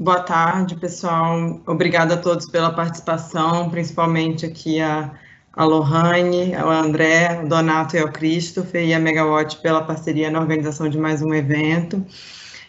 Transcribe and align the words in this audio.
Boa 0.00 0.22
tarde, 0.22 0.76
pessoal. 0.76 1.60
Obrigada 1.66 2.14
a 2.14 2.16
todos 2.16 2.48
pela 2.48 2.72
participação, 2.72 3.68
principalmente 3.68 4.46
aqui 4.46 4.80
a, 4.80 5.12
a 5.52 5.62
Lohane, 5.62 6.54
ao 6.54 6.70
André, 6.70 7.36
ao 7.36 7.46
Donato 7.46 7.96
e 7.96 7.98
ao 7.98 8.10
Christopher 8.10 8.82
e 8.82 8.94
a 8.94 8.98
Megawatt 8.98 9.58
pela 9.58 9.84
parceria 9.84 10.30
na 10.30 10.40
organização 10.40 10.88
de 10.88 10.96
mais 10.96 11.20
um 11.20 11.34
evento. 11.34 12.02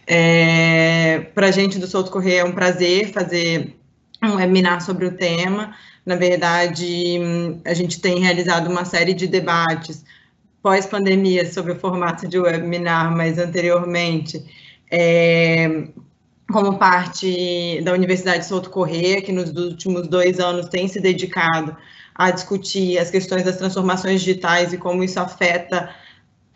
É, 0.06 1.22
Para 1.34 1.48
a 1.48 1.52
gente 1.52 1.80
do 1.80 1.88
Souto 1.88 2.12
Correia 2.12 2.42
é 2.42 2.44
um 2.44 2.52
prazer 2.52 3.14
fazer 3.14 3.78
um 4.22 4.36
webinar 4.36 4.82
sobre 4.82 5.06
o 5.06 5.16
tema. 5.16 5.74
Na 6.06 6.18
verdade, 6.18 7.18
a 7.64 7.74
gente 7.74 8.02
tem 8.02 8.20
realizado 8.20 8.70
uma 8.70 8.84
série 8.84 9.14
de 9.14 9.26
debates 9.26 10.04
pós-pandemia 10.62 11.50
sobre 11.50 11.72
o 11.72 11.80
formato 11.80 12.28
de 12.28 12.38
webinar, 12.38 13.10
mas 13.16 13.38
anteriormente, 13.38 14.44
é, 14.92 15.88
como 16.52 16.78
parte 16.78 17.82
da 17.84 17.94
Universidade 17.94 18.46
Souto 18.46 18.70
Correia, 18.70 19.22
que 19.22 19.32
nos 19.32 19.52
últimos 19.52 20.08
dois 20.08 20.40
anos 20.40 20.68
tem 20.68 20.88
se 20.88 21.00
dedicado 21.00 21.76
a 22.14 22.30
discutir 22.32 22.98
as 22.98 23.10
questões 23.10 23.44
das 23.44 23.58
transformações 23.58 24.22
digitais 24.22 24.74
e 24.74 24.78
como 24.78 25.04
isso 25.04 25.20
afeta 25.20 25.90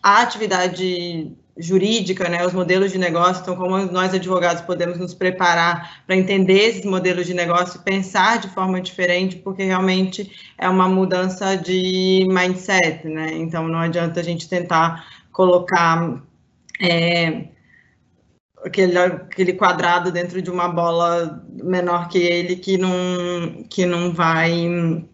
a 0.03 0.21
atividade 0.21 1.35
jurídica, 1.57 2.27
né, 2.27 2.45
os 2.45 2.53
modelos 2.53 2.91
de 2.91 2.97
negócio, 2.97 3.41
então 3.41 3.55
como 3.55 3.77
nós 3.77 4.13
advogados 4.13 4.61
podemos 4.61 4.97
nos 4.97 5.13
preparar 5.13 6.03
para 6.05 6.15
entender 6.15 6.59
esses 6.59 6.85
modelos 6.85 7.25
de 7.25 7.33
negócio 7.33 7.79
e 7.79 7.83
pensar 7.83 8.39
de 8.39 8.49
forma 8.49 8.81
diferente, 8.81 9.37
porque 9.37 9.63
realmente 9.63 10.29
é 10.57 10.67
uma 10.67 10.89
mudança 10.89 11.55
de 11.55 12.27
mindset, 12.27 13.07
né, 13.07 13.29
então 13.33 13.67
não 13.67 13.79
adianta 13.79 14.19
a 14.19 14.23
gente 14.23 14.49
tentar 14.49 15.07
colocar 15.31 16.21
é, 16.81 17.45
aquele, 18.65 18.97
aquele 18.97 19.53
quadrado 19.53 20.11
dentro 20.11 20.41
de 20.41 20.49
uma 20.49 20.67
bola 20.67 21.43
menor 21.63 22.09
que 22.09 22.17
ele 22.17 22.55
que 22.55 22.77
não, 22.77 23.63
que 23.69 23.85
não 23.85 24.11
vai 24.13 25.05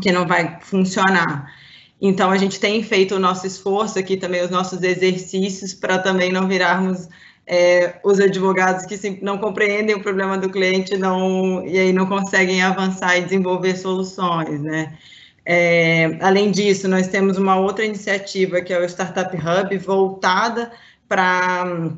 que 0.00 0.12
não 0.12 0.26
vai 0.26 0.58
funcionar. 0.62 1.52
Então, 2.00 2.30
a 2.30 2.38
gente 2.38 2.58
tem 2.58 2.82
feito 2.82 3.16
o 3.16 3.18
nosso 3.18 3.46
esforço 3.46 3.98
aqui 3.98 4.16
também, 4.16 4.42
os 4.42 4.50
nossos 4.50 4.82
exercícios, 4.82 5.74
para 5.74 5.98
também 5.98 6.32
não 6.32 6.48
virarmos 6.48 7.08
é, 7.46 8.00
os 8.02 8.18
advogados 8.18 8.86
que 8.86 9.18
não 9.22 9.36
compreendem 9.36 9.96
o 9.96 10.02
problema 10.02 10.38
do 10.38 10.48
cliente 10.48 10.96
não, 10.96 11.66
e 11.66 11.78
aí 11.78 11.92
não 11.92 12.06
conseguem 12.06 12.62
avançar 12.62 13.18
e 13.18 13.24
desenvolver 13.24 13.76
soluções, 13.76 14.62
né? 14.62 14.96
É, 15.44 16.16
além 16.20 16.50
disso, 16.50 16.88
nós 16.88 17.08
temos 17.08 17.36
uma 17.36 17.56
outra 17.56 17.84
iniciativa 17.84 18.60
que 18.62 18.72
é 18.72 18.78
o 18.78 18.84
Startup 18.84 19.36
Hub, 19.36 19.76
voltada 19.78 20.70
para 21.08 21.92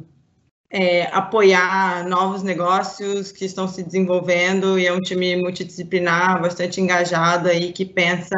é, 0.72 1.04
apoiar 1.14 2.08
novos 2.08 2.42
negócios 2.42 3.30
que 3.30 3.44
estão 3.44 3.68
se 3.68 3.82
desenvolvendo 3.82 4.78
e 4.78 4.86
é 4.86 4.92
um 4.92 5.00
time 5.00 5.36
multidisciplinar, 5.36 6.40
bastante 6.40 6.80
engajado 6.80 7.48
aí, 7.50 7.72
que 7.72 7.84
pensa 7.84 8.34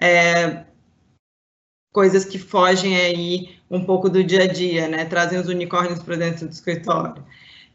é, 0.00 0.64
coisas 1.92 2.24
que 2.24 2.38
fogem 2.38 2.96
aí 2.96 3.58
um 3.70 3.84
pouco 3.84 4.08
do 4.08 4.24
dia 4.24 4.44
a 4.44 4.46
dia, 4.46 4.88
né? 4.88 5.04
Trazem 5.04 5.38
os 5.38 5.48
unicórnios 5.48 6.02
para 6.02 6.16
dentro 6.16 6.46
do 6.46 6.52
escritório. 6.52 7.22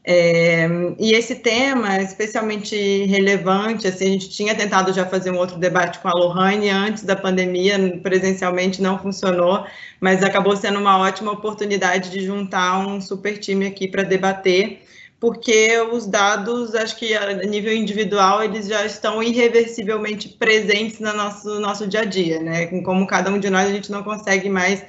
É, 0.03 0.65
e 0.97 1.11
esse 1.13 1.35
tema 1.35 1.97
é 1.97 2.03
especialmente 2.03 2.75
relevante, 3.05 3.87
assim, 3.87 4.05
a 4.05 4.09
gente 4.09 4.29
tinha 4.29 4.55
tentado 4.55 4.93
já 4.93 5.05
fazer 5.05 5.29
um 5.29 5.37
outro 5.37 5.57
debate 5.57 5.99
com 5.99 6.07
a 6.07 6.13
Lohane 6.13 6.69
antes 6.69 7.03
da 7.03 7.15
pandemia, 7.15 7.99
presencialmente 8.01 8.81
não 8.81 8.97
funcionou, 8.97 9.65
mas 9.99 10.23
acabou 10.23 10.55
sendo 10.55 10.79
uma 10.79 10.97
ótima 10.97 11.31
oportunidade 11.31 12.09
de 12.09 12.25
juntar 12.25 12.79
um 12.87 13.01
super 13.01 13.37
time 13.37 13.67
aqui 13.67 13.87
para 13.87 14.03
debater, 14.03 14.81
porque 15.19 15.77
os 15.91 16.07
dados, 16.07 16.73
acho 16.75 16.95
que 16.97 17.13
a 17.13 17.33
nível 17.45 17.73
individual, 17.73 18.41
eles 18.41 18.67
já 18.67 18.85
estão 18.85 19.21
irreversivelmente 19.21 20.29
presentes 20.29 20.99
no 20.99 21.13
nosso, 21.13 21.59
nosso 21.59 21.85
dia 21.85 22.01
a 22.01 22.05
dia, 22.05 22.39
né? 22.39 22.67
Como 22.83 23.05
cada 23.05 23.29
um 23.29 23.37
de 23.37 23.49
nós, 23.49 23.67
a 23.67 23.73
gente 23.73 23.91
não 23.91 24.01
consegue 24.01 24.49
mais 24.49 24.83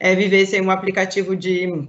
é, 0.00 0.14
viver 0.16 0.44
sem 0.46 0.60
um 0.60 0.72
aplicativo 0.72 1.36
de 1.36 1.88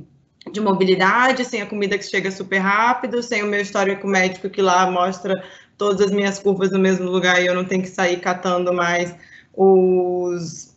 de 0.52 0.59
mobilidade, 0.59 1.46
sem 1.46 1.62
a 1.62 1.66
comida 1.66 1.97
que 1.97 2.06
chega 2.06 2.31
super 2.31 2.59
rápido, 2.59 3.22
sem 3.22 3.44
o 3.44 3.47
meu 3.47 3.62
histórico 3.62 4.08
médico 4.08 4.50
que 4.50 4.62
lá 4.62 4.90
mostra 4.90 5.44
todas 5.78 6.02
as 6.02 6.12
minhas 6.12 6.40
curvas 6.40 6.72
no 6.72 6.80
mesmo 6.80 7.09
lugar 7.09 7.41
e 7.41 7.46
eu 7.46 7.53
não 7.53 7.66
tenho 7.66 7.84
que 7.84 7.90
sair 7.90 8.19
catando 8.19 8.74
mais 8.74 9.16
os, 9.53 10.75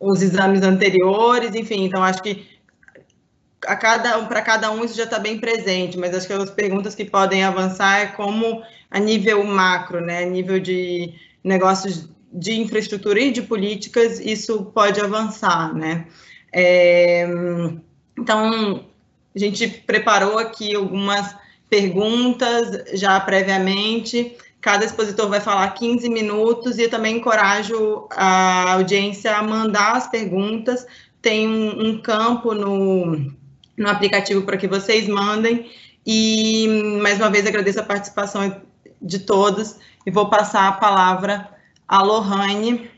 os 0.00 0.22
exames 0.22 0.62
anteriores, 0.62 1.54
enfim, 1.54 1.84
então 1.84 2.02
acho 2.02 2.22
que 2.22 2.46
a 3.66 3.76
cada 3.76 4.18
para 4.24 4.40
cada 4.40 4.70
um 4.70 4.84
isso 4.84 4.96
já 4.96 5.04
está 5.04 5.18
bem 5.18 5.38
presente, 5.38 5.98
mas 5.98 6.14
acho 6.14 6.26
que 6.26 6.32
as 6.32 6.50
perguntas 6.50 6.94
que 6.94 7.04
podem 7.04 7.44
avançar 7.44 8.00
é 8.00 8.06
como 8.06 8.62
a 8.90 8.98
nível 8.98 9.44
macro, 9.44 10.00
né, 10.00 10.24
a 10.24 10.26
nível 10.26 10.58
de 10.58 11.12
negócios 11.44 12.08
de 12.32 12.60
infraestrutura 12.60 13.20
e 13.20 13.32
de 13.32 13.42
políticas, 13.42 14.20
isso 14.20 14.66
pode 14.66 15.00
avançar, 15.00 15.74
né? 15.74 16.06
É, 16.52 17.26
então, 18.30 18.84
a 19.34 19.38
gente 19.40 19.66
preparou 19.66 20.38
aqui 20.38 20.76
algumas 20.76 21.34
perguntas 21.68 22.96
já 22.96 23.18
previamente. 23.18 24.36
Cada 24.60 24.84
expositor 24.84 25.28
vai 25.28 25.40
falar 25.40 25.68
15 25.70 26.08
minutos 26.08 26.78
e 26.78 26.82
eu 26.82 26.90
também 26.90 27.16
encorajo 27.16 28.06
a 28.12 28.74
audiência 28.74 29.36
a 29.36 29.42
mandar 29.42 29.96
as 29.96 30.06
perguntas. 30.06 30.86
Tem 31.20 31.48
um, 31.48 31.88
um 31.88 32.00
campo 32.00 32.54
no, 32.54 33.32
no 33.76 33.88
aplicativo 33.88 34.42
para 34.42 34.56
que 34.56 34.68
vocês 34.68 35.08
mandem. 35.08 35.68
E, 36.06 36.68
mais 37.02 37.18
uma 37.18 37.30
vez, 37.30 37.44
agradeço 37.48 37.80
a 37.80 37.84
participação 37.84 38.62
de 39.02 39.18
todos 39.18 39.74
e 40.06 40.10
vou 40.12 40.30
passar 40.30 40.68
a 40.68 40.72
palavra 40.72 41.50
à 41.88 42.00
Lohane, 42.00 42.88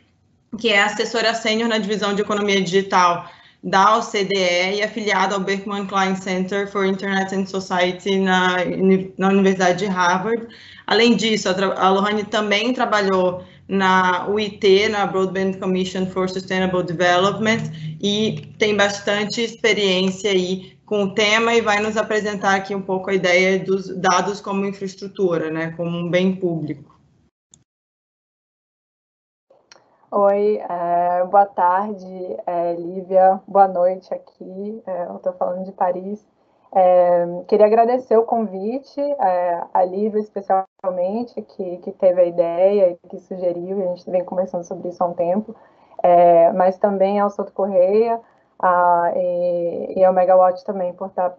que 0.59 0.69
é 0.69 0.83
assessora 0.83 1.33
sênior 1.33 1.71
na 1.71 1.79
divisão 1.79 2.15
de 2.15 2.21
economia 2.21 2.61
digital 2.61 3.27
da 3.63 3.99
OCDE 3.99 4.75
e 4.75 4.83
afiliado 4.83 5.35
ao 5.35 5.41
Berkman 5.41 5.87
Klein 5.87 6.17
Center 6.17 6.67
for 6.67 6.85
Internet 6.85 7.35
and 7.35 7.47
Society 7.47 8.19
na, 8.19 8.57
na 9.17 9.29
Universidade 9.29 9.79
de 9.79 9.87
Harvard. 9.87 10.49
Além 10.87 11.15
disso, 11.15 11.49
a, 11.49 11.53
a 11.81 11.91
Lohane 11.91 12.25
também 12.25 12.73
trabalhou 12.73 13.45
na 13.69 14.29
UIT, 14.29 14.89
na 14.89 15.07
Broadband 15.07 15.53
Commission 15.55 16.07
for 16.07 16.29
Sustainable 16.29 16.83
Development, 16.83 17.63
e 18.03 18.53
tem 18.59 18.77
bastante 18.77 19.41
experiência 19.41 20.31
aí 20.31 20.73
com 20.85 21.05
o 21.05 21.15
tema 21.15 21.55
e 21.55 21.61
vai 21.61 21.81
nos 21.81 21.97
apresentar 21.97 22.57
aqui 22.57 22.75
um 22.75 22.83
pouco 22.83 23.11
a 23.11 23.15
ideia 23.15 23.59
dos 23.59 23.89
dados 23.97 24.41
como 24.41 24.67
infraestrutura, 24.67 25.51
né, 25.51 25.73
como 25.77 25.97
um 25.97 26.11
bem 26.11 26.35
público. 26.35 26.92
Oi, 30.15 30.59
é, 30.59 31.25
boa 31.25 31.47
tarde, 31.47 32.37
é, 32.47 32.75
Lívia, 32.75 33.41
boa 33.49 33.67
noite 33.67 34.13
aqui, 34.13 34.83
é, 34.87 35.07
eu 35.07 35.17
estou 35.17 35.33
falando 35.33 35.65
de 35.65 35.73
Paris. 35.73 36.23
É, 36.71 37.25
queria 37.49 37.65
agradecer 37.65 38.19
o 38.19 38.23
convite, 38.23 39.01
é, 39.01 39.65
a 39.73 39.83
Lívia 39.83 40.21
especialmente, 40.21 41.41
que, 41.41 41.79
que 41.79 41.93
teve 41.93 42.21
a 42.21 42.25
ideia 42.27 42.91
e 42.91 43.09
que 43.09 43.21
sugeriu, 43.21 43.79
e 43.79 43.85
a 43.85 43.87
gente 43.87 44.11
vem 44.11 44.23
conversando 44.23 44.65
sobre 44.65 44.91
isso 44.91 45.03
há 45.03 45.07
um 45.07 45.15
tempo, 45.15 45.57
é, 46.03 46.53
mas 46.53 46.77
também 46.77 47.19
ao 47.19 47.31
Souto 47.31 47.55
Correia 47.55 48.21
a, 48.59 49.13
e, 49.17 49.95
e 49.97 50.05
ao 50.05 50.13
Megawatt 50.13 50.63
também 50.63 50.93
por 50.93 51.07
estar 51.09 51.35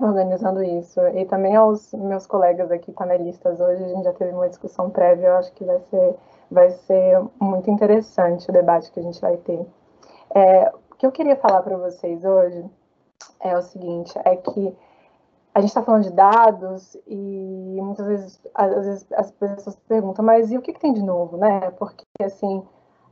organizando 0.00 0.62
isso, 0.62 1.00
e 1.08 1.24
também 1.24 1.56
aos 1.56 1.92
meus 1.92 2.24
colegas 2.24 2.70
aqui 2.70 2.92
panelistas. 2.92 3.60
Hoje, 3.60 3.82
a 3.82 3.88
gente 3.88 4.04
já 4.04 4.12
teve 4.12 4.32
uma 4.32 4.48
discussão 4.48 4.90
prévia, 4.90 5.26
eu 5.26 5.36
acho 5.38 5.52
que 5.54 5.64
vai 5.64 5.80
ser 5.90 6.14
vai 6.52 6.70
ser 6.70 7.20
muito 7.40 7.70
interessante 7.70 8.48
o 8.48 8.52
debate 8.52 8.90
que 8.92 9.00
a 9.00 9.02
gente 9.02 9.20
vai 9.20 9.36
ter. 9.38 9.66
É, 10.34 10.72
o 10.90 10.94
que 10.96 11.06
eu 11.06 11.12
queria 11.12 11.36
falar 11.36 11.62
para 11.62 11.76
vocês 11.76 12.24
hoje 12.24 12.64
é 13.40 13.56
o 13.56 13.62
seguinte, 13.62 14.12
é 14.24 14.36
que 14.36 14.76
a 15.54 15.60
gente 15.60 15.68
está 15.68 15.82
falando 15.82 16.04
de 16.04 16.12
dados 16.12 16.96
e 17.06 17.78
muitas 17.80 18.06
vezes, 18.06 18.40
às 18.54 18.74
vezes 18.74 19.06
as 19.12 19.30
pessoas 19.32 19.76
perguntam, 19.86 20.24
mas 20.24 20.50
e 20.50 20.56
o 20.56 20.62
que, 20.62 20.72
que 20.72 20.80
tem 20.80 20.92
de 20.92 21.02
novo, 21.02 21.36
né? 21.36 21.70
Porque, 21.72 22.04
assim, 22.22 22.62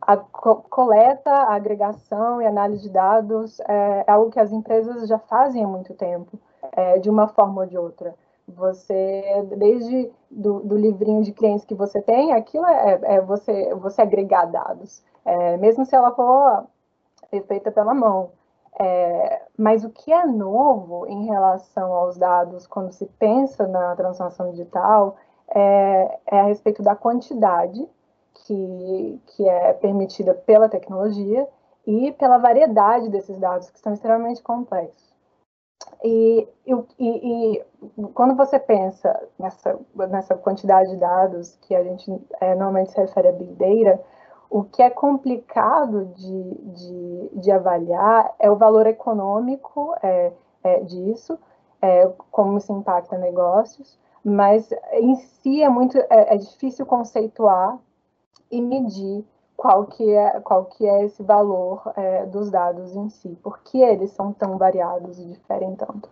a 0.01 0.17
coleta, 0.17 1.31
a 1.31 1.55
agregação 1.55 2.41
e 2.41 2.47
análise 2.47 2.83
de 2.83 2.89
dados 2.89 3.61
é, 3.61 4.05
é 4.07 4.11
algo 4.11 4.31
que 4.31 4.41
as 4.41 4.53
empresas 4.53 5.07
já 5.07 5.19
fazem 5.19 5.63
há 5.63 5.69
muito 5.69 5.93
tempo, 5.95 6.39
é, 6.73 6.99
de 6.99 7.11
uma 7.11 7.29
forma 7.29 7.63
ou 7.63 7.67
de 7.67 7.77
outra. 7.77 8.15
Você, 8.57 9.47
desde 9.57 10.11
do, 10.31 10.61
do, 10.61 10.77
livrinho 10.77 11.23
de 11.23 11.33
clientes 11.33 11.65
que 11.65 11.75
você 11.75 12.01
tem, 12.01 12.33
aquilo 12.33 12.67
é, 12.67 13.01
é 13.03 13.21
você, 13.21 13.75
você 13.75 14.03
agregar 14.03 14.47
dados, 14.47 15.03
é, 15.25 15.57
mesmo 15.57 15.85
se 15.85 15.95
ela 15.95 16.11
for 16.13 16.67
feita 17.47 17.71
pela 17.71 17.95
mão. 17.95 18.31
É, 18.79 19.43
mas 19.59 19.85
o 19.85 19.91
que 19.91 20.13
é 20.13 20.25
novo 20.25 21.07
em 21.07 21.27
relação 21.27 21.93
aos 21.93 22.17
dados 22.17 22.67
quando 22.67 22.93
se 22.93 23.07
pensa 23.19 23.67
na 23.67 23.95
transformação 23.97 24.51
digital 24.51 25.17
é, 25.49 26.19
é 26.27 26.41
a 26.41 26.45
respeito 26.45 26.83
da 26.83 26.95
quantidade 26.95 27.87
que, 28.33 29.21
que 29.27 29.49
é 29.49 29.73
permitida 29.75 30.35
pela 30.35 30.69
tecnologia 30.69 31.47
e 31.87 32.13
pela 32.13 32.39
variedade 32.39 33.09
desses 33.09 33.39
dados 33.39 33.71
que 33.71 33.81
são 33.81 33.93
extremamente 33.93 34.43
complexos. 34.43 35.10
E, 36.03 36.49
e, 36.67 36.75
e, 36.99 37.65
quando 38.15 38.35
você 38.35 38.59
pensa 38.59 39.29
nessa, 39.39 39.79
nessa 39.95 40.35
quantidade 40.35 40.91
de 40.91 40.97
dados 40.97 41.57
que 41.63 41.75
a 41.75 41.83
gente 41.83 42.11
é, 42.41 42.55
normalmente 42.55 42.93
se 42.93 43.01
refere 43.01 43.29
a 43.29 43.33
Big 43.33 43.53
Data, 43.55 44.03
o 44.49 44.65
que 44.65 44.83
é 44.83 44.91
complicado 44.91 46.07
de, 46.07 46.55
de, 46.73 47.31
de 47.41 47.51
avaliar 47.53 48.35
é 48.39 48.51
o 48.51 48.57
valor 48.57 48.87
econômico 48.87 49.95
é, 50.03 50.33
é, 50.65 50.81
disso, 50.81 51.39
é, 51.81 52.11
como 52.31 52.59
isso 52.59 52.73
impacta 52.73 53.17
negócios, 53.17 53.99
mas 54.25 54.71
em 54.93 55.15
si 55.17 55.63
é 55.63 55.69
muito 55.69 55.97
é, 55.97 56.35
é 56.35 56.37
difícil 56.37 56.85
conceituar 56.85 57.79
e 58.51 58.61
medir 58.61 59.25
qual 59.61 59.85
que 59.85 60.11
é, 60.11 60.41
qual 60.41 60.65
que 60.65 60.87
é 60.87 61.05
esse 61.05 61.23
valor 61.23 61.83
é, 61.95 62.25
dos 62.25 62.51
dados 62.51 62.97
em 62.97 63.11
si, 63.11 63.39
por 63.43 63.59
que 63.59 63.83
eles 63.83 64.11
são 64.13 64.33
tão 64.33 64.57
variados 64.57 65.19
e 65.19 65.25
diferem 65.27 65.77
tanto. 65.77 66.09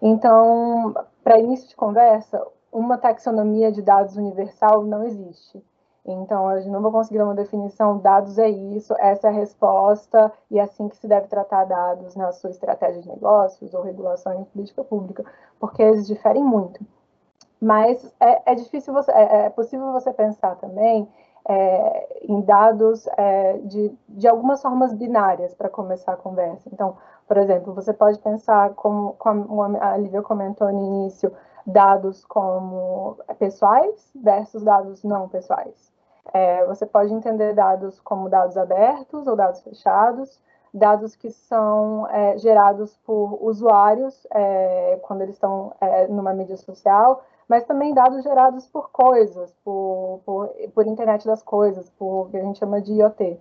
Então, 0.00 0.94
para 1.24 1.40
início 1.40 1.68
de 1.68 1.74
conversa, 1.74 2.40
uma 2.70 2.96
taxonomia 2.96 3.72
de 3.72 3.82
dados 3.82 4.16
universal 4.16 4.84
não 4.84 5.02
existe. 5.02 5.60
Então, 6.06 6.46
a 6.46 6.60
gente 6.60 6.70
não 6.70 6.80
vai 6.80 6.92
conseguir 6.92 7.18
dar 7.18 7.24
uma 7.24 7.34
definição, 7.34 7.98
dados 7.98 8.38
é 8.38 8.48
isso, 8.48 8.94
essa 9.00 9.26
é 9.26 9.30
a 9.30 9.34
resposta, 9.34 10.32
e 10.48 10.60
é 10.60 10.62
assim 10.62 10.88
que 10.88 10.96
se 10.96 11.08
deve 11.08 11.26
tratar 11.26 11.64
dados 11.64 12.14
na 12.14 12.30
sua 12.30 12.50
estratégia 12.50 13.02
de 13.02 13.08
negócios 13.08 13.74
ou 13.74 13.82
regulação 13.82 14.32
em 14.32 14.44
política 14.44 14.84
pública, 14.84 15.24
porque 15.58 15.82
eles 15.82 16.06
diferem 16.06 16.44
muito. 16.44 16.80
Mas 17.60 18.14
é, 18.20 18.52
é 18.52 18.54
difícil 18.54 18.92
você, 18.92 19.10
é, 19.10 19.46
é, 19.46 19.50
possível 19.50 19.90
você 19.90 20.12
pensar 20.12 20.54
também 20.56 21.08
é, 21.48 22.24
em 22.28 22.40
dados 22.42 23.06
é, 23.16 23.58
de, 23.64 23.92
de 24.08 24.28
algumas 24.28 24.62
formas 24.62 24.94
binárias 24.94 25.54
para 25.54 25.68
começar 25.68 26.12
a 26.12 26.16
conversa. 26.16 26.68
Então, 26.72 26.96
por 27.26 27.36
exemplo, 27.36 27.72
você 27.72 27.92
pode 27.92 28.18
pensar, 28.18 28.70
como, 28.74 29.14
como 29.14 29.62
a 29.80 29.96
Lívia 29.96 30.22
comentou 30.22 30.70
no 30.72 30.84
início, 30.84 31.32
dados 31.66 32.24
como 32.24 33.16
pessoais 33.38 34.10
versus 34.14 34.62
dados 34.62 35.02
não 35.02 35.28
pessoais. 35.28 35.92
É, 36.32 36.64
você 36.66 36.86
pode 36.86 37.12
entender 37.12 37.54
dados 37.54 38.00
como 38.00 38.28
dados 38.28 38.56
abertos 38.56 39.26
ou 39.26 39.34
dados 39.34 39.60
fechados, 39.62 40.40
dados 40.72 41.14
que 41.16 41.30
são 41.30 42.08
é, 42.08 42.38
gerados 42.38 42.96
por 43.04 43.38
usuários 43.42 44.26
é, 44.32 44.98
quando 45.02 45.22
eles 45.22 45.34
estão 45.34 45.72
é, 45.80 46.06
numa 46.08 46.32
mídia 46.32 46.56
social, 46.56 47.22
mas 47.48 47.64
também 47.64 47.94
dados 47.94 48.22
gerados 48.22 48.66
por 48.66 48.90
coisas, 48.90 49.54
por, 49.64 50.20
por, 50.24 50.48
por 50.74 50.86
internet 50.86 51.26
das 51.26 51.42
coisas, 51.42 51.90
por 51.90 52.26
o 52.26 52.30
que 52.30 52.36
a 52.36 52.42
gente 52.42 52.58
chama 52.58 52.80
de 52.80 52.92
IoT. 52.92 53.38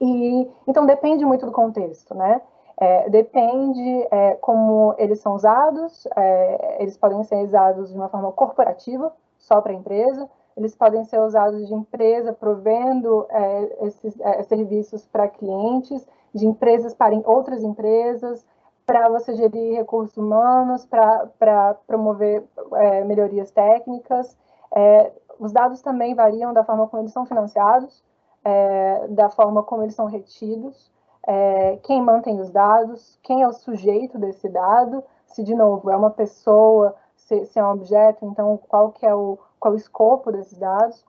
E, 0.00 0.50
então, 0.66 0.84
depende 0.84 1.24
muito 1.24 1.46
do 1.46 1.52
contexto, 1.52 2.14
né? 2.14 2.40
É, 2.76 3.08
depende 3.08 4.08
é, 4.10 4.34
como 4.40 4.94
eles 4.98 5.20
são 5.20 5.34
usados, 5.34 6.06
é, 6.16 6.82
eles 6.82 6.96
podem 6.96 7.22
ser 7.22 7.44
usados 7.44 7.90
de 7.90 7.96
uma 7.96 8.08
forma 8.08 8.32
corporativa, 8.32 9.12
só 9.38 9.60
para 9.60 9.72
a 9.72 9.76
empresa, 9.76 10.28
eles 10.56 10.74
podem 10.74 11.04
ser 11.04 11.20
usados 11.20 11.66
de 11.66 11.74
empresa 11.74 12.32
provendo 12.32 13.26
é, 13.30 13.86
esses 13.86 14.18
é, 14.20 14.42
serviços 14.42 15.06
para 15.06 15.28
clientes, 15.28 16.06
de 16.34 16.46
empresas 16.46 16.94
para 16.94 17.14
outras 17.24 17.62
empresas, 17.62 18.44
para 18.86 19.08
você 19.08 19.34
gerir 19.34 19.76
recursos 19.76 20.16
humanos, 20.16 20.84
para 20.86 21.74
promover 21.86 22.44
é, 22.74 23.04
melhorias 23.04 23.50
técnicas. 23.50 24.36
É, 24.74 25.12
os 25.38 25.52
dados 25.52 25.80
também 25.80 26.14
variam 26.14 26.52
da 26.52 26.64
forma 26.64 26.86
como 26.88 27.02
eles 27.02 27.12
são 27.12 27.26
financiados, 27.26 28.02
é, 28.44 29.06
da 29.08 29.28
forma 29.30 29.62
como 29.62 29.82
eles 29.82 29.94
são 29.94 30.06
retidos, 30.06 30.90
é, 31.26 31.76
quem 31.84 32.02
mantém 32.02 32.40
os 32.40 32.50
dados, 32.50 33.18
quem 33.22 33.42
é 33.42 33.48
o 33.48 33.52
sujeito 33.52 34.18
desse 34.18 34.48
dado, 34.48 35.04
se, 35.26 35.42
de 35.42 35.54
novo, 35.54 35.90
é 35.90 35.96
uma 35.96 36.10
pessoa, 36.10 36.94
se, 37.14 37.46
se 37.46 37.58
é 37.58 37.64
um 37.64 37.70
objeto, 37.70 38.24
então 38.26 38.58
qual 38.68 38.90
que 38.90 39.06
é 39.06 39.14
o, 39.14 39.38
qual 39.58 39.74
o 39.74 39.76
escopo 39.76 40.32
desses 40.32 40.58
dados. 40.58 41.04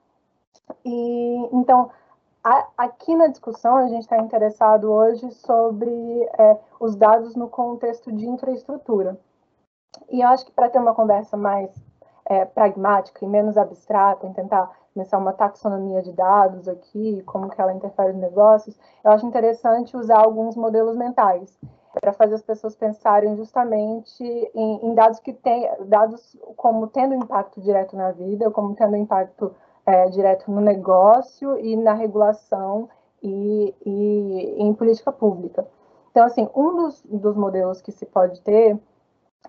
E, 0.84 1.48
então, 1.52 1.90
aqui 2.76 3.16
na 3.16 3.28
discussão, 3.28 3.76
a 3.76 3.88
gente 3.88 4.02
está 4.02 4.18
interessado 4.18 4.90
hoje 4.90 5.30
sobre 5.30 5.90
é, 6.38 6.58
os 6.78 6.94
dados 6.94 7.34
no 7.34 7.48
contexto 7.48 8.12
de 8.12 8.28
infraestrutura. 8.28 9.18
E 10.10 10.20
eu 10.20 10.28
acho 10.28 10.44
que 10.44 10.52
para 10.52 10.68
ter 10.68 10.78
uma 10.78 10.94
conversa 10.94 11.36
mais 11.36 11.70
é, 12.26 12.44
pragmática 12.44 13.24
e 13.24 13.28
menos 13.28 13.56
abstrata, 13.56 14.26
em 14.26 14.32
tentar 14.32 14.70
começar 14.92 15.18
uma 15.18 15.32
taxonomia 15.32 16.02
de 16.02 16.12
dados 16.12 16.68
aqui, 16.68 17.22
como 17.22 17.48
que 17.48 17.60
ela 17.60 17.72
interfere 17.72 18.12
nos 18.12 18.22
negócios, 18.22 18.78
eu 19.02 19.10
acho 19.10 19.26
interessante 19.26 19.96
usar 19.96 20.20
alguns 20.20 20.54
modelos 20.54 20.96
mentais 20.96 21.58
para 22.00 22.12
fazer 22.12 22.34
as 22.34 22.42
pessoas 22.42 22.76
pensarem 22.76 23.36
justamente 23.36 24.22
em, 24.22 24.86
em 24.86 24.94
dados 24.94 25.20
que 25.20 25.32
têm 25.32 25.68
dados 25.86 26.36
como 26.56 26.88
tendo 26.88 27.14
impacto 27.14 27.60
direto 27.60 27.96
na 27.96 28.10
vida, 28.10 28.50
como 28.50 28.74
tendo 28.74 28.96
impacto 28.96 29.54
é, 29.86 30.06
direto 30.06 30.50
no 30.50 30.60
negócio 30.60 31.58
e 31.58 31.76
na 31.76 31.92
regulação 31.92 32.88
e, 33.22 33.74
e, 33.84 34.62
em 34.62 34.72
política 34.74 35.12
pública. 35.12 35.66
Então, 36.10 36.24
assim, 36.24 36.48
um 36.54 36.76
dos, 36.76 37.02
dos 37.02 37.36
modelos 37.36 37.80
que 37.80 37.90
se 37.90 38.06
pode 38.06 38.40
ter 38.42 38.78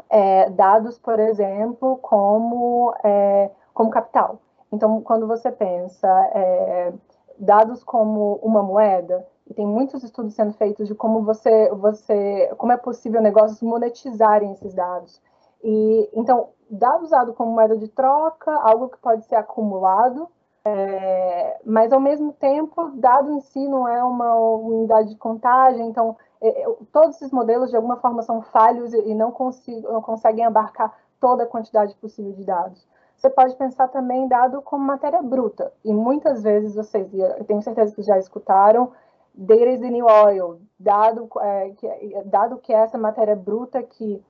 é 0.09 0.49
dados, 0.49 0.97
por 0.97 1.19
exemplo, 1.19 1.97
como, 1.97 2.93
é, 3.03 3.49
como 3.73 3.89
capital. 3.89 4.39
Então, 4.71 5.01
quando 5.01 5.27
você 5.27 5.51
pensa 5.51 6.07
é, 6.33 6.93
dados 7.37 7.83
como 7.83 8.39
uma 8.41 8.63
moeda, 8.63 9.25
e 9.47 9.53
tem 9.53 9.65
muitos 9.65 10.03
estudos 10.03 10.33
sendo 10.33 10.53
feitos 10.53 10.87
de 10.87 10.95
como 10.95 11.21
você, 11.23 11.69
você, 11.69 12.51
como 12.57 12.71
é 12.71 12.77
possível 12.77 13.21
negócios 13.21 13.61
monetizarem 13.61 14.51
esses 14.51 14.73
dados. 14.73 15.21
E 15.63 16.09
então, 16.13 16.49
dado 16.69 17.03
usado 17.03 17.33
como 17.33 17.51
moeda 17.51 17.77
de 17.77 17.87
troca, 17.87 18.51
algo 18.61 18.89
que 18.89 18.97
pode 18.97 19.25
ser 19.25 19.35
acumulado, 19.35 20.29
é, 20.67 21.59
mas 21.63 21.93
ao 21.93 21.99
mesmo 21.99 22.33
tempo, 22.33 22.89
dado 22.95 23.31
em 23.31 23.39
si 23.39 23.67
não 23.67 23.87
é 23.87 24.03
uma 24.03 24.35
unidade 24.35 25.09
de 25.09 25.15
contagem, 25.15 25.87
então 25.87 26.17
é, 26.41 26.63
é 26.63 26.75
todos 26.91 27.17
esses 27.17 27.31
modelos 27.31 27.69
de 27.69 27.75
alguma 27.75 27.97
forma 27.97 28.23
são 28.23 28.41
falhos 28.41 28.91
e, 28.91 29.13
não, 29.13 29.31
consigo, 29.31 29.91
não 29.91 30.01
conseguem 30.01 30.43
abarcar 30.43 30.91
toda 31.19 31.43
a 31.43 31.47
quantidade 31.47 31.95
possível 31.95 32.33
de 32.33 32.43
dados. 32.43 32.87
Você 33.15 33.29
pode 33.29 33.55
pensar 33.55 33.87
também 33.89 34.27
dado 34.27 34.61
como 34.61 34.83
matéria 34.83 35.21
bruta, 35.21 35.71
e 35.83 35.93
muitas 35.93 36.41
vezes 36.41 36.75
vocês, 36.75 37.13
eu 37.13 37.43
tenho 37.45 37.61
certeza 37.61 37.93
que 37.93 38.01
já 38.01 38.17
escutaram, 38.17 38.91
data 39.35 39.69
is 39.69 39.79
the 39.79 39.89
new 39.89 40.07
oil, 40.07 40.59
dado, 40.79 41.29
é, 41.41 41.69
que, 41.77 42.23
dado 42.25 42.57
que 42.57 42.73
é 42.73 42.77
essa 42.77 42.97
matéria 42.97 43.35
bruta 43.35 43.83
que, 43.83 44.23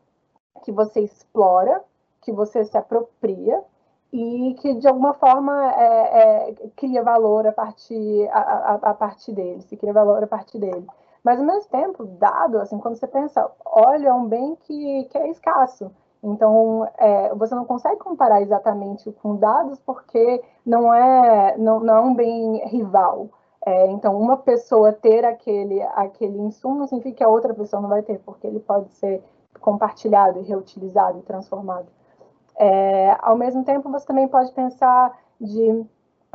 que 0.63 0.71
você 0.71 0.99
explora, 0.99 1.81
que 2.25 2.31
você 2.31 2.65
se 2.65 2.77
apropria 2.77 3.63
e 4.11 4.55
que 4.59 4.73
de 4.75 4.87
alguma 4.87 5.13
forma 5.13 5.71
é, 5.73 6.49
é, 6.49 6.55
cria 6.75 7.03
valor 7.03 7.45
a 7.45 7.51
partir, 7.51 8.27
a, 8.31 8.39
a, 8.39 8.73
a, 8.75 8.93
partir 8.93 9.33
dele, 9.33 9.61
se 9.61 9.77
cria 9.77 9.93
valor 9.93 10.23
a 10.23 10.27
partir 10.27 10.57
dele. 10.57 10.85
Mas 11.23 11.39
ao 11.39 11.45
mesmo 11.45 11.69
tempo, 11.69 12.05
dado, 12.05 12.59
assim, 12.59 12.77
quando 12.77 12.95
você 12.95 13.07
pensa, 13.07 13.49
olha, 13.65 14.09
é 14.09 14.13
um 14.13 14.27
bem 14.27 14.55
que, 14.55 15.05
que 15.05 15.17
é 15.17 15.29
escasso. 15.29 15.91
Então, 16.23 16.87
é, 16.97 17.33
você 17.35 17.53
não 17.53 17.65
consegue 17.65 17.97
comparar 17.97 18.41
exatamente 18.41 19.11
com 19.11 19.35
dados 19.35 19.79
porque 19.79 20.43
não 20.65 20.93
é, 20.93 21.57
não, 21.57 21.79
não 21.79 21.95
é 21.95 22.01
um 22.01 22.15
bem 22.15 22.65
rival. 22.67 23.29
É, 23.65 23.87
então, 23.91 24.19
uma 24.19 24.37
pessoa 24.37 24.93
ter 24.93 25.25
aquele, 25.25 25.81
aquele 25.81 26.39
insumo 26.39 26.75
não 26.75 26.87
significa 26.87 27.17
que 27.17 27.23
a 27.23 27.29
outra 27.29 27.53
pessoa 27.53 27.81
não 27.81 27.89
vai 27.89 28.01
ter, 28.01 28.19
porque 28.19 28.47
ele 28.47 28.59
pode 28.59 28.91
ser 28.93 29.23
compartilhado, 29.59 30.41
reutilizado 30.41 31.21
transformado. 31.21 31.87
É, 32.57 33.17
ao 33.19 33.35
mesmo 33.37 33.63
tempo, 33.63 33.89
você 33.91 34.05
também 34.05 34.27
pode 34.27 34.51
pensar 34.53 35.17
de 35.39 35.85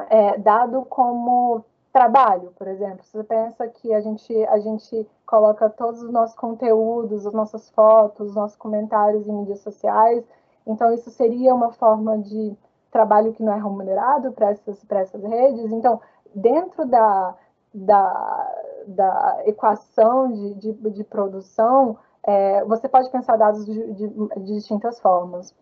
é, 0.08 0.38
dado 0.38 0.84
como 0.86 1.64
trabalho, 1.92 2.52
por 2.56 2.68
exemplo. 2.68 3.02
Você 3.02 3.24
pensa 3.24 3.66
que 3.68 3.92
a 3.92 4.00
gente, 4.00 4.32
a 4.46 4.58
gente 4.58 5.08
coloca 5.26 5.68
todos 5.70 6.02
os 6.02 6.12
nossos 6.12 6.36
conteúdos, 6.36 7.26
as 7.26 7.32
nossas 7.32 7.70
fotos, 7.70 8.28
os 8.28 8.34
nossos 8.34 8.56
comentários 8.56 9.26
em 9.26 9.32
mídias 9.32 9.60
sociais, 9.60 10.24
então 10.66 10.92
isso 10.92 11.10
seria 11.10 11.54
uma 11.54 11.72
forma 11.72 12.18
de 12.18 12.56
trabalho 12.90 13.32
que 13.32 13.42
não 13.42 13.52
é 13.52 13.56
remunerado 13.56 14.32
para 14.32 14.50
essas, 14.50 14.84
essas 14.90 15.22
redes. 15.22 15.72
Então, 15.72 16.00
dentro 16.34 16.86
da, 16.86 17.34
da, 17.72 18.52
da 18.86 19.42
equação 19.46 20.30
de, 20.30 20.54
de, 20.54 20.72
de 20.90 21.04
produção, 21.04 21.96
é, 22.22 22.64
você 22.64 22.88
pode 22.88 23.10
pensar 23.10 23.36
dados 23.36 23.64
de, 23.64 23.94
de, 23.94 24.08
de, 24.08 24.54
distintas 24.54 25.00
formas. 25.00 25.54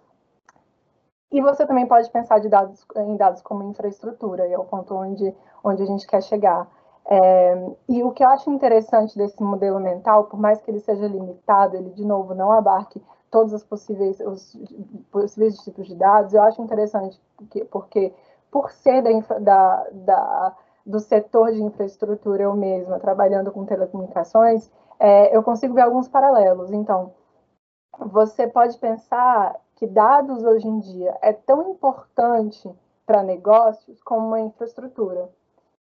E 1.30 1.42
você 1.42 1.66
também 1.66 1.87
pode 1.87 2.11
pensar 2.11 2.38
de 2.38 2.49
dados, 2.49 2.87
em 2.97 3.16
dados 3.16 3.42
como 3.42 3.62
infraestrutura, 3.62 4.47
e 4.47 4.52
é 4.52 4.58
o 4.58 4.64
ponto 4.64 4.94
onde, 4.94 5.35
onde 5.62 5.82
a 5.82 5.87
gente 5.87 6.06
quer 6.06 6.23
chegar. 6.23 6.66
É, 7.11 7.70
e 7.88 8.02
o 8.02 8.12
que 8.12 8.23
eu 8.25 8.28
acho 8.28 8.50
interessante 8.50 9.16
desse 9.16 9.42
modelo 9.42 9.78
mental, 9.78 10.25
por 10.25 10.38
mais 10.38 10.61
que 10.61 10.70
ele 10.70 10.80
seja 10.80 11.06
limitado, 11.06 11.76
ele, 11.76 11.90
de 11.90 12.04
novo, 12.04 12.35
não 12.35 12.52
abarque 12.52 13.02
todos 13.30 13.52
os 13.52 13.62
possíveis, 13.62 14.20
os 14.20 14.56
possíveis 15.11 15.58
tipos 15.58 15.87
de 15.87 15.94
dados, 15.94 16.32
eu 16.32 16.42
acho 16.42 16.62
interessante 16.62 17.20
porque, 17.37 17.64
porque 17.66 18.14
por 18.50 18.70
ser 18.70 19.02
da, 19.02 19.38
da, 19.38 19.87
da, 19.92 20.56
do 20.85 20.99
setor 20.99 21.52
de 21.52 21.62
infraestrutura 21.62 22.42
eu 22.42 22.54
mesma, 22.54 22.99
trabalhando 22.99 23.52
com 23.52 23.66
telecomunicações, 23.66 24.70
é, 24.99 25.35
eu 25.37 25.42
consigo 25.42 25.75
ver 25.75 25.82
alguns 25.82 26.08
paralelos. 26.08 26.73
Então, 26.73 27.12
você 27.99 28.47
pode 28.47 28.78
pensar 28.78 29.54
que 29.78 29.87
dados 29.87 30.42
hoje 30.42 30.66
em 30.66 30.80
dia 30.80 31.16
é 31.23 31.32
tão 31.32 31.70
importante 31.70 32.68
para 33.06 33.23
negócios 33.23 34.02
como 34.02 34.26
uma 34.26 34.40
infraestrutura, 34.40 35.30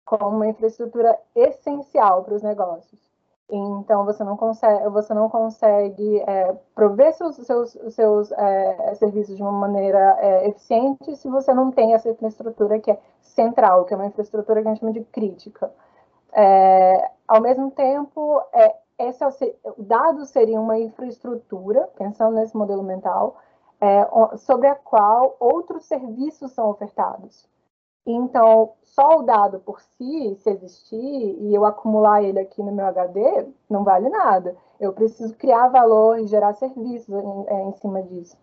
como 0.05 0.29
uma 0.29 0.47
infraestrutura 0.47 1.19
essencial 1.35 2.23
para 2.23 2.35
os 2.35 2.41
negócios. 2.41 3.11
Então 3.49 4.05
você 4.05 4.23
não 4.23 4.37
consegue, 4.37 4.87
você 4.87 5.13
não 5.13 5.29
consegue 5.29 6.21
é, 6.21 6.55
prover 6.73 7.13
seus, 7.13 7.35
seus, 7.35 7.77
seus 7.89 8.31
é, 8.31 8.95
serviços 8.95 9.35
de 9.35 9.43
uma 9.43 9.51
maneira 9.51 10.17
é, 10.21 10.47
eficiente 10.47 11.17
se 11.17 11.27
você 11.27 11.53
não 11.53 11.69
tem 11.69 11.93
essa 11.93 12.09
infraestrutura 12.09 12.79
que 12.79 12.91
é 12.91 12.99
central, 13.19 13.83
que 13.83 13.93
é 13.93 13.97
uma 13.97 14.05
infraestrutura 14.07 14.61
que 14.61 14.69
a 14.69 14.71
gente 14.71 14.79
chama 14.79 14.93
de 14.93 15.03
crítica. 15.03 15.69
É, 16.31 17.11
ao 17.27 17.41
mesmo 17.41 17.71
tempo, 17.71 18.41
é, 18.53 18.73
esse 18.99 19.25
o 19.65 19.83
dado 19.83 20.25
seria 20.25 20.61
uma 20.61 20.79
infraestrutura, 20.79 21.89
pensando 21.97 22.35
nesse 22.35 22.55
modelo 22.55 22.83
mental, 22.83 23.35
é, 23.81 24.07
sobre 24.37 24.67
a 24.67 24.75
qual 24.75 25.35
outros 25.39 25.85
serviços 25.85 26.51
são 26.51 26.69
ofertados. 26.69 27.49
Então, 28.05 28.73
só 28.83 29.19
o 29.19 29.23
dado 29.23 29.59
por 29.59 29.79
si, 29.81 30.35
se 30.35 30.49
existir, 30.49 30.97
e 30.97 31.53
eu 31.53 31.65
acumular 31.65 32.23
ele 32.23 32.39
aqui 32.39 32.61
no 32.61 32.71
meu 32.71 32.85
HD, 32.87 33.47
não 33.69 33.83
vale 33.83 34.09
nada. 34.09 34.55
Eu 34.79 34.93
preciso 34.93 35.35
criar 35.35 35.67
valor 35.67 36.19
e 36.19 36.27
gerar 36.27 36.53
serviços 36.53 37.09
em, 37.09 37.45
é, 37.47 37.61
em 37.63 37.73
cima 37.73 38.01
disso. 38.03 38.37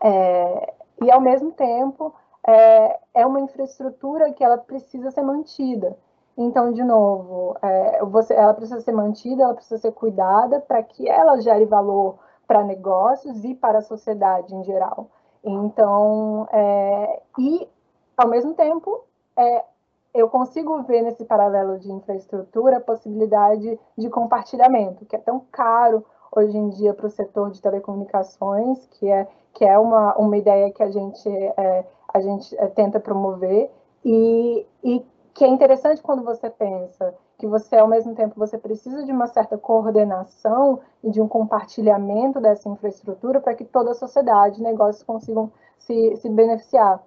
É, 0.00 0.74
e, 1.02 1.10
ao 1.10 1.20
mesmo 1.20 1.52
tempo, 1.52 2.14
é, 2.46 2.98
é, 3.14 3.26
uma 3.26 3.40
infraestrutura 3.40 4.32
que 4.32 4.44
ela 4.44 4.58
precisa 4.58 5.10
ser 5.10 5.22
mantida. 5.22 5.96
Então, 6.36 6.72
de 6.72 6.82
novo, 6.82 7.56
é, 7.60 8.04
você, 8.04 8.34
ela 8.34 8.54
precisa 8.54 8.80
ser 8.80 8.92
mantida, 8.92 9.42
ela 9.42 9.54
precisa 9.54 9.78
ser 9.78 9.92
cuidada 9.92 10.60
para 10.60 10.82
que 10.82 11.08
ela 11.08 11.40
gere 11.40 11.66
valor 11.66 12.18
para 12.50 12.64
negócios 12.64 13.44
e 13.44 13.54
para 13.54 13.78
a 13.78 13.82
sociedade 13.82 14.52
em 14.52 14.64
geral. 14.64 15.06
Então, 15.44 16.48
é, 16.50 17.22
e 17.38 17.68
ao 18.16 18.26
mesmo 18.26 18.54
tempo, 18.54 19.04
é, 19.38 19.64
eu 20.12 20.28
consigo 20.28 20.82
ver 20.82 21.02
nesse 21.02 21.24
paralelo 21.24 21.78
de 21.78 21.92
infraestrutura 21.92 22.78
a 22.78 22.80
possibilidade 22.80 23.78
de 23.96 24.10
compartilhamento, 24.10 25.06
que 25.06 25.14
é 25.14 25.20
tão 25.20 25.46
caro 25.52 26.04
hoje 26.34 26.58
em 26.58 26.70
dia 26.70 26.92
para 26.92 27.06
o 27.06 27.10
setor 27.10 27.52
de 27.52 27.62
telecomunicações, 27.62 28.84
que 28.98 29.08
é, 29.08 29.28
que 29.54 29.64
é 29.64 29.78
uma, 29.78 30.16
uma 30.16 30.36
ideia 30.36 30.72
que 30.72 30.82
a 30.82 30.90
gente, 30.90 31.28
é, 31.28 31.86
a 32.12 32.20
gente 32.20 32.56
é, 32.58 32.66
tenta 32.66 32.98
promover, 32.98 33.70
e, 34.04 34.66
e 34.82 35.06
que 35.34 35.44
é 35.44 35.48
interessante 35.48 36.02
quando 36.02 36.24
você 36.24 36.50
pensa 36.50 37.14
que 37.40 37.46
você, 37.46 37.76
ao 37.76 37.88
mesmo 37.88 38.14
tempo, 38.14 38.34
você 38.36 38.58
precisa 38.58 39.02
de 39.02 39.10
uma 39.10 39.26
certa 39.26 39.56
coordenação 39.56 40.80
e 41.02 41.10
de 41.10 41.22
um 41.22 41.26
compartilhamento 41.26 42.38
dessa 42.38 42.68
infraestrutura 42.68 43.40
para 43.40 43.54
que 43.54 43.64
toda 43.64 43.92
a 43.92 43.94
sociedade, 43.94 44.62
negócios 44.62 45.02
consigam 45.02 45.50
se, 45.78 46.16
se 46.16 46.28
beneficiar. 46.28 47.02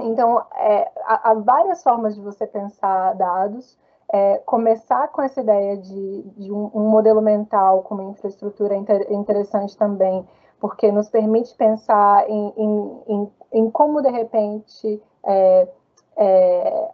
Então, 0.00 0.44
é, 0.56 0.90
há, 1.04 1.30
há, 1.30 1.34
várias 1.34 1.80
formas 1.80 2.16
de 2.16 2.20
você 2.20 2.44
pensar 2.44 3.14
dados, 3.14 3.78
é, 4.12 4.38
começar 4.38 5.06
com 5.08 5.22
essa 5.22 5.40
ideia 5.40 5.76
de, 5.76 6.22
de 6.36 6.50
um, 6.52 6.68
um, 6.74 6.88
modelo 6.88 7.22
mental 7.22 7.82
como 7.84 8.02
infraestrutura 8.02 8.74
inter, 8.74 9.06
interessante 9.12 9.76
também, 9.76 10.26
porque 10.58 10.90
nos 10.90 11.08
permite 11.08 11.54
pensar 11.54 12.28
em, 12.28 12.52
em, 12.56 13.02
em, 13.06 13.32
em 13.52 13.70
como, 13.70 14.02
de 14.02 14.10
repente, 14.10 15.00
é, 15.24 15.68
é 16.16 16.90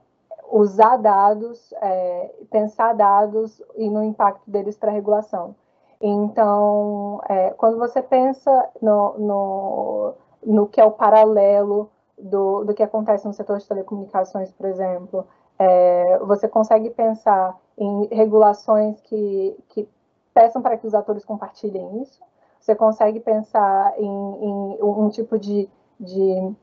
usar 0.51 0.97
dados, 0.97 1.73
é, 1.81 2.35
pensar 2.51 2.95
dados 2.95 3.63
e 3.77 3.89
no 3.89 4.03
impacto 4.03 4.51
deles 4.51 4.77
para 4.77 4.91
a 4.91 4.95
regulação. 4.95 5.55
Então, 6.01 7.21
é, 7.29 7.51
quando 7.51 7.79
você 7.79 8.01
pensa 8.01 8.69
no, 8.81 9.19
no, 9.19 10.15
no, 10.45 10.67
que 10.69 10.81
é 10.81 10.85
o 10.85 10.93
paralelo 10.93 11.91
do, 12.17 12.65
do 12.65 12.75
que 12.75 12.83
acontece 12.83 13.27
no 13.27 13.33
setor 13.33 13.59
de 13.59 13.67
telecomunicações, 13.67 14.53
por 14.53 14.67
exemplo, 14.67 15.27
é, 15.59 16.19
você 16.21 16.47
consegue 16.49 16.91
pensar 16.91 17.57
em 17.77 18.07
regulações 18.13 19.01
que, 19.01 19.57
que 19.69 19.89
peçam 20.33 20.63
para 20.63 20.77
que 20.77 20.87
os 20.87 20.95
atores 20.95 21.25
compartilhem 21.25 22.03
isso, 22.03 22.21
você 22.61 22.75
consegue 22.75 23.19
pensar 23.19 23.95
em, 23.99 24.05
em 24.05 24.79
um 24.83 25.09
tipo 25.09 25.39
de, 25.39 25.69
de 25.99 26.55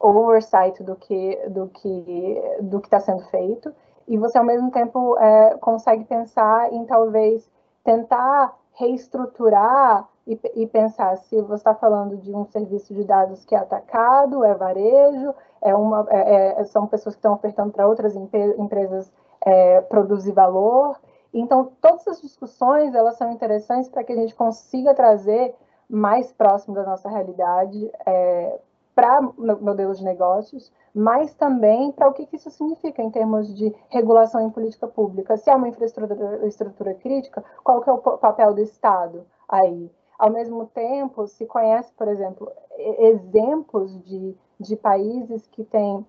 oversight 0.00 0.82
do 0.82 0.96
que 0.96 1.38
do 1.48 1.68
que 1.68 2.58
do 2.62 2.80
que 2.80 2.86
está 2.86 2.98
sendo 2.98 3.22
feito 3.24 3.72
e 4.08 4.16
você 4.16 4.38
ao 4.38 4.44
mesmo 4.44 4.70
tempo 4.70 5.16
é, 5.18 5.56
consegue 5.58 6.04
pensar 6.04 6.72
em 6.72 6.84
talvez 6.86 7.48
tentar 7.84 8.56
reestruturar 8.72 10.08
e, 10.26 10.38
e 10.54 10.66
pensar 10.66 11.16
se 11.18 11.40
você 11.42 11.54
está 11.54 11.74
falando 11.74 12.16
de 12.16 12.34
um 12.34 12.44
serviço 12.46 12.94
de 12.94 13.04
dados 13.04 13.44
que 13.44 13.54
é 13.54 13.58
atacado, 13.58 14.44
é 14.44 14.54
varejo, 14.54 15.34
é 15.60 15.74
uma, 15.74 16.06
é, 16.10 16.60
é 16.60 16.64
são 16.64 16.86
pessoas 16.86 17.14
que 17.14 17.18
estão 17.18 17.34
ofertando 17.34 17.72
para 17.72 17.86
outras 17.86 18.16
empresas 18.16 19.12
é, 19.44 19.80
produzir 19.82 20.32
valor. 20.32 20.98
Então, 21.32 21.72
todas 21.80 22.00
essas 22.00 22.20
discussões 22.20 22.94
elas 22.94 23.16
são 23.16 23.30
interessantes 23.30 23.88
para 23.88 24.02
que 24.02 24.12
a 24.12 24.16
gente 24.16 24.34
consiga 24.34 24.94
trazer 24.94 25.54
mais 25.88 26.32
próximo 26.32 26.74
da 26.74 26.84
nossa 26.84 27.08
realidade 27.08 27.90
é, 28.06 28.58
para 28.94 29.20
modelos 29.22 29.98
de 29.98 30.04
negócios, 30.04 30.72
mas 30.94 31.32
também 31.34 31.92
para 31.92 32.08
o 32.08 32.12
que, 32.12 32.26
que, 32.26 32.36
isso 32.36 32.50
significa 32.50 33.02
em 33.02 33.10
termos 33.10 33.54
de 33.54 33.74
regulação 33.88 34.40
em 34.40 34.50
política 34.50 34.86
pública. 34.88 35.36
Se 35.36 35.50
é 35.50 35.54
uma 35.54 35.68
infraestrutura 35.68 36.46
estrutura 36.46 36.94
crítica, 36.94 37.44
qual 37.62 37.80
que 37.80 37.88
é 37.88 37.92
o 37.92 37.98
papel 37.98 38.54
do 38.54 38.60
Estado 38.60 39.24
aí? 39.48 39.90
Ao 40.18 40.30
mesmo 40.30 40.66
tempo, 40.66 41.26
se 41.26 41.46
conhece, 41.46 41.92
por 41.94 42.08
exemplo, 42.08 42.50
exemplos 42.76 43.98
de, 44.04 44.36
de 44.58 44.76
países 44.76 45.46
que 45.46 45.64
têm 45.64 46.04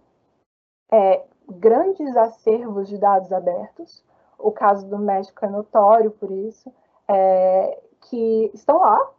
é, 0.92 1.24
grandes 1.48 2.16
acervos 2.18 2.90
de 2.90 2.98
dados 2.98 3.32
abertos, 3.32 4.04
o 4.38 4.52
caso 4.52 4.88
do 4.88 4.98
México 4.98 5.46
é 5.46 5.50
notório 5.50 6.12
por 6.12 6.30
isso, 6.32 6.72
é, 7.08 7.82
que 8.10 8.52
estão 8.54 8.80
lá, 8.80 9.12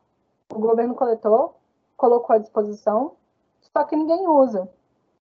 o 0.52 0.58
governo 0.58 0.94
coletou, 0.94 1.54
colocou 1.96 2.36
à 2.36 2.38
disposição, 2.38 3.12
só 3.72 3.84
que 3.84 3.96
ninguém 3.96 4.26
usa. 4.28 4.68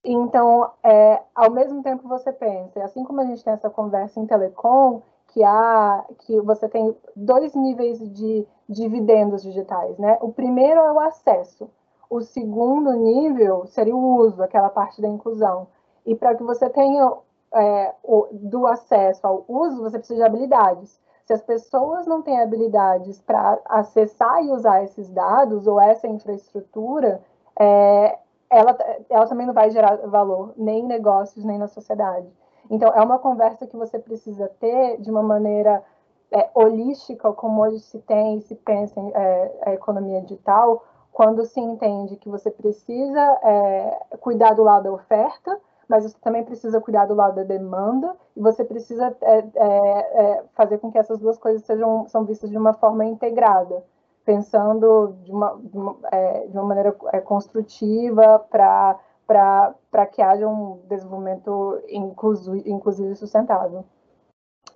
Então, 0.05 0.69
é, 0.83 1.23
ao 1.35 1.51
mesmo 1.51 1.83
tempo 1.83 2.09
você 2.09 2.33
pensa, 2.33 2.83
assim 2.83 3.05
como 3.05 3.21
a 3.21 3.25
gente 3.25 3.45
tem 3.45 3.53
essa 3.53 3.71
conversa 3.71 4.19
em 4.19 4.27
telecom, 4.27 5.03
que 5.29 5.43
há 5.45 6.05
que 6.21 6.41
você 6.41 6.69
tem 6.69 6.95
dois 7.15 7.55
níveis 7.55 7.99
de 8.13 8.47
dividendos 8.69 9.43
digitais, 9.43 9.97
né? 9.99 10.19
O 10.21 10.33
primeiro 10.33 10.81
é 10.81 10.93
o 10.93 11.01
acesso, 11.01 11.71
o 12.11 12.21
segundo 12.21 12.93
nível 12.93 13.67
seria 13.67 13.95
o 13.95 14.17
uso, 14.19 14.43
aquela 14.43 14.69
parte 14.69 15.01
da 15.01 15.09
inclusão. 15.09 15.69
E 16.05 16.15
para 16.15 16.35
que 16.35 16.43
você 16.43 16.69
tenha 16.69 17.11
é, 17.55 17.95
o, 18.03 18.27
do 18.33 18.67
acesso 18.67 19.27
ao 19.27 19.45
uso, 19.49 19.83
você 19.83 19.99
precisa 19.99 20.19
de 20.19 20.27
habilidades. 20.27 21.01
Se 21.25 21.33
as 21.33 21.43
pessoas 21.43 22.07
não 22.07 22.21
têm 22.21 22.41
habilidades 22.41 23.21
para 23.21 23.59
acessar 23.67 24.45
e 24.45 24.51
usar 24.51 24.83
esses 24.83 25.09
dados 25.09 25.67
ou 25.67 25.81
essa 25.81 26.09
infraestrutura, 26.09 27.23
é, 27.59 28.19
ela, 28.53 28.77
ela 29.09 29.27
também 29.27 29.47
não 29.47 29.55
vai 29.55 29.71
gerar 29.71 29.97
valor 30.07 30.53
nem 30.57 30.81
em 30.81 30.87
negócios, 30.87 31.45
nem 31.45 31.59
na 31.59 31.67
sociedade. 31.67 32.29
Então, 32.71 32.93
é 32.95 33.03
uma 33.03 33.19
conversa 33.19 33.67
que 33.67 33.77
você 33.77 33.99
precisa 33.99 34.49
ter 34.61 35.01
de 35.01 35.11
uma 35.11 35.23
maneira 35.23 35.83
é, 36.31 36.51
holística, 36.55 37.33
como 37.33 37.63
hoje 37.63 37.81
se 37.81 37.99
tem 38.01 38.39
e 38.39 38.43
se 38.43 38.55
pensa 38.55 39.01
em 39.01 39.11
é, 39.15 39.59
a 39.67 39.75
economia 39.75 40.21
digital, 40.21 40.85
quando 41.11 41.45
se 41.45 41.61
entende 41.61 42.17
que 42.17 42.29
você 42.29 42.51
precisa 42.51 43.21
é, 43.43 43.99
cuidar 44.21 44.55
do 44.55 44.63
lado 44.63 44.85
da 44.85 44.93
oferta, 44.93 45.59
mas 45.89 46.05
você 46.05 46.17
também 46.21 46.45
precisa 46.45 46.81
cuidar 46.81 47.07
do 47.07 47.15
lado 47.15 47.37
da 47.37 47.43
demanda, 47.43 48.15
e 48.35 48.41
você 48.41 48.65
precisa 48.65 49.15
é, 49.21 49.39
é, 49.39 50.23
é, 50.23 50.45
fazer 50.55 50.79
com 50.79 50.91
que 50.91 50.99
essas 50.99 51.19
duas 51.19 51.37
coisas 51.39 51.63
sejam 51.65 52.07
são 52.09 52.25
vistas 52.25 52.49
de 52.49 52.57
uma 52.57 52.73
forma 52.73 53.05
integrada 53.05 53.83
pensando 54.25 55.17
de 55.25 55.31
uma, 55.31 55.57
de 55.57 55.77
uma, 55.77 55.97
é, 56.11 56.47
de 56.47 56.53
uma 56.57 56.65
maneira 56.65 56.97
é, 57.13 57.21
construtiva 57.21 58.39
para 58.39 60.07
que 60.13 60.23
haja 60.23 60.47
um 60.47 60.81
desenvolvimento 60.89 61.81
inclusivo, 61.89 63.13
e 63.13 63.17
sustentável. 63.17 63.85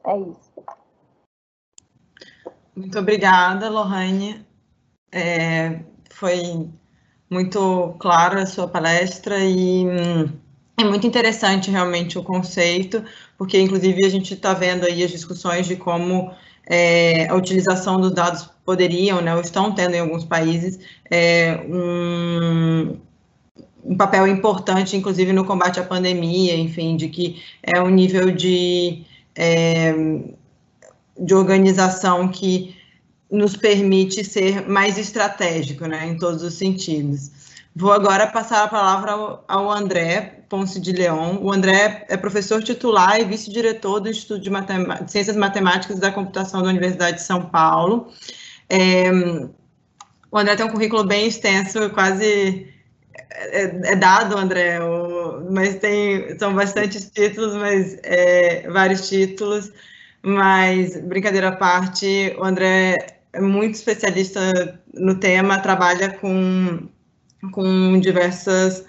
É 0.04 0.18
isso. 0.18 0.52
Muito 2.74 2.98
obrigada, 2.98 3.70
Lohane. 3.70 4.46
É, 5.10 5.80
foi 6.10 6.68
muito 7.30 7.94
clara 7.98 8.42
a 8.42 8.46
sua 8.46 8.68
palestra 8.68 9.38
e 9.38 9.86
hum, 9.86 10.38
é 10.78 10.84
muito 10.84 11.06
interessante 11.06 11.70
realmente 11.70 12.18
o 12.18 12.22
conceito, 12.22 13.02
porque 13.38 13.58
inclusive 13.58 14.04
a 14.04 14.08
gente 14.08 14.34
está 14.34 14.52
vendo 14.52 14.84
aí 14.84 15.02
as 15.02 15.10
discussões 15.10 15.66
de 15.66 15.76
como 15.76 16.34
é, 16.66 17.28
a 17.28 17.34
utilização 17.34 18.00
dos 18.00 18.12
dados 18.12 18.48
poderiam, 18.64 19.20
né, 19.20 19.34
ou 19.34 19.40
estão 19.40 19.72
tendo 19.72 19.94
em 19.94 20.00
alguns 20.00 20.24
países, 20.24 20.78
é, 21.10 21.64
um, 21.68 22.98
um 23.84 23.96
papel 23.96 24.26
importante, 24.26 24.96
inclusive 24.96 25.32
no 25.32 25.44
combate 25.44 25.78
à 25.78 25.84
pandemia, 25.84 26.56
enfim, 26.56 26.96
de 26.96 27.08
que 27.08 27.40
é 27.62 27.80
um 27.80 27.88
nível 27.88 28.32
de, 28.32 29.04
é, 29.36 29.94
de 31.18 31.34
organização 31.34 32.26
que 32.28 32.74
nos 33.30 33.56
permite 33.56 34.24
ser 34.24 34.68
mais 34.68 34.98
estratégico, 34.98 35.86
né, 35.86 36.08
em 36.08 36.18
todos 36.18 36.42
os 36.42 36.54
sentidos. 36.54 37.30
Vou 37.74 37.92
agora 37.92 38.26
passar 38.26 38.64
a 38.64 38.68
palavra 38.68 39.12
ao, 39.12 39.44
ao 39.46 39.70
André 39.70 40.35
Ponce 40.48 40.80
de 40.80 40.92
Leon. 40.92 41.38
O 41.40 41.52
André 41.52 42.04
é 42.08 42.16
professor 42.16 42.62
titular 42.62 43.20
e 43.20 43.24
vice-diretor 43.24 44.00
do 44.00 44.08
Instituto 44.08 44.40
de, 44.40 44.50
de, 44.50 45.10
Ciências 45.10 45.36
Matemáticas 45.36 45.98
da 45.98 46.12
Computação 46.12 46.62
da 46.62 46.68
Universidade 46.68 47.18
de 47.18 47.22
São 47.22 47.46
Paulo. 47.46 48.12
É, 48.68 49.10
o 50.30 50.38
André 50.38 50.56
tem 50.56 50.66
um 50.66 50.70
currículo 50.70 51.04
bem 51.04 51.26
extenso, 51.26 51.90
quase 51.90 52.72
é, 53.30 53.92
é 53.92 53.96
dado, 53.96 54.36
André, 54.36 54.80
o, 54.80 55.46
mas 55.50 55.76
tem 55.76 56.38
são 56.38 56.54
bastantes 56.54 57.10
títulos, 57.10 57.54
mas 57.54 57.98
é, 58.02 58.68
vários 58.70 59.08
títulos. 59.08 59.72
Mas 60.22 60.96
brincadeira 60.96 61.48
à 61.48 61.52
parte, 61.52 62.34
o 62.38 62.44
André 62.44 63.18
é 63.32 63.40
muito 63.40 63.74
especialista 63.74 64.80
no 64.92 65.18
tema, 65.20 65.58
trabalha 65.60 66.10
com 66.10 66.88
com 67.52 68.00
diversos 68.00 68.84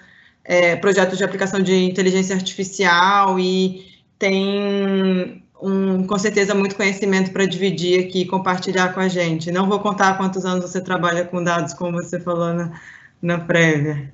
é, 0.48 0.74
projetos 0.76 1.18
de 1.18 1.24
aplicação 1.24 1.60
de 1.60 1.74
inteligência 1.74 2.34
artificial 2.34 3.38
e 3.38 3.86
tem 4.18 5.44
um, 5.60 6.06
com 6.06 6.18
certeza 6.18 6.54
muito 6.54 6.74
conhecimento 6.74 7.30
para 7.30 7.44
dividir 7.44 8.06
aqui 8.06 8.22
e 8.22 8.26
compartilhar 8.26 8.94
com 8.94 9.00
a 9.00 9.08
gente. 9.08 9.52
Não 9.52 9.68
vou 9.68 9.78
contar 9.78 10.16
quantos 10.16 10.46
anos 10.46 10.64
você 10.64 10.80
trabalha 10.80 11.26
com 11.26 11.44
dados, 11.44 11.74
como 11.74 12.02
você 12.02 12.18
falou 12.18 12.54
na, 12.54 12.80
na 13.20 13.38
prévia. 13.38 14.10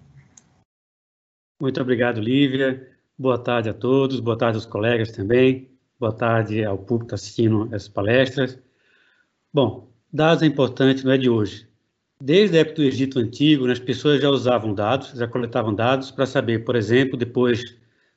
Muito 1.63 1.81
obrigado, 1.81 2.21
Lívia. 2.21 2.91
Boa 3.17 3.39
tarde 3.39 3.69
a 3.69 3.75
todos, 3.75 4.19
boa 4.19 4.37
tarde 4.37 4.57
aos 4.57 4.67
colegas 4.67 5.13
também, 5.13 5.71
boa 6.01 6.13
tarde 6.13 6.65
ao 6.65 6.77
público 6.77 7.05
está 7.05 7.15
assistindo 7.15 7.69
essas 7.73 7.87
palestras. 7.87 8.59
Bom, 9.53 9.89
dados 10.13 10.43
é 10.43 10.47
importante, 10.47 11.05
não 11.05 11.13
é 11.13 11.17
de 11.17 11.31
hoje. 11.31 11.69
Desde 12.27 12.57
a 12.57 12.61
época 12.63 12.77
do 12.77 12.85
Egito 12.85 13.19
Antigo, 13.19 13.67
né, 13.67 13.75
as 13.75 13.79
pessoas 13.79 14.19
já 14.19 14.31
usavam 14.31 14.73
dados, 14.73 15.11
já 15.11 15.29
coletavam 15.29 15.75
dados 15.75 16.11
para 16.11 16.25
saber, 16.25 16.65
por 16.65 16.75
exemplo, 16.75 17.19
depois 17.19 17.63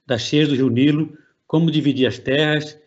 das 0.05 0.21
cheias 0.21 0.47
do 0.47 0.55
rio 0.55 0.69
Nilo, 0.69 1.17
como 1.45 1.69
dividir 1.69 2.07
as 2.07 2.17
terras 2.17 2.79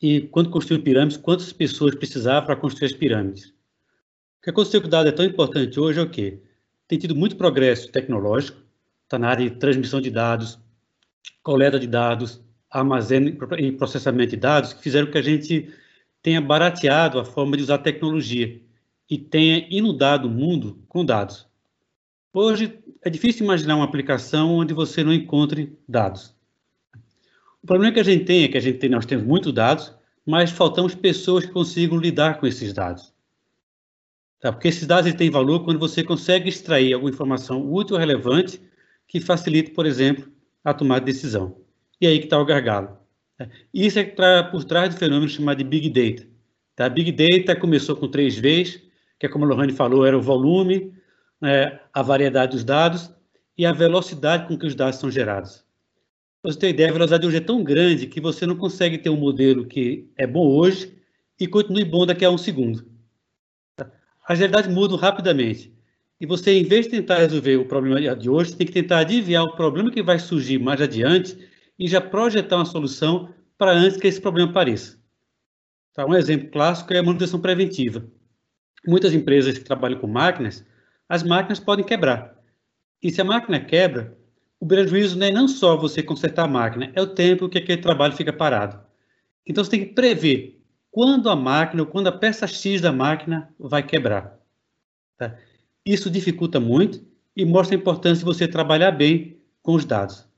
e 0.00 0.20
quando 0.20 0.50
construir 0.50 0.78
pirâmides, 0.82 1.16
quantas 1.16 1.52
pessoas 1.52 1.96
precisavam 1.96 2.46
para 2.46 2.54
construir 2.54 2.86
as 2.86 2.92
pirâmides. 2.92 3.46
O 3.46 4.44
que 4.44 4.50
aconteceu 4.50 4.80
com 4.80 4.86
o 4.86 4.90
dado 4.90 5.08
é 5.08 5.10
tão 5.10 5.24
importante 5.24 5.80
hoje 5.80 5.98
é 5.98 6.02
o 6.04 6.08
quê? 6.08 6.38
Tem 6.86 6.96
tido 6.96 7.16
muito 7.16 7.34
progresso 7.34 7.90
tecnológico, 7.90 8.62
está 9.02 9.18
na 9.18 9.30
área 9.30 9.50
de 9.50 9.56
transmissão 9.56 10.00
de 10.00 10.12
dados, 10.12 10.60
coleta 11.42 11.76
de 11.76 11.88
dados, 11.88 12.40
armazeno 12.70 13.36
e 13.58 13.72
processamento 13.72 14.30
de 14.30 14.36
dados, 14.36 14.72
que 14.72 14.80
fizeram 14.80 15.10
que 15.10 15.18
a 15.18 15.22
gente 15.22 15.74
tenha 16.22 16.40
barateado 16.40 17.18
a 17.18 17.24
forma 17.24 17.56
de 17.56 17.64
usar 17.64 17.78
tecnologia 17.78 18.62
e 19.12 19.18
tenha 19.18 19.66
inundado 19.68 20.26
o 20.26 20.30
mundo 20.30 20.82
com 20.88 21.04
dados. 21.04 21.46
Hoje 22.32 22.78
é 23.02 23.10
difícil 23.10 23.44
imaginar 23.44 23.76
uma 23.76 23.84
aplicação 23.84 24.54
onde 24.54 24.72
você 24.72 25.04
não 25.04 25.12
encontre 25.12 25.76
dados. 25.86 26.34
O 27.62 27.66
problema 27.66 27.92
que 27.92 28.00
a 28.00 28.04
gente 28.04 28.24
tem 28.24 28.44
é 28.44 28.48
que 28.48 28.56
a 28.56 28.60
gente 28.60 28.78
tem, 28.78 28.88
nós 28.88 29.04
temos 29.04 29.26
muitos 29.26 29.52
dados, 29.52 29.92
mas 30.24 30.50
faltamos 30.50 30.94
pessoas 30.94 31.44
que 31.44 31.52
consigam 31.52 31.98
lidar 31.98 32.40
com 32.40 32.46
esses 32.46 32.72
dados. 32.72 33.12
Tá? 34.40 34.50
Porque 34.50 34.68
esses 34.68 34.86
dados 34.86 35.12
têm 35.12 35.28
valor 35.28 35.62
quando 35.62 35.78
você 35.78 36.02
consegue 36.02 36.48
extrair 36.48 36.94
alguma 36.94 37.12
informação 37.12 37.70
útil 37.70 37.96
ou 37.96 38.00
relevante 38.00 38.62
que 39.06 39.20
facilite, 39.20 39.72
por 39.72 39.84
exemplo, 39.84 40.26
a 40.64 40.72
tomada 40.72 41.04
de 41.04 41.12
decisão. 41.12 41.54
E 42.00 42.06
aí 42.06 42.18
que 42.18 42.24
está 42.24 42.40
o 42.40 42.46
gargalo. 42.46 42.96
Tá? 43.36 43.46
Isso 43.74 43.98
é 43.98 44.04
por 44.42 44.64
trás 44.64 44.94
do 44.94 44.98
fenômeno 44.98 45.28
chamado 45.28 45.58
de 45.58 45.64
Big 45.64 45.90
Data. 45.90 46.26
Tá? 46.74 46.88
Big 46.88 47.12
Data 47.12 47.54
começou 47.54 47.94
com 47.94 48.08
três 48.08 48.38
Vs, 48.38 48.90
que 49.22 49.28
como 49.28 49.44
a 49.44 49.48
Lohane 49.48 49.72
falou, 49.72 50.04
era 50.04 50.18
o 50.18 50.20
volume, 50.20 50.92
é, 51.44 51.78
a 51.94 52.02
variedade 52.02 52.56
dos 52.56 52.64
dados 52.64 53.14
e 53.56 53.64
a 53.64 53.72
velocidade 53.72 54.48
com 54.48 54.58
que 54.58 54.66
os 54.66 54.74
dados 54.74 54.98
são 54.98 55.12
gerados. 55.12 55.64
Para 56.42 56.50
você 56.50 56.58
ter 56.58 56.70
ideia, 56.70 56.90
a 56.90 56.92
velocidade 56.92 57.24
hoje 57.24 57.36
é 57.36 57.40
tão 57.40 57.62
grande 57.62 58.08
que 58.08 58.20
você 58.20 58.44
não 58.46 58.56
consegue 58.56 58.98
ter 58.98 59.10
um 59.10 59.16
modelo 59.16 59.64
que 59.64 60.10
é 60.18 60.26
bom 60.26 60.48
hoje 60.48 60.98
e 61.38 61.46
continue 61.46 61.84
bom 61.84 62.04
daqui 62.04 62.24
a 62.24 62.30
um 62.30 62.36
segundo. 62.36 62.84
As 64.26 64.40
realidades 64.40 64.68
mudam 64.74 64.96
rapidamente. 64.96 65.72
E 66.20 66.26
você, 66.26 66.58
em 66.58 66.64
vez 66.64 66.86
de 66.86 66.90
tentar 66.90 67.18
resolver 67.18 67.58
o 67.58 67.68
problema 67.68 68.16
de 68.16 68.28
hoje, 68.28 68.56
tem 68.56 68.66
que 68.66 68.72
tentar 68.72 68.98
adivinhar 68.98 69.44
o 69.44 69.54
problema 69.54 69.92
que 69.92 70.02
vai 70.02 70.18
surgir 70.18 70.58
mais 70.58 70.80
adiante 70.80 71.38
e 71.78 71.86
já 71.86 72.00
projetar 72.00 72.56
uma 72.56 72.64
solução 72.64 73.32
para 73.56 73.70
antes 73.70 73.98
que 73.98 74.08
esse 74.08 74.20
problema 74.20 74.50
apareça. 74.50 74.98
Tá? 75.94 76.04
Um 76.04 76.14
exemplo 76.14 76.50
clássico 76.50 76.92
é 76.92 76.98
a 76.98 77.02
manutenção 77.04 77.38
preventiva 77.40 78.04
muitas 78.86 79.14
empresas 79.14 79.56
que 79.56 79.64
trabalham 79.64 79.98
com 79.98 80.06
máquinas, 80.06 80.64
as 81.08 81.22
máquinas 81.22 81.60
podem 81.60 81.84
quebrar. 81.84 82.36
E 83.02 83.10
se 83.10 83.20
a 83.20 83.24
máquina 83.24 83.60
quebra, 83.60 84.16
o 84.60 84.66
prejuízo 84.66 85.18
não 85.18 85.26
é 85.26 85.30
não 85.30 85.48
só 85.48 85.76
você 85.76 86.02
consertar 86.02 86.44
a 86.44 86.48
máquina, 86.48 86.92
é 86.94 87.02
o 87.02 87.06
tempo 87.06 87.48
que 87.48 87.58
aquele 87.58 87.82
trabalho 87.82 88.14
fica 88.14 88.32
parado. 88.32 88.80
Então 89.46 89.64
você 89.64 89.70
tem 89.70 89.86
que 89.86 89.94
prever 89.94 90.62
quando 90.90 91.28
a 91.28 91.34
máquina 91.34 91.82
ou 91.82 91.88
quando 91.88 92.06
a 92.06 92.12
peça 92.12 92.46
X 92.46 92.80
da 92.80 92.92
máquina 92.92 93.52
vai 93.58 93.82
quebrar. 93.82 94.38
Tá? 95.18 95.36
Isso 95.84 96.10
dificulta 96.10 96.60
muito 96.60 97.04
e 97.36 97.44
mostra 97.44 97.76
a 97.76 97.80
importância 97.80 98.20
de 98.20 98.24
você 98.24 98.46
trabalhar 98.46 98.92
bem 98.92 99.40
com 99.62 99.74
os 99.74 99.84
dados. 99.84 100.28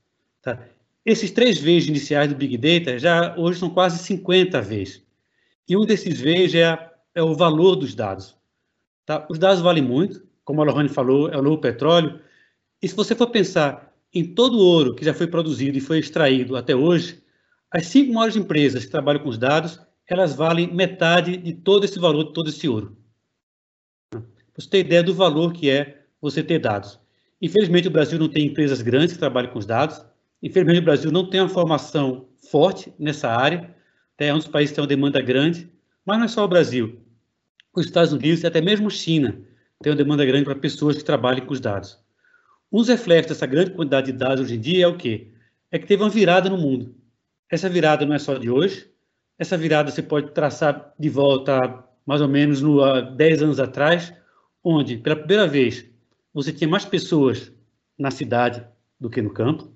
Tá? 0.40 0.58
Esses 1.04 1.30
três 1.30 1.58
Vs 1.58 1.88
iniciais 1.88 2.30
do 2.30 2.36
Big 2.36 2.56
Data 2.56 2.98
já 2.98 3.36
hoje 3.36 3.58
são 3.58 3.68
quase 3.68 3.98
50 3.98 4.60
Vs. 4.62 5.02
E 5.68 5.76
um 5.76 5.84
desses 5.84 6.20
Vs 6.20 6.54
é 6.54 6.64
a 6.64 6.93
é 7.14 7.22
o 7.22 7.34
valor 7.34 7.76
dos 7.76 7.94
dados. 7.94 8.36
Tá? 9.06 9.26
Os 9.30 9.38
dados 9.38 9.60
valem 9.62 9.82
muito, 9.82 10.26
como 10.44 10.60
a 10.60 10.64
Lohane 10.64 10.88
falou, 10.88 11.28
é 11.28 11.38
o 11.38 11.42
novo 11.42 11.58
petróleo. 11.58 12.20
E 12.82 12.88
se 12.88 12.94
você 12.94 13.14
for 13.14 13.28
pensar 13.28 13.94
em 14.12 14.34
todo 14.34 14.56
o 14.58 14.64
ouro 14.64 14.94
que 14.94 15.04
já 15.04 15.14
foi 15.14 15.26
produzido 15.26 15.78
e 15.78 15.80
foi 15.80 15.98
extraído 15.98 16.56
até 16.56 16.74
hoje, 16.74 17.22
as 17.70 17.86
cinco 17.86 18.12
maiores 18.12 18.36
empresas 18.36 18.84
que 18.84 18.90
trabalham 18.90 19.22
com 19.22 19.28
os 19.28 19.38
dados, 19.38 19.80
elas 20.06 20.34
valem 20.34 20.72
metade 20.72 21.36
de 21.36 21.52
todo 21.52 21.84
esse 21.84 21.98
valor, 21.98 22.24
de 22.24 22.32
todo 22.32 22.48
esse 22.48 22.68
ouro. 22.68 22.96
Você 24.56 24.68
tem 24.68 24.80
ideia 24.80 25.02
do 25.02 25.14
valor 25.14 25.52
que 25.52 25.70
é 25.70 26.04
você 26.20 26.42
ter 26.42 26.58
dados. 26.58 27.00
Infelizmente, 27.40 27.88
o 27.88 27.90
Brasil 27.90 28.18
não 28.18 28.28
tem 28.28 28.46
empresas 28.46 28.80
grandes 28.80 29.14
que 29.14 29.18
trabalham 29.18 29.50
com 29.50 29.58
os 29.58 29.66
dados. 29.66 30.04
Infelizmente, 30.42 30.80
o 30.80 30.84
Brasil 30.84 31.10
não 31.10 31.28
tem 31.28 31.40
uma 31.40 31.48
formação 31.48 32.28
forte 32.50 32.92
nessa 32.98 33.28
área. 33.28 33.74
É 34.18 34.32
um 34.32 34.38
dos 34.38 34.46
países 34.46 34.70
que 34.70 34.76
tem 34.76 34.82
uma 34.82 34.88
demanda 34.88 35.20
grande. 35.20 35.68
Mas 36.06 36.18
não 36.18 36.24
é 36.26 36.28
só 36.28 36.44
o 36.44 36.48
Brasil 36.48 37.03
os 37.80 37.86
Estados 37.86 38.12
Unidos 38.12 38.42
e 38.42 38.46
até 38.46 38.60
mesmo 38.60 38.90
China 38.90 39.38
têm 39.82 39.92
uma 39.92 39.96
demanda 39.96 40.24
grande 40.24 40.44
para 40.44 40.54
pessoas 40.54 40.96
que 40.96 41.04
trabalhem 41.04 41.44
com 41.44 41.52
os 41.52 41.60
dados. 41.60 41.98
Um 42.72 42.78
dos 42.78 42.88
reflexos 42.88 43.36
dessa 43.36 43.46
grande 43.46 43.70
quantidade 43.70 44.12
de 44.12 44.18
dados 44.18 44.40
hoje 44.40 44.56
em 44.56 44.60
dia 44.60 44.84
é 44.84 44.88
o 44.88 44.96
quê? 44.96 45.28
É 45.70 45.78
que 45.78 45.86
teve 45.86 46.02
uma 46.02 46.10
virada 46.10 46.48
no 46.48 46.58
mundo. 46.58 46.94
Essa 47.50 47.68
virada 47.68 48.04
não 48.06 48.14
é 48.14 48.18
só 48.18 48.34
de 48.34 48.50
hoje, 48.50 48.90
essa 49.38 49.56
virada 49.56 49.90
você 49.90 50.02
pode 50.02 50.32
traçar 50.32 50.94
de 50.98 51.08
volta 51.08 51.84
mais 52.06 52.20
ou 52.20 52.28
menos 52.28 52.60
no, 52.60 52.82
há 52.82 53.00
10 53.00 53.42
anos 53.42 53.60
atrás, 53.60 54.12
onde, 54.62 54.98
pela 54.98 55.16
primeira 55.16 55.46
vez, 55.46 55.84
você 56.32 56.52
tinha 56.52 56.68
mais 56.68 56.84
pessoas 56.84 57.52
na 57.98 58.10
cidade 58.10 58.64
do 58.98 59.10
que 59.10 59.22
no 59.22 59.30
campo. 59.30 59.72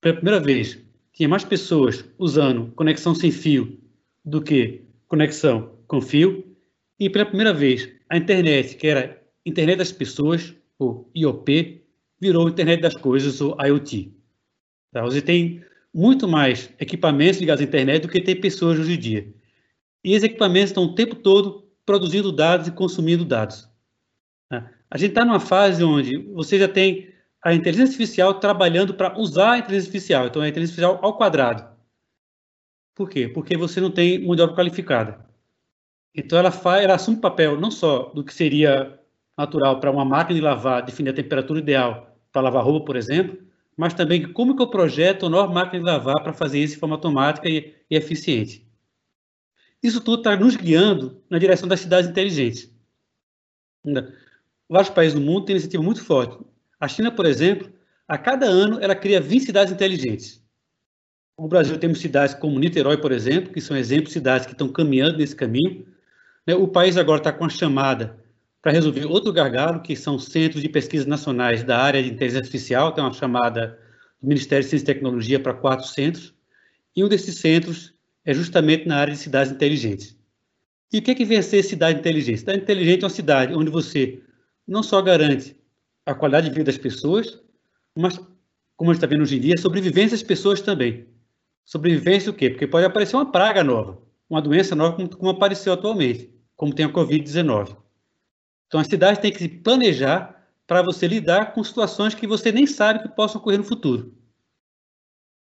Pela 0.00 0.14
primeira 0.16 0.40
vez, 0.40 0.78
tinha 1.12 1.28
mais 1.28 1.44
pessoas 1.44 2.04
usando 2.18 2.72
conexão 2.72 3.14
sem 3.14 3.30
fio 3.30 3.80
do 4.24 4.42
que 4.42 4.84
conexão 5.08 5.78
com 5.86 6.00
fio. 6.00 6.55
E 6.98 7.10
pela 7.10 7.26
primeira 7.26 7.52
vez, 7.52 7.88
a 8.08 8.16
internet, 8.16 8.76
que 8.76 8.86
era 8.86 9.22
internet 9.44 9.78
das 9.78 9.92
pessoas, 9.92 10.54
ou 10.78 11.10
IOP, 11.14 11.84
virou 12.20 12.48
internet 12.48 12.80
das 12.80 12.94
coisas, 12.94 13.40
ou 13.40 13.56
IoT. 13.60 14.14
Tá? 14.92 15.02
Você 15.02 15.20
tem 15.20 15.62
muito 15.92 16.26
mais 16.26 16.72
equipamentos 16.78 17.40
ligados 17.40 17.60
à 17.60 17.64
internet 17.64 18.02
do 18.02 18.08
que 18.08 18.20
tem 18.20 18.40
pessoas 18.40 18.78
hoje 18.78 18.94
em 18.94 18.98
dia. 18.98 19.34
E 20.02 20.12
esses 20.12 20.24
equipamentos 20.24 20.70
estão 20.70 20.84
o 20.84 20.94
tempo 20.94 21.16
todo 21.16 21.68
produzindo 21.84 22.32
dados 22.32 22.68
e 22.68 22.72
consumindo 22.72 23.24
dados. 23.24 23.68
Tá? 24.48 24.70
A 24.90 24.96
gente 24.98 25.10
está 25.10 25.24
numa 25.24 25.40
fase 25.40 25.84
onde 25.84 26.16
você 26.32 26.58
já 26.58 26.68
tem 26.68 27.12
a 27.44 27.54
inteligência 27.54 27.92
artificial 27.92 28.34
trabalhando 28.40 28.94
para 28.94 29.18
usar 29.18 29.52
a 29.52 29.58
inteligência 29.58 29.88
artificial. 29.88 30.26
Então, 30.26 30.42
é 30.42 30.46
a 30.46 30.48
inteligência 30.48 30.82
artificial 30.82 31.04
ao 31.04 31.16
quadrado. 31.16 31.76
Por 32.94 33.08
quê? 33.10 33.28
Porque 33.28 33.56
você 33.56 33.80
não 33.80 33.90
tem 33.90 34.24
mão 34.24 34.34
de 34.34 34.42
obra 34.42 34.56
qualificada. 34.56 35.25
Então 36.16 36.38
ela 36.38 36.50
faz, 36.50 36.82
ela 36.82 36.94
assume 36.94 37.18
o 37.18 37.20
papel 37.20 37.60
não 37.60 37.70
só 37.70 38.10
do 38.14 38.24
que 38.24 38.32
seria 38.32 38.98
natural 39.36 39.78
para 39.78 39.90
uma 39.90 40.04
máquina 40.04 40.38
de 40.38 40.44
lavar 40.44 40.82
definir 40.82 41.10
a 41.10 41.14
temperatura 41.14 41.60
ideal 41.60 42.16
para 42.32 42.42
lavar 42.42 42.64
roupa, 42.64 42.86
por 42.86 42.96
exemplo, 42.96 43.38
mas 43.76 43.92
também 43.92 44.32
como 44.32 44.56
que 44.56 44.62
eu 44.62 44.70
projeto 44.70 45.26
a 45.26 45.28
nova 45.28 45.52
máquina 45.52 45.78
de 45.78 45.84
lavar 45.84 46.22
para 46.22 46.32
fazer 46.32 46.58
isso 46.58 46.74
de 46.74 46.80
forma 46.80 46.96
automática 46.96 47.48
e, 47.48 47.74
e 47.90 47.96
eficiente. 47.96 48.66
Isso 49.82 50.00
tudo 50.00 50.18
está 50.20 50.34
nos 50.34 50.56
guiando 50.56 51.22
na 51.28 51.38
direção 51.38 51.68
das 51.68 51.80
cidades 51.80 52.08
inteligentes. 52.08 52.74
Vários 54.68 54.90
países 54.90 55.14
do 55.14 55.20
mundo 55.20 55.44
têm 55.44 55.54
iniciativa 55.54 55.82
muito 55.82 56.02
forte. 56.02 56.42
A 56.80 56.88
China, 56.88 57.12
por 57.12 57.26
exemplo, 57.26 57.70
a 58.08 58.16
cada 58.16 58.46
ano 58.46 58.80
ela 58.80 58.96
cria 58.96 59.20
20 59.20 59.44
cidades 59.44 59.72
inteligentes. 59.72 60.42
No 61.38 61.46
Brasil 61.46 61.78
temos 61.78 62.00
cidades 62.00 62.34
como 62.34 62.58
Niterói, 62.58 62.96
por 62.96 63.12
exemplo, 63.12 63.52
que 63.52 63.60
são 63.60 63.76
exemplos 63.76 64.08
de 64.08 64.14
cidades 64.14 64.46
que 64.46 64.52
estão 64.52 64.68
caminhando 64.68 65.18
nesse 65.18 65.36
caminho. 65.36 65.86
Né? 66.46 66.54
O 66.54 66.68
país 66.68 66.96
agora 66.96 67.18
está 67.18 67.32
com 67.32 67.44
a 67.44 67.48
chamada 67.48 68.24
para 68.62 68.72
resolver 68.72 69.06
outro 69.06 69.32
gargalo, 69.32 69.80
que 69.80 69.94
são 69.94 70.18
centros 70.18 70.62
de 70.62 70.68
pesquisa 70.68 71.06
nacionais 71.08 71.62
da 71.62 71.78
área 71.78 72.02
de 72.02 72.08
inteligência 72.08 72.40
artificial, 72.40 72.92
tem 72.92 73.04
uma 73.04 73.12
chamada 73.12 73.78
do 74.20 74.28
Ministério 74.28 74.64
de 74.64 74.70
Ciência 74.70 74.84
e 74.84 74.86
Tecnologia 74.86 75.38
para 75.38 75.54
quatro 75.54 75.86
centros, 75.86 76.34
e 76.94 77.04
um 77.04 77.08
desses 77.08 77.38
centros 77.38 77.94
é 78.24 78.34
justamente 78.34 78.88
na 78.88 78.96
área 78.96 79.12
de 79.12 79.20
cidades 79.20 79.52
inteligentes. 79.52 80.16
E 80.92 80.98
o 80.98 81.02
que, 81.02 81.12
é 81.12 81.14
que 81.14 81.24
vem 81.24 81.38
a 81.38 81.42
ser 81.42 81.62
cidade 81.62 82.00
inteligente? 82.00 82.40
Cidade 82.40 82.58
inteligente 82.58 83.02
é 83.02 83.04
uma 83.04 83.10
cidade 83.10 83.54
onde 83.54 83.70
você 83.70 84.20
não 84.66 84.82
só 84.82 85.00
garante 85.00 85.56
a 86.04 86.14
qualidade 86.14 86.48
de 86.48 86.54
vida 86.54 86.64
das 86.64 86.78
pessoas, 86.78 87.40
mas, 87.96 88.18
como 88.76 88.90
a 88.90 88.94
gente 88.94 89.04
está 89.04 89.06
vendo 89.06 89.22
hoje 89.22 89.36
em 89.36 89.40
dia, 89.40 89.56
sobrevivência 89.58 90.16
das 90.16 90.22
pessoas 90.22 90.60
também. 90.60 91.06
Sobrevivência 91.64 92.30
o 92.30 92.34
quê? 92.34 92.50
Porque 92.50 92.66
pode 92.66 92.86
aparecer 92.86 93.16
uma 93.16 93.30
praga 93.30 93.62
nova, 93.62 94.02
uma 94.28 94.42
doença 94.42 94.74
nova, 94.74 94.96
como, 94.96 95.08
como 95.08 95.30
apareceu 95.30 95.72
atualmente, 95.72 96.35
como 96.56 96.74
tem 96.74 96.86
a 96.86 96.92
Covid-19. 96.92 97.76
Então, 98.66 98.80
a 98.80 98.84
cidade 98.84 99.20
tem 99.20 99.30
que 99.30 99.38
se 99.38 99.48
planejar 99.48 100.36
para 100.66 100.82
você 100.82 101.06
lidar 101.06 101.52
com 101.52 101.62
situações 101.62 102.14
que 102.14 102.26
você 102.26 102.50
nem 102.50 102.66
sabe 102.66 103.02
que 103.02 103.08
possam 103.08 103.40
ocorrer 103.40 103.58
no 103.58 103.64
futuro. 103.64 104.12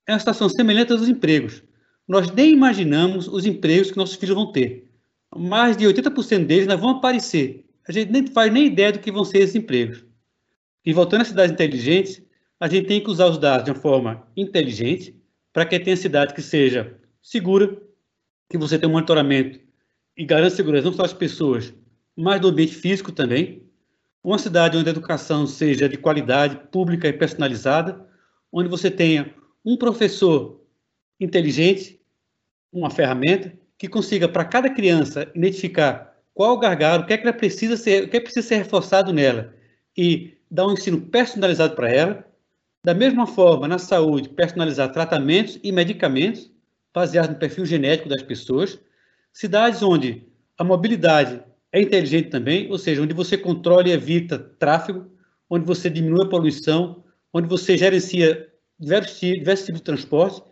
É 0.06 0.12
uma 0.12 0.18
situação 0.18 0.48
semelhante 0.48 0.92
aos 0.92 1.08
empregos. 1.08 1.62
Nós 2.06 2.30
nem 2.30 2.52
imaginamos 2.52 3.26
os 3.26 3.46
empregos 3.46 3.90
que 3.90 3.96
nossos 3.96 4.16
filhos 4.16 4.34
vão 4.34 4.52
ter. 4.52 4.90
Mais 5.34 5.76
de 5.76 5.86
80% 5.86 6.44
deles 6.44 6.66
não 6.66 6.76
vão 6.76 6.90
aparecer. 6.90 7.64
A 7.88 7.92
gente 7.92 8.10
nem 8.10 8.26
faz 8.26 8.52
nem 8.52 8.66
ideia 8.66 8.92
do 8.92 8.98
que 8.98 9.10
vão 9.10 9.24
ser 9.24 9.38
esses 9.38 9.56
empregos. 9.56 10.04
E 10.84 10.92
voltando 10.92 11.22
às 11.22 11.28
cidades 11.28 11.52
inteligentes, 11.52 12.22
a 12.60 12.68
gente 12.68 12.86
tem 12.86 13.02
que 13.02 13.10
usar 13.10 13.26
os 13.26 13.38
dados 13.38 13.64
de 13.64 13.70
uma 13.70 13.80
forma 13.80 14.26
inteligente 14.36 15.20
para 15.52 15.64
que 15.64 15.80
tenha 15.80 15.96
cidade 15.96 16.34
que 16.34 16.42
seja 16.42 16.96
segura, 17.20 17.80
que 18.48 18.56
você 18.56 18.78
tenha 18.78 18.88
um 18.88 18.92
monitoramento 18.92 19.65
e 20.16 20.24
garanta 20.24 20.54
segurança 20.54 20.86
não 20.86 20.92
só 20.92 21.02
das 21.02 21.12
pessoas, 21.12 21.74
mas 22.16 22.40
do 22.40 22.48
ambiente 22.48 22.74
físico 22.74 23.12
também. 23.12 23.62
Uma 24.24 24.38
cidade 24.38 24.76
onde 24.76 24.88
a 24.88 24.92
educação 24.92 25.46
seja 25.46 25.88
de 25.88 25.96
qualidade, 25.96 26.56
pública 26.70 27.06
e 27.06 27.12
personalizada, 27.12 28.04
onde 28.50 28.68
você 28.68 28.90
tenha 28.90 29.32
um 29.64 29.76
professor 29.76 30.60
inteligente, 31.20 32.00
uma 32.72 32.90
ferramenta 32.90 33.52
que 33.78 33.88
consiga 33.88 34.28
para 34.28 34.44
cada 34.44 34.70
criança 34.70 35.30
identificar 35.34 36.16
qual 36.34 36.54
o 36.54 36.58
gargalo, 36.58 37.02
o 37.02 37.06
que 37.06 37.12
é 37.12 37.18
que 37.18 37.26
ela 37.26 37.36
precisa 37.36 37.76
ser, 37.76 38.04
o 38.04 38.08
que 38.08 38.16
é 38.16 38.20
precisa 38.20 38.46
ser 38.46 38.56
reforçado 38.56 39.12
nela 39.12 39.54
e 39.96 40.36
dar 40.50 40.66
um 40.66 40.72
ensino 40.72 41.00
personalizado 41.00 41.74
para 41.74 41.90
ela. 41.90 42.26
Da 42.84 42.94
mesma 42.94 43.26
forma, 43.26 43.66
na 43.66 43.78
saúde, 43.78 44.28
personalizar 44.28 44.92
tratamentos 44.92 45.58
e 45.62 45.72
medicamentos 45.72 46.50
baseados 46.94 47.30
no 47.30 47.36
perfil 47.36 47.66
genético 47.66 48.08
das 48.08 48.22
pessoas. 48.22 48.78
Cidades 49.36 49.82
onde 49.82 50.26
a 50.56 50.64
mobilidade 50.64 51.42
é 51.70 51.82
inteligente 51.82 52.30
também, 52.30 52.70
ou 52.70 52.78
seja, 52.78 53.02
onde 53.02 53.12
você 53.12 53.36
controla 53.36 53.86
e 53.86 53.92
evita 53.92 54.38
tráfego, 54.38 55.10
onde 55.50 55.66
você 55.66 55.90
diminui 55.90 56.24
a 56.24 56.28
poluição, 56.30 57.04
onde 57.30 57.46
você 57.46 57.76
gerencia 57.76 58.50
diversos, 58.80 59.20
diversos 59.20 59.66
tipos 59.66 59.80
de 59.82 59.84
transporte. 59.84 60.42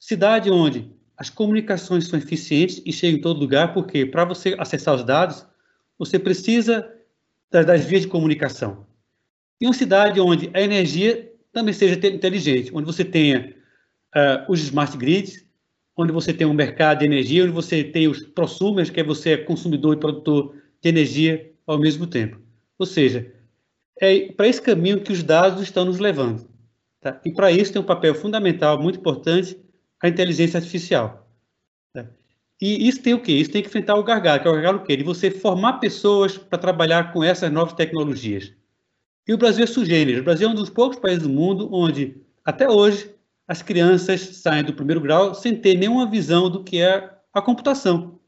Cidade 0.00 0.50
onde 0.50 0.90
as 1.16 1.30
comunicações 1.30 2.08
são 2.08 2.18
eficientes 2.18 2.82
e 2.84 2.92
chegam 2.92 3.18
em 3.18 3.22
todo 3.22 3.38
lugar, 3.38 3.72
porque 3.72 4.04
para 4.04 4.24
você 4.24 4.56
acessar 4.58 4.96
os 4.96 5.04
dados, 5.04 5.46
você 5.96 6.18
precisa 6.18 6.92
das, 7.52 7.64
das 7.64 7.84
vias 7.84 8.02
de 8.02 8.08
comunicação. 8.08 8.84
E 9.60 9.64
uma 9.64 9.72
cidade 9.72 10.18
onde 10.18 10.50
a 10.52 10.60
energia 10.60 11.32
também 11.52 11.72
seja 11.72 11.94
inteligente, 12.08 12.72
onde 12.74 12.84
você 12.84 13.04
tenha 13.04 13.54
uh, 14.12 14.50
os 14.50 14.58
smart 14.58 14.96
grids, 14.96 15.43
onde 15.96 16.12
você 16.12 16.32
tem 16.32 16.46
um 16.46 16.54
mercado 16.54 17.00
de 17.00 17.04
energia, 17.04 17.44
onde 17.44 17.52
você 17.52 17.84
tem 17.84 18.08
os 18.08 18.20
prosumers, 18.20 18.90
que 18.90 19.00
é 19.00 19.04
você 19.04 19.30
é 19.30 19.36
consumidor 19.36 19.94
e 19.94 20.00
produtor 20.00 20.54
de 20.82 20.88
energia 20.88 21.52
ao 21.66 21.78
mesmo 21.78 22.06
tempo. 22.06 22.40
Ou 22.78 22.86
seja, 22.86 23.32
é 24.00 24.32
para 24.32 24.48
esse 24.48 24.60
caminho 24.60 25.00
que 25.00 25.12
os 25.12 25.22
dados 25.22 25.62
estão 25.62 25.84
nos 25.84 25.98
levando. 25.98 26.48
Tá? 27.00 27.20
E 27.24 27.32
para 27.32 27.52
isso 27.52 27.72
tem 27.72 27.80
um 27.80 27.84
papel 27.84 28.14
fundamental, 28.14 28.80
muito 28.80 28.98
importante, 28.98 29.56
a 30.02 30.08
inteligência 30.08 30.58
artificial. 30.58 31.28
Tá? 31.92 32.06
E 32.60 32.88
isso 32.88 33.02
tem 33.02 33.14
o 33.14 33.20
quê? 33.20 33.32
Isso 33.32 33.50
tem 33.50 33.62
que 33.62 33.68
enfrentar 33.68 33.94
o 33.94 34.02
gargalo, 34.02 34.40
que 34.40 34.48
é 34.48 34.50
o 34.50 34.54
gargalo 34.54 34.78
o 34.78 34.82
quê? 34.84 34.96
De 34.96 35.04
você 35.04 35.30
formar 35.30 35.74
pessoas 35.74 36.36
para 36.36 36.58
trabalhar 36.58 37.12
com 37.12 37.22
essas 37.22 37.52
novas 37.52 37.74
tecnologias. 37.74 38.52
E 39.26 39.32
o 39.32 39.38
Brasil 39.38 39.64
é 39.64 39.66
sugênero. 39.66 40.20
O 40.20 40.24
Brasil 40.24 40.48
é 40.48 40.50
um 40.50 40.54
dos 40.54 40.70
poucos 40.70 40.98
países 40.98 41.22
do 41.22 41.28
mundo 41.28 41.68
onde, 41.72 42.16
até 42.44 42.68
hoje, 42.68 43.10
as 43.46 43.62
crianças 43.62 44.20
saem 44.20 44.64
do 44.64 44.72
primeiro 44.72 45.00
grau 45.00 45.34
sem 45.34 45.54
ter 45.54 45.76
nenhuma 45.76 46.10
visão 46.10 46.48
do 46.48 46.64
que 46.64 46.80
é 46.80 47.10
a 47.32 47.42
computação. 47.42 48.18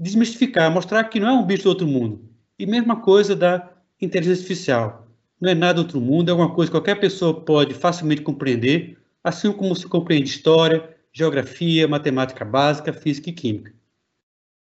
Desmistificar, 0.00 0.70
mostrar 0.70 1.04
que 1.04 1.20
não 1.20 1.28
é 1.28 1.32
um 1.32 1.46
bicho 1.46 1.64
do 1.64 1.70
outro 1.70 1.86
mundo. 1.86 2.28
E 2.58 2.66
mesma 2.66 3.00
coisa 3.00 3.34
da 3.34 3.70
inteligência 4.00 4.42
artificial. 4.42 5.08
Não 5.40 5.50
é 5.50 5.54
nada 5.54 5.74
do 5.74 5.82
outro 5.82 6.00
mundo, 6.00 6.30
é 6.30 6.34
uma 6.34 6.54
coisa 6.54 6.70
que 6.70 6.76
qualquer 6.76 7.00
pessoa 7.00 7.40
pode 7.44 7.74
facilmente 7.74 8.20
compreender, 8.20 8.98
assim 9.24 9.52
como 9.52 9.74
se 9.74 9.86
compreende 9.86 10.28
história, 10.28 10.96
geografia, 11.12 11.88
matemática 11.88 12.44
básica, 12.44 12.92
física 12.92 13.30
e 13.30 13.32
química. 13.32 13.74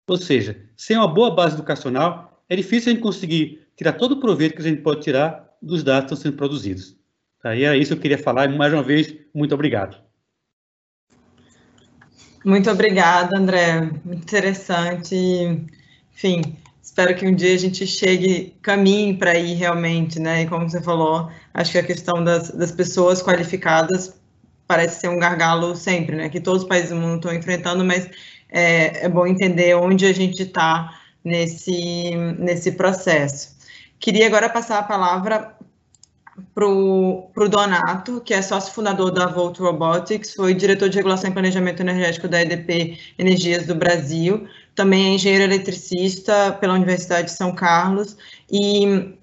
Ou 0.06 0.16
seja, 0.16 0.60
sem 0.76 0.96
uma 0.96 1.08
boa 1.08 1.30
base 1.30 1.54
educacional, 1.54 2.42
é 2.48 2.56
difícil 2.56 2.90
a 2.90 2.94
gente 2.94 3.02
conseguir 3.02 3.66
tirar 3.76 3.94
todo 3.94 4.12
o 4.12 4.20
proveito 4.20 4.54
que 4.54 4.60
a 4.60 4.64
gente 4.64 4.82
pode 4.82 5.02
tirar 5.02 5.56
dos 5.62 5.82
dados 5.82 6.08
que 6.08 6.14
estão 6.14 6.30
sendo 6.30 6.36
produzidos. 6.36 6.99
Tá? 7.42 7.54
E 7.54 7.64
é 7.64 7.76
isso 7.76 7.92
que 7.92 7.98
eu 7.98 8.02
queria 8.02 8.18
falar. 8.18 8.48
Mais 8.48 8.72
uma 8.72 8.82
vez, 8.82 9.14
muito 9.34 9.54
obrigado. 9.54 9.96
Muito 12.44 12.70
obrigada, 12.70 13.36
André. 13.36 13.80
Muito 14.04 14.22
interessante. 14.22 15.14
Enfim, 16.14 16.56
espero 16.82 17.14
que 17.14 17.26
um 17.26 17.34
dia 17.34 17.54
a 17.54 17.58
gente 17.58 17.86
chegue, 17.86 18.56
caminhe 18.62 19.16
para 19.16 19.38
ir 19.38 19.54
realmente, 19.54 20.18
né? 20.18 20.42
E 20.42 20.46
como 20.46 20.68
você 20.68 20.82
falou, 20.82 21.30
acho 21.52 21.72
que 21.72 21.78
a 21.78 21.82
questão 21.82 22.22
das, 22.22 22.50
das 22.50 22.72
pessoas 22.72 23.22
qualificadas 23.22 24.18
parece 24.66 25.00
ser 25.00 25.08
um 25.08 25.18
gargalo 25.18 25.74
sempre, 25.76 26.16
né? 26.16 26.28
Que 26.28 26.40
todos 26.40 26.62
os 26.62 26.68
países 26.68 26.90
do 26.90 26.96
mundo 26.96 27.16
estão 27.16 27.34
enfrentando, 27.34 27.84
mas 27.84 28.08
é, 28.48 29.04
é 29.04 29.08
bom 29.08 29.26
entender 29.26 29.74
onde 29.74 30.06
a 30.06 30.12
gente 30.12 30.42
está 30.42 30.98
nesse, 31.24 32.14
nesse 32.38 32.72
processo. 32.72 33.56
Queria 33.98 34.26
agora 34.26 34.48
passar 34.48 34.78
a 34.78 34.82
palavra 34.82 35.54
para 36.54 36.66
o 36.66 37.48
Donato, 37.48 38.20
que 38.20 38.34
é 38.34 38.42
sócio 38.42 38.72
fundador 38.72 39.10
da 39.10 39.26
Volt 39.26 39.58
Robotics, 39.58 40.34
foi 40.34 40.54
diretor 40.54 40.88
de 40.88 40.96
regulação 40.96 41.30
e 41.30 41.32
planejamento 41.32 41.80
energético 41.80 42.28
da 42.28 42.42
EDP 42.42 42.98
Energias 43.18 43.66
do 43.66 43.74
Brasil, 43.74 44.46
também 44.74 45.06
é 45.06 45.14
engenheiro 45.14 45.44
eletricista 45.44 46.52
pela 46.60 46.74
Universidade 46.74 47.28
de 47.28 47.36
São 47.36 47.54
Carlos 47.54 48.16
e 48.50 49.14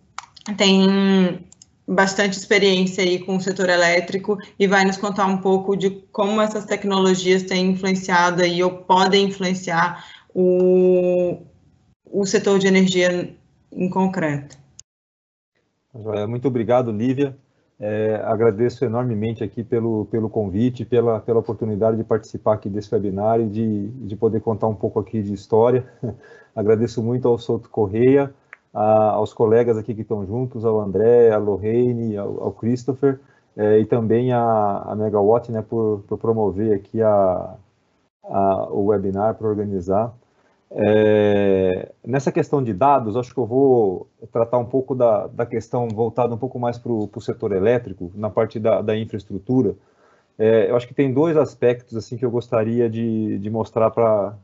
tem 0.56 1.46
bastante 1.88 2.38
experiência 2.38 3.04
aí 3.04 3.20
com 3.20 3.38
o 3.38 3.42
setor 3.42 3.70
elétrico 3.70 4.38
e 4.60 4.68
vai 4.68 4.84
nos 4.84 4.98
contar 4.98 5.26
um 5.26 5.38
pouco 5.38 5.76
de 5.76 5.90
como 6.12 6.42
essas 6.42 6.66
tecnologias 6.66 7.44
têm 7.44 7.72
influenciado 7.72 8.42
aí 8.42 8.62
ou 8.62 8.72
podem 8.72 9.28
influenciar 9.28 10.06
o, 10.34 11.42
o 12.06 12.26
setor 12.26 12.60
de 12.60 12.68
energia 12.68 13.34
em 13.72 13.90
concreto. 13.90 14.67
Muito 16.28 16.48
obrigado, 16.48 16.92
Lívia. 16.92 17.36
É, 17.80 18.16
agradeço 18.24 18.84
enormemente 18.84 19.44
aqui 19.44 19.64
pelo, 19.64 20.06
pelo 20.06 20.30
convite, 20.30 20.84
pela, 20.84 21.20
pela 21.20 21.40
oportunidade 21.40 21.96
de 21.96 22.04
participar 22.04 22.54
aqui 22.54 22.70
desse 22.70 22.94
webinar 22.94 23.40
e 23.40 23.48
de, 23.48 23.88
de 23.90 24.16
poder 24.16 24.42
contar 24.42 24.68
um 24.68 24.74
pouco 24.76 25.00
aqui 25.00 25.22
de 25.22 25.34
história. 25.34 25.86
agradeço 26.56 27.04
muito 27.04 27.28
ao 27.28 27.38
Souto 27.38 27.70
Correia, 27.70 28.34
a, 28.74 29.12
aos 29.12 29.32
colegas 29.32 29.78
aqui 29.78 29.94
que 29.94 30.02
estão 30.02 30.26
juntos, 30.26 30.66
ao 30.66 30.82
André, 30.82 31.32
a 31.32 31.38
Lorraine, 31.38 32.18
ao, 32.18 32.46
ao 32.46 32.52
Christopher, 32.52 33.20
é, 33.56 33.80
e 33.80 33.86
também 33.86 34.34
a, 34.34 34.84
a 34.88 34.96
Megawatt, 34.96 35.52
né, 35.52 35.62
por, 35.62 36.04
por 36.08 36.18
promover 36.18 36.76
aqui 36.76 37.02
a, 37.02 37.56
a, 38.24 38.68
o 38.72 38.86
webinar, 38.86 39.36
para 39.36 39.48
organizar. 39.48 40.14
É, 40.70 41.92
nessa 42.06 42.32
questão 42.32 42.62
de 42.62 42.74
dados, 42.74 43.16
acho 43.16 43.34
que 43.34 43.40
eu 43.40 43.46
vou 43.46 44.08
tratar 44.32 44.58
um 44.58 44.66
pouco 44.66 44.94
da, 44.94 45.28
da 45.28 45.46
questão 45.46 45.88
voltada 45.88 46.34
um 46.36 46.38
pouco 46.38 46.60
mais 46.60 46.78
para 46.78 46.92
o 46.92 47.22
setor 47.22 47.54
elétrico, 47.54 48.12
na 48.16 48.30
parte 48.30 48.60
da, 48.60 48.82
da 48.82 48.98
infraestrutura. 48.98 49.76
É, 50.38 50.70
eu 50.70 50.76
acho 50.76 50.88
que 50.88 50.94
tem 50.94 51.12
dois 51.12 51.36
aspectos 51.36 51.96
assim 51.98 52.18
que 52.18 52.26
eu 52.26 52.30
gostaria 52.30 52.90
de, 52.90 53.40
de 53.40 53.50
mostrar 53.50 53.90
para 53.90 54.36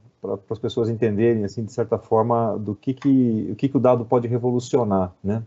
as 0.50 0.60
pessoas 0.60 0.90
entenderem, 0.90 1.44
assim, 1.44 1.64
de 1.64 1.72
certa 1.72 1.98
forma, 1.98 2.58
do 2.58 2.74
que, 2.74 2.94
que, 2.94 3.50
o, 3.52 3.56
que, 3.56 3.70
que 3.70 3.78
o 3.78 3.80
dado 3.80 4.06
pode 4.06 4.28
revolucionar. 4.28 5.14
Né? 5.24 5.44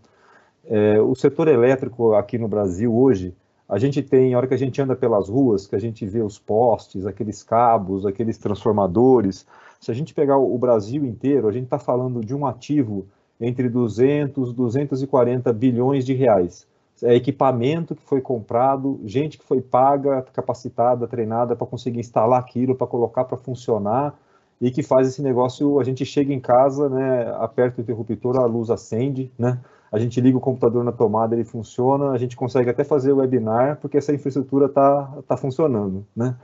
É, 0.64 1.00
o 1.00 1.14
setor 1.14 1.48
elétrico 1.48 2.14
aqui 2.14 2.38
no 2.38 2.46
Brasil 2.46 2.94
hoje, 2.94 3.34
a 3.68 3.78
gente 3.78 4.00
tem, 4.02 4.34
a 4.34 4.36
hora 4.36 4.46
que 4.46 4.54
a 4.54 4.58
gente 4.58 4.80
anda 4.80 4.94
pelas 4.94 5.28
ruas, 5.28 5.66
que 5.66 5.74
a 5.74 5.80
gente 5.80 6.06
vê 6.06 6.20
os 6.20 6.38
postes, 6.38 7.06
aqueles 7.06 7.42
cabos, 7.42 8.06
aqueles 8.06 8.38
transformadores, 8.38 9.44
se 9.80 9.90
a 9.90 9.94
gente 9.94 10.14
pegar 10.14 10.38
o 10.38 10.58
Brasil 10.58 11.04
inteiro, 11.04 11.48
a 11.48 11.52
gente 11.52 11.64
está 11.64 11.78
falando 11.78 12.20
de 12.20 12.34
um 12.34 12.46
ativo 12.46 13.06
entre 13.40 13.68
200 13.68 14.50
e 14.50 14.54
240 14.54 15.52
bilhões 15.52 16.04
de 16.04 16.14
reais. 16.14 16.66
É 17.02 17.14
equipamento 17.14 17.94
que 17.94 18.02
foi 18.02 18.22
comprado, 18.22 18.98
gente 19.04 19.36
que 19.36 19.44
foi 19.44 19.60
paga, 19.60 20.22
capacitada, 20.32 21.06
treinada 21.06 21.54
para 21.54 21.66
conseguir 21.66 22.00
instalar 22.00 22.40
aquilo, 22.40 22.74
para 22.74 22.86
colocar 22.86 23.24
para 23.24 23.36
funcionar 23.36 24.18
e 24.60 24.70
que 24.70 24.82
faz 24.82 25.06
esse 25.06 25.22
negócio, 25.22 25.78
a 25.78 25.84
gente 25.84 26.04
chega 26.04 26.32
em 26.32 26.40
casa, 26.40 26.88
né, 26.88 27.30
aperta 27.38 27.78
o 27.78 27.82
interruptor, 27.82 28.38
a 28.38 28.46
luz 28.46 28.70
acende, 28.70 29.30
né, 29.38 29.60
a 29.92 29.98
gente 29.98 30.20
liga 30.20 30.38
o 30.38 30.40
computador 30.40 30.82
na 30.82 30.92
tomada, 30.92 31.34
ele 31.34 31.44
funciona, 31.44 32.10
a 32.12 32.18
gente 32.18 32.34
consegue 32.34 32.70
até 32.70 32.82
fazer 32.82 33.12
o 33.12 33.18
webinar, 33.18 33.78
porque 33.80 33.98
essa 33.98 34.14
infraestrutura 34.14 34.66
está 34.66 35.12
tá 35.28 35.36
funcionando, 35.36 36.06
né. 36.14 36.34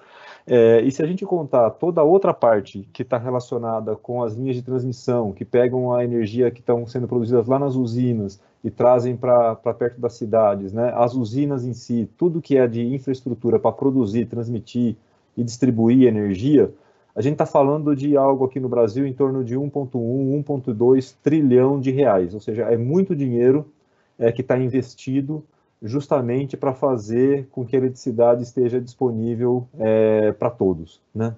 É, 0.46 0.80
e 0.80 0.90
se 0.90 1.02
a 1.02 1.06
gente 1.06 1.24
contar 1.24 1.70
toda 1.70 2.00
a 2.00 2.04
outra 2.04 2.34
parte 2.34 2.88
que 2.92 3.02
está 3.02 3.16
relacionada 3.16 3.94
com 3.94 4.22
as 4.22 4.34
linhas 4.34 4.56
de 4.56 4.62
transmissão, 4.62 5.32
que 5.32 5.44
pegam 5.44 5.92
a 5.92 6.04
energia 6.04 6.50
que 6.50 6.60
estão 6.60 6.86
sendo 6.86 7.06
produzidas 7.06 7.46
lá 7.46 7.58
nas 7.58 7.76
usinas 7.76 8.40
e 8.64 8.70
trazem 8.70 9.16
para 9.16 9.54
perto 9.54 10.00
das 10.00 10.14
cidades, 10.14 10.72
né? 10.72 10.92
as 10.96 11.14
usinas 11.14 11.64
em 11.64 11.72
si, 11.72 12.08
tudo 12.16 12.42
que 12.42 12.56
é 12.56 12.66
de 12.66 12.82
infraestrutura 12.82 13.58
para 13.58 13.72
produzir, 13.72 14.26
transmitir 14.26 14.96
e 15.36 15.44
distribuir 15.44 16.08
energia, 16.08 16.72
a 17.14 17.20
gente 17.20 17.34
está 17.34 17.46
falando 17.46 17.94
de 17.94 18.16
algo 18.16 18.44
aqui 18.44 18.58
no 18.58 18.68
Brasil 18.68 19.06
em 19.06 19.12
torno 19.12 19.44
de 19.44 19.54
1,1, 19.54 20.44
1,2 20.44 21.14
trilhão 21.22 21.78
de 21.78 21.90
reais, 21.90 22.34
ou 22.34 22.40
seja, 22.40 22.62
é 22.64 22.76
muito 22.76 23.14
dinheiro 23.14 23.70
é, 24.18 24.32
que 24.32 24.40
está 24.40 24.58
investido 24.58 25.44
justamente 25.82 26.56
para 26.56 26.72
fazer 26.72 27.48
com 27.50 27.64
que 27.64 27.74
a 27.74 27.78
eletricidade 27.78 28.42
esteja 28.42 28.80
disponível 28.80 29.66
é, 29.78 30.32
para 30.32 30.50
todos, 30.50 31.00
né? 31.14 31.34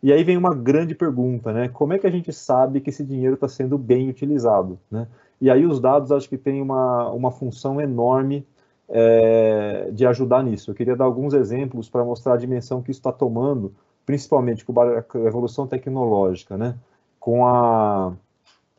E 0.00 0.12
aí 0.12 0.22
vem 0.22 0.36
uma 0.36 0.54
grande 0.54 0.94
pergunta, 0.94 1.52
né? 1.52 1.68
Como 1.68 1.92
é 1.92 1.98
que 1.98 2.06
a 2.06 2.10
gente 2.10 2.32
sabe 2.32 2.80
que 2.80 2.90
esse 2.90 3.04
dinheiro 3.04 3.34
está 3.34 3.48
sendo 3.48 3.76
bem 3.76 4.08
utilizado, 4.08 4.78
né? 4.90 5.08
E 5.40 5.50
aí 5.50 5.66
os 5.66 5.80
dados 5.80 6.12
acho 6.12 6.28
que 6.28 6.38
têm 6.38 6.62
uma, 6.62 7.10
uma 7.10 7.30
função 7.32 7.80
enorme 7.80 8.46
é, 8.88 9.90
de 9.92 10.06
ajudar 10.06 10.42
nisso. 10.44 10.70
Eu 10.70 10.74
queria 10.74 10.96
dar 10.96 11.04
alguns 11.04 11.34
exemplos 11.34 11.88
para 11.88 12.04
mostrar 12.04 12.34
a 12.34 12.36
dimensão 12.36 12.80
que 12.80 12.90
isso 12.90 13.00
está 13.00 13.12
tomando, 13.12 13.74
principalmente 14.06 14.64
com 14.64 14.80
a 14.80 15.04
evolução 15.26 15.66
tecnológica, 15.66 16.56
né? 16.56 16.76
Com 17.18 17.44
a, 17.44 18.12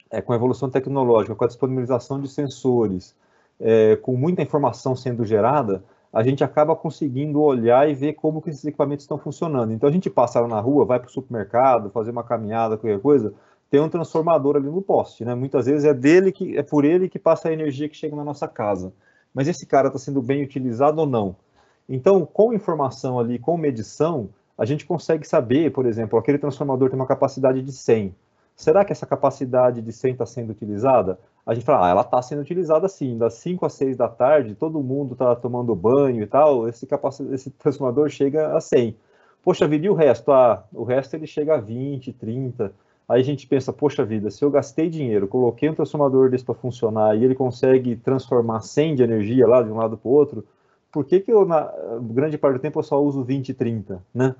é, 0.09 0.21
com 0.21 0.31
a 0.31 0.35
evolução 0.35 0.69
tecnológica, 0.69 1.35
com 1.35 1.43
a 1.43 1.47
disponibilização 1.47 2.21
de 2.21 2.29
sensores, 2.29 3.13
é, 3.59 3.95
com 3.97 4.15
muita 4.15 4.41
informação 4.41 4.95
sendo 4.95 5.25
gerada, 5.25 5.83
a 6.11 6.23
gente 6.23 6.43
acaba 6.43 6.75
conseguindo 6.75 7.41
olhar 7.41 7.89
e 7.89 7.93
ver 7.93 8.13
como 8.13 8.41
que 8.41 8.49
esses 8.49 8.65
equipamentos 8.65 9.03
estão 9.03 9.17
funcionando. 9.17 9.71
Então 9.71 9.87
a 9.87 9.91
gente 9.91 10.09
passa 10.09 10.45
na 10.47 10.59
rua, 10.59 10.85
vai 10.85 10.99
para 10.99 11.07
o 11.07 11.11
supermercado, 11.11 11.91
fazer 11.91 12.11
uma 12.11 12.23
caminhada, 12.23 12.77
qualquer 12.77 12.99
coisa, 12.99 13.33
tem 13.69 13.79
um 13.79 13.89
transformador 13.89 14.55
ali 14.55 14.65
no 14.65 14.81
poste, 14.81 15.23
né? 15.23 15.35
Muitas 15.35 15.67
vezes 15.67 15.85
é 15.85 15.93
dele 15.93 16.31
que 16.31 16.57
é 16.57 16.63
por 16.63 16.83
ele 16.83 17.07
que 17.07 17.19
passa 17.19 17.49
a 17.49 17.53
energia 17.53 17.87
que 17.87 17.95
chega 17.95 18.15
na 18.15 18.23
nossa 18.23 18.47
casa. 18.47 18.91
Mas 19.33 19.47
esse 19.47 19.65
cara 19.67 19.87
está 19.87 19.99
sendo 19.99 20.21
bem 20.21 20.43
utilizado 20.43 21.01
ou 21.01 21.05
não? 21.05 21.35
Então, 21.87 22.25
com 22.25 22.53
informação 22.53 23.19
ali, 23.19 23.37
com 23.37 23.57
medição, 23.57 24.29
a 24.57 24.65
gente 24.65 24.85
consegue 24.85 25.27
saber, 25.27 25.71
por 25.71 25.85
exemplo, 25.85 26.17
aquele 26.17 26.37
transformador 26.37 26.89
tem 26.89 26.99
uma 26.99 27.05
capacidade 27.05 27.61
de 27.61 27.71
100. 27.71 28.15
Será 28.59 28.83
que 28.83 28.91
essa 28.91 29.05
capacidade 29.05 29.81
de 29.81 29.93
100 29.93 30.11
está 30.11 30.25
sendo 30.25 30.49
utilizada? 30.49 31.17
A 31.45 31.53
gente 31.53 31.65
fala, 31.65 31.87
ah, 31.87 31.89
ela 31.91 32.01
está 32.01 32.21
sendo 32.21 32.41
utilizada 32.41 32.89
sim, 32.89 33.17
das 33.17 33.35
5 33.35 33.65
às 33.65 33.71
6 33.71 33.95
da 33.95 34.09
tarde, 34.09 34.53
todo 34.53 34.83
mundo 34.83 35.13
está 35.13 35.33
tomando 35.33 35.73
banho 35.73 36.21
e 36.21 36.27
tal, 36.27 36.67
esse, 36.67 36.85
esse 37.31 37.51
transformador 37.51 38.09
chega 38.09 38.53
a 38.53 38.59
100. 38.59 38.97
Poxa 39.41 39.65
vida, 39.65 39.85
e 39.85 39.89
o 39.89 39.93
resto? 39.93 40.29
Ah, 40.33 40.65
o 40.73 40.83
resto 40.83 41.13
ele 41.13 41.25
chega 41.25 41.55
a 41.55 41.57
20, 41.57 42.11
30. 42.11 42.73
Aí 43.07 43.21
a 43.21 43.23
gente 43.23 43.47
pensa, 43.47 43.71
poxa 43.71 44.03
vida, 44.03 44.29
se 44.29 44.43
eu 44.43 44.51
gastei 44.51 44.89
dinheiro, 44.89 45.25
coloquei 45.25 45.69
um 45.69 45.73
transformador 45.73 46.29
desse 46.29 46.43
para 46.43 46.53
funcionar 46.53 47.17
e 47.17 47.23
ele 47.23 47.35
consegue 47.35 47.95
transformar 47.95 48.59
100 48.59 48.95
de 48.95 49.03
energia 49.03 49.47
lá 49.47 49.63
de 49.63 49.71
um 49.71 49.77
lado 49.77 49.97
para 49.97 50.09
o 50.09 50.11
outro, 50.11 50.45
por 50.91 51.05
que, 51.05 51.21
que 51.21 51.31
eu, 51.31 51.45
na 51.45 51.71
grande 52.01 52.37
parte 52.37 52.57
do 52.57 52.61
tempo, 52.61 52.79
eu 52.79 52.83
só 52.83 53.01
uso 53.01 53.23
20, 53.23 53.53
30, 53.53 54.03
né? 54.13 54.35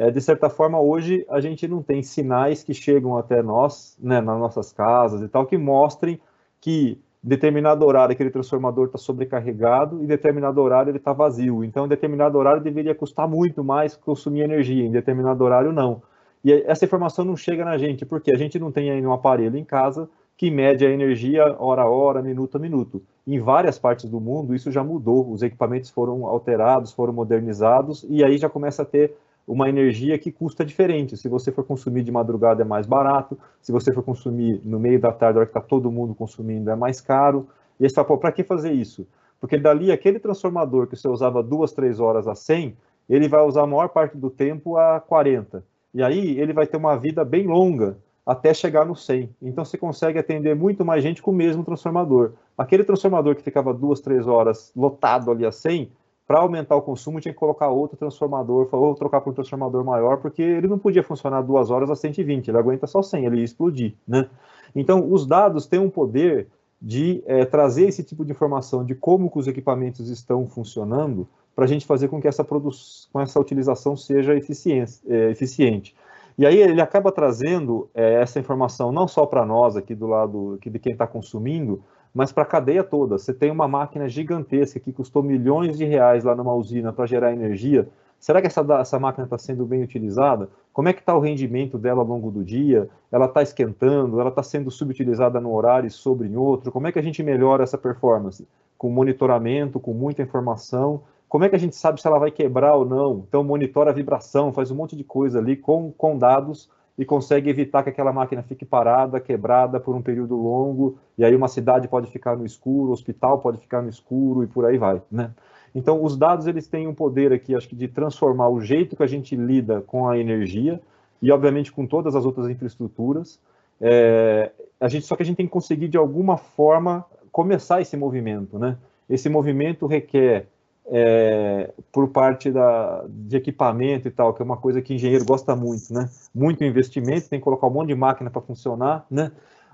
É, 0.00 0.10
de 0.10 0.18
certa 0.18 0.48
forma, 0.48 0.80
hoje 0.80 1.26
a 1.28 1.42
gente 1.42 1.68
não 1.68 1.82
tem 1.82 2.02
sinais 2.02 2.62
que 2.62 2.72
chegam 2.72 3.18
até 3.18 3.42
nós, 3.42 3.98
né, 4.00 4.18
nas 4.18 4.38
nossas 4.38 4.72
casas 4.72 5.20
e 5.20 5.28
tal, 5.28 5.44
que 5.44 5.58
mostrem 5.58 6.18
que 6.58 6.98
determinado 7.22 7.84
horário 7.84 8.14
aquele 8.14 8.30
transformador 8.30 8.86
está 8.86 8.96
sobrecarregado 8.96 10.02
e 10.02 10.06
determinado 10.06 10.58
horário 10.58 10.88
ele 10.88 10.96
está 10.96 11.12
vazio. 11.12 11.62
Então, 11.62 11.86
determinado 11.86 12.38
horário 12.38 12.62
deveria 12.62 12.94
custar 12.94 13.28
muito 13.28 13.62
mais 13.62 13.94
consumir 13.94 14.40
energia, 14.40 14.86
em 14.86 14.90
determinado 14.90 15.44
horário 15.44 15.70
não. 15.70 16.00
E 16.42 16.50
essa 16.50 16.86
informação 16.86 17.22
não 17.22 17.36
chega 17.36 17.62
na 17.62 17.76
gente, 17.76 18.06
porque 18.06 18.32
a 18.32 18.38
gente 18.38 18.58
não 18.58 18.72
tem 18.72 18.90
ainda 18.90 19.06
um 19.06 19.12
aparelho 19.12 19.58
em 19.58 19.64
casa 19.64 20.08
que 20.34 20.50
mede 20.50 20.86
a 20.86 20.90
energia 20.90 21.54
hora 21.58 21.82
a 21.82 21.90
hora, 21.90 22.22
minuto 22.22 22.56
a 22.56 22.58
minuto. 22.58 23.02
Em 23.26 23.38
várias 23.38 23.78
partes 23.78 24.08
do 24.08 24.18
mundo 24.18 24.54
isso 24.54 24.72
já 24.72 24.82
mudou, 24.82 25.30
os 25.30 25.42
equipamentos 25.42 25.90
foram 25.90 26.24
alterados, 26.24 26.90
foram 26.90 27.12
modernizados, 27.12 28.06
e 28.08 28.24
aí 28.24 28.38
já 28.38 28.48
começa 28.48 28.80
a 28.80 28.86
ter 28.86 29.14
uma 29.50 29.68
energia 29.68 30.16
que 30.16 30.30
custa 30.30 30.64
diferente. 30.64 31.16
Se 31.16 31.28
você 31.28 31.50
for 31.50 31.64
consumir 31.64 32.04
de 32.04 32.12
madrugada 32.12 32.62
é 32.62 32.64
mais 32.64 32.86
barato, 32.86 33.36
se 33.60 33.72
você 33.72 33.92
for 33.92 34.02
consumir 34.02 34.60
no 34.64 34.78
meio 34.78 35.00
da 35.00 35.12
tarde, 35.12 35.38
a 35.38 35.40
hora 35.40 35.46
que 35.46 35.50
está 35.50 35.60
todo 35.60 35.90
mundo 35.90 36.14
consumindo, 36.14 36.70
é 36.70 36.76
mais 36.76 37.00
caro. 37.00 37.48
E 37.78 37.84
aí 37.84 37.90
você 37.90 37.96
fala, 37.96 38.18
para 38.18 38.30
que 38.30 38.44
fazer 38.44 38.72
isso? 38.72 39.06
Porque 39.40 39.58
dali, 39.58 39.90
aquele 39.90 40.20
transformador 40.20 40.86
que 40.86 40.94
você 40.94 41.08
usava 41.08 41.42
duas, 41.42 41.72
três 41.72 41.98
horas 41.98 42.28
a 42.28 42.34
100, 42.34 42.76
ele 43.08 43.26
vai 43.26 43.44
usar 43.44 43.62
a 43.62 43.66
maior 43.66 43.88
parte 43.88 44.16
do 44.16 44.30
tempo 44.30 44.76
a 44.76 45.00
40. 45.00 45.64
E 45.92 46.00
aí 46.00 46.38
ele 46.38 46.52
vai 46.52 46.66
ter 46.66 46.76
uma 46.76 46.96
vida 46.96 47.24
bem 47.24 47.46
longa 47.46 47.98
até 48.24 48.54
chegar 48.54 48.84
no 48.86 48.94
100. 48.94 49.34
Então 49.42 49.64
você 49.64 49.76
consegue 49.76 50.18
atender 50.18 50.54
muito 50.54 50.84
mais 50.84 51.02
gente 51.02 51.20
com 51.20 51.32
o 51.32 51.34
mesmo 51.34 51.64
transformador. 51.64 52.34
Aquele 52.56 52.84
transformador 52.84 53.34
que 53.34 53.42
ficava 53.42 53.74
duas, 53.74 54.00
três 54.00 54.28
horas 54.28 54.70
lotado 54.76 55.32
ali 55.32 55.44
a 55.44 55.50
100, 55.50 55.90
para 56.30 56.42
aumentar 56.42 56.76
o 56.76 56.82
consumo, 56.82 57.18
tinha 57.18 57.34
que 57.34 57.40
colocar 57.40 57.70
outro 57.70 57.96
transformador, 57.96 58.68
ou 58.70 58.94
trocar 58.94 59.20
por 59.20 59.30
um 59.30 59.34
transformador 59.34 59.84
maior, 59.84 60.18
porque 60.18 60.40
ele 60.40 60.68
não 60.68 60.78
podia 60.78 61.02
funcionar 61.02 61.42
duas 61.42 61.72
horas 61.72 61.90
a 61.90 61.96
120, 61.96 62.46
ele 62.46 62.56
aguenta 62.56 62.86
só 62.86 63.02
100, 63.02 63.26
ele 63.26 63.38
ia 63.38 63.44
explodir, 63.44 63.96
né? 64.06 64.28
Então, 64.72 65.12
os 65.12 65.26
dados 65.26 65.66
têm 65.66 65.80
um 65.80 65.90
poder 65.90 66.46
de 66.80 67.20
é, 67.26 67.44
trazer 67.44 67.88
esse 67.88 68.04
tipo 68.04 68.24
de 68.24 68.30
informação 68.30 68.84
de 68.84 68.94
como 68.94 69.28
os 69.34 69.48
equipamentos 69.48 70.08
estão 70.08 70.46
funcionando 70.46 71.26
para 71.52 71.64
a 71.64 71.68
gente 71.68 71.84
fazer 71.84 72.06
com 72.06 72.20
que 72.20 72.28
essa 72.28 72.44
com 72.44 73.20
essa 73.20 73.40
utilização 73.40 73.96
seja 73.96 74.32
é, 74.32 75.30
eficiente. 75.32 75.96
E 76.38 76.46
aí 76.46 76.58
ele 76.58 76.80
acaba 76.80 77.10
trazendo 77.10 77.90
é, 77.92 78.22
essa 78.22 78.38
informação 78.38 78.92
não 78.92 79.08
só 79.08 79.26
para 79.26 79.44
nós 79.44 79.76
aqui 79.76 79.96
do 79.96 80.06
lado 80.06 80.54
aqui 80.60 80.70
de 80.70 80.78
quem 80.78 80.92
está 80.92 81.08
consumindo, 81.08 81.82
mas 82.14 82.32
para 82.32 82.42
a 82.42 82.46
cadeia 82.46 82.82
toda. 82.82 83.18
Você 83.18 83.32
tem 83.32 83.50
uma 83.50 83.68
máquina 83.68 84.08
gigantesca 84.08 84.80
que 84.80 84.92
custou 84.92 85.22
milhões 85.22 85.78
de 85.78 85.84
reais 85.84 86.24
lá 86.24 86.34
numa 86.34 86.54
usina 86.54 86.92
para 86.92 87.06
gerar 87.06 87.32
energia. 87.32 87.88
Será 88.18 88.40
que 88.40 88.46
essa, 88.46 88.60
essa 88.80 88.98
máquina 88.98 89.24
está 89.24 89.38
sendo 89.38 89.64
bem 89.64 89.82
utilizada? 89.82 90.50
Como 90.72 90.88
é 90.88 90.92
que 90.92 91.00
está 91.00 91.14
o 91.14 91.20
rendimento 91.20 91.78
dela 91.78 92.00
ao 92.00 92.06
longo 92.06 92.30
do 92.30 92.44
dia? 92.44 92.88
Ela 93.10 93.26
está 93.26 93.42
esquentando? 93.42 94.20
Ela 94.20 94.28
está 94.28 94.42
sendo 94.42 94.70
subutilizada 94.70 95.40
no 95.40 95.54
horário 95.54 95.86
e 95.86 95.90
sobre 95.90 96.28
em 96.28 96.36
outro? 96.36 96.70
Como 96.70 96.86
é 96.86 96.92
que 96.92 96.98
a 96.98 97.02
gente 97.02 97.22
melhora 97.22 97.62
essa 97.62 97.78
performance? 97.78 98.46
Com 98.76 98.90
monitoramento, 98.90 99.80
com 99.80 99.94
muita 99.94 100.22
informação. 100.22 101.02
Como 101.28 101.44
é 101.44 101.48
que 101.48 101.56
a 101.56 101.58
gente 101.58 101.76
sabe 101.76 102.00
se 102.00 102.06
ela 102.06 102.18
vai 102.18 102.30
quebrar 102.30 102.74
ou 102.74 102.84
não? 102.84 103.24
Então, 103.26 103.42
monitora 103.42 103.90
a 103.90 103.94
vibração, 103.94 104.52
faz 104.52 104.70
um 104.70 104.74
monte 104.74 104.96
de 104.96 105.04
coisa 105.04 105.38
ali 105.38 105.56
com, 105.56 105.92
com 105.92 106.18
dados 106.18 106.68
e 107.00 107.04
consegue 107.06 107.48
evitar 107.48 107.82
que 107.82 107.88
aquela 107.88 108.12
máquina 108.12 108.42
fique 108.42 108.62
parada, 108.62 109.18
quebrada 109.18 109.80
por 109.80 109.96
um 109.96 110.02
período 110.02 110.36
longo, 110.36 110.98
e 111.16 111.24
aí 111.24 111.34
uma 111.34 111.48
cidade 111.48 111.88
pode 111.88 112.10
ficar 112.10 112.36
no 112.36 112.44
escuro, 112.44 112.90
o 112.90 112.92
hospital 112.92 113.38
pode 113.38 113.56
ficar 113.56 113.80
no 113.80 113.88
escuro 113.88 114.44
e 114.44 114.46
por 114.46 114.66
aí 114.66 114.76
vai, 114.76 115.00
né? 115.10 115.30
Então, 115.74 116.04
os 116.04 116.14
dados 116.14 116.46
eles 116.46 116.66
têm 116.66 116.86
um 116.86 116.92
poder 116.92 117.32
aqui, 117.32 117.54
acho 117.54 117.66
que 117.70 117.74
de 117.74 117.88
transformar 117.88 118.50
o 118.50 118.60
jeito 118.60 118.96
que 118.96 119.02
a 119.02 119.06
gente 119.06 119.34
lida 119.34 119.80
com 119.80 120.10
a 120.10 120.18
energia 120.18 120.78
e, 121.22 121.32
obviamente, 121.32 121.72
com 121.72 121.86
todas 121.86 122.14
as 122.14 122.26
outras 122.26 122.50
infraestruturas. 122.50 123.40
É, 123.80 124.50
a 124.78 124.86
gente 124.86 125.06
só 125.06 125.16
que 125.16 125.22
a 125.22 125.26
gente 125.26 125.36
tem 125.36 125.46
que 125.46 125.52
conseguir 125.52 125.88
de 125.88 125.96
alguma 125.96 126.36
forma 126.36 127.06
começar 127.32 127.80
esse 127.80 127.96
movimento, 127.96 128.58
né? 128.58 128.76
Esse 129.08 129.30
movimento 129.30 129.86
requer 129.86 130.48
é, 130.90 131.72
por 131.92 132.08
parte 132.08 132.50
da, 132.50 133.04
de 133.08 133.36
equipamento 133.36 134.08
e 134.08 134.10
tal, 134.10 134.34
que 134.34 134.42
é 134.42 134.44
uma 134.44 134.56
coisa 134.56 134.82
que 134.82 134.94
engenheiro 134.94 135.24
gosta 135.24 135.54
muito, 135.54 135.92
né? 135.92 136.08
Muito 136.34 136.64
investimento, 136.64 137.28
tem 137.28 137.38
que 137.38 137.44
colocar 137.44 137.68
um 137.68 137.70
monte 137.70 137.88
de 137.88 137.94
máquina 137.94 138.28
para 138.28 138.42
funcionar, 138.42 139.06
né? 139.10 139.30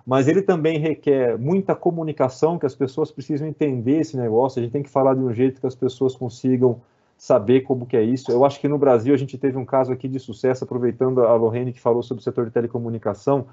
Mas 0.06 0.28
ele 0.28 0.42
também 0.42 0.78
requer 0.78 1.36
muita 1.36 1.74
comunicação, 1.74 2.58
que 2.58 2.66
as 2.66 2.74
pessoas 2.74 3.10
precisam 3.10 3.48
entender 3.48 4.00
esse 4.00 4.16
negócio, 4.16 4.60
a 4.60 4.62
gente 4.62 4.72
tem 4.72 4.82
que 4.82 4.90
falar 4.90 5.14
de 5.14 5.20
um 5.20 5.32
jeito 5.32 5.60
que 5.60 5.66
as 5.66 5.74
pessoas 5.74 6.14
consigam 6.14 6.80
saber 7.16 7.62
como 7.62 7.86
que 7.86 7.96
é 7.96 8.02
isso. 8.02 8.30
Eu 8.30 8.44
acho 8.44 8.60
que 8.60 8.68
no 8.68 8.78
Brasil 8.78 9.14
a 9.14 9.16
gente 9.16 9.38
teve 9.38 9.56
um 9.56 9.64
caso 9.64 9.90
aqui 9.92 10.06
de 10.06 10.20
sucesso, 10.20 10.64
aproveitando 10.64 11.22
a 11.22 11.34
Lorraine 11.34 11.72
que 11.72 11.80
falou 11.80 12.02
sobre 12.02 12.20
o 12.20 12.24
setor 12.24 12.44
de 12.44 12.52
telecomunicação, 12.52 13.46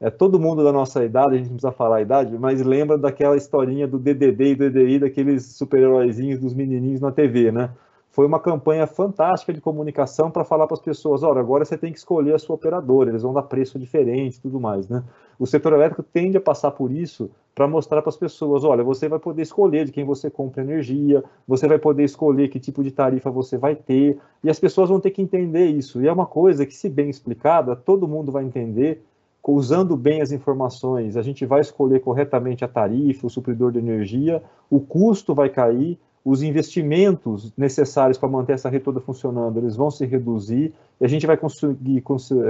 é, 0.00 0.10
todo 0.10 0.40
mundo 0.40 0.64
da 0.64 0.72
nossa 0.72 1.04
idade, 1.04 1.34
a 1.34 1.38
gente 1.38 1.48
não 1.48 1.56
precisa 1.56 1.72
falar 1.72 1.96
a 1.96 2.02
idade, 2.02 2.38
mas 2.38 2.62
lembra 2.62 2.96
daquela 2.96 3.36
historinha 3.36 3.86
do 3.86 3.98
DDD 3.98 4.52
e 4.52 4.54
DDI, 4.54 4.98
daqueles 4.98 5.56
super-heróizinhos 5.56 6.40
dos 6.40 6.54
menininhos 6.54 7.00
na 7.00 7.12
TV, 7.12 7.52
né? 7.52 7.70
foi 8.12 8.26
uma 8.26 8.40
campanha 8.40 8.86
fantástica 8.86 9.52
de 9.52 9.60
comunicação 9.60 10.30
para 10.30 10.44
falar 10.44 10.66
para 10.66 10.74
as 10.74 10.82
pessoas, 10.82 11.22
olha, 11.22 11.40
agora 11.40 11.64
você 11.64 11.78
tem 11.78 11.92
que 11.92 11.98
escolher 11.98 12.34
a 12.34 12.38
sua 12.38 12.56
operadora, 12.56 13.10
eles 13.10 13.22
vão 13.22 13.32
dar 13.32 13.42
preço 13.42 13.78
diferente 13.78 14.36
e 14.36 14.40
tudo 14.40 14.58
mais, 14.58 14.88
né? 14.88 15.04
O 15.38 15.46
setor 15.46 15.72
elétrico 15.72 16.02
tende 16.02 16.36
a 16.36 16.40
passar 16.40 16.72
por 16.72 16.90
isso 16.90 17.30
para 17.54 17.68
mostrar 17.68 18.02
para 18.02 18.08
as 18.10 18.16
pessoas, 18.16 18.64
olha, 18.64 18.82
você 18.82 19.08
vai 19.08 19.18
poder 19.18 19.42
escolher 19.42 19.84
de 19.84 19.92
quem 19.92 20.04
você 20.04 20.28
compra 20.28 20.62
energia, 20.62 21.22
você 21.46 21.68
vai 21.68 21.78
poder 21.78 22.04
escolher 22.04 22.48
que 22.48 22.58
tipo 22.58 22.82
de 22.82 22.90
tarifa 22.90 23.30
você 23.30 23.56
vai 23.56 23.76
ter, 23.76 24.18
e 24.42 24.50
as 24.50 24.58
pessoas 24.58 24.88
vão 24.88 24.98
ter 25.00 25.10
que 25.10 25.22
entender 25.22 25.66
isso. 25.66 26.02
E 26.02 26.08
é 26.08 26.12
uma 26.12 26.26
coisa 26.26 26.66
que, 26.66 26.74
se 26.74 26.88
bem 26.88 27.08
explicada, 27.08 27.76
todo 27.76 28.08
mundo 28.08 28.32
vai 28.32 28.44
entender, 28.44 29.02
usando 29.44 29.96
bem 29.96 30.20
as 30.20 30.32
informações, 30.32 31.16
a 31.16 31.22
gente 31.22 31.46
vai 31.46 31.60
escolher 31.60 32.00
corretamente 32.00 32.64
a 32.64 32.68
tarifa, 32.68 33.26
o 33.26 33.30
supridor 33.30 33.72
de 33.72 33.78
energia, 33.78 34.42
o 34.68 34.80
custo 34.80 35.34
vai 35.34 35.48
cair, 35.48 35.98
os 36.24 36.42
investimentos 36.42 37.52
necessários 37.56 38.18
para 38.18 38.28
manter 38.28 38.52
essa 38.52 38.68
rede 38.68 38.84
toda 38.84 39.00
funcionando, 39.00 39.58
eles 39.58 39.74
vão 39.74 39.90
se 39.90 40.04
reduzir 40.04 40.72
e 41.00 41.04
a 41.04 41.08
gente 41.08 41.26
vai 41.26 41.36
conseguir 41.36 42.02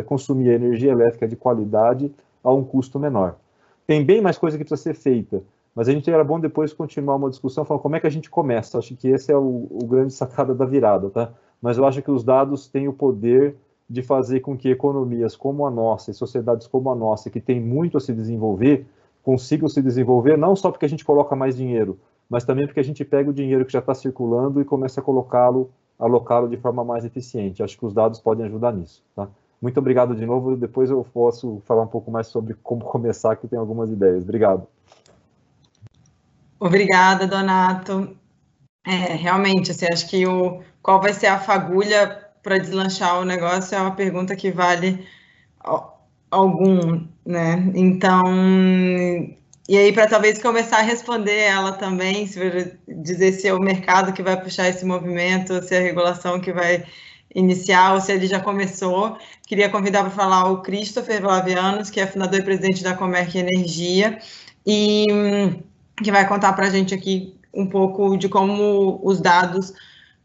consumir 0.05 0.49
energia 0.49 0.91
elétrica 0.91 1.29
de 1.29 1.37
qualidade 1.37 2.13
a 2.43 2.53
um 2.53 2.65
custo 2.65 2.99
menor. 2.99 3.37
Tem 3.87 4.05
bem 4.05 4.21
mais 4.21 4.37
coisa 4.37 4.59
que 4.59 4.65
precisa 4.65 4.83
ser 4.83 4.95
feita, 4.95 5.43
mas 5.75 5.89
a 5.89 5.93
gente 5.93 6.11
era 6.11 6.25
bom 6.25 6.41
depois 6.41 6.73
continuar 6.73 7.17
uma 7.17 7.31
discussão 7.31 7.65
falando 7.65 7.83
como 7.83 7.97
é 7.97 8.01
que 8.01 8.07
a 8.07 8.11
gente 8.11 8.29
começa. 8.29 8.79
Acho 8.79 8.97
que 8.97 9.09
esse 9.09 9.31
é 9.31 9.37
o, 9.37 9.69
o 9.71 9.87
grande 9.87 10.13
sacada 10.15 10.55
da 10.55 10.65
virada, 10.65 11.09
tá? 11.11 11.33
Mas 11.63 11.79
eu 11.79 11.85
acho 11.85 12.03
que 12.03 12.11
os 12.11 12.25
dados 12.25 12.67
têm 12.67 12.89
o 12.89 12.93
poder 12.93 13.55
de 13.91 14.03
fazer 14.03 14.39
com 14.39 14.57
que 14.57 14.71
economias 14.71 15.35
como 15.35 15.67
a 15.67 15.71
nossa 15.71 16.13
e 16.13 16.15
sociedades 16.15 16.69
como 16.69 16.91
a 16.93 16.95
nossa, 16.95 17.29
que 17.29 17.41
tem 17.41 17.61
muito 17.61 17.99
a 17.99 18.01
se 18.01 18.13
desenvolver, 18.13 18.87
consigam 19.21 19.69
se 19.69 19.83
desenvolver 19.83 20.39
não 20.39 20.55
só 20.55 20.71
porque 20.71 20.87
a 20.87 20.89
gente 20.89 21.05
coloca 21.05 21.35
mais 21.35 21.57
dinheiro, 21.57 21.99
mas 22.29 22.45
também 22.45 22.67
porque 22.67 22.79
a 22.79 22.85
gente 22.85 23.05
pega 23.05 23.29
o 23.29 23.35
dinheiro 23.35 23.67
que 23.67 23.73
já 23.73 23.81
está 23.81 23.93
circulando 23.93 24.61
e 24.61 24.65
começa 24.65 25.01
a 25.01 25.03
colocá-lo, 25.03 25.71
alocá-lo 25.99 26.49
de 26.49 26.57
forma 26.57 26.85
mais 26.85 27.05
eficiente. 27.05 27.65
Acho 27.65 27.77
que 27.77 27.85
os 27.85 27.93
dados 27.93 28.21
podem 28.21 28.47
ajudar 28.47 28.73
nisso. 28.73 29.03
Tá? 29.17 29.29
Muito 29.61 29.79
obrigado 29.79 30.15
de 30.15 30.25
novo. 30.25 30.57
Depois 30.57 30.89
eu 30.89 31.05
posso 31.13 31.61
falar 31.67 31.83
um 31.83 31.89
pouco 31.89 32.13
mais 32.13 32.29
sobre 32.29 32.55
como 32.63 32.85
começar, 32.85 33.35
que 33.35 33.49
tem 33.49 33.59
algumas 33.59 33.91
ideias. 33.91 34.23
Obrigado. 34.23 34.69
Obrigada, 36.61 37.27
Donato. 37.27 38.17
É, 38.87 39.15
realmente, 39.15 39.73
assim, 39.73 39.87
acho 39.93 40.09
que 40.09 40.25
o 40.27 40.63
qual 40.81 41.01
vai 41.01 41.13
ser 41.13 41.27
a 41.27 41.39
fagulha 41.39 42.20
para 42.43 42.59
deslanchar 42.59 43.21
o 43.21 43.25
negócio 43.25 43.75
é 43.75 43.81
uma 43.81 43.95
pergunta 43.95 44.35
que 44.37 44.51
vale 44.51 45.07
algum, 46.31 47.07
né? 47.25 47.71
Então, 47.75 48.23
e 49.69 49.77
aí, 49.77 49.93
para 49.93 50.09
talvez 50.09 50.43
começar 50.43 50.79
a 50.79 50.83
responder 50.83 51.39
ela 51.39 51.73
também, 51.73 52.27
se 52.27 52.39
dizer 52.89 53.33
se 53.33 53.47
é 53.47 53.55
o 53.55 53.61
mercado 53.61 54.13
que 54.13 54.23
vai 54.23 54.41
puxar 54.41 54.69
esse 54.69 54.85
movimento, 54.85 55.63
se 55.63 55.75
é 55.75 55.79
a 55.79 55.83
regulação 55.83 56.41
que 56.41 56.53
vai 56.53 56.85
iniciar, 57.33 57.95
ou 57.95 58.01
se 58.01 58.13
ele 58.13 58.27
já 58.27 58.41
começou, 58.41 59.17
queria 59.47 59.69
convidar 59.69 60.03
para 60.03 60.11
falar 60.11 60.51
o 60.51 60.63
Christopher 60.63 61.21
Vlavianos, 61.21 61.89
que 61.89 62.01
é 62.01 62.07
fundador 62.09 62.41
e 62.41 62.43
presidente 62.43 62.83
da 62.83 62.95
Comerc 62.95 63.39
Energia, 63.39 64.19
e 64.67 65.07
que 66.03 66.11
vai 66.11 66.27
contar 66.27 66.53
para 66.55 66.67
a 66.67 66.71
gente 66.71 66.93
aqui 66.93 67.37
um 67.55 67.67
pouco 67.67 68.17
de 68.17 68.29
como 68.29 69.01
os 69.05 69.21
dados 69.21 69.73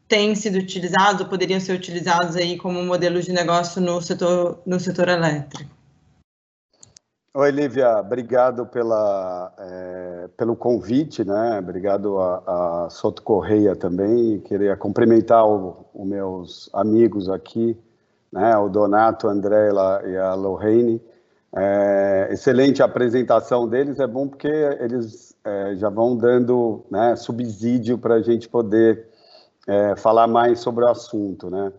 têm 0.07 0.35
sido 0.35 0.57
utilizados, 0.57 1.21
ou 1.21 1.27
poderiam 1.27 1.59
ser 1.59 1.73
utilizados 1.73 2.35
aí 2.35 2.57
como 2.57 2.83
modelo 2.83 3.21
de 3.21 3.31
negócio 3.31 3.81
no 3.81 4.01
setor, 4.01 4.61
no 4.65 4.79
setor 4.79 5.09
elétrico. 5.09 5.75
Oi, 7.37 7.51
Lívia, 7.51 7.97
obrigado 7.97 8.65
pela, 8.65 9.53
é, 9.59 10.29
pelo 10.37 10.55
convite, 10.55 11.25
né? 11.25 11.59
Obrigado 11.59 12.17
a, 12.17 12.85
a 12.85 12.89
Soto 12.89 13.21
Correia 13.21 13.75
também. 13.75 14.39
Queria 14.39 14.77
cumprimentar 14.77 15.45
os 15.45 15.75
meus 16.07 16.69
amigos 16.71 17.29
aqui, 17.29 17.77
né? 18.31 18.55
O 18.55 18.69
Donato, 18.69 19.27
André 19.27 19.69
e 20.07 20.15
a 20.15 20.33
Lorraine. 20.33 21.01
É, 21.53 22.29
excelente 22.31 22.81
a 22.81 22.85
apresentação 22.85 23.67
deles, 23.67 23.99
é 23.99 24.07
bom 24.07 24.29
porque 24.29 24.47
eles 24.47 25.35
é, 25.43 25.75
já 25.75 25.89
vão 25.89 26.15
dando 26.15 26.85
né, 26.89 27.17
subsídio 27.17 27.97
para 27.97 28.15
a 28.15 28.21
gente 28.21 28.47
poder 28.47 29.07
é, 29.67 29.95
falar 29.95 30.27
mais 30.27 30.59
sobre 30.59 30.85
o 30.85 30.87
assunto, 30.87 31.49
né? 31.49 31.71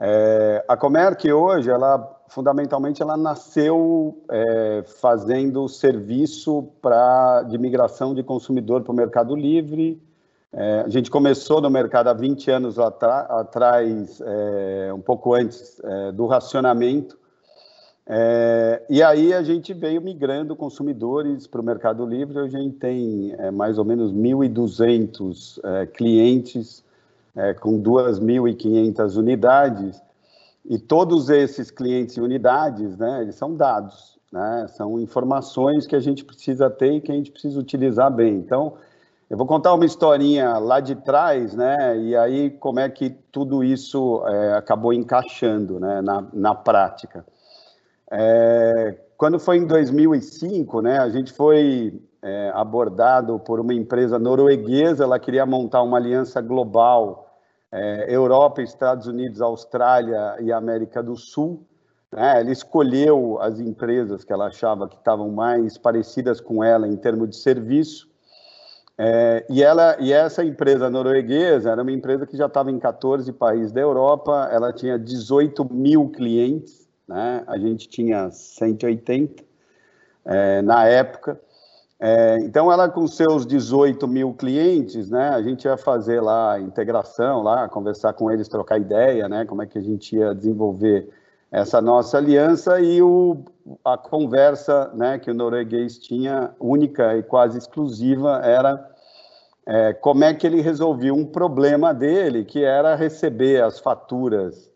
É, 0.00 0.64
a 0.66 0.76
Comerc 0.76 1.30
hoje, 1.30 1.70
ela 1.70 2.22
fundamentalmente, 2.32 3.02
ela 3.02 3.16
nasceu 3.16 4.18
é, 4.30 4.82
fazendo 5.00 5.68
serviço 5.68 6.66
pra, 6.80 7.42
de 7.42 7.58
migração 7.58 8.14
de 8.14 8.22
consumidor 8.22 8.82
para 8.82 8.90
o 8.90 8.96
Mercado 8.96 9.36
Livre. 9.36 10.02
É, 10.50 10.80
a 10.80 10.88
gente 10.88 11.10
começou 11.10 11.60
no 11.60 11.68
mercado 11.68 12.08
há 12.08 12.14
20 12.14 12.50
anos 12.50 12.78
atrás, 12.78 14.20
é, 14.24 14.90
um 14.94 15.00
pouco 15.00 15.34
antes 15.34 15.78
é, 15.84 16.12
do 16.12 16.26
racionamento. 16.26 17.18
É, 18.06 18.82
e 18.88 19.02
aí 19.02 19.34
a 19.34 19.42
gente 19.42 19.74
veio 19.74 20.00
migrando 20.00 20.56
consumidores 20.56 21.46
para 21.46 21.60
o 21.60 21.64
Mercado 21.64 22.06
Livre. 22.06 22.38
Hoje 22.38 22.56
a 22.56 22.60
gente 22.60 22.76
tem 22.76 23.36
mais 23.52 23.76
ou 23.76 23.84
menos 23.84 24.10
1.200 24.10 25.86
clientes 25.92 26.81
com 27.60 27.82
2.500 27.82 29.16
unidades 29.16 30.02
e 30.64 30.78
todos 30.78 31.28
esses 31.28 31.70
clientes 31.70 32.16
e 32.16 32.20
unidades, 32.20 32.96
né, 32.96 33.22
eles 33.22 33.34
são 33.34 33.54
dados, 33.54 34.18
né, 34.30 34.66
são 34.68 35.00
informações 35.00 35.86
que 35.86 35.96
a 35.96 36.00
gente 36.00 36.24
precisa 36.24 36.70
ter 36.70 36.92
e 36.92 37.00
que 37.00 37.10
a 37.10 37.14
gente 37.14 37.32
precisa 37.32 37.58
utilizar 37.58 38.12
bem. 38.12 38.36
Então, 38.36 38.74
eu 39.28 39.36
vou 39.36 39.46
contar 39.46 39.74
uma 39.74 39.84
historinha 39.84 40.58
lá 40.58 40.78
de 40.78 40.94
trás, 40.94 41.54
né, 41.54 41.98
e 41.98 42.16
aí 42.16 42.50
como 42.50 42.78
é 42.78 42.88
que 42.88 43.10
tudo 43.32 43.64
isso 43.64 44.22
é, 44.26 44.54
acabou 44.54 44.92
encaixando, 44.92 45.80
né, 45.80 46.00
na, 46.00 46.24
na 46.32 46.54
prática. 46.54 47.24
É, 48.10 48.98
quando 49.16 49.40
foi 49.40 49.56
em 49.56 49.66
2005, 49.66 50.80
né, 50.80 50.98
a 50.98 51.08
gente 51.08 51.32
foi 51.32 52.00
é, 52.22 52.52
abordado 52.54 53.38
por 53.40 53.58
uma 53.58 53.74
empresa 53.74 54.18
norueguesa, 54.18 55.04
ela 55.04 55.18
queria 55.18 55.44
montar 55.44 55.82
uma 55.82 55.96
aliança 55.96 56.40
global 56.40 57.36
é, 57.72 58.14
Europa, 58.14 58.62
Estados 58.62 59.06
Unidos, 59.06 59.40
Austrália 59.40 60.36
e 60.40 60.52
América 60.52 61.02
do 61.02 61.16
Sul. 61.16 61.66
Né? 62.12 62.40
Ela 62.40 62.52
escolheu 62.52 63.38
as 63.40 63.58
empresas 63.58 64.22
que 64.22 64.32
ela 64.32 64.46
achava 64.46 64.88
que 64.88 64.96
estavam 64.96 65.30
mais 65.30 65.76
parecidas 65.76 66.40
com 66.40 66.62
ela 66.62 66.86
em 66.86 66.96
termos 66.96 67.30
de 67.30 67.36
serviço. 67.36 68.08
É, 68.96 69.44
e, 69.48 69.62
ela, 69.62 69.96
e 69.98 70.12
essa 70.12 70.44
empresa 70.44 70.90
norueguesa 70.90 71.70
era 71.70 71.82
uma 71.82 71.90
empresa 71.90 72.26
que 72.26 72.36
já 72.36 72.46
estava 72.46 72.70
em 72.70 72.78
14 72.78 73.32
países 73.32 73.72
da 73.72 73.80
Europa, 73.80 74.48
ela 74.52 74.72
tinha 74.72 74.98
18 74.98 75.64
mil 75.72 76.10
clientes, 76.10 76.86
né? 77.08 77.42
a 77.46 77.58
gente 77.58 77.88
tinha 77.88 78.30
180 78.30 79.42
é, 80.24 80.62
na 80.62 80.86
época. 80.86 81.40
É, 82.04 82.36
então, 82.40 82.72
ela 82.72 82.88
com 82.88 83.06
seus 83.06 83.46
18 83.46 84.08
mil 84.08 84.34
clientes, 84.34 85.08
né, 85.08 85.28
a 85.28 85.40
gente 85.40 85.66
ia 85.66 85.76
fazer 85.76 86.20
lá 86.20 86.58
integração, 86.58 87.44
lá, 87.44 87.68
conversar 87.68 88.12
com 88.14 88.28
eles, 88.28 88.48
trocar 88.48 88.80
ideia, 88.80 89.28
né, 89.28 89.44
como 89.44 89.62
é 89.62 89.66
que 89.66 89.78
a 89.78 89.80
gente 89.80 90.16
ia 90.16 90.34
desenvolver 90.34 91.08
essa 91.48 91.80
nossa 91.80 92.18
aliança 92.18 92.80
e 92.80 93.00
o, 93.00 93.44
a 93.84 93.96
conversa 93.96 94.90
né, 94.94 95.16
que 95.16 95.30
o 95.30 95.34
norueguês 95.34 95.96
tinha, 95.96 96.50
única 96.58 97.16
e 97.16 97.22
quase 97.22 97.56
exclusiva, 97.56 98.40
era 98.42 98.84
é, 99.64 99.92
como 99.92 100.24
é 100.24 100.34
que 100.34 100.44
ele 100.44 100.60
resolvia 100.60 101.14
um 101.14 101.24
problema 101.24 101.94
dele, 101.94 102.44
que 102.44 102.64
era 102.64 102.96
receber 102.96 103.62
as 103.62 103.78
faturas 103.78 104.72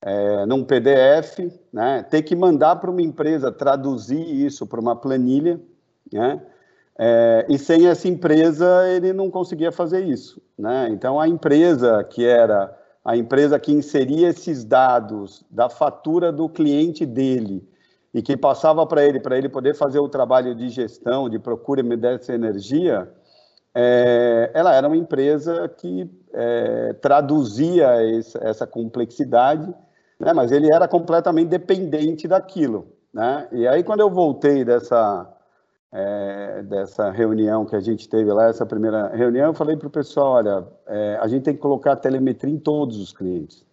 é, 0.00 0.46
num 0.46 0.64
PDF, 0.64 1.52
né, 1.70 2.02
ter 2.02 2.22
que 2.22 2.34
mandar 2.34 2.76
para 2.76 2.90
uma 2.90 3.02
empresa 3.02 3.52
traduzir 3.52 4.26
isso 4.26 4.66
para 4.66 4.80
uma 4.80 4.96
planilha, 4.96 5.60
né, 6.10 6.40
é, 7.04 7.46
e 7.48 7.58
sem 7.58 7.88
essa 7.88 8.06
empresa 8.06 8.88
ele 8.88 9.12
não 9.12 9.28
conseguia 9.28 9.72
fazer 9.72 10.04
isso, 10.04 10.40
né? 10.56 10.88
Então 10.88 11.18
a 11.18 11.26
empresa 11.26 12.04
que 12.04 12.24
era 12.24 12.72
a 13.04 13.16
empresa 13.16 13.58
que 13.58 13.72
inseria 13.72 14.28
esses 14.28 14.64
dados 14.64 15.44
da 15.50 15.68
fatura 15.68 16.30
do 16.30 16.48
cliente 16.48 17.04
dele 17.04 17.68
e 18.14 18.22
que 18.22 18.36
passava 18.36 18.86
para 18.86 19.04
ele 19.04 19.18
para 19.18 19.36
ele 19.36 19.48
poder 19.48 19.74
fazer 19.74 19.98
o 19.98 20.08
trabalho 20.08 20.54
de 20.54 20.68
gestão, 20.68 21.28
de 21.28 21.40
procura 21.40 21.82
dessa 21.96 22.34
energia, 22.34 23.12
é, 23.74 24.52
ela 24.54 24.72
era 24.72 24.86
uma 24.86 24.96
empresa 24.96 25.68
que 25.68 26.08
é, 26.32 26.92
traduzia 27.00 28.00
esse, 28.16 28.38
essa 28.40 28.64
complexidade, 28.64 29.74
né? 30.20 30.32
Mas 30.32 30.52
ele 30.52 30.72
era 30.72 30.86
completamente 30.86 31.48
dependente 31.48 32.28
daquilo, 32.28 32.86
né? 33.12 33.48
E 33.50 33.66
aí 33.66 33.82
quando 33.82 34.02
eu 34.02 34.10
voltei 34.10 34.64
dessa 34.64 35.28
é, 35.92 36.62
dessa 36.62 37.10
reunião 37.10 37.66
que 37.66 37.76
a 37.76 37.80
gente 37.80 38.08
teve 38.08 38.32
lá, 38.32 38.46
essa 38.46 38.64
primeira 38.64 39.08
reunião, 39.08 39.46
eu 39.46 39.54
falei 39.54 39.76
para 39.76 39.88
o 39.88 39.90
pessoal, 39.90 40.32
olha, 40.32 40.66
é, 40.86 41.18
a 41.20 41.28
gente 41.28 41.42
tem 41.42 41.54
que 41.54 41.60
colocar 41.60 41.96
telemetria 41.96 42.52
em 42.52 42.58
todos 42.58 42.98
os 42.98 43.12
clientes. 43.12 43.64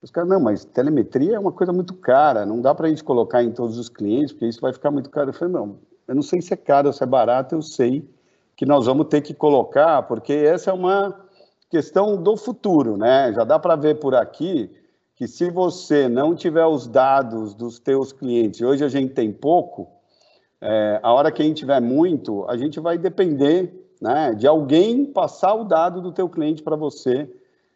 Os 0.00 0.10
caras, 0.10 0.30
não, 0.30 0.40
mas 0.40 0.64
telemetria 0.64 1.36
é 1.36 1.38
uma 1.38 1.52
coisa 1.52 1.72
muito 1.72 1.94
cara, 1.94 2.46
não 2.46 2.60
dá 2.60 2.74
para 2.74 2.86
a 2.86 2.88
gente 2.88 3.02
colocar 3.02 3.42
em 3.42 3.50
todos 3.50 3.78
os 3.78 3.88
clientes, 3.88 4.32
porque 4.32 4.46
isso 4.46 4.60
vai 4.60 4.72
ficar 4.72 4.90
muito 4.90 5.10
caro. 5.10 5.30
Eu 5.30 5.34
falei, 5.34 5.52
não, 5.52 5.78
eu 6.06 6.14
não 6.14 6.22
sei 6.22 6.40
se 6.40 6.54
é 6.54 6.56
caro 6.56 6.86
ou 6.86 6.92
se 6.92 7.02
é 7.02 7.06
barato, 7.06 7.54
eu 7.54 7.62
sei 7.62 8.08
que 8.56 8.64
nós 8.64 8.86
vamos 8.86 9.08
ter 9.08 9.20
que 9.20 9.34
colocar, 9.34 10.02
porque 10.04 10.32
essa 10.32 10.70
é 10.70 10.72
uma, 10.72 11.26
questão 11.70 12.20
do 12.20 12.36
futuro, 12.36 12.96
né? 12.96 13.32
Já 13.32 13.44
dá 13.44 13.58
para 13.58 13.76
ver 13.76 13.98
por 13.98 14.14
aqui 14.14 14.70
que 15.14 15.26
se 15.26 15.50
você 15.50 16.08
não 16.08 16.34
tiver 16.34 16.66
os 16.66 16.86
dados 16.86 17.54
dos 17.54 17.78
teus 17.78 18.12
clientes, 18.12 18.60
hoje 18.60 18.84
a 18.84 18.88
gente 18.88 19.14
tem 19.14 19.32
pouco, 19.32 19.88
é, 20.60 21.00
a 21.02 21.12
hora 21.12 21.30
que 21.30 21.42
a 21.42 21.44
gente 21.44 21.58
tiver 21.58 21.80
muito, 21.80 22.44
a 22.48 22.56
gente 22.56 22.80
vai 22.80 22.96
depender 22.96 23.86
né, 24.00 24.34
de 24.34 24.46
alguém 24.46 25.04
passar 25.04 25.54
o 25.54 25.64
dado 25.64 26.00
do 26.00 26.12
teu 26.12 26.28
cliente 26.28 26.62
para 26.62 26.76
você, 26.76 27.28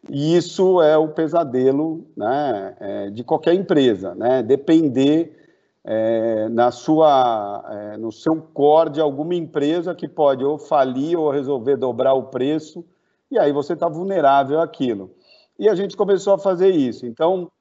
e 0.09 0.35
isso 0.35 0.81
é 0.81 0.97
o 0.97 1.09
pesadelo 1.09 2.05
né, 2.17 2.75
é, 2.79 3.09
de 3.11 3.23
qualquer 3.23 3.53
empresa, 3.53 4.15
né? 4.15 4.41
Depender 4.41 5.37
é, 5.83 6.49
na 6.49 6.71
sua, 6.71 7.63
é, 7.69 7.97
no 7.97 8.11
seu 8.11 8.35
core 8.53 8.91
de 8.91 9.01
alguma 9.01 9.35
empresa 9.35 9.93
que 9.93 10.07
pode 10.07 10.43
ou 10.43 10.57
falir 10.57 11.17
ou 11.17 11.29
resolver 11.29 11.77
dobrar 11.77 12.13
o 12.13 12.23
preço, 12.23 12.83
e 13.29 13.37
aí 13.37 13.51
você 13.51 13.73
está 13.73 13.87
vulnerável 13.87 14.59
àquilo. 14.59 15.11
E 15.57 15.69
a 15.69 15.75
gente 15.75 15.95
começou 15.95 16.33
a 16.33 16.39
fazer 16.39 16.69
isso. 16.69 17.05
Então, 17.05 17.51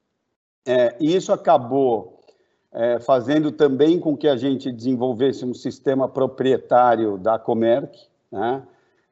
é, 0.66 0.97
isso 1.01 1.33
acabou 1.33 2.20
é, 2.73 3.01
fazendo 3.01 3.51
também 3.51 3.99
com 3.99 4.16
que 4.16 4.29
a 4.29 4.37
gente 4.37 4.71
desenvolvesse 4.71 5.45
um 5.45 5.55
sistema 5.55 6.09
proprietário 6.09 7.18
da 7.18 7.39
Comerc, 7.39 7.99
né? 8.31 8.62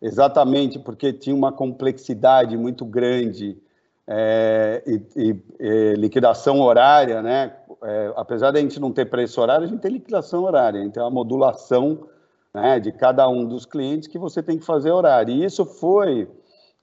exatamente 0.00 0.78
porque 0.78 1.12
tinha 1.12 1.34
uma 1.34 1.52
complexidade 1.52 2.56
muito 2.56 2.84
grande 2.84 3.58
é, 4.06 4.82
e, 4.86 5.02
e, 5.16 5.36
e, 5.60 5.94
liquidação 5.94 6.60
horária, 6.60 7.20
né? 7.20 7.52
É, 7.82 8.12
apesar 8.16 8.50
de 8.50 8.58
a 8.58 8.62
gente 8.62 8.80
não 8.80 8.90
ter 8.90 9.04
preço 9.06 9.40
horário, 9.40 9.66
a 9.66 9.68
gente 9.68 9.80
tem 9.80 9.92
liquidação 9.92 10.44
horária, 10.44 10.82
então 10.82 11.06
a 11.06 11.10
modulação 11.10 12.08
né, 12.52 12.80
de 12.80 12.90
cada 12.90 13.28
um 13.28 13.46
dos 13.46 13.66
clientes 13.66 14.08
que 14.08 14.18
você 14.18 14.42
tem 14.42 14.58
que 14.58 14.64
fazer 14.64 14.90
horário. 14.90 15.34
E 15.34 15.44
isso 15.44 15.64
foi, 15.64 16.28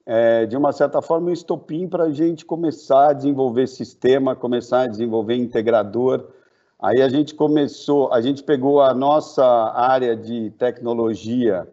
é, 0.05 0.45
de 0.45 0.55
uma 0.55 0.71
certa 0.71 1.01
forma, 1.01 1.29
um 1.29 1.33
estopim 1.33 1.87
para 1.87 2.05
a 2.05 2.11
gente 2.11 2.45
começar 2.45 3.09
a 3.09 3.13
desenvolver 3.13 3.67
sistema, 3.67 4.35
começar 4.35 4.81
a 4.81 4.87
desenvolver 4.87 5.35
integrador. 5.35 6.27
Aí 6.79 7.01
a 7.01 7.07
gente 7.07 7.33
começou, 7.33 8.11
a 8.11 8.19
gente 8.19 8.43
pegou 8.43 8.81
a 8.81 8.93
nossa 8.93 9.45
área 9.45 10.15
de 10.15 10.51
tecnologia, 10.51 11.67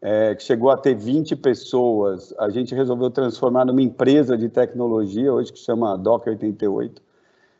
é, 0.00 0.34
que 0.34 0.42
chegou 0.42 0.70
a 0.70 0.78
ter 0.78 0.94
20 0.94 1.36
pessoas, 1.36 2.34
a 2.38 2.48
gente 2.48 2.74
resolveu 2.74 3.10
transformar 3.10 3.66
numa 3.66 3.82
empresa 3.82 4.38
de 4.38 4.48
tecnologia, 4.48 5.32
hoje 5.32 5.52
que 5.52 5.58
chama 5.58 5.96
Doc 5.98 6.26
88, 6.26 7.02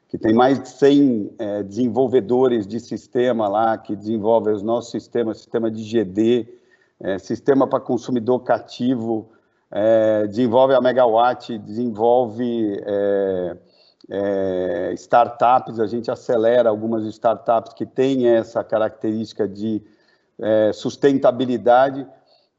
que 0.09 0.17
tem 0.17 0.33
mais 0.33 0.59
de 0.59 0.69
100 0.71 1.33
é, 1.39 1.63
desenvolvedores 1.63 2.67
de 2.67 2.81
sistema 2.81 3.47
lá, 3.47 3.77
que 3.77 3.95
desenvolvem 3.95 4.55
os 4.55 4.63
nossos 4.63 4.91
sistemas, 4.91 5.37
sistema 5.37 5.71
de 5.71 5.85
GD, 5.85 6.49
é, 6.99 7.19
sistema 7.19 7.67
para 7.67 7.79
consumidor 7.79 8.41
cativo, 8.41 9.29
é, 9.71 10.27
desenvolve 10.27 10.75
a 10.75 10.81
Megawatt, 10.81 11.59
desenvolve 11.59 12.83
é, 14.11 14.93
startups, 14.95 15.79
a 15.79 15.87
gente 15.87 16.11
acelera 16.11 16.69
algumas 16.69 17.05
startups 17.05 17.73
que 17.73 17.87
têm 17.87 18.27
essa 18.27 18.65
característica 18.65 19.47
de 19.47 19.81
é, 20.39 20.73
sustentabilidade, 20.73 22.05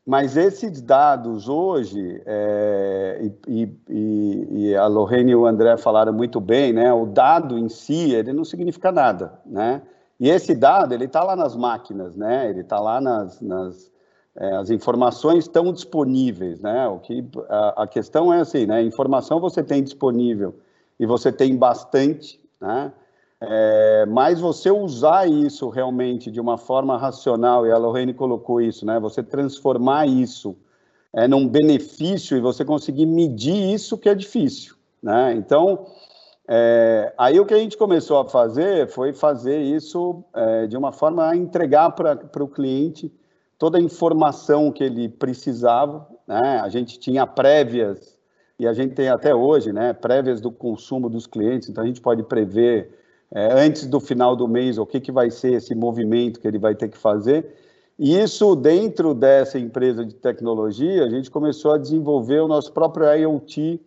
mas 0.06 0.38
esses 0.38 0.82
dados 0.82 1.50
hoje, 1.50 2.22
é, 2.26 3.32
e, 3.48 3.70
e, 3.90 4.48
e, 4.50 4.76
a 4.76 4.88
Lorraine 4.88 5.32
e 5.32 5.36
o 5.36 5.46
André 5.46 5.78
falaram 5.78 6.14
muito 6.14 6.40
bem, 6.40 6.74
né? 6.74 6.92
O 6.92 7.06
dado 7.06 7.58
em 7.58 7.70
si, 7.70 8.14
ele 8.14 8.34
não 8.34 8.44
significa 8.44 8.92
nada, 8.92 9.40
né? 9.46 9.82
E 10.20 10.30
esse 10.30 10.56
dado, 10.56 10.94
ele 10.94 11.06
está 11.06 11.24
lá 11.24 11.36
nas 11.36 11.56
máquinas, 11.56 12.16
né? 12.16 12.50
Ele 12.50 12.62
está 12.62 12.80
lá 12.80 13.00
nas, 13.00 13.42
nas 13.42 13.92
é, 14.36 14.56
as 14.56 14.70
informações 14.70 15.44
estão 15.44 15.72
disponíveis, 15.74 16.62
né? 16.62 16.88
O 16.88 17.00
que 17.00 17.24
a, 17.50 17.84
a, 17.84 17.88
questão 17.88 18.34
é 18.34 18.40
assim, 18.40 18.66
né? 18.66 18.82
Informação 18.82 19.40
você 19.40 19.62
tem 19.62 19.84
disponível 19.84 20.56
e 21.02 21.06
você 21.08 21.32
tem 21.32 21.58
bastante, 21.58 22.40
né? 22.62 22.94
É, 23.42 24.06
mas 24.06 24.40
você 24.40 24.70
usar 24.70 25.28
isso 25.28 25.68
realmente 25.68 26.30
de 26.30 26.40
uma 26.40 26.60
forma 26.60 26.96
racional, 26.96 27.66
e 27.66 27.72
a 27.72 27.78
Lorraine 27.78 28.14
colocou 28.14 28.62
isso, 28.62 28.86
né? 28.86 29.00
Você 29.00 29.24
transformar 29.24 30.08
isso 30.08 30.56
é, 31.12 31.28
num 31.28 31.48
benefício 31.48 32.38
e 32.38 32.40
você 32.40 32.64
conseguir 32.64 33.08
medir 33.08 33.74
isso 33.74 33.98
que 33.98 34.08
é 34.08 34.14
difícil, 34.14 34.76
né? 35.02 35.34
Então, 35.34 35.88
é, 36.48 37.12
aí 37.18 37.40
o 37.40 37.48
que 37.48 37.56
a 37.56 37.58
gente 37.58 37.78
começou 37.78 38.20
a 38.20 38.30
fazer 38.30 38.88
foi 38.88 39.12
fazer 39.12 39.60
isso 39.60 40.24
é, 40.36 40.68
de 40.68 40.78
uma 40.78 40.92
forma 40.92 41.28
a 41.28 41.36
entregar 41.36 41.96
para 41.96 42.44
o 42.44 42.48
cliente 42.48 43.12
toda 43.58 43.80
a 43.80 43.82
informação 43.82 44.72
que 44.72 44.84
ele 44.84 45.10
precisava, 45.10 46.08
né? 46.28 46.60
A 46.60 46.70
gente 46.70 47.00
tinha 47.00 47.26
prévias, 47.26 48.21
e 48.62 48.68
a 48.68 48.74
gente 48.74 48.94
tem 48.94 49.10
até 49.10 49.34
hoje, 49.34 49.74
né? 49.74 49.92
Prévias 49.92 50.40
do 50.40 50.52
consumo 50.52 51.10
dos 51.10 51.26
clientes, 51.26 51.68
então 51.68 51.84
a 51.84 51.88
gente 51.88 52.00
pode 52.00 52.22
prever 52.22 52.92
é, 53.34 53.52
antes 53.54 53.88
do 53.88 54.00
final 54.00 54.36
do 54.36 54.48
mês, 54.48 54.78
o 54.78 54.86
que, 54.86 55.00
que 55.00 55.12
vai 55.12 55.32
ser 55.32 55.54
esse 55.54 55.74
movimento 55.74 56.40
que 56.40 56.48
ele 56.48 56.60
vai 56.60 56.76
ter 56.76 56.88
que 56.88 56.98
fazer. 56.98 57.56
E 57.98 58.16
isso, 58.16 58.56
dentro 58.56 59.16
dessa 59.16 59.58
empresa 59.58 60.06
de 60.06 60.14
tecnologia, 60.14 61.04
a 61.04 61.10
gente 61.10 61.32
começou 61.32 61.72
a 61.72 61.78
desenvolver 61.80 62.40
o 62.40 62.48
nosso 62.48 62.72
próprio 62.72 63.12
IoT 63.12 63.82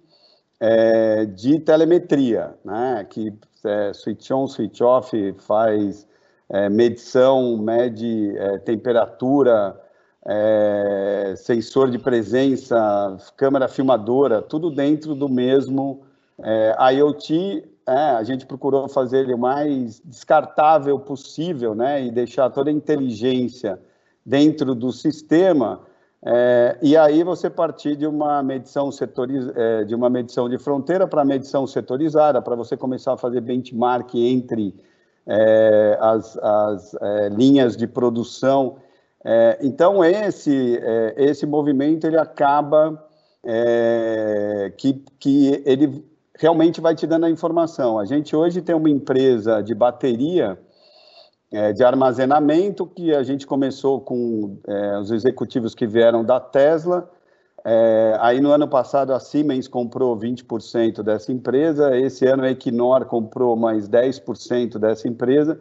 é, 0.58 1.24
de 1.24 1.60
telemetria, 1.60 2.54
né? 2.64 3.06
que 3.08 3.32
é, 3.64 3.92
switch 3.92 4.28
on, 4.32 4.48
switch 4.48 4.80
off, 4.80 5.34
faz 5.38 6.04
é, 6.48 6.68
medição, 6.68 7.56
mede 7.58 8.36
é, 8.36 8.58
temperatura, 8.58 9.80
é, 10.26 11.34
sensor 11.36 11.90
de 11.90 11.98
presença, 11.98 13.16
câmera 13.36 13.68
filmadora, 13.68 14.40
tudo 14.40 14.70
dentro 14.70 15.14
do 15.14 15.28
mesmo 15.28 16.02
é, 16.42 16.74
IoT 16.94 17.64
é, 17.86 17.92
a 17.92 18.22
gente 18.22 18.46
procurou 18.46 18.88
fazer 18.88 19.20
ele 19.20 19.34
o 19.34 19.38
mais 19.38 20.00
descartável 20.04 20.98
possível, 20.98 21.74
né, 21.74 22.04
e 22.04 22.10
deixar 22.10 22.48
toda 22.50 22.70
a 22.70 22.72
inteligência 22.72 23.78
dentro 24.24 24.74
do 24.74 24.90
sistema. 24.90 25.80
É, 26.24 26.78
e 26.80 26.96
aí 26.96 27.22
você 27.22 27.50
partir 27.50 27.96
de 27.96 28.06
uma 28.06 28.42
medição 28.42 28.90
setoriz, 28.90 29.46
é, 29.54 29.84
de 29.84 29.94
uma 29.94 30.08
medição 30.08 30.48
de 30.48 30.56
fronteira 30.56 31.06
para 31.06 31.22
medição 31.24 31.66
setorizada, 31.66 32.40
para 32.40 32.56
você 32.56 32.74
começar 32.74 33.12
a 33.12 33.18
fazer 33.18 33.42
benchmark 33.42 34.14
entre 34.14 34.74
é, 35.26 35.98
as, 36.00 36.38
as 36.38 36.94
é, 36.94 37.28
linhas 37.28 37.76
de 37.76 37.86
produção. 37.86 38.76
É, 39.24 39.58
então 39.62 40.04
esse 40.04 40.78
esse 41.16 41.46
movimento 41.46 42.06
ele 42.06 42.18
acaba 42.18 43.02
que, 44.76 45.02
que 45.18 45.62
ele 45.64 46.04
realmente 46.38 46.80
vai 46.80 46.94
te 46.94 47.06
dando 47.06 47.26
a 47.26 47.30
informação. 47.30 47.98
A 47.98 48.04
gente 48.04 48.34
hoje 48.34 48.60
tem 48.60 48.74
uma 48.74 48.90
empresa 48.90 49.62
de 49.62 49.74
bateria 49.74 50.58
é, 51.54 51.72
de 51.72 51.84
armazenamento 51.84 52.84
que 52.84 53.14
a 53.14 53.22
gente 53.22 53.46
começou 53.46 54.00
com 54.00 54.58
é, 54.66 54.98
os 54.98 55.12
executivos 55.12 55.74
que 55.74 55.86
vieram 55.86 56.24
da 56.24 56.40
Tesla. 56.40 57.08
É, 57.64 58.18
aí 58.20 58.40
no 58.40 58.50
ano 58.50 58.66
passado 58.66 59.12
a 59.12 59.20
Siemens 59.20 59.68
comprou 59.68 60.18
20% 60.18 61.02
dessa 61.02 61.32
empresa, 61.32 61.96
esse 61.96 62.26
ano 62.26 62.42
a 62.42 62.50
Equinor 62.50 63.06
comprou 63.06 63.56
mais 63.56 63.88
10% 63.88 64.78
dessa 64.78 65.06
empresa. 65.06 65.58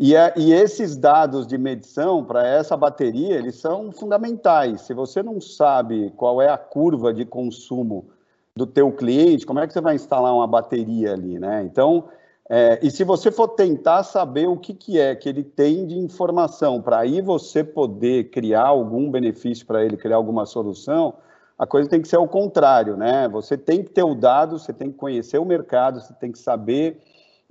E, 0.00 0.16
a, 0.16 0.32
e, 0.36 0.52
esses 0.52 0.96
dados 0.96 1.44
de 1.44 1.58
medição 1.58 2.24
para 2.24 2.46
essa 2.46 2.76
bateria, 2.76 3.34
eles 3.34 3.56
são 3.56 3.90
fundamentais. 3.90 4.82
Se 4.82 4.94
você 4.94 5.24
não 5.24 5.40
sabe 5.40 6.12
qual 6.16 6.40
é 6.40 6.48
a 6.48 6.56
curva 6.56 7.12
de 7.12 7.24
consumo 7.24 8.06
do 8.54 8.64
teu 8.64 8.92
cliente, 8.92 9.44
como 9.44 9.58
é 9.58 9.66
que 9.66 9.72
você 9.72 9.80
vai 9.80 9.96
instalar 9.96 10.32
uma 10.32 10.46
bateria 10.46 11.14
ali, 11.14 11.40
né? 11.40 11.64
Então, 11.64 12.04
é, 12.48 12.78
e 12.80 12.92
se 12.92 13.02
você 13.02 13.32
for 13.32 13.48
tentar 13.48 14.04
saber 14.04 14.46
o 14.46 14.56
que, 14.56 14.72
que 14.72 15.00
é 15.00 15.16
que 15.16 15.28
ele 15.28 15.42
tem 15.42 15.84
de 15.84 15.98
informação 15.98 16.80
para 16.80 17.00
aí 17.00 17.20
você 17.20 17.64
poder 17.64 18.30
criar 18.30 18.66
algum 18.66 19.10
benefício 19.10 19.66
para 19.66 19.84
ele, 19.84 19.96
criar 19.96 20.16
alguma 20.16 20.46
solução, 20.46 21.14
a 21.58 21.66
coisa 21.66 21.90
tem 21.90 22.00
que 22.00 22.06
ser 22.06 22.16
ao 22.16 22.28
contrário, 22.28 22.96
né? 22.96 23.28
Você 23.30 23.58
tem 23.58 23.82
que 23.82 23.90
ter 23.90 24.04
o 24.04 24.14
dado, 24.14 24.60
você 24.60 24.72
tem 24.72 24.92
que 24.92 24.96
conhecer 24.96 25.38
o 25.38 25.44
mercado, 25.44 26.00
você 26.00 26.14
tem 26.14 26.30
que 26.30 26.38
saber 26.38 27.00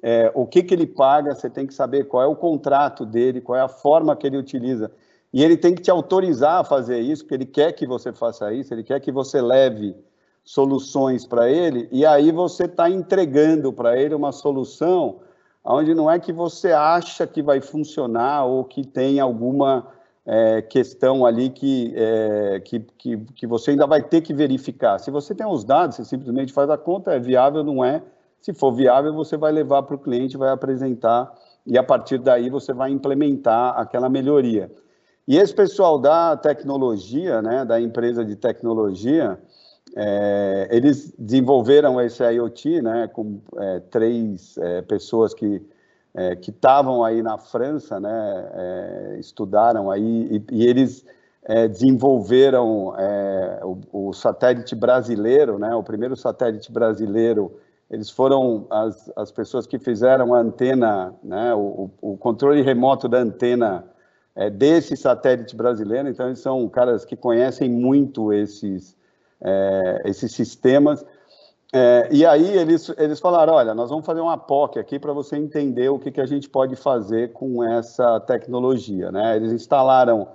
é, 0.04 0.32
o 0.36 0.46
que, 0.46 0.64
que 0.64 0.74
ele 0.74 0.86
paga, 0.86 1.34
você 1.34 1.50
tem 1.50 1.66
que 1.66 1.74
saber 1.74 2.06
qual 2.06 2.24
é 2.24 2.28
o 2.28 2.36
contrato 2.36 3.06
dele, 3.06 3.42
qual 3.42 3.58
é 3.58 3.62
a 3.62 3.68
forma 3.68 4.16
que 4.16 4.28
ele 4.28 4.38
utiliza. 4.38 4.92
E 5.34 5.44
ele 5.44 5.58
tem 5.58 5.74
que 5.76 5.82
te 5.82 5.92
autorizar 5.92 6.62
a 6.62 6.64
fazer 6.64 7.00
isso, 7.00 7.24
porque 7.24 7.36
ele 7.36 7.46
quer 7.46 7.72
que 7.74 7.86
você 7.86 8.14
faça 8.14 8.54
isso, 8.54 8.74
ele 8.74 8.84
quer 8.84 9.00
que 9.00 9.12
você 9.12 9.42
leve 9.42 9.96
soluções 10.44 11.26
para 11.26 11.50
ele, 11.50 11.90
e 11.92 12.06
aí 12.06 12.32
você 12.32 12.66
está 12.66 12.90
entregando 12.90 13.74
para 13.74 14.00
ele 14.00 14.16
uma 14.16 14.32
solução 14.32 15.20
onde 15.64 15.94
não 15.94 16.10
é 16.10 16.18
que 16.18 16.32
você 16.32 16.72
acha 16.72 17.28
que 17.28 17.42
vai 17.42 17.60
funcionar 17.60 18.46
ou 18.46 18.64
que 18.64 18.88
tem 18.88 19.20
alguma 19.20 19.88
é, 20.26 20.62
questão 20.62 21.26
ali 21.26 21.50
que, 21.50 21.94
é, 21.96 22.62
que, 22.64 22.80
que, 22.98 23.18
que, 23.18 23.48
você 23.48 23.72
ainda 23.72 23.86
vai 23.86 24.02
ter 24.02 24.22
que 24.22 24.34
verificar. 24.34 25.00
Se 25.00 25.12
você 25.12 25.36
tem 25.36 25.46
os 25.46 25.64
dados, 25.64 25.98
você 25.98 26.06
simplesmente 26.06 26.54
faz 26.54 26.70
a 26.70 26.78
conta, 26.78 27.14
é 27.14 27.20
viável, 27.20 27.64
não 27.64 27.84
é. 27.84 28.02
Se 28.42 28.54
for 28.54 28.72
viável, 28.72 29.14
você 29.14 29.36
vai 29.38 29.52
levar 29.52 29.84
para 29.84 29.96
o 29.96 30.00
cliente, 30.00 30.38
vai 30.38 30.50
apresentar, 30.50 31.34
e 31.66 31.78
a 31.78 31.84
partir 31.84 32.18
daí 32.18 32.50
você 32.50 32.74
vai 32.74 32.92
implementar 32.92 33.78
aquela 33.78 34.10
melhoria. 34.10 34.72
E 35.28 35.38
esse 35.38 35.54
pessoal 35.54 36.00
da 36.00 36.38
tecnologia, 36.38 37.42
né, 37.42 37.66
da 37.66 37.82
empresa 37.82 38.24
de 38.24 38.36
tecnologia, 38.36 39.38
é, 39.96 40.68
eles 40.72 41.14
desenvolveram 41.18 42.00
esse 42.00 42.24
IoT, 42.24 42.82
né, 42.82 43.08
com 43.08 43.42
é, 43.58 43.80
três 43.80 44.58
é, 44.58 44.82
pessoas 44.82 45.34
que 45.34 45.62
é, 46.18 46.36
que 46.36 46.50
estavam 46.50 47.04
aí 47.04 47.22
na 47.22 47.38
França, 47.38 48.00
né, 48.00 48.50
é, 48.54 49.18
estudaram 49.20 49.92
aí 49.92 50.42
e, 50.50 50.56
e 50.56 50.66
eles 50.68 51.06
é, 51.44 51.68
desenvolveram 51.68 52.94
o, 53.64 54.08
o, 54.10 54.14
satélite 54.14 54.76
brasileiro, 54.76 55.60
né, 55.60 55.76
o 55.76 55.84
primeiro 55.84 56.16
satélite 56.16 56.72
brasileiro. 56.72 57.60
Eles 57.90 58.10
foram 58.10 58.68
as, 58.70 59.12
as 59.16 59.32
pessoas 59.32 59.66
que 59.66 59.80
fizeram 59.80 60.34
a 60.36 60.40
antena, 60.40 61.14
né, 61.24 61.54
o, 61.54 61.90
o 62.02 62.18
controle 62.18 62.62
remoto 62.62 63.08
da 63.08 63.20
antena 63.20 63.86
desse 64.54 64.96
satélite 64.96 65.56
brasileiro. 65.56 66.08
Então 66.10 66.28
eles 66.28 66.40
são 66.40 66.68
caras 66.70 67.04
que 67.04 67.16
conhecem 67.16 67.70
muito 67.70 68.32
esses 68.32 68.96
é, 69.42 70.02
esses 70.06 70.32
sistemas. 70.32 71.06
É, 71.74 72.08
e 72.12 72.26
aí 72.26 72.58
eles, 72.58 72.92
eles 72.98 73.20
falaram, 73.20 73.54
olha, 73.54 73.74
nós 73.74 73.90
vamos 73.90 74.06
fazer 74.06 74.22
uma 74.22 74.38
POC 74.38 74.80
aqui 74.80 74.98
para 74.98 75.12
você 75.12 75.36
entender 75.36 75.90
o 75.90 76.00
que, 76.00 76.12
que 76.12 76.22
a 76.22 76.26
gente 76.26 76.50
pode 76.50 76.76
fazer 76.76 77.34
com 77.34 77.64
essa 77.64 78.20
tecnologia. 78.22 79.12
Né? 79.12 79.36
Eles 79.36 79.52
instalaram 79.52 80.28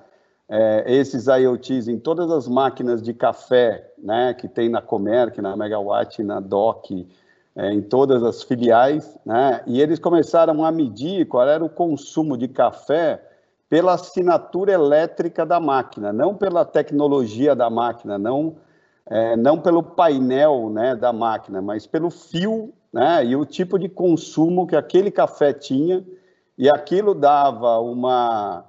é, 0.48 0.84
esses 0.86 1.26
IoTs 1.26 1.88
em 1.88 1.98
todas 1.98 2.30
as 2.30 2.46
máquinas 2.46 3.03
de 3.03 3.14
café 3.14 3.92
né, 3.98 4.34
que 4.34 4.46
tem 4.46 4.68
na 4.68 4.82
Comerc, 4.82 5.40
na 5.40 5.57
Megawatt, 5.57 6.22
na 6.22 6.38
DOC, 6.38 7.09
é, 7.57 7.72
em 7.72 7.82
todas 7.82 8.22
as 8.22 8.42
filiais, 8.42 9.18
né? 9.24 9.62
e 9.66 9.80
eles 9.80 9.98
começaram 9.98 10.64
a 10.64 10.72
medir 10.72 11.26
qual 11.26 11.46
era 11.48 11.64
o 11.64 11.68
consumo 11.68 12.36
de 12.36 12.48
café 12.48 13.22
pela 13.68 13.94
assinatura 13.94 14.72
elétrica 14.72 15.46
da 15.46 15.59
máquina, 15.59 16.12
não 16.12 16.34
pela 16.34 16.64
tecnologia 16.64 17.55
da 17.55 17.70
máquina, 17.70 18.18
não 18.18 18.57
é, 19.07 19.36
não 19.36 19.59
pelo 19.59 19.82
painel 19.82 20.70
né, 20.70 20.94
da 20.94 21.12
máquina, 21.12 21.61
mas 21.61 21.86
pelo 21.86 22.11
fio 22.11 22.72
né, 22.92 23.24
e 23.24 23.34
o 23.34 23.44
tipo 23.44 23.78
de 23.78 23.88
consumo 23.88 24.66
que 24.66 24.76
aquele 24.76 25.11
café 25.11 25.53
tinha, 25.53 26.05
e 26.57 26.68
aquilo 26.68 27.14
dava 27.14 27.78
uma. 27.78 28.64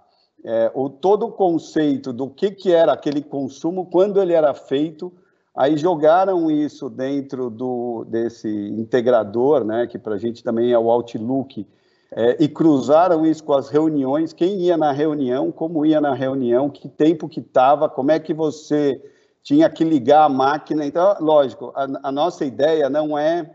É, 0.45 0.71
o, 0.73 0.89
todo 0.89 1.27
o 1.27 1.31
conceito 1.31 2.11
do 2.11 2.29
que, 2.29 2.51
que 2.51 2.71
era 2.71 2.91
aquele 2.91 3.21
consumo, 3.21 3.85
quando 3.85 4.21
ele 4.21 4.33
era 4.33 4.53
feito, 4.53 5.13
aí 5.55 5.77
jogaram 5.77 6.49
isso 6.49 6.89
dentro 6.89 7.49
do, 7.49 8.05
desse 8.05 8.49
integrador, 8.49 9.63
né, 9.63 9.87
que 9.87 9.99
para 9.99 10.15
a 10.15 10.17
gente 10.17 10.43
também 10.43 10.71
é 10.71 10.79
o 10.79 10.89
Outlook, 10.89 11.67
é, 12.15 12.37
e 12.43 12.47
cruzaram 12.47 13.25
isso 13.25 13.43
com 13.43 13.53
as 13.53 13.69
reuniões, 13.69 14.33
quem 14.33 14.61
ia 14.61 14.77
na 14.77 14.91
reunião, 14.91 15.51
como 15.51 15.85
ia 15.85 15.99
na 15.99 16.13
reunião, 16.13 16.69
que 16.69 16.87
tempo 16.87 17.27
que 17.27 17.39
estava, 17.39 17.89
como 17.89 18.11
é 18.11 18.19
que 18.19 18.33
você 18.33 19.01
tinha 19.41 19.69
que 19.69 19.83
ligar 19.83 20.23
a 20.23 20.29
máquina. 20.29 20.85
Então, 20.85 21.15
lógico, 21.19 21.73
a, 21.75 21.87
a 22.03 22.11
nossa 22.11 22.45
ideia 22.45 22.89
não 22.89 23.17
é, 23.17 23.49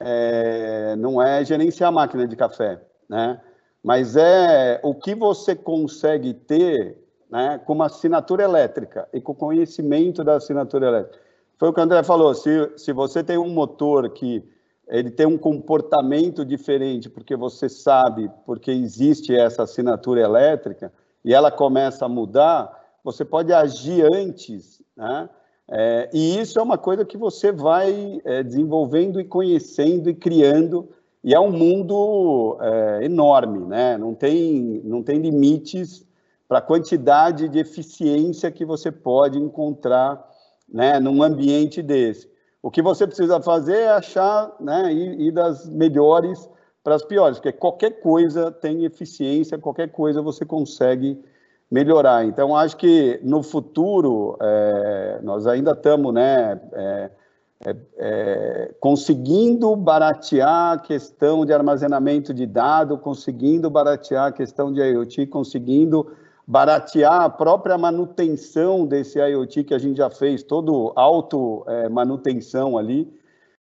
é, 0.00 0.96
não 0.96 1.20
é 1.20 1.44
gerenciar 1.44 1.88
a 1.88 1.92
máquina 1.92 2.26
de 2.26 2.36
café, 2.36 2.80
né? 3.08 3.40
Mas 3.82 4.16
é 4.16 4.80
o 4.82 4.94
que 4.94 5.14
você 5.14 5.56
consegue 5.56 6.34
ter 6.34 6.98
né, 7.30 7.60
com 7.64 7.72
uma 7.72 7.86
assinatura 7.86 8.42
elétrica 8.42 9.08
e 9.12 9.20
com 9.20 9.34
conhecimento 9.34 10.24
da 10.24 10.36
assinatura 10.36 10.86
elétrica. 10.86 11.18
Foi 11.58 11.68
o 11.68 11.72
que 11.72 11.80
o 11.80 11.82
André 11.82 12.02
falou, 12.02 12.34
se, 12.34 12.70
se 12.76 12.92
você 12.92 13.22
tem 13.22 13.36
um 13.36 13.50
motor 13.50 14.08
que 14.10 14.42
ele 14.88 15.10
tem 15.10 15.26
um 15.26 15.36
comportamento 15.36 16.44
diferente, 16.44 17.10
porque 17.10 17.36
você 17.36 17.68
sabe, 17.68 18.30
porque 18.46 18.70
existe 18.70 19.34
essa 19.36 19.64
assinatura 19.64 20.20
elétrica, 20.20 20.92
e 21.24 21.34
ela 21.34 21.50
começa 21.50 22.06
a 22.06 22.08
mudar, 22.08 22.72
você 23.04 23.24
pode 23.24 23.52
agir 23.52 24.02
antes 24.14 24.78
né? 24.98 25.30
É, 25.70 26.10
e 26.12 26.40
isso 26.40 26.58
é 26.58 26.62
uma 26.62 26.76
coisa 26.76 27.04
que 27.04 27.16
você 27.16 27.52
vai 27.52 28.20
é, 28.24 28.42
desenvolvendo 28.42 29.20
e 29.20 29.24
conhecendo 29.24 30.10
e 30.10 30.14
criando, 30.14 30.88
e 31.22 31.34
é 31.34 31.38
um 31.38 31.52
mundo 31.52 32.58
é, 32.60 33.04
enorme, 33.04 33.60
né? 33.66 33.96
não, 33.96 34.14
tem, 34.14 34.80
não 34.84 35.02
tem 35.02 35.18
limites 35.18 36.04
para 36.48 36.58
a 36.58 36.62
quantidade 36.62 37.46
de 37.48 37.58
eficiência 37.58 38.50
que 38.50 38.64
você 38.64 38.90
pode 38.90 39.38
encontrar 39.38 40.26
né, 40.66 40.98
num 40.98 41.22
ambiente 41.22 41.82
desse. 41.82 42.28
O 42.62 42.70
que 42.70 42.80
você 42.80 43.06
precisa 43.06 43.40
fazer 43.40 43.76
é 43.76 43.88
achar, 43.90 44.56
né, 44.58 44.92
ir, 44.92 45.20
ir 45.20 45.30
das 45.30 45.68
melhores 45.68 46.48
para 46.82 46.94
as 46.94 47.04
piores, 47.04 47.38
porque 47.38 47.52
qualquer 47.52 48.00
coisa 48.00 48.50
tem 48.50 48.84
eficiência, 48.84 49.58
qualquer 49.58 49.92
coisa 49.92 50.22
você 50.22 50.44
consegue 50.46 51.22
melhorar. 51.70 52.24
Então, 52.24 52.56
acho 52.56 52.78
que 52.78 53.20
no 53.22 53.42
futuro, 53.42 54.36
é, 54.40 55.20
nós 55.22 55.46
ainda 55.46 55.72
estamos 55.72 56.14
né, 56.14 56.58
é, 56.72 57.10
é, 57.66 57.76
é, 57.98 58.74
conseguindo 58.80 59.76
baratear 59.76 60.72
a 60.72 60.78
questão 60.78 61.44
de 61.44 61.52
armazenamento 61.52 62.32
de 62.32 62.46
dados, 62.46 63.00
conseguindo 63.00 63.68
baratear 63.68 64.28
a 64.28 64.32
questão 64.32 64.72
de 64.72 64.80
IoT, 64.80 65.26
conseguindo 65.26 66.10
baratear 66.48 67.20
a 67.20 67.28
própria 67.28 67.76
manutenção 67.76 68.86
desse 68.86 69.18
IoT 69.18 69.64
que 69.64 69.74
a 69.74 69.78
gente 69.78 69.98
já 69.98 70.08
fez, 70.08 70.42
todo 70.42 70.94
auto 70.96 71.62
é, 71.68 71.90
manutenção 71.90 72.78
ali. 72.78 73.12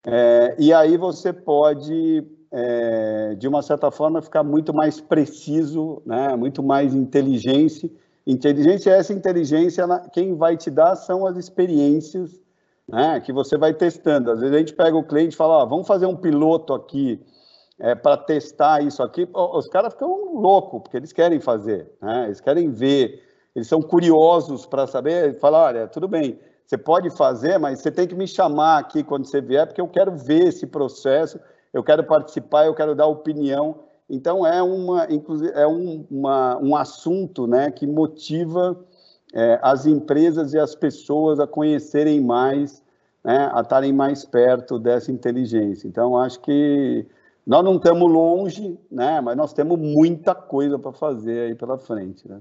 É, 0.07 0.55
e 0.59 0.71
aí 0.71 0.99
você 0.99 1.33
pode 1.33 2.23
é, 2.53 3.35
de 3.37 3.49
uma 3.49 3.63
certa 3.63 3.91
forma, 3.91 4.21
ficar 4.21 4.45
muito 4.45 4.75
mais 4.75 5.01
preciso, 5.01 6.03
né? 6.05 6.37
muito 6.37 6.63
mais 6.63 6.95
inteligência. 6.95 7.91
Inteligência, 8.27 8.91
essa 8.91 9.15
inteligência, 9.15 9.87
quem 10.13 10.37
vai 10.37 10.55
te 10.55 10.71
dar 10.71 10.95
são 10.95 11.27
as 11.27 11.39
experiências 11.39 12.39
né? 12.87 13.19
que 13.19 13.33
você 13.33 13.57
vai 13.57 13.73
testando. 13.73 14.31
Às 14.31 14.41
vezes 14.41 14.55
a 14.55 14.59
gente 14.59 14.75
pega 14.75 14.95
o 14.95 15.03
cliente 15.03 15.33
e 15.33 15.37
fala, 15.37 15.65
vamos 15.65 15.87
fazer 15.87 16.05
um 16.05 16.15
piloto 16.15 16.75
aqui 16.75 17.19
é, 17.79 17.95
para 17.95 18.17
testar 18.17 18.83
isso 18.83 19.03
aqui. 19.03 19.29
Os 19.33 19.69
caras 19.69 19.93
ficam 19.93 20.35
loucos, 20.35 20.83
porque 20.83 20.97
eles 20.97 21.13
querem 21.13 21.41
fazer, 21.41 21.91
né? 22.01 22.25
eles 22.27 22.41
querem 22.41 22.71
ver, 22.71 23.23
eles 23.55 23.69
são 23.69 23.83
curiosos 23.83 24.67
para 24.67 24.87
saber, 24.87 25.39
falar, 25.39 25.65
olha, 25.67 25.89
tudo 25.89 26.09
bem, 26.09 26.39
você 26.67 26.79
pode 26.79 27.11
fazer, 27.11 27.59
mas 27.59 27.81
você 27.81 27.91
tem 27.91 28.07
que 28.07 28.15
me 28.15 28.27
chamar 28.27 28.79
aqui 28.79 29.03
quando 29.03 29.27
você 29.27 29.41
vier, 29.41 29.67
porque 29.67 29.81
eu 29.81 29.89
quero 29.89 30.17
ver 30.17 30.49
esse 30.49 30.67
processo, 30.67 31.39
eu 31.73 31.83
quero 31.83 32.05
participar, 32.05 32.67
eu 32.67 32.75
quero 32.75 32.95
dar 32.95 33.07
opinião. 33.07 33.81
Então, 34.09 34.47
é, 34.47 34.63
uma, 34.63 35.05
é 35.55 35.67
um, 35.67 36.07
uma, 36.11 36.59
um 36.59 36.77
assunto 36.77 37.47
né, 37.47 37.71
que 37.71 37.87
motiva 37.87 38.79
é, 39.35 39.59
as 39.63 39.87
empresas 39.87 40.55
e 40.55 40.59
as 40.59 40.75
pessoas 40.75 41.41
a 41.41 41.47
conhecerem 41.47 42.21
mais, 42.21 42.83
né, 43.25 43.51
a 43.53 43.61
estarem 43.61 43.93
mais 43.93 44.25
perto 44.25 44.79
dessa 44.79 45.11
inteligência. 45.11 45.89
Então, 45.89 46.17
acho 46.17 46.41
que 46.41 47.07
nós 47.47 47.63
não 47.63 47.77
estamos 47.77 48.11
longe, 48.11 48.79
né, 48.91 49.21
mas 49.21 49.37
nós 49.37 49.53
temos 49.53 49.79
muita 49.79 50.35
coisa 50.35 50.79
para 50.79 50.93
fazer 50.93 51.49
aí 51.49 51.55
pela 51.55 51.77
frente. 51.77 52.27
Né? 52.27 52.41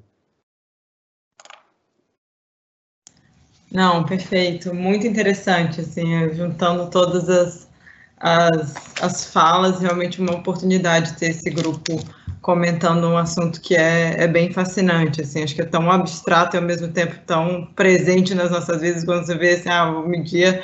Não, 3.72 4.06
perfeito, 4.06 4.74
muito 4.74 5.06
interessante, 5.06 5.82
assim, 5.82 6.32
juntando 6.34 6.90
todas 6.90 7.28
as, 7.28 7.70
as, 8.18 8.76
as 9.02 9.26
falas, 9.26 9.80
realmente 9.82 10.22
uma 10.22 10.36
oportunidade 10.36 11.18
ter 11.18 11.32
esse 11.32 11.50
grupo 11.50 12.00
comentando 12.42 13.08
um 13.08 13.18
assunto 13.18 13.60
que 13.62 13.76
é, 13.76 14.24
é 14.24 14.28
bem 14.28 14.52
fascinante, 14.54 15.22
assim, 15.22 15.44
acho 15.44 15.56
que 15.56 15.62
é 15.62 15.66
tão 15.66 15.90
abstrato 15.90 16.56
e 16.56 16.60
ao 16.60 16.64
mesmo 16.64 16.90
tempo 16.90 17.16
tão 17.26 17.66
presente 17.76 18.36
nas 18.36 18.52
nossas 18.52 18.82
vidas, 18.82 19.04
quando 19.04 19.26
você 19.26 19.36
vê 19.36 19.54
assim, 19.54 19.70
ah, 19.70 19.92
vou 19.92 20.08
medir 20.08 20.64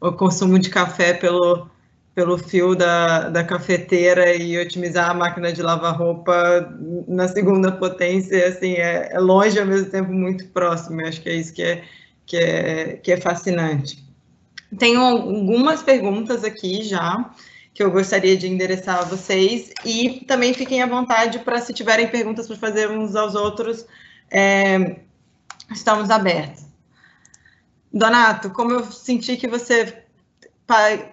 o 0.00 0.12
consumo 0.12 0.58
de 0.58 0.68
café 0.68 1.14
pelo, 1.14 1.70
pelo 2.14 2.36
fio 2.36 2.74
da, 2.74 3.28
da 3.28 3.44
cafeteira 3.44 4.34
e 4.34 4.58
otimizar 4.58 5.10
a 5.10 5.14
máquina 5.14 5.52
de 5.52 5.62
lavar 5.62 5.96
roupa 5.96 6.34
na 7.06 7.28
segunda 7.28 7.70
potência, 7.72 8.48
assim, 8.48 8.74
é, 8.74 9.10
é 9.12 9.18
longe 9.18 9.58
ao 9.58 9.66
mesmo 9.66 9.90
tempo 9.90 10.12
muito 10.12 10.46
próximo, 10.48 11.00
eu 11.00 11.08
acho 11.08 11.20
que 11.22 11.28
é 11.28 11.34
isso 11.34 11.52
que 11.52 11.62
é, 11.62 11.84
que 12.26 12.36
é, 12.36 12.92
que 13.02 13.12
é 13.12 13.16
fascinante. 13.16 14.04
Tenho 14.78 15.00
algumas 15.00 15.82
perguntas 15.82 16.44
aqui 16.44 16.82
já 16.82 17.30
que 17.72 17.82
eu 17.82 17.90
gostaria 17.90 18.36
de 18.36 18.48
endereçar 18.48 18.98
a 18.98 19.04
vocês 19.04 19.70
e 19.84 20.24
também 20.26 20.52
fiquem 20.52 20.82
à 20.82 20.86
vontade 20.86 21.38
para 21.38 21.60
se 21.60 21.72
tiverem 21.72 22.08
perguntas 22.08 22.46
para 22.46 22.56
fazer 22.56 22.90
uns 22.90 23.14
aos 23.14 23.34
outros, 23.34 23.86
é, 24.30 24.96
estamos 25.72 26.10
abertos. 26.10 26.64
Donato, 27.92 28.50
como 28.50 28.72
eu 28.72 28.84
senti 28.84 29.36
que 29.36 29.48
você 29.48 29.99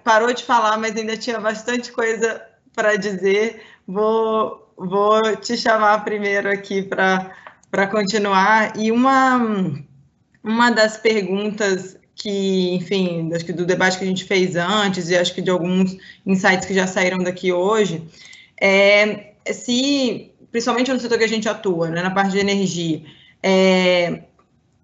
parou 0.03 0.33
de 0.33 0.43
falar, 0.43 0.77
mas 0.77 0.95
ainda 0.95 1.17
tinha 1.17 1.39
bastante 1.39 1.91
coisa 1.91 2.41
para 2.73 2.95
dizer, 2.95 3.61
vou, 3.87 4.71
vou 4.77 5.35
te 5.37 5.57
chamar 5.57 6.03
primeiro 6.03 6.49
aqui 6.49 6.83
para 6.83 7.87
continuar. 7.87 8.77
E 8.77 8.91
uma, 8.91 9.37
uma 10.43 10.69
das 10.71 10.97
perguntas 10.97 11.97
que, 12.15 12.73
enfim, 12.75 13.31
acho 13.33 13.45
que 13.45 13.53
do 13.53 13.65
debate 13.65 13.97
que 13.97 14.03
a 14.03 14.07
gente 14.07 14.25
fez 14.25 14.55
antes 14.55 15.09
e 15.09 15.15
acho 15.15 15.33
que 15.33 15.41
de 15.41 15.49
alguns 15.49 15.97
insights 16.25 16.65
que 16.65 16.73
já 16.73 16.87
saíram 16.87 17.19
daqui 17.19 17.51
hoje, 17.51 18.07
é 18.59 19.33
se, 19.53 20.31
principalmente 20.51 20.91
no 20.91 20.99
setor 20.99 21.17
que 21.17 21.23
a 21.23 21.29
gente 21.29 21.47
atua, 21.47 21.89
né, 21.89 22.01
na 22.01 22.11
parte 22.11 22.31
de 22.31 22.39
energia, 22.39 23.03
é, 23.41 24.23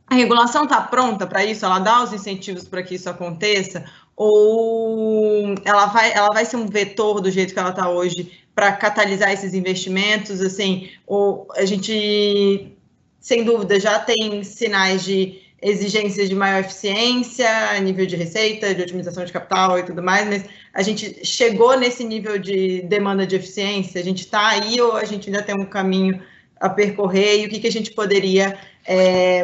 a 0.07 0.15
regulação 0.15 0.65
está 0.65 0.81
pronta 0.81 1.25
para 1.25 1.43
isso? 1.43 1.65
Ela 1.65 1.79
dá 1.79 2.03
os 2.03 2.13
incentivos 2.13 2.67
para 2.67 2.83
que 2.83 2.95
isso 2.95 3.09
aconteça? 3.09 3.83
Ou 4.15 5.55
ela 5.65 5.87
vai, 5.87 6.13
ela 6.13 6.29
vai 6.29 6.45
ser 6.45 6.57
um 6.57 6.67
vetor 6.67 7.19
do 7.19 7.31
jeito 7.31 7.53
que 7.53 7.59
ela 7.59 7.71
está 7.71 7.89
hoje 7.89 8.31
para 8.53 8.71
catalisar 8.71 9.31
esses 9.31 9.53
investimentos? 9.53 10.41
Assim, 10.41 10.89
ou 11.07 11.47
a 11.55 11.65
gente, 11.65 12.71
sem 13.19 13.43
dúvida, 13.43 13.79
já 13.79 13.99
tem 13.99 14.43
sinais 14.43 15.03
de 15.03 15.41
exigências 15.63 16.27
de 16.27 16.35
maior 16.35 16.59
eficiência, 16.59 17.79
nível 17.79 18.05
de 18.05 18.17
receita, 18.17 18.75
de 18.75 18.81
otimização 18.81 19.23
de 19.23 19.31
capital 19.31 19.79
e 19.79 19.83
tudo 19.83 20.03
mais, 20.03 20.27
mas 20.27 20.45
a 20.73 20.81
gente 20.81 21.25
chegou 21.25 21.79
nesse 21.79 22.03
nível 22.03 22.37
de 22.37 22.81
demanda 22.81 23.25
de 23.25 23.37
eficiência? 23.37 24.01
A 24.01 24.03
gente 24.03 24.25
está 24.25 24.49
aí 24.49 24.79
ou 24.81 24.97
a 24.97 25.05
gente 25.05 25.29
ainda 25.29 25.41
tem 25.41 25.55
um 25.55 25.65
caminho 25.65 26.21
a 26.59 26.67
percorrer? 26.69 27.41
E 27.41 27.45
o 27.45 27.49
que, 27.49 27.61
que 27.61 27.67
a 27.67 27.71
gente 27.71 27.91
poderia 27.91 28.59
é, 28.85 29.43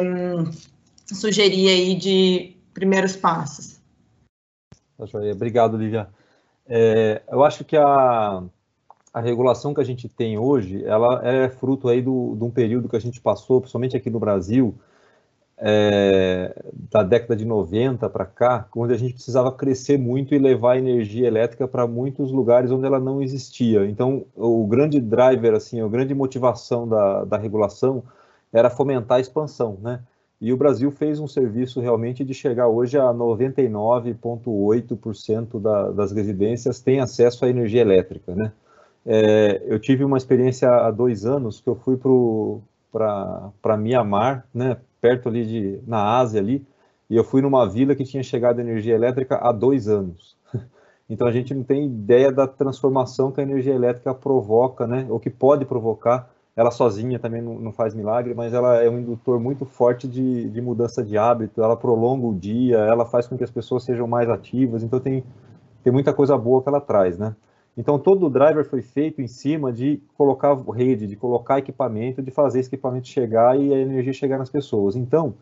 sugerir 1.06 1.68
aí 1.68 1.94
de 1.94 2.54
primeiros 2.74 3.16
passos? 3.16 3.79
Tá 5.06 5.18
Obrigado, 5.32 5.76
Lívia. 5.76 6.08
É, 6.68 7.22
eu 7.30 7.42
acho 7.42 7.64
que 7.64 7.76
a, 7.76 8.42
a 9.12 9.20
regulação 9.20 9.72
que 9.72 9.80
a 9.80 9.84
gente 9.84 10.08
tem 10.08 10.38
hoje, 10.38 10.84
ela 10.84 11.26
é 11.26 11.48
fruto 11.48 11.88
aí 11.88 12.02
do, 12.02 12.36
de 12.36 12.44
um 12.44 12.50
período 12.50 12.88
que 12.88 12.96
a 12.96 13.00
gente 13.00 13.20
passou, 13.20 13.60
principalmente 13.60 13.96
aqui 13.96 14.10
no 14.10 14.20
Brasil, 14.20 14.74
é, 15.56 16.54
da 16.90 17.02
década 17.02 17.36
de 17.36 17.44
90 17.44 18.08
para 18.08 18.24
cá, 18.24 18.68
onde 18.74 18.94
a 18.94 18.96
gente 18.96 19.14
precisava 19.14 19.52
crescer 19.52 19.98
muito 19.98 20.34
e 20.34 20.38
levar 20.38 20.78
energia 20.78 21.26
elétrica 21.26 21.68
para 21.68 21.86
muitos 21.86 22.32
lugares 22.32 22.70
onde 22.70 22.86
ela 22.86 23.00
não 23.00 23.22
existia. 23.22 23.86
Então, 23.86 24.24
o 24.36 24.66
grande 24.66 25.00
driver, 25.00 25.54
assim, 25.54 25.80
a 25.80 25.88
grande 25.88 26.14
motivação 26.14 26.88
da, 26.88 27.24
da 27.24 27.36
regulação 27.36 28.02
era 28.52 28.70
fomentar 28.70 29.18
a 29.18 29.20
expansão, 29.20 29.78
né? 29.82 30.00
E 30.40 30.52
o 30.52 30.56
Brasil 30.56 30.90
fez 30.90 31.20
um 31.20 31.28
serviço 31.28 31.80
realmente 31.80 32.24
de 32.24 32.32
chegar 32.32 32.68
hoje 32.68 32.98
a 32.98 33.12
99,8% 33.12 35.60
da, 35.60 35.90
das 35.90 36.12
residências 36.12 36.80
têm 36.80 37.00
acesso 37.00 37.44
à 37.44 37.48
energia 37.48 37.82
elétrica, 37.82 38.34
né? 38.34 38.52
É, 39.04 39.62
eu 39.66 39.78
tive 39.78 40.04
uma 40.04 40.16
experiência 40.16 40.68
há 40.68 40.90
dois 40.90 41.24
anos 41.24 41.60
que 41.60 41.68
eu 41.68 41.74
fui 41.74 41.96
para 41.96 43.76
Mianmar, 43.76 44.46
né? 44.52 44.76
perto 45.00 45.28
ali 45.28 45.46
de, 45.46 45.80
na 45.86 46.18
Ásia 46.18 46.40
ali, 46.40 46.66
e 47.08 47.16
eu 47.16 47.24
fui 47.24 47.40
numa 47.40 47.68
vila 47.68 47.94
que 47.94 48.04
tinha 48.04 48.22
chegado 48.22 48.60
energia 48.60 48.94
elétrica 48.94 49.36
há 49.36 49.52
dois 49.52 49.88
anos. 49.88 50.36
Então 51.12 51.26
a 51.26 51.32
gente 51.32 51.52
não 51.52 51.64
tem 51.64 51.86
ideia 51.86 52.30
da 52.30 52.46
transformação 52.46 53.32
que 53.32 53.40
a 53.40 53.42
energia 53.42 53.74
elétrica 53.74 54.14
provoca, 54.14 54.86
né? 54.86 55.08
Ou 55.10 55.18
que 55.18 55.28
pode 55.28 55.64
provocar. 55.64 56.30
Ela 56.60 56.70
sozinha 56.70 57.18
também 57.18 57.40
não, 57.40 57.58
não 57.58 57.72
faz 57.72 57.94
milagre, 57.94 58.34
mas 58.34 58.52
ela 58.52 58.82
é 58.82 58.90
um 58.90 58.98
indutor 58.98 59.40
muito 59.40 59.64
forte 59.64 60.06
de, 60.06 60.50
de, 60.50 60.60
mudança 60.60 61.02
de 61.02 61.16
hábito. 61.16 61.62
Ela 61.62 61.74
prolonga 61.74 62.26
o 62.26 62.34
dia, 62.34 62.76
ela 62.76 63.06
faz 63.06 63.26
com 63.26 63.34
que 63.34 63.42
as 63.42 63.50
pessoas 63.50 63.82
sejam 63.82 64.06
mais 64.06 64.28
ativas. 64.28 64.82
Então 64.82 65.00
tem, 65.00 65.24
tem 65.82 65.90
muita 65.90 66.12
coisa 66.12 66.36
boa 66.36 66.62
que 66.62 66.68
ela 66.68 66.78
traz, 66.78 67.16
né? 67.16 67.34
Então, 67.78 67.98
todo 67.98 68.26
o 68.26 68.28
driver 68.28 68.62
foi 68.68 68.82
feito 68.82 69.22
em 69.22 69.26
cima 69.26 69.72
de 69.72 70.02
colocar 70.18 70.54
rede, 70.74 71.06
de 71.06 71.16
colocar 71.16 71.58
equipamento, 71.58 72.20
de 72.20 72.30
fazer 72.30 72.60
esse 72.60 72.68
equipamento 72.68 73.08
chegar 73.08 73.58
e 73.58 73.72
a 73.72 73.78
energia 73.78 74.12
chegar 74.12 74.36
nas 74.36 74.50
pessoas. 74.50 74.96
Então, 74.96 75.32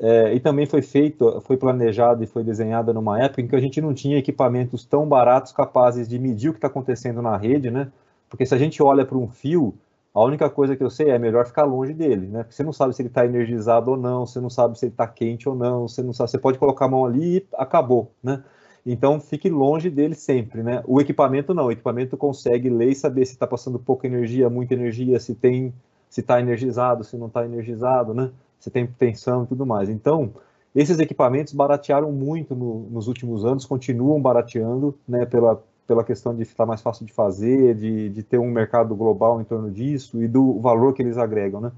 é, 0.00 0.34
e 0.34 0.40
também 0.40 0.66
foi 0.66 0.82
feito, 0.82 1.40
foi 1.42 1.56
planejado 1.56 2.24
e 2.24 2.26
foi 2.26 2.42
desenhada 2.42 2.92
numa 2.92 3.22
época 3.22 3.40
em 3.40 3.46
que 3.46 3.54
a 3.54 3.60
gente 3.60 3.80
não 3.80 3.94
tinha 3.94 4.18
equipamentos 4.18 4.84
tão 4.84 5.06
baratos 5.06 5.52
capazes 5.52 6.08
de 6.08 6.18
medir 6.18 6.48
o 6.48 6.52
que 6.52 6.58
está 6.58 6.66
acontecendo 6.66 7.22
na 7.22 7.36
rede, 7.36 7.70
né? 7.70 7.86
Porque 8.28 8.44
se 8.44 8.52
a 8.52 8.58
gente 8.58 8.82
olha 8.82 9.04
para 9.06 9.16
um 9.16 9.28
fio, 9.28 9.72
a 10.16 10.24
única 10.24 10.48
coisa 10.48 10.74
que 10.74 10.82
eu 10.82 10.88
sei 10.88 11.10
é 11.10 11.18
melhor 11.18 11.46
ficar 11.46 11.64
longe 11.64 11.92
dele, 11.92 12.26
né? 12.26 12.42
Porque 12.42 12.56
você 12.56 12.62
não 12.62 12.72
sabe 12.72 12.96
se 12.96 13.02
ele 13.02 13.10
está 13.10 13.26
energizado 13.26 13.90
ou 13.90 13.98
não, 13.98 14.24
você 14.24 14.40
não 14.40 14.48
sabe 14.48 14.78
se 14.78 14.86
ele 14.86 14.92
está 14.94 15.06
quente 15.06 15.46
ou 15.46 15.54
não, 15.54 15.86
você 15.86 16.02
não 16.02 16.14
sabe, 16.14 16.30
você 16.30 16.38
pode 16.38 16.58
colocar 16.58 16.86
a 16.86 16.88
mão 16.88 17.04
ali 17.04 17.36
e 17.36 17.46
acabou, 17.52 18.10
né? 18.22 18.42
Então 18.86 19.20
fique 19.20 19.50
longe 19.50 19.90
dele 19.90 20.14
sempre, 20.14 20.62
né? 20.62 20.82
O 20.86 21.02
equipamento 21.02 21.52
não, 21.52 21.66
o 21.66 21.70
equipamento 21.70 22.16
consegue 22.16 22.70
ler 22.70 22.92
e 22.92 22.94
saber 22.94 23.26
se 23.26 23.34
está 23.34 23.46
passando 23.46 23.78
pouca 23.78 24.06
energia, 24.06 24.48
muita 24.48 24.72
energia, 24.72 25.20
se 25.20 25.34
tem, 25.34 25.74
se 26.08 26.22
está 26.22 26.40
energizado, 26.40 27.04
se 27.04 27.14
não 27.18 27.26
está 27.26 27.44
energizado, 27.44 28.14
né? 28.14 28.30
Se 28.58 28.70
tem 28.70 28.86
tensão 28.86 29.44
e 29.44 29.46
tudo 29.48 29.66
mais. 29.66 29.90
Então 29.90 30.32
esses 30.74 30.98
equipamentos 30.98 31.52
baratearam 31.52 32.10
muito 32.10 32.54
no, 32.54 32.88
nos 32.90 33.06
últimos 33.06 33.44
anos, 33.44 33.66
continuam 33.66 34.18
barateando, 34.18 34.98
né? 35.06 35.26
Pela 35.26 35.62
pela 35.86 36.04
questão 36.04 36.34
de 36.34 36.42
estar 36.42 36.66
mais 36.66 36.82
fácil 36.82 37.06
de 37.06 37.12
fazer, 37.12 37.74
de, 37.74 38.10
de 38.10 38.22
ter 38.22 38.38
um 38.38 38.50
mercado 38.50 38.94
global 38.94 39.40
em 39.40 39.44
torno 39.44 39.70
disso 39.70 40.22
e 40.22 40.28
do 40.28 40.60
valor 40.60 40.94
que 40.94 41.02
eles 41.02 41.18
agregam, 41.18 41.60
né? 41.60 41.72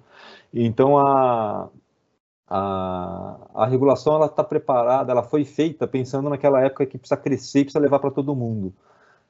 Então 0.52 0.98
a 0.98 1.68
a, 2.48 3.36
a 3.54 3.66
regulação 3.66 4.14
ela 4.14 4.26
está 4.26 4.42
preparada, 4.42 5.12
ela 5.12 5.22
foi 5.22 5.44
feita 5.44 5.86
pensando 5.86 6.30
naquela 6.30 6.64
época 6.64 6.86
que 6.86 6.96
precisa 6.96 7.16
crescer 7.20 7.64
precisa 7.64 7.78
levar 7.78 7.98
para 7.98 8.10
todo 8.10 8.34
mundo. 8.34 8.72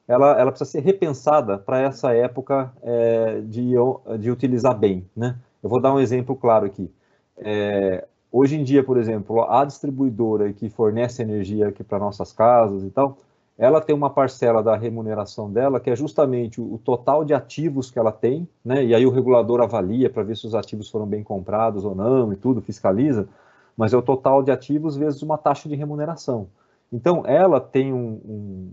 Ela, 0.07 0.39
ela 0.39 0.51
precisa 0.51 0.71
ser 0.71 0.79
repensada 0.81 1.57
para 1.57 1.81
essa 1.81 2.13
época 2.13 2.73
é, 2.81 3.41
de, 3.41 3.73
de 4.19 4.31
utilizar 4.31 4.77
bem. 4.77 5.07
Né? 5.15 5.37
Eu 5.61 5.69
vou 5.69 5.81
dar 5.81 5.93
um 5.93 5.99
exemplo 5.99 6.35
claro 6.35 6.65
aqui. 6.65 6.91
É, 7.37 8.07
hoje 8.31 8.55
em 8.55 8.63
dia, 8.63 8.83
por 8.83 8.97
exemplo, 8.97 9.43
a 9.43 9.63
distribuidora 9.65 10.51
que 10.51 10.69
fornece 10.69 11.21
energia 11.21 11.67
aqui 11.67 11.83
para 11.83 11.99
nossas 11.99 12.33
casas 12.33 12.83
e 12.83 12.89
tal, 12.89 13.17
ela 13.59 13.81
tem 13.81 13.93
uma 13.93 14.09
parcela 14.09 14.63
da 14.63 14.77
remuneração 14.77 15.51
dela 15.51 15.81
que 15.81 15.89
é 15.89 15.95
justamente 15.95 16.61
o, 16.61 16.77
total 16.77 17.25
de 17.25 17.33
ativos 17.33 17.91
que 17.91 17.99
ela 17.99 18.11
tem, 18.11 18.47
né? 18.63 18.85
E 18.85 18.95
aí 18.95 19.05
o 19.05 19.09
regulador 19.09 19.59
avalia 19.59 20.09
para 20.09 20.23
ver 20.23 20.37
se 20.37 20.47
os 20.47 20.55
ativos 20.55 20.89
foram 20.89 21.05
bem 21.05 21.21
comprados 21.21 21.83
ou 21.83 21.93
não 21.93 22.31
e 22.31 22.37
tudo, 22.37 22.61
fiscaliza, 22.61 23.27
mas 23.75 23.91
é 23.91 23.97
o 23.97 24.01
total 24.01 24.41
de 24.41 24.49
ativos 24.49 24.95
vezes 24.95 25.21
uma 25.21 25.37
taxa 25.37 25.67
de 25.67 25.75
remuneração. 25.75 26.47
Então 26.89 27.23
ela 27.25 27.59
tem 27.59 27.91
um, 27.91 28.71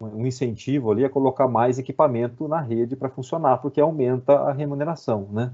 um, 0.00 0.08
um 0.16 0.26
incentivo 0.26 0.90
ali 0.90 1.04
a 1.04 1.10
colocar 1.10 1.46
mais 1.46 1.78
equipamento 1.78 2.48
na 2.48 2.58
rede 2.58 2.96
para 2.96 3.10
funcionar, 3.10 3.58
porque 3.58 3.82
aumenta 3.82 4.32
a 4.32 4.52
remuneração, 4.52 5.28
né? 5.30 5.52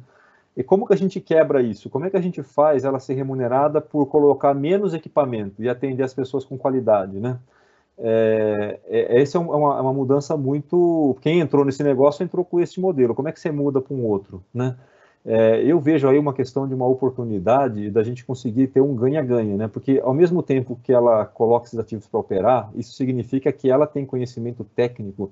E 0.56 0.62
como 0.62 0.86
que 0.86 0.92
a 0.92 0.96
gente 0.96 1.20
quebra 1.20 1.60
isso? 1.60 1.90
Como 1.90 2.04
é 2.04 2.10
que 2.10 2.16
a 2.16 2.20
gente 2.20 2.44
faz 2.44 2.84
ela 2.84 3.00
ser 3.00 3.14
remunerada 3.14 3.80
por 3.80 4.06
colocar 4.06 4.54
menos 4.54 4.94
equipamento 4.94 5.62
e 5.64 5.68
atender 5.68 6.04
as 6.04 6.14
pessoas 6.14 6.44
com 6.44 6.56
qualidade, 6.56 7.18
né? 7.18 7.40
É, 8.00 8.78
é, 8.86 9.20
essa 9.20 9.38
é, 9.38 9.40
é 9.40 9.44
uma, 9.44 9.78
é 9.78 9.80
uma, 9.80 9.92
mudança 9.92 10.36
muito. 10.36 11.16
Quem 11.20 11.40
entrou 11.40 11.64
nesse 11.64 11.82
negócio 11.82 12.22
entrou 12.22 12.44
com 12.44 12.60
esse 12.60 12.80
modelo. 12.80 13.14
Como 13.14 13.28
é 13.28 13.32
que 13.32 13.40
você 13.40 13.50
muda 13.50 13.80
para 13.80 13.94
um 13.94 14.04
outro, 14.04 14.42
né? 14.54 14.76
É, 15.26 15.62
eu 15.64 15.80
vejo 15.80 16.08
aí 16.08 16.18
uma 16.18 16.32
questão 16.32 16.66
de 16.66 16.72
uma 16.72 16.86
oportunidade 16.86 17.90
da 17.90 18.02
gente 18.02 18.24
conseguir 18.24 18.68
ter 18.68 18.80
um 18.80 18.94
ganha-ganha, 18.94 19.56
né? 19.56 19.68
Porque 19.68 20.00
ao 20.02 20.14
mesmo 20.14 20.42
tempo 20.42 20.78
que 20.82 20.92
ela 20.92 21.26
coloca 21.26 21.66
esses 21.66 21.78
ativos 21.78 22.06
para 22.06 22.20
operar, 22.20 22.70
isso 22.76 22.92
significa 22.94 23.52
que 23.52 23.68
ela 23.68 23.86
tem 23.86 24.06
conhecimento 24.06 24.64
técnico 24.76 25.30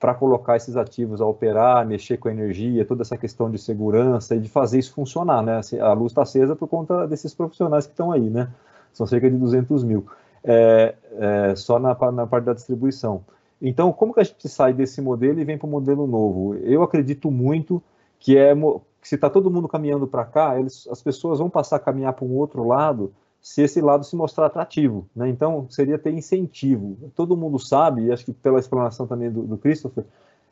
para 0.00 0.14
colocar 0.14 0.56
esses 0.56 0.76
ativos 0.76 1.20
a 1.20 1.26
operar, 1.26 1.86
mexer 1.86 2.16
com 2.16 2.28
a 2.28 2.32
energia, 2.32 2.84
toda 2.84 3.02
essa 3.02 3.16
questão 3.16 3.50
de 3.50 3.58
segurança 3.58 4.34
e 4.34 4.40
de 4.40 4.48
fazer 4.48 4.78
isso 4.78 4.92
funcionar, 4.94 5.42
né? 5.42 5.60
A 5.80 5.92
luz 5.92 6.12
está 6.12 6.22
acesa 6.22 6.56
por 6.56 6.66
conta 6.66 7.06
desses 7.06 7.34
profissionais 7.34 7.86
que 7.86 7.92
estão 7.92 8.10
aí, 8.12 8.28
né? 8.28 8.48
São 8.92 9.06
cerca 9.06 9.30
de 9.30 9.36
200 9.36 9.84
mil 9.84 10.06
é, 10.46 10.94
é, 11.18 11.56
só 11.56 11.78
na, 11.78 11.96
na 12.12 12.26
parte 12.26 12.44
da 12.44 12.52
distribuição. 12.52 13.24
Então, 13.60 13.92
como 13.92 14.12
que 14.12 14.20
a 14.20 14.24
gente 14.24 14.48
sai 14.48 14.72
desse 14.72 15.00
modelo 15.00 15.40
e 15.40 15.44
vem 15.44 15.56
para 15.56 15.66
o 15.66 15.70
modelo 15.70 16.06
novo? 16.06 16.54
Eu 16.56 16.82
acredito 16.82 17.30
muito 17.30 17.82
que 18.18 18.36
é 18.36 18.54
que 18.54 19.08
se 19.08 19.14
está 19.14 19.30
todo 19.30 19.50
mundo 19.50 19.68
caminhando 19.68 20.06
para 20.06 20.24
cá, 20.24 20.58
eles, 20.58 20.86
as 20.88 21.02
pessoas 21.02 21.38
vão 21.38 21.48
passar 21.48 21.76
a 21.76 21.80
caminhar 21.80 22.12
para 22.12 22.24
um 22.24 22.34
outro 22.34 22.64
lado 22.64 23.12
se 23.40 23.62
esse 23.62 23.80
lado 23.80 24.04
se 24.04 24.16
mostrar 24.16 24.46
atrativo. 24.46 25.08
Né? 25.14 25.28
Então, 25.28 25.66
seria 25.70 25.98
ter 25.98 26.12
incentivo. 26.12 26.96
Todo 27.14 27.36
mundo 27.36 27.58
sabe, 27.58 28.06
e 28.06 28.12
acho 28.12 28.24
que 28.24 28.32
pela 28.32 28.58
explanação 28.58 29.06
também 29.06 29.30
do, 29.30 29.42
do 29.42 29.56
Christopher, 29.56 30.04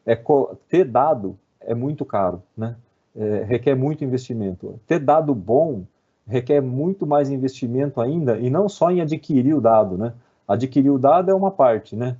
é, 0.07 0.19
ter 0.69 0.85
dado 0.85 1.37
é 1.61 1.75
muito 1.75 2.05
caro, 2.05 2.43
né? 2.57 2.77
É, 3.17 3.45
requer 3.45 3.75
muito 3.75 4.05
investimento. 4.05 4.79
Ter 4.87 4.99
dado 4.99 5.35
bom 5.35 5.85
requer 6.27 6.61
muito 6.61 7.07
mais 7.07 7.31
investimento 7.31 8.01
ainda, 8.01 8.39
e 8.39 8.49
não 8.49 8.69
só 8.69 8.91
em 8.91 9.01
adquirir 9.01 9.55
o 9.55 9.61
dado, 9.61 9.97
né? 9.97 10.15
Adquirir 10.47 10.91
o 10.91 10.99
dado 10.99 11.31
é 11.31 11.35
uma 11.35 11.51
parte, 11.51 11.97
né? 11.97 12.17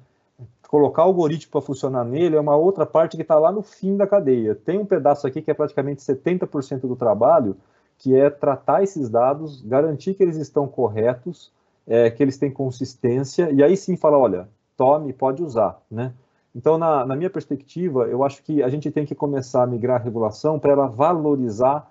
Colocar 0.69 1.03
o 1.03 1.09
algoritmo 1.09 1.53
para 1.53 1.61
funcionar 1.61 2.05
nele 2.05 2.37
é 2.37 2.41
uma 2.41 2.57
outra 2.57 2.85
parte 2.85 3.17
que 3.17 3.23
está 3.23 3.39
lá 3.39 3.53
no 3.53 3.63
fim 3.63 3.97
da 3.97 4.07
cadeia. 4.07 4.55
Tem 4.55 4.79
um 4.79 4.87
pedaço 4.87 5.27
aqui 5.27 5.41
que 5.41 5.51
é 5.51 5.55
praticamente 5.55 6.03
70% 6.03 6.81
do 6.81 6.97
trabalho, 6.97 7.57
que 7.99 8.15
é 8.17 8.29
tratar 8.29 8.83
esses 8.83 9.09
dados, 9.09 9.63
garantir 9.63 10.15
que 10.15 10.23
eles 10.23 10.37
estão 10.37 10.67
corretos, 10.67 11.53
é, 11.87 12.11
que 12.11 12.23
eles 12.23 12.39
têm 12.39 12.51
consistência, 12.51 13.51
e 13.53 13.63
aí 13.63 13.77
sim 13.77 13.97
falar, 13.97 14.19
olha, 14.19 14.49
tome, 14.77 15.13
pode 15.13 15.43
usar, 15.43 15.81
né? 15.91 16.13
Então, 16.55 16.79
na, 16.79 17.05
na 17.05 17.17
minha 17.17 17.31
perspectiva, 17.31 18.05
eu 18.05 18.23
acho 18.23 18.43
que 18.43 18.63
a 18.63 18.69
gente 18.69 18.91
tem 18.91 19.05
que 19.05 19.15
começar 19.15 19.65
a 19.65 19.67
migrar 19.67 20.01
a 20.01 20.05
regulação 20.05 20.59
para 20.59 20.73
ela 20.73 20.87
valorizar 20.87 21.91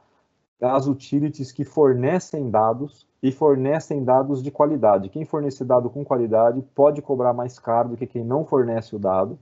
as 0.61 0.87
utilities 0.87 1.51
que 1.51 1.63
fornecem 1.63 2.49
dados 2.49 3.07
e 3.21 3.31
fornecem 3.31 4.03
dados 4.03 4.43
de 4.43 4.51
qualidade. 4.51 5.09
Quem 5.09 5.25
fornece 5.25 5.63
dado 5.63 5.89
com 5.89 6.03
qualidade 6.03 6.61
pode 6.75 7.01
cobrar 7.01 7.33
mais 7.33 7.57
caro 7.57 7.89
do 7.89 7.97
que 7.97 8.07
quem 8.07 8.23
não 8.23 8.45
fornece 8.45 8.95
o 8.95 8.99
dado. 8.99 9.37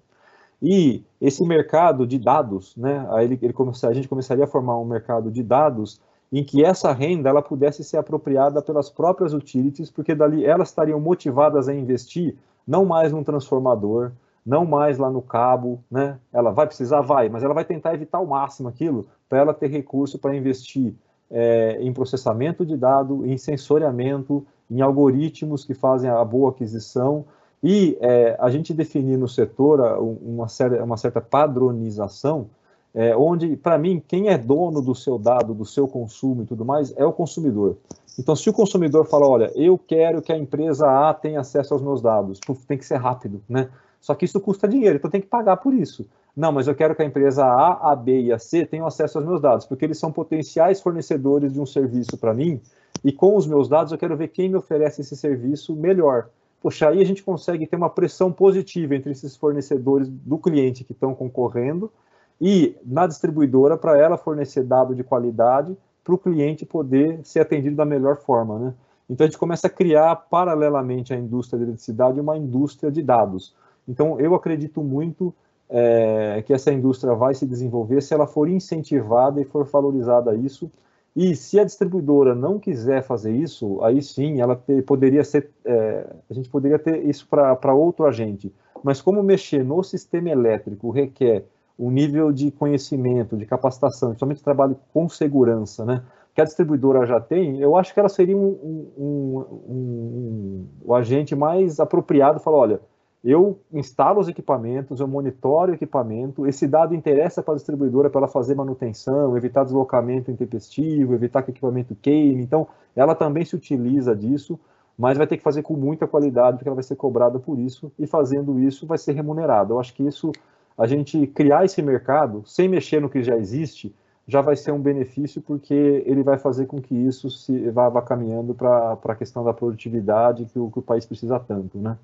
E 0.61 1.03
esse 1.19 1.43
mercado 1.43 2.05
de 2.05 2.19
dados, 2.19 2.75
né, 2.75 3.07
ele, 3.23 3.39
ele 3.41 3.53
a 3.83 3.93
gente 3.93 4.07
começaria 4.07 4.43
a 4.43 4.47
formar 4.47 4.77
um 4.77 4.85
mercado 4.85 5.31
de 5.31 5.41
dados 5.41 5.99
em 6.31 6.43
que 6.43 6.63
essa 6.63 6.93
renda 6.93 7.29
ela 7.29 7.41
pudesse 7.41 7.83
ser 7.83 7.97
apropriada 7.97 8.61
pelas 8.61 8.89
próprias 8.89 9.33
utilities, 9.33 9.89
porque 9.89 10.15
dali 10.15 10.45
elas 10.45 10.69
estariam 10.69 10.99
motivadas 10.99 11.67
a 11.67 11.73
investir 11.73 12.37
não 12.65 12.85
mais 12.85 13.11
num 13.11 13.23
transformador, 13.23 14.11
não 14.45 14.65
mais 14.65 14.97
lá 14.97 15.09
no 15.09 15.21
cabo, 15.21 15.83
né? 15.89 16.17
Ela 16.33 16.51
vai 16.51 16.65
precisar, 16.65 17.01
vai, 17.01 17.29
mas 17.29 17.43
ela 17.43 17.53
vai 17.53 17.65
tentar 17.65 17.93
evitar 17.93 18.17
ao 18.17 18.25
máximo 18.25 18.69
aquilo 18.69 19.05
para 19.29 19.39
ela 19.39 19.53
ter 19.53 19.67
recurso 19.67 20.17
para 20.17 20.35
investir 20.35 20.93
é, 21.29 21.77
em 21.79 21.93
processamento 21.93 22.65
de 22.65 22.75
dado, 22.75 23.25
em 23.25 23.37
sensoriamento, 23.37 24.45
em 24.69 24.81
algoritmos 24.81 25.63
que 25.63 25.73
fazem 25.73 26.09
a 26.09 26.23
boa 26.25 26.49
aquisição 26.49 27.25
e 27.63 27.97
é, 28.01 28.35
a 28.39 28.49
gente 28.49 28.73
definir 28.73 29.17
no 29.17 29.27
setor 29.27 29.79
uma, 30.21 30.47
certa, 30.47 30.83
uma 30.83 30.97
certa 30.97 31.21
padronização, 31.21 32.47
é, 32.93 33.15
onde, 33.15 33.55
para 33.55 33.77
mim, 33.77 34.01
quem 34.05 34.29
é 34.29 34.37
dono 34.37 34.81
do 34.81 34.95
seu 34.95 35.17
dado, 35.17 35.53
do 35.53 35.65
seu 35.65 35.87
consumo 35.87 36.41
e 36.41 36.45
tudo 36.45 36.65
mais, 36.65 36.93
é 36.97 37.05
o 37.05 37.13
consumidor. 37.13 37.77
Então, 38.19 38.35
se 38.35 38.49
o 38.49 38.53
consumidor 38.53 39.05
fala, 39.05 39.27
olha, 39.27 39.51
eu 39.55 39.77
quero 39.77 40.21
que 40.21 40.33
a 40.33 40.37
empresa 40.37 40.87
A 40.87 41.13
tenha 41.13 41.39
acesso 41.39 41.73
aos 41.73 41.81
meus 41.81 42.01
dados, 42.01 42.39
tem 42.67 42.77
que 42.77 42.85
ser 42.85 42.97
rápido, 42.97 43.41
né? 43.47 43.69
Só 44.01 44.15
que 44.15 44.25
isso 44.25 44.41
custa 44.41 44.67
dinheiro, 44.67 44.97
então 44.97 45.11
tem 45.11 45.21
que 45.21 45.27
pagar 45.27 45.57
por 45.57 45.73
isso. 45.73 46.05
Não, 46.35 46.51
mas 46.51 46.67
eu 46.67 46.73
quero 46.73 46.95
que 46.95 47.03
a 47.03 47.05
empresa 47.05 47.45
A, 47.45 47.91
a 47.91 47.95
B 47.95 48.21
e 48.21 48.33
a 48.33 48.39
C 48.39 48.65
tenham 48.65 48.87
acesso 48.87 49.19
aos 49.19 49.27
meus 49.27 49.39
dados, 49.39 49.65
porque 49.65 49.85
eles 49.85 49.99
são 49.99 50.11
potenciais 50.11 50.81
fornecedores 50.81 51.53
de 51.53 51.61
um 51.61 51.65
serviço 51.65 52.17
para 52.17 52.33
mim, 52.33 52.59
e 53.03 53.11
com 53.11 53.35
os 53.35 53.45
meus 53.45 53.69
dados 53.69 53.91
eu 53.91 53.97
quero 53.97 54.17
ver 54.17 54.29
quem 54.29 54.49
me 54.49 54.55
oferece 54.55 55.01
esse 55.01 55.15
serviço 55.15 55.75
melhor. 55.75 56.29
Poxa, 56.61 56.89
aí 56.89 57.01
a 57.01 57.05
gente 57.05 57.23
consegue 57.23 57.65
ter 57.67 57.75
uma 57.75 57.89
pressão 57.89 58.31
positiva 58.31 58.95
entre 58.95 59.11
esses 59.11 59.35
fornecedores 59.35 60.07
do 60.07 60.37
cliente 60.37 60.83
que 60.83 60.93
estão 60.93 61.13
concorrendo 61.13 61.91
e 62.39 62.75
na 62.83 63.05
distribuidora 63.05 63.77
para 63.77 63.97
ela 63.97 64.17
fornecer 64.17 64.63
dado 64.63 64.95
de 64.95 65.03
qualidade 65.03 65.77
para 66.03 66.13
o 66.13 66.17
cliente 66.17 66.65
poder 66.65 67.19
ser 67.23 67.41
atendido 67.41 67.75
da 67.75 67.85
melhor 67.85 68.17
forma, 68.17 68.57
né? 68.57 68.73
Então 69.09 69.25
a 69.25 69.27
gente 69.27 69.37
começa 69.37 69.67
a 69.67 69.69
criar 69.69 70.15
paralelamente 70.15 71.13
à 71.13 71.17
indústria 71.17 71.59
de 71.59 71.65
eletricidade 71.65 72.19
uma 72.19 72.37
indústria 72.37 72.91
de 72.91 73.03
dados. 73.03 73.53
Então 73.87 74.19
eu 74.19 74.35
acredito 74.35 74.83
muito 74.83 75.33
é, 75.69 76.43
que 76.45 76.53
essa 76.53 76.71
indústria 76.71 77.13
vai 77.13 77.33
se 77.33 77.45
desenvolver 77.45 78.01
se 78.01 78.13
ela 78.13 78.27
for 78.27 78.49
incentivada 78.49 79.41
e 79.41 79.45
for 79.45 79.65
valorizada 79.65 80.35
isso 80.35 80.71
e 81.15 81.35
se 81.35 81.59
a 81.59 81.63
distribuidora 81.65 82.33
não 82.33 82.57
quiser 82.57 83.03
fazer 83.03 83.33
isso, 83.35 83.83
aí 83.83 84.01
sim, 84.01 84.39
ela 84.39 84.55
ter, 84.55 84.83
poderia 84.83 85.23
ser, 85.23 85.51
é, 85.65 86.07
a 86.29 86.33
gente 86.33 86.49
poderia 86.49 86.79
ter 86.79 87.05
isso 87.05 87.27
para 87.27 87.73
outro 87.73 88.05
agente. 88.05 88.53
Mas 88.81 89.01
como 89.01 89.21
mexer 89.21 89.63
no 89.63 89.83
sistema 89.83 90.29
elétrico 90.29 90.89
requer 90.89 91.45
um 91.77 91.91
nível 91.91 92.31
de 92.31 92.49
conhecimento, 92.51 93.35
de 93.35 93.45
capacitação, 93.45 94.09
principalmente 94.09 94.43
trabalho 94.43 94.77
com 94.93 95.09
segurança, 95.09 95.83
né? 95.83 96.01
Que 96.33 96.39
a 96.39 96.45
distribuidora 96.45 97.05
já 97.05 97.19
tem, 97.19 97.59
eu 97.59 97.75
acho 97.75 97.93
que 97.93 97.99
ela 97.99 98.07
seria 98.07 98.37
um, 98.37 98.47
um, 98.47 98.91
um, 98.97 99.45
um 99.69 100.67
o 100.85 100.95
agente 100.95 101.35
mais 101.35 101.79
apropriado. 101.79 102.39
Falar, 102.39 102.57
olha, 102.57 102.81
eu 103.23 103.59
instalo 103.71 104.19
os 104.19 104.27
equipamentos, 104.27 104.99
eu 104.99 105.07
monitoro 105.07 105.71
o 105.71 105.75
equipamento, 105.75 106.47
esse 106.47 106.67
dado 106.67 106.95
interessa 106.95 107.43
para 107.43 107.53
a 107.53 107.57
distribuidora 107.57 108.09
para 108.09 108.21
ela 108.21 108.27
fazer 108.27 108.55
manutenção, 108.55 109.37
evitar 109.37 109.63
deslocamento 109.63 110.31
intempestivo, 110.31 111.13
evitar 111.13 111.43
que 111.43 111.51
o 111.51 111.53
equipamento 111.53 111.95
queime, 112.01 112.41
então 112.41 112.67
ela 112.95 113.13
também 113.13 113.45
se 113.45 113.55
utiliza 113.55 114.15
disso, 114.15 114.59
mas 114.97 115.17
vai 115.17 115.27
ter 115.27 115.37
que 115.37 115.43
fazer 115.43 115.61
com 115.61 115.75
muita 115.75 116.07
qualidade, 116.07 116.57
porque 116.57 116.69
ela 116.69 116.75
vai 116.75 116.83
ser 116.83 116.95
cobrada 116.95 117.39
por 117.39 117.59
isso, 117.59 117.91
e 117.97 118.07
fazendo 118.07 118.59
isso 118.59 118.87
vai 118.87 118.97
ser 118.97 119.13
remunerada. 119.13 119.73
Eu 119.73 119.79
acho 119.79 119.93
que 119.93 120.05
isso, 120.05 120.31
a 120.77 120.87
gente 120.87 121.27
criar 121.27 121.63
esse 121.63 121.81
mercado, 121.81 122.43
sem 122.45 122.67
mexer 122.67 122.99
no 122.99 123.09
que 123.09 123.23
já 123.23 123.37
existe, 123.37 123.93
já 124.27 124.41
vai 124.41 124.55
ser 124.55 124.71
um 124.71 124.79
benefício, 124.79 125.41
porque 125.41 126.03
ele 126.05 126.23
vai 126.23 126.37
fazer 126.37 126.65
com 126.65 126.81
que 126.81 126.95
isso 126.95 127.29
se 127.29 127.69
vá, 127.69 127.89
vá 127.89 128.01
caminhando 128.01 128.53
para 128.53 128.97
a 129.03 129.15
questão 129.15 129.43
da 129.43 129.53
produtividade 129.53 130.45
que 130.45 130.59
o, 130.59 130.69
que 130.69 130.79
o 130.79 130.81
país 130.81 131.05
precisa 131.05 131.39
tanto, 131.39 131.77
né? 131.77 131.97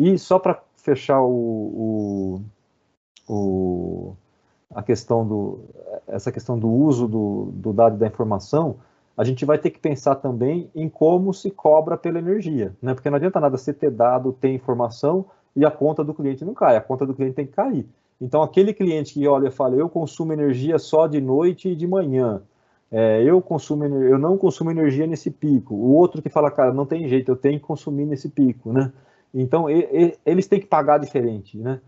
E 0.00 0.18
só 0.18 0.38
para 0.38 0.58
fechar 0.78 1.20
o, 1.20 2.40
o, 3.28 3.34
o, 3.34 4.16
a 4.74 4.82
questão 4.82 5.28
do, 5.28 5.60
essa 6.08 6.32
questão 6.32 6.58
do 6.58 6.70
uso 6.70 7.06
do, 7.06 7.50
do 7.52 7.70
dado 7.70 7.98
da 7.98 8.06
informação, 8.06 8.76
a 9.14 9.24
gente 9.24 9.44
vai 9.44 9.58
ter 9.58 9.68
que 9.68 9.78
pensar 9.78 10.14
também 10.14 10.70
em 10.74 10.88
como 10.88 11.34
se 11.34 11.50
cobra 11.50 11.98
pela 11.98 12.18
energia, 12.18 12.74
né? 12.80 12.94
Porque 12.94 13.10
não 13.10 13.16
adianta 13.16 13.38
nada 13.38 13.58
você 13.58 13.74
ter 13.74 13.90
dado, 13.90 14.32
ter 14.32 14.48
informação 14.48 15.26
e 15.54 15.66
a 15.66 15.70
conta 15.70 16.02
do 16.02 16.14
cliente 16.14 16.46
não 16.46 16.54
cai, 16.54 16.76
a 16.76 16.80
conta 16.80 17.04
do 17.04 17.12
cliente 17.12 17.34
tem 17.34 17.44
que 17.44 17.52
cair. 17.52 17.86
Então, 18.18 18.42
aquele 18.42 18.72
cliente 18.72 19.12
que 19.12 19.28
olha 19.28 19.48
e 19.48 19.50
fala, 19.50 19.76
eu 19.76 19.86
consumo 19.90 20.32
energia 20.32 20.78
só 20.78 21.06
de 21.06 21.20
noite 21.20 21.68
e 21.68 21.76
de 21.76 21.86
manhã, 21.86 22.40
é, 22.90 23.22
eu 23.22 23.42
consumo, 23.42 23.84
eu 23.84 24.18
não 24.18 24.38
consumo 24.38 24.70
energia 24.70 25.06
nesse 25.06 25.30
pico. 25.30 25.74
O 25.74 25.92
outro 25.92 26.22
que 26.22 26.30
fala, 26.30 26.50
cara, 26.50 26.72
não 26.72 26.86
tem 26.86 27.06
jeito, 27.06 27.30
eu 27.30 27.36
tenho 27.36 27.60
que 27.60 27.66
consumir 27.66 28.06
nesse 28.06 28.30
pico, 28.30 28.72
né? 28.72 28.90
Então, 29.32 29.70
e, 29.70 29.80
e, 29.92 30.18
eles 30.26 30.46
têm 30.46 30.60
que 30.60 30.66
pagar 30.66 30.98
diferente, 30.98 31.56
né? 31.58 31.80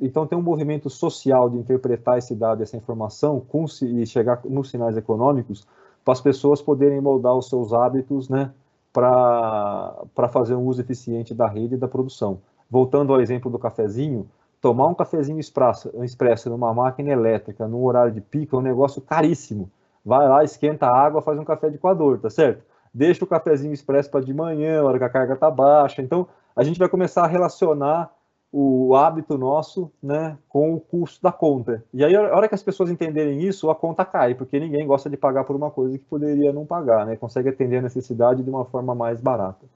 Então, 0.00 0.26
tem 0.26 0.38
um 0.38 0.42
movimento 0.42 0.88
social 0.88 1.50
de 1.50 1.56
interpretar 1.56 2.18
esse 2.18 2.34
dado, 2.34 2.62
essa 2.62 2.76
informação, 2.76 3.40
com, 3.40 3.64
e 3.82 4.06
chegar 4.06 4.40
nos 4.44 4.70
sinais 4.70 4.96
econômicos, 4.96 5.66
para 6.04 6.12
as 6.12 6.20
pessoas 6.20 6.62
poderem 6.62 7.00
moldar 7.00 7.34
os 7.34 7.48
seus 7.48 7.72
hábitos, 7.72 8.28
né? 8.28 8.52
Para 8.92 10.28
fazer 10.30 10.54
um 10.54 10.66
uso 10.66 10.80
eficiente 10.80 11.34
da 11.34 11.48
rede 11.48 11.74
e 11.74 11.78
da 11.78 11.88
produção. 11.88 12.38
Voltando 12.70 13.12
ao 13.12 13.20
exemplo 13.20 13.50
do 13.50 13.58
cafezinho, 13.58 14.28
tomar 14.60 14.86
um 14.86 14.94
cafezinho 14.94 15.40
expresso, 15.40 15.90
expresso 16.04 16.48
numa 16.48 16.72
máquina 16.72 17.10
elétrica, 17.10 17.66
no 17.66 17.82
horário 17.84 18.12
de 18.12 18.20
pico, 18.20 18.56
é 18.56 18.58
um 18.58 18.62
negócio 18.62 19.02
caríssimo. 19.02 19.68
Vai 20.04 20.28
lá, 20.28 20.44
esquenta 20.44 20.86
a 20.86 20.96
água, 20.96 21.22
faz 21.22 21.38
um 21.38 21.44
café 21.44 21.68
de 21.70 21.78
coador, 21.78 22.18
tá 22.18 22.30
certo? 22.30 22.62
Deixa 22.92 23.24
o 23.24 23.26
cafezinho 23.26 23.72
expresso 23.72 24.10
para 24.10 24.24
de 24.24 24.32
manhã, 24.32 24.84
hora 24.84 24.98
que 24.98 25.04
a 25.04 25.08
carga 25.08 25.34
está 25.34 25.50
baixa. 25.50 26.00
Então, 26.00 26.28
a 26.56 26.62
gente 26.62 26.78
vai 26.78 26.88
começar 26.88 27.24
a 27.24 27.28
relacionar 27.28 28.10
o 28.56 28.94
hábito 28.94 29.36
nosso 29.36 29.90
né, 30.00 30.38
com 30.48 30.74
o 30.74 30.80
custo 30.80 31.20
da 31.20 31.32
conta. 31.32 31.84
E 31.92 32.04
aí, 32.04 32.14
a 32.14 32.36
hora 32.36 32.46
que 32.46 32.54
as 32.54 32.62
pessoas 32.62 32.88
entenderem 32.88 33.42
isso, 33.42 33.68
a 33.68 33.74
conta 33.74 34.04
cai, 34.04 34.32
porque 34.32 34.60
ninguém 34.60 34.86
gosta 34.86 35.10
de 35.10 35.16
pagar 35.16 35.42
por 35.42 35.56
uma 35.56 35.72
coisa 35.72 35.98
que 35.98 36.04
poderia 36.04 36.52
não 36.52 36.64
pagar, 36.64 37.04
né? 37.04 37.16
Consegue 37.16 37.48
atender 37.48 37.78
a 37.78 37.82
necessidade 37.82 38.44
de 38.44 38.50
uma 38.50 38.64
forma 38.64 38.94
mais 38.94 39.20
barata. 39.20 39.66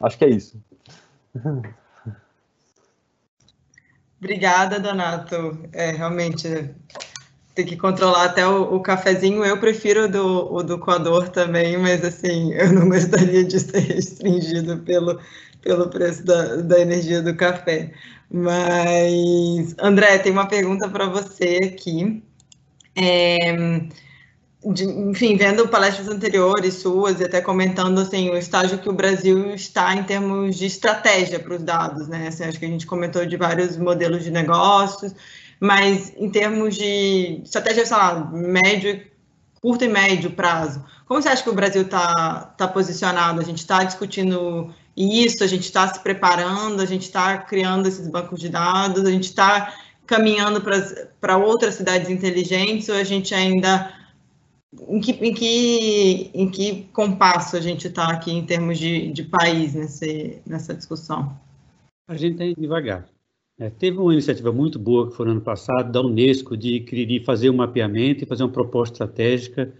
Acho 0.00 0.16
que 0.16 0.24
é 0.24 0.30
isso. 0.30 0.58
Obrigada, 4.18 4.80
Donato. 4.80 5.58
É, 5.70 5.90
realmente, 5.90 6.74
tem 7.54 7.66
que 7.66 7.76
controlar 7.76 8.24
até 8.24 8.46
o, 8.46 8.74
o 8.74 8.80
cafezinho. 8.80 9.44
Eu 9.44 9.60
prefiro 9.60 10.08
do, 10.08 10.50
o 10.50 10.62
do 10.62 10.78
coador 10.78 11.28
também, 11.28 11.76
mas 11.76 12.02
assim, 12.02 12.54
eu 12.54 12.72
não 12.72 12.88
gostaria 12.88 13.44
de 13.44 13.60
ser 13.60 13.80
restringido 13.92 14.78
pelo, 14.78 15.20
pelo 15.64 15.88
preço 15.88 16.24
da, 16.24 16.56
da 16.56 16.78
energia 16.78 17.22
do 17.22 17.34
café. 17.34 17.90
Mas, 18.30 19.74
André, 19.80 20.18
tem 20.18 20.30
uma 20.30 20.46
pergunta 20.46 20.88
para 20.88 21.06
você 21.06 21.58
aqui. 21.64 22.22
É, 22.94 23.56
de, 24.72 24.84
enfim, 24.84 25.36
vendo 25.36 25.66
palestras 25.68 26.08
anteriores 26.08 26.74
suas 26.74 27.20
e 27.20 27.24
até 27.24 27.40
comentando 27.40 28.00
assim, 28.00 28.30
o 28.30 28.36
estágio 28.36 28.78
que 28.78 28.88
o 28.88 28.92
Brasil 28.92 29.54
está 29.54 29.94
em 29.94 30.04
termos 30.04 30.56
de 30.56 30.66
estratégia 30.66 31.40
para 31.40 31.54
os 31.54 31.62
dados, 31.62 32.08
né? 32.08 32.28
Assim, 32.28 32.44
acho 32.44 32.58
que 32.58 32.66
a 32.66 32.68
gente 32.68 32.86
comentou 32.86 33.26
de 33.26 33.36
vários 33.36 33.76
modelos 33.76 34.22
de 34.22 34.30
negócios, 34.30 35.14
mas 35.58 36.12
em 36.16 36.30
termos 36.30 36.76
de 36.76 37.40
estratégia, 37.42 37.86
sei 37.86 37.96
lá, 37.96 38.30
médio, 38.32 39.02
curto 39.60 39.84
e 39.84 39.88
médio 39.88 40.30
prazo, 40.30 40.84
como 41.06 41.20
você 41.20 41.28
acha 41.28 41.42
que 41.42 41.50
o 41.50 41.54
Brasil 41.54 41.82
está 41.82 42.54
tá 42.56 42.66
posicionado? 42.66 43.40
A 43.40 43.44
gente 43.44 43.58
está 43.58 43.84
discutindo 43.84 44.72
isso, 44.96 45.42
a 45.42 45.46
gente 45.46 45.64
está 45.64 45.86
se 45.92 46.00
preparando, 46.02 46.80
a 46.80 46.86
gente 46.86 47.02
está 47.02 47.38
criando 47.38 47.86
esses 47.86 48.08
bancos 48.08 48.40
de 48.40 48.48
dados, 48.48 49.04
a 49.04 49.10
gente 49.10 49.24
está 49.24 49.74
caminhando 50.06 50.62
para 51.20 51.36
outras 51.36 51.74
cidades 51.74 52.08
inteligentes 52.08 52.88
ou 52.88 52.94
a 52.94 53.04
gente 53.04 53.34
ainda. 53.34 53.92
Em 54.88 55.00
que, 55.00 55.12
em 55.12 55.32
que, 55.32 56.30
em 56.34 56.50
que 56.50 56.88
compasso 56.92 57.56
a 57.56 57.60
gente 57.60 57.86
está 57.86 58.08
aqui 58.08 58.32
em 58.32 58.44
termos 58.44 58.76
de, 58.76 59.12
de 59.12 59.22
país 59.22 59.72
nesse, 59.72 60.38
nessa 60.44 60.74
discussão? 60.74 61.38
A 62.08 62.16
gente 62.16 62.42
está 62.42 62.60
devagar. 62.60 63.08
É, 63.56 63.70
teve 63.70 63.98
uma 63.98 64.12
iniciativa 64.12 64.50
muito 64.50 64.78
boa 64.78 65.08
que 65.08 65.16
foi 65.16 65.26
no 65.26 65.32
ano 65.32 65.40
passado 65.40 65.92
da 65.92 66.00
Unesco 66.00 66.56
de 66.56 66.80
querer 66.80 67.22
fazer 67.24 67.50
um 67.50 67.56
mapeamento 67.56 68.24
e 68.24 68.26
fazer 68.26 68.42
uma 68.42 68.52
proposta 68.52 68.94
estratégica 68.94 69.72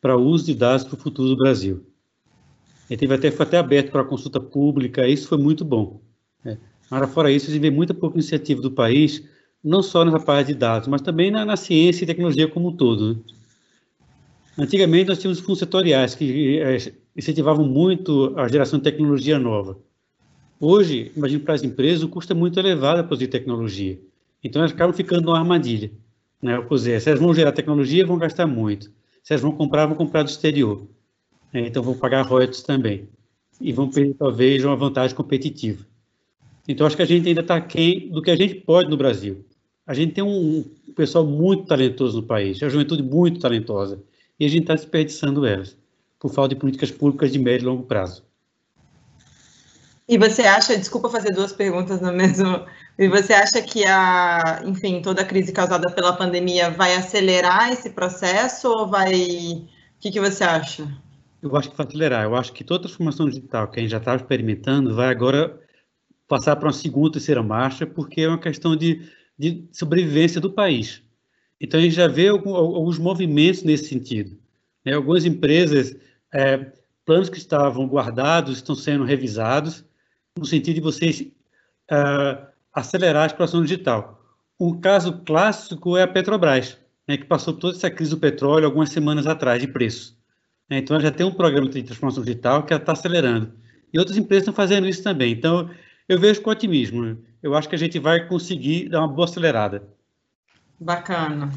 para 0.00 0.16
o 0.16 0.22
uso 0.22 0.46
de 0.46 0.54
dados 0.54 0.84
para 0.84 0.94
o 0.94 0.98
futuro 0.98 1.28
do 1.28 1.36
Brasil. 1.36 1.84
Ele 2.88 2.98
teve 2.98 3.14
até, 3.14 3.30
foi 3.30 3.44
até 3.44 3.58
aberto 3.58 3.90
para 3.90 4.04
consulta 4.04 4.40
pública, 4.40 5.06
isso 5.06 5.28
foi 5.28 5.38
muito 5.38 5.64
bom. 5.64 6.00
Né? 6.44 6.58
Mas, 6.90 7.10
fora 7.12 7.30
isso, 7.30 7.50
a 7.50 7.52
gente 7.52 7.60
vê 7.60 7.70
muita 7.70 7.92
pouca 7.92 8.16
iniciativa 8.16 8.62
do 8.62 8.70
país, 8.70 9.22
não 9.62 9.82
só 9.82 10.04
nessa 10.04 10.20
parte 10.20 10.48
de 10.48 10.54
dados, 10.54 10.88
mas 10.88 11.02
também 11.02 11.30
na, 11.30 11.44
na 11.44 11.56
ciência 11.56 12.04
e 12.04 12.06
tecnologia 12.06 12.48
como 12.48 12.68
um 12.68 12.76
todo. 12.76 13.14
Né? 13.14 13.20
Antigamente, 14.58 15.08
nós 15.08 15.18
tínhamos 15.18 15.38
fundos 15.38 15.58
setoriais 15.58 16.14
que 16.14 16.58
é, 16.58 16.76
incentivavam 17.16 17.66
muito 17.66 18.32
a 18.36 18.48
geração 18.48 18.78
de 18.78 18.84
tecnologia 18.84 19.38
nova. 19.38 19.78
Hoje, 20.60 21.12
imagino 21.16 21.44
para 21.44 21.54
as 21.54 21.62
empresas, 21.62 22.02
o 22.02 22.08
custo 22.08 22.32
é 22.32 22.36
muito 22.36 22.58
elevado 22.58 23.00
a 23.00 23.04
produzir 23.04 23.28
tecnologia. 23.28 24.00
Então, 24.42 24.60
elas 24.60 24.72
acabam 24.72 24.96
ficando 24.96 25.26
numa 25.26 25.38
armadilha. 25.38 25.90
Né? 26.42 26.58
Ou 26.68 26.78
seja, 26.78 27.00
se 27.00 27.08
elas 27.10 27.20
vão 27.20 27.34
gerar 27.34 27.52
tecnologia, 27.52 28.06
vão 28.06 28.18
gastar 28.18 28.46
muito. 28.46 28.90
Se 29.22 29.32
elas 29.32 29.42
vão 29.42 29.52
comprar, 29.52 29.86
vão 29.86 29.96
comprar 29.96 30.22
do 30.22 30.28
exterior. 30.28 30.88
É, 31.52 31.60
então, 31.60 31.82
vão 31.82 31.94
pagar 31.94 32.22
royalties 32.22 32.62
também. 32.62 33.08
E 33.60 33.72
vão 33.72 33.90
perder, 33.90 34.14
talvez, 34.14 34.64
uma 34.64 34.76
vantagem 34.76 35.16
competitiva. 35.16 35.84
Então, 36.66 36.86
acho 36.86 36.96
que 36.96 37.02
a 37.02 37.06
gente 37.06 37.26
ainda 37.26 37.40
está 37.40 37.56
aquém 37.56 38.10
do 38.10 38.22
que 38.22 38.30
a 38.30 38.36
gente 38.36 38.56
pode 38.56 38.90
no 38.90 38.96
Brasil. 38.96 39.44
A 39.86 39.94
gente 39.94 40.12
tem 40.12 40.22
um 40.22 40.64
pessoal 40.94 41.24
muito 41.24 41.64
talentoso 41.64 42.20
no 42.20 42.26
país, 42.26 42.62
a 42.62 42.68
juventude 42.68 43.02
muito 43.02 43.40
talentosa, 43.40 44.02
e 44.38 44.44
a 44.44 44.48
gente 44.48 44.62
está 44.62 44.74
desperdiçando 44.74 45.46
elas, 45.46 45.76
por 46.20 46.30
falta 46.30 46.54
de 46.54 46.60
políticas 46.60 46.90
públicas 46.90 47.32
de 47.32 47.38
médio 47.38 47.64
e 47.64 47.68
longo 47.68 47.84
prazo. 47.84 48.22
E 50.06 50.18
você 50.18 50.42
acha, 50.42 50.76
desculpa 50.76 51.08
fazer 51.08 51.32
duas 51.32 51.52
perguntas 51.52 52.02
no 52.02 52.12
mesmo, 52.12 52.66
e 52.98 53.08
você 53.08 53.32
acha 53.32 53.62
que 53.62 53.84
a, 53.86 54.62
enfim, 54.66 55.00
toda 55.00 55.22
a 55.22 55.24
crise 55.24 55.52
causada 55.52 55.90
pela 55.90 56.12
pandemia 56.12 56.70
vai 56.70 56.94
acelerar 56.94 57.72
esse 57.72 57.90
processo 57.90 58.68
ou 58.68 58.88
vai, 58.88 59.14
o 59.14 59.66
que, 60.00 60.10
que 60.10 60.20
você 60.20 60.44
acha? 60.44 60.86
Eu 61.40 61.56
acho 61.56 61.70
que 61.70 61.76
vai 61.76 61.86
acelerar, 61.86 62.24
eu 62.24 62.34
acho 62.34 62.52
que 62.52 62.64
toda 62.64 62.82
transformação 62.82 63.28
digital 63.28 63.68
que 63.68 63.78
a 63.78 63.82
gente 63.82 63.90
já 63.90 63.98
estava 63.98 64.16
experimentando 64.16 64.94
vai 64.94 65.08
agora 65.08 65.60
passar 66.26 66.56
para 66.56 66.66
uma 66.66 66.72
segunda, 66.72 67.12
terceira 67.12 67.42
marcha, 67.42 67.86
porque 67.86 68.22
é 68.22 68.28
uma 68.28 68.38
questão 68.38 68.76
de, 68.76 69.08
de 69.38 69.64
sobrevivência 69.72 70.40
do 70.40 70.52
país. 70.52 71.02
Então, 71.60 71.78
a 71.78 71.82
gente 71.82 71.94
já 71.94 72.06
vê 72.06 72.28
alguns 72.28 72.98
movimentos 72.98 73.62
nesse 73.62 73.88
sentido. 73.88 74.38
Né? 74.84 74.92
Algumas 74.92 75.24
empresas, 75.24 75.96
é, 76.32 76.72
planos 77.04 77.30
que 77.30 77.38
estavam 77.38 77.86
guardados 77.86 78.56
estão 78.56 78.74
sendo 78.74 79.04
revisados, 79.04 79.84
no 80.36 80.44
sentido 80.44 80.74
de 80.74 80.80
vocês 80.80 81.20
uh, 81.20 82.46
acelerar 82.72 83.24
a 83.24 83.26
exploração 83.26 83.62
digital. 83.62 84.22
Um 84.60 84.78
caso 84.80 85.20
clássico 85.24 85.96
é 85.96 86.02
a 86.02 86.08
Petrobras, 86.08 86.78
né, 87.06 87.16
que 87.16 87.24
passou 87.24 87.54
toda 87.54 87.76
essa 87.76 87.90
crise 87.90 88.10
do 88.10 88.18
petróleo 88.18 88.66
algumas 88.66 88.90
semanas 88.90 89.26
atrás 89.26 89.60
de 89.60 89.68
preço. 89.68 90.17
Né, 90.68 90.78
então, 90.78 90.96
ela 90.96 91.04
já 91.04 91.10
tem 91.10 91.26
um 91.26 91.32
programa 91.32 91.68
de 91.68 91.82
transformação 91.82 92.22
digital 92.22 92.62
que 92.62 92.72
ela 92.72 92.82
está 92.82 92.92
acelerando. 92.92 93.52
E 93.92 93.98
outras 93.98 94.18
empresas 94.18 94.42
estão 94.42 94.54
fazendo 94.54 94.88
isso 94.88 95.02
também. 95.02 95.32
Então, 95.32 95.70
eu 96.08 96.18
vejo 96.18 96.42
com 96.42 96.50
otimismo. 96.50 97.18
Eu 97.42 97.54
acho 97.54 97.68
que 97.68 97.74
a 97.74 97.78
gente 97.78 97.98
vai 97.98 98.26
conseguir 98.26 98.88
dar 98.88 99.00
uma 99.00 99.08
boa 99.08 99.26
acelerada. 99.26 99.88
Bacana. 100.78 101.50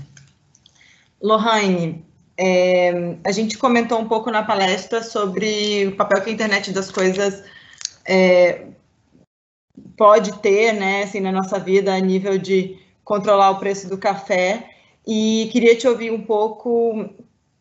Lohane, 1.21 2.05
é, 2.37 3.17
a 3.23 3.31
gente 3.31 3.57
comentou 3.57 3.99
um 3.99 4.07
pouco 4.07 4.31
na 4.31 4.43
palestra 4.43 5.03
sobre 5.03 5.87
o 5.87 5.95
papel 5.95 6.21
que 6.21 6.29
a 6.29 6.33
internet 6.33 6.71
das 6.71 6.89
coisas 6.89 7.43
é, 8.05 8.67
pode 9.97 10.39
ter, 10.39 10.73
né, 10.73 11.03
assim, 11.03 11.19
na 11.19 11.31
nossa 11.31 11.59
vida 11.59 11.93
a 11.93 11.99
nível 11.99 12.37
de 12.37 12.79
controlar 13.03 13.51
o 13.51 13.59
preço 13.59 13.89
do 13.89 13.97
café. 13.97 14.69
E 15.05 15.49
queria 15.51 15.75
te 15.75 15.87
ouvir 15.87 16.11
um 16.11 16.21
pouco 16.21 17.09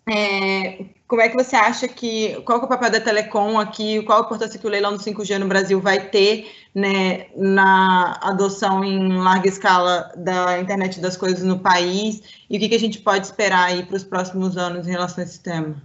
é, 0.09 0.85
como 1.11 1.21
é 1.21 1.29
que 1.29 1.35
você 1.35 1.57
acha 1.57 1.89
que 1.89 2.41
qual 2.43 2.61
é 2.61 2.65
o 2.65 2.69
papel 2.69 2.89
da 2.89 3.01
Telecom 3.01 3.59
aqui, 3.59 4.01
qual 4.05 4.23
a 4.23 4.25
importância 4.25 4.61
que 4.61 4.67
o 4.67 4.71
leilão 4.71 4.93
do 4.93 5.01
5G 5.01 5.39
no 5.39 5.49
Brasil 5.49 5.81
vai 5.81 6.09
ter 6.09 6.47
né, 6.73 7.27
na 7.35 8.17
adoção 8.23 8.85
em 8.85 9.19
larga 9.19 9.49
escala 9.49 10.13
da 10.17 10.61
internet 10.61 11.01
das 11.01 11.17
coisas 11.17 11.43
no 11.43 11.59
país 11.59 12.45
e 12.49 12.57
o 12.57 12.61
que, 12.61 12.69
que 12.69 12.77
a 12.77 12.79
gente 12.79 13.01
pode 13.01 13.27
esperar 13.27 13.71
aí 13.71 13.85
para 13.85 13.97
os 13.97 14.05
próximos 14.05 14.57
anos 14.57 14.87
em 14.87 14.93
relação 14.93 15.25
a 15.25 15.27
esse 15.27 15.43
tema? 15.43 15.83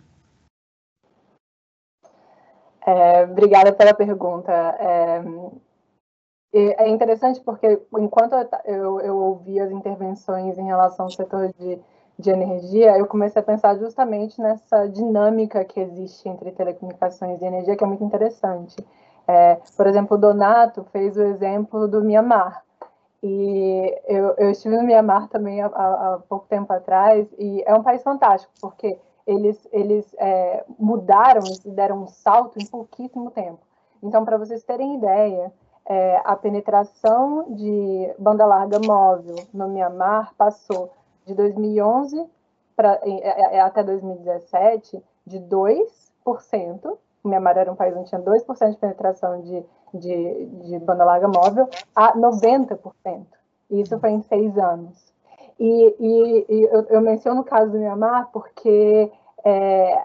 É, 2.85 3.23
obrigada 3.23 3.73
pela 3.73 3.95
pergunta. 3.95 4.51
É, 4.79 5.23
é 6.53 6.87
interessante 6.87 7.41
porque 7.41 7.81
enquanto 7.97 8.33
eu, 8.63 9.01
eu 9.01 9.17
ouvi 9.17 9.59
as 9.59 9.71
intervenções 9.71 10.55
em 10.59 10.67
relação 10.67 11.05
ao 11.05 11.11
setor 11.11 11.51
de, 11.57 11.79
de 12.17 12.29
energia, 12.29 12.97
eu 12.97 13.05
comecei 13.05 13.41
a 13.41 13.45
pensar 13.45 13.77
justamente 13.77 14.41
nessa 14.41 14.87
dinâmica 14.87 15.65
que 15.65 15.79
existe 15.79 16.27
entre 16.29 16.51
telecomunicações 16.51 17.41
e 17.41 17.45
energia, 17.45 17.75
que 17.75 17.83
é 17.83 17.87
muito 17.87 18.03
interessante. 18.03 18.75
É, 19.27 19.59
por 19.75 19.85
exemplo, 19.87 20.15
o 20.15 20.19
Donato 20.19 20.85
fez 20.91 21.17
o 21.17 21.21
exemplo 21.21 21.87
do 21.87 22.03
Mianmar. 22.03 22.63
E 23.21 24.01
eu, 24.07 24.35
eu 24.37 24.51
estive 24.51 24.77
no 24.77 24.83
Mianmar 24.83 25.27
também 25.27 25.61
há, 25.61 25.67
há, 25.67 26.19
pouco 26.29 26.45
tempo 26.47 26.71
atrás, 26.71 27.27
e 27.37 27.63
é 27.65 27.73
um 27.73 27.83
país 27.83 28.03
fantástico, 28.03 28.53
porque 28.61 28.97
eles, 29.25 29.67
eles 29.71 30.15
é, 30.19 30.63
mudaram, 30.77 31.41
eles 31.41 31.65
deram 31.65 32.03
um 32.03 32.07
salto 32.07 32.59
em 32.59 32.65
pouquíssimo 32.65 33.31
tempo. 33.31 33.59
Então, 34.01 34.23
para 34.23 34.37
vocês 34.37 34.63
terem 34.63 34.95
ideia, 34.95 35.51
é, 35.87 36.21
a 36.23 36.35
penetração 36.35 37.45
de 37.49 38.13
banda 38.17 38.45
larga 38.45 38.79
móvel 38.85 39.35
no 39.53 39.67
Mianmar 39.67 40.33
passou 40.37 40.91
de 41.25 41.33
2011 41.33 42.25
pra, 42.75 42.99
é, 43.03 43.55
é, 43.57 43.61
até 43.61 43.83
2017 43.83 45.01
de 45.25 45.39
2%, 45.39 46.97
o 47.23 47.27
Mianmar 47.27 47.57
era 47.57 47.71
um 47.71 47.75
país 47.75 47.95
onde 47.95 48.09
tinha 48.09 48.21
2% 48.21 48.71
de 48.71 48.77
penetração 48.77 49.41
de, 49.41 49.63
de, 49.93 50.45
de 50.45 50.79
banda 50.79 51.03
larga 51.03 51.27
móvel, 51.27 51.67
a 51.95 52.15
90%. 52.15 53.25
Isso 53.71 53.99
foi 53.99 54.11
em 54.11 54.21
seis 54.21 54.57
anos. 54.57 55.13
E, 55.59 55.95
e, 55.99 56.45
e 56.49 56.63
eu, 56.63 56.83
eu, 56.89 57.01
menciono 57.01 57.41
o 57.41 57.45
caso 57.45 57.71
do 57.71 57.79
Mianmar 57.79 58.29
porque 58.31 59.11
é, 59.43 60.03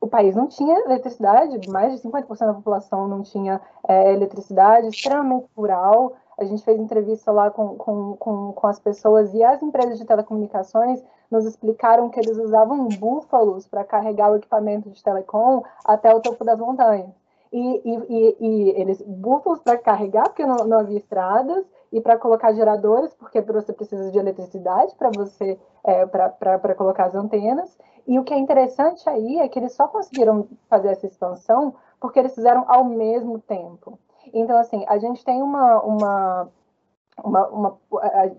o 0.00 0.06
país 0.06 0.34
não 0.34 0.48
tinha 0.48 0.80
eletricidade, 0.80 1.68
mais 1.70 1.92
de 1.94 2.08
50% 2.08 2.38
da 2.38 2.54
população 2.54 3.06
não 3.06 3.22
tinha 3.22 3.60
é, 3.86 4.12
eletricidade, 4.12 4.88
extremamente 4.88 5.46
rural. 5.56 6.16
A 6.38 6.44
gente 6.44 6.64
fez 6.64 6.78
entrevista 6.78 7.32
lá 7.32 7.50
com, 7.50 7.76
com, 7.76 8.16
com, 8.16 8.52
com, 8.52 8.66
as 8.66 8.78
pessoas 8.78 9.34
e 9.34 9.42
as 9.42 9.60
empresas 9.62 9.98
de 9.98 10.04
telecomunicações 10.04 11.02
nos 11.30 11.44
explicaram 11.44 12.08
que 12.08 12.20
eles 12.20 12.38
usavam 12.38 12.86
búfalos 12.88 13.66
para 13.66 13.84
carregar 13.84 14.30
o 14.30 14.36
equipamento 14.36 14.88
de 14.88 15.02
telecom 15.02 15.62
até 15.84 16.14
o 16.14 16.20
topo 16.20 16.44
das 16.44 16.58
montanhas. 16.58 17.10
E, 17.52 17.58
e, 17.60 17.96
e, 18.08 18.36
e 18.40 18.80
eles, 18.80 19.02
búfalos 19.02 19.60
para 19.60 19.78
carregar, 19.78 20.28
porque 20.28 20.46
não, 20.46 20.58
não 20.58 20.80
havia 20.80 20.98
estradas, 20.98 21.66
e 21.92 22.00
para 22.00 22.18
colocar 22.18 22.52
geradores, 22.52 23.14
porque 23.14 23.40
você 23.40 23.72
precisa 23.72 24.10
de 24.10 24.18
eletricidade 24.18 24.94
para 24.96 25.10
você 25.10 25.58
é, 25.84 26.06
para 26.06 26.74
colocar 26.74 27.06
as 27.06 27.14
antenas. 27.14 27.76
E 28.06 28.18
o 28.18 28.24
que 28.24 28.34
é 28.34 28.38
interessante 28.38 29.08
aí 29.08 29.38
é 29.38 29.48
que 29.48 29.58
eles 29.58 29.74
só 29.74 29.88
conseguiram 29.88 30.46
fazer 30.68 30.88
essa 30.88 31.06
expansão 31.06 31.74
porque 32.00 32.18
eles 32.18 32.34
fizeram 32.34 32.64
ao 32.68 32.84
mesmo 32.84 33.38
tempo. 33.40 33.98
Então, 34.32 34.58
assim, 34.58 34.84
a 34.88 34.98
gente 34.98 35.24
tem 35.24 35.42
uma, 35.42 35.80
uma, 35.82 36.48
uma, 37.22 37.46
uma, 37.48 37.78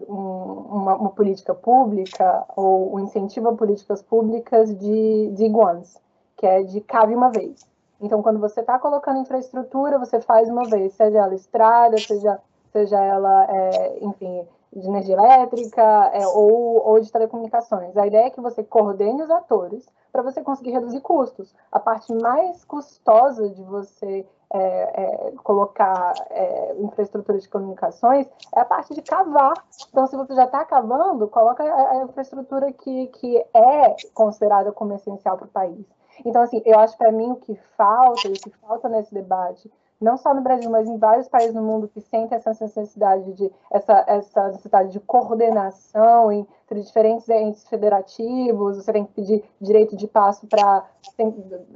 uma, 0.07 0.95
uma 0.95 1.09
política 1.11 1.53
pública 1.53 2.45
ou 2.55 2.95
um 2.95 2.99
incentivo 2.99 3.49
a 3.49 3.55
políticas 3.55 4.01
públicas 4.01 4.77
de, 4.77 5.31
de 5.31 5.45
once, 5.45 5.99
que 6.37 6.45
é 6.45 6.63
de 6.63 6.81
cabe 6.81 7.15
uma 7.15 7.29
vez. 7.29 7.67
Então, 8.01 8.21
quando 8.21 8.39
você 8.39 8.61
está 8.61 8.79
colocando 8.79 9.19
infraestrutura, 9.19 9.99
você 9.99 10.21
faz 10.21 10.49
uma 10.49 10.63
vez, 10.69 10.93
seja 10.93 11.19
ela 11.19 11.35
estrada, 11.35 11.97
seja 11.97 12.39
seja 12.71 12.99
ela, 12.99 13.45
é, 13.49 14.03
enfim, 14.03 14.47
de 14.73 14.87
energia 14.87 15.15
elétrica 15.15 15.81
é, 16.13 16.27
ou, 16.27 16.87
ou 16.87 16.99
de 16.99 17.11
telecomunicações. 17.11 17.97
A 17.97 18.05
ideia 18.05 18.27
é 18.27 18.29
que 18.29 18.41
você 18.41 18.63
coordene 18.63 19.21
os 19.23 19.31
atores 19.31 19.87
para 20.11 20.21
você 20.21 20.41
conseguir 20.41 20.71
reduzir 20.71 21.01
custos. 21.01 21.53
A 21.71 21.79
parte 21.79 22.13
mais 22.13 22.63
custosa 22.63 23.49
de 23.49 23.63
você 23.63 24.25
é, 24.51 24.59
é, 24.59 25.31
colocar 25.43 26.13
é, 26.31 26.75
infraestrutura 26.79 27.37
de 27.37 27.47
comunicações 27.47 28.27
é 28.55 28.59
a 28.59 28.65
parte 28.65 28.93
de 28.93 29.01
cavar. 29.01 29.53
Então, 29.89 30.07
se 30.07 30.15
você 30.15 30.33
já 30.33 30.45
está 30.45 30.65
cavando, 30.65 31.27
coloca 31.27 31.63
a, 31.63 31.91
a, 31.91 32.03
infraestrutura 32.03 32.71
que, 32.73 33.07
que 33.07 33.37
é 33.53 33.95
considerada 34.13 34.71
como 34.71 34.93
essencial 34.93 35.37
para 35.37 35.45
o 35.45 35.51
país. 35.51 35.85
Então, 36.25 36.41
assim, 36.41 36.61
eu 36.65 36.77
acho 36.79 36.97
para 36.97 37.11
mim 37.11 37.31
o 37.31 37.35
que 37.35 37.55
falta, 37.77 38.27
o 38.27 38.33
que 38.33 38.49
falta 38.61 38.89
nesse 38.89 39.13
debate 39.13 39.71
não 39.99 40.17
só 40.17 40.33
no 40.33 40.41
Brasil, 40.41 40.69
mas 40.69 40.87
em 40.87 40.97
vários 40.97 41.27
países 41.27 41.53
no 41.53 41.61
mundo 41.61 41.87
que 41.87 41.99
sentem 41.99 42.37
essa 42.37 42.51
necessidade 42.51 43.33
de 43.33 43.51
essa, 43.69 44.03
essa 44.07 44.47
necessidade 44.47 44.91
de 44.91 44.99
coordenação 44.99 46.31
entre 46.31 46.81
diferentes 46.81 47.27
entes 47.27 47.67
federativos, 47.67 48.77
você 48.77 48.93
tem 48.93 49.05
que 49.05 49.13
pedir 49.13 49.43
direito 49.59 49.97
de 49.97 50.07
passo 50.07 50.47
para 50.47 50.85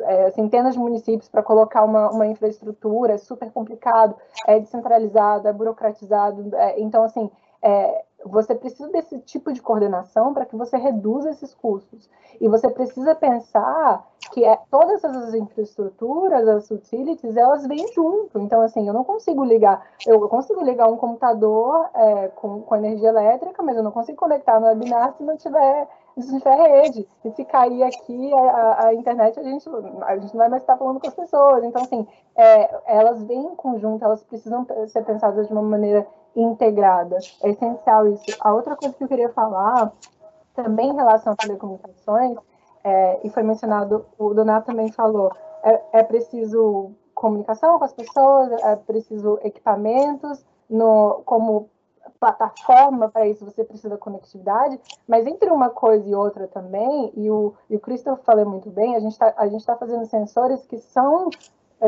é, 0.01 0.31
centenas 0.31 0.73
de 0.73 0.79
municípios 0.79 1.27
para 1.27 1.43
colocar 1.43 1.83
uma, 1.83 2.09
uma 2.11 2.27
infraestrutura, 2.27 3.13
é 3.13 3.17
super 3.17 3.51
complicado, 3.51 4.15
é 4.47 4.59
descentralizado, 4.59 5.47
é 5.47 5.53
burocratizado, 5.53 6.55
é, 6.55 6.79
então 6.79 7.03
assim, 7.03 7.29
é, 7.61 8.05
você 8.25 8.55
precisa 8.55 8.89
desse 8.89 9.19
tipo 9.19 9.51
de 9.51 9.61
coordenação 9.61 10.33
para 10.33 10.45
que 10.45 10.55
você 10.55 10.77
reduza 10.77 11.29
esses 11.29 11.53
custos. 11.53 12.09
E 12.39 12.47
você 12.47 12.69
precisa 12.69 13.13
pensar 13.15 14.05
que 14.31 14.43
é, 14.43 14.57
todas 14.71 15.03
essas 15.03 15.33
infraestruturas, 15.33 16.47
as 16.47 16.71
utilities, 16.71 17.37
elas 17.37 17.67
vêm 17.67 17.85
junto. 17.93 18.39
Então, 18.39 18.61
assim, 18.61 18.87
eu 18.87 18.93
não 18.93 19.03
consigo 19.03 19.43
ligar, 19.43 19.85
eu 20.05 20.27
consigo 20.27 20.63
ligar 20.63 20.87
um 20.87 20.97
computador 20.97 21.89
é, 21.93 22.27
com, 22.29 22.61
com 22.61 22.75
energia 22.75 23.09
elétrica, 23.09 23.61
mas 23.61 23.77
eu 23.77 23.83
não 23.83 23.91
consigo 23.91 24.17
conectar 24.17 24.59
no 24.59 24.67
webinar 24.67 25.13
se 25.13 25.23
não 25.23 25.37
tiver, 25.37 25.87
se 26.17 26.31
não 26.31 26.39
tiver 26.39 26.55
rede. 26.55 27.07
E 27.23 27.31
se 27.31 27.45
cair 27.45 27.83
aqui 27.83 28.33
a, 28.33 28.87
a, 28.87 28.93
internet, 28.93 29.39
a 29.39 29.43
gente, 29.43 29.69
a 29.69 30.17
gente 30.17 30.33
não 30.33 30.39
vai 30.39 30.49
mais 30.49 30.63
estar 30.63 30.77
falando 30.77 30.99
com 30.99 31.07
as 31.07 31.15
pessoas. 31.15 31.63
Então, 31.63 31.81
assim, 31.83 32.07
é, 32.35 32.81
elas 32.85 33.23
vêm 33.23 33.45
em 33.45 33.55
conjunto, 33.55 34.03
elas 34.03 34.23
precisam 34.23 34.65
ser 34.87 35.03
pensadas 35.03 35.47
de 35.47 35.53
uma 35.53 35.61
maneira 35.61 36.07
integrada. 36.35 37.17
É 37.41 37.49
essencial 37.49 38.07
isso. 38.07 38.25
A 38.39 38.53
outra 38.53 38.75
coisa 38.75 38.95
que 38.95 39.03
eu 39.03 39.07
queria 39.07 39.29
falar, 39.29 39.91
também 40.55 40.89
em 40.89 40.95
relação 40.95 41.33
a 41.33 41.35
telecomunicações, 41.35 42.37
é, 42.83 43.19
e 43.23 43.29
foi 43.29 43.43
mencionado, 43.43 44.05
o 44.17 44.33
Donato 44.33 44.67
também 44.67 44.91
falou, 44.91 45.31
é, 45.63 45.81
é 45.93 46.03
preciso 46.03 46.91
comunicação 47.13 47.77
com 47.79 47.85
as 47.85 47.93
pessoas, 47.93 48.51
é 48.63 48.75
preciso 48.75 49.39
equipamentos, 49.43 50.43
no, 50.69 51.21
como 51.25 51.69
plataforma 52.19 53.09
para 53.09 53.27
isso 53.27 53.45
você 53.45 53.63
precisa 53.63 53.89
da 53.89 53.97
conectividade, 53.97 54.79
mas 55.07 55.27
entre 55.27 55.49
uma 55.49 55.69
coisa 55.69 56.07
e 56.07 56.15
outra 56.15 56.47
também, 56.47 57.11
e 57.15 57.29
o, 57.29 57.53
e 57.69 57.75
o 57.75 57.79
Christoph 57.79 58.23
falou 58.23 58.45
muito 58.45 58.69
bem, 58.69 58.95
a 58.95 58.99
gente 58.99 59.11
está 59.11 59.31
tá 59.31 59.75
fazendo 59.77 60.05
sensores 60.05 60.65
que 60.65 60.77
são 60.77 61.29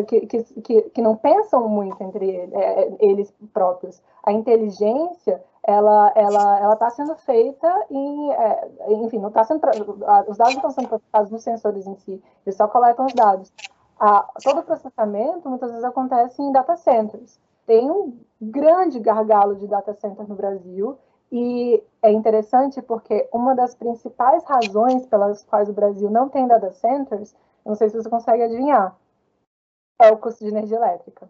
que, 0.03 0.25
que, 0.27 0.81
que, 0.81 1.01
não 1.01 1.15
pensam 1.15 1.67
muito 1.67 2.01
entre 2.03 2.29
é, 2.53 2.93
eles 2.99 3.33
próprios. 3.53 4.01
A 4.23 4.31
inteligência, 4.31 5.43
ela 5.63 6.11
ela 6.15 6.59
ela 6.59 6.73
está 6.73 6.89
sendo 6.89 7.15
feita 7.15 7.85
em, 7.89 8.31
é, 8.31 8.69
enfim, 8.89 9.19
não 9.19 9.29
está 9.29 9.43
sendo 9.43 9.61
os 10.27 10.37
dados 10.37 10.37
não 10.37 10.47
estão 10.49 10.71
sendo 10.71 10.89
processados 10.89 11.31
nos 11.31 11.43
sensores 11.43 11.87
em 11.87 11.95
si, 11.97 12.23
eles 12.45 12.55
só 12.55 12.67
coletam 12.67 13.05
os 13.05 13.13
dados. 13.13 13.51
A, 13.99 14.27
todo 14.43 14.59
o 14.59 14.63
processamento 14.63 15.49
muitas 15.49 15.69
vezes 15.69 15.85
acontece 15.85 16.41
em 16.41 16.51
data 16.51 16.75
centers 16.75 17.39
tem 17.65 17.89
um 17.89 18.17
grande 18.39 18.99
gargalo 18.99 19.55
de 19.55 19.67
data 19.67 19.93
center 19.93 20.27
no 20.27 20.35
Brasil 20.35 20.97
e 21.31 21.83
é 22.01 22.11
interessante 22.11 22.81
porque 22.81 23.27
uma 23.33 23.55
das 23.55 23.75
principais 23.75 24.43
razões 24.43 25.05
pelas 25.07 25.43
quais 25.43 25.67
o 25.67 25.73
Brasil 25.73 26.09
não 26.09 26.29
tem 26.29 26.47
data 26.47 26.71
centers, 26.71 27.35
não 27.65 27.75
sei 27.75 27.89
se 27.89 27.97
você 27.97 28.09
consegue 28.09 28.43
adivinhar, 28.43 28.95
é 29.99 30.11
o 30.11 30.17
custo 30.17 30.43
de 30.43 30.51
energia 30.51 30.77
elétrica. 30.77 31.29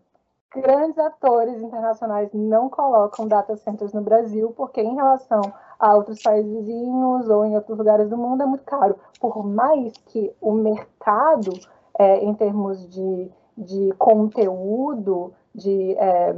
Grandes 0.53 0.97
atores 0.97 1.61
internacionais 1.61 2.30
não 2.34 2.70
colocam 2.70 3.28
data 3.28 3.57
centers 3.57 3.91
no 3.91 4.01
Brasil 4.01 4.53
porque, 4.55 4.82
em 4.82 4.95
relação 4.95 5.41
a 5.78 5.95
outros 5.95 6.22
países 6.22 6.49
vizinhos 6.49 7.30
ou 7.30 7.43
em 7.43 7.55
outros 7.55 7.78
lugares 7.78 8.09
do 8.09 8.18
mundo, 8.18 8.43
é 8.43 8.45
muito 8.45 8.63
caro. 8.63 8.95
Por 9.20 9.45
mais 9.45 9.91
que 10.05 10.34
o 10.39 10.53
mercado, 10.53 11.51
é, 11.99 12.24
em 12.24 12.34
termos 12.34 12.88
de, 12.89 13.30
de 13.57 13.91
conteúdo, 13.97 15.34
de, 15.53 15.93
é, 15.97 16.36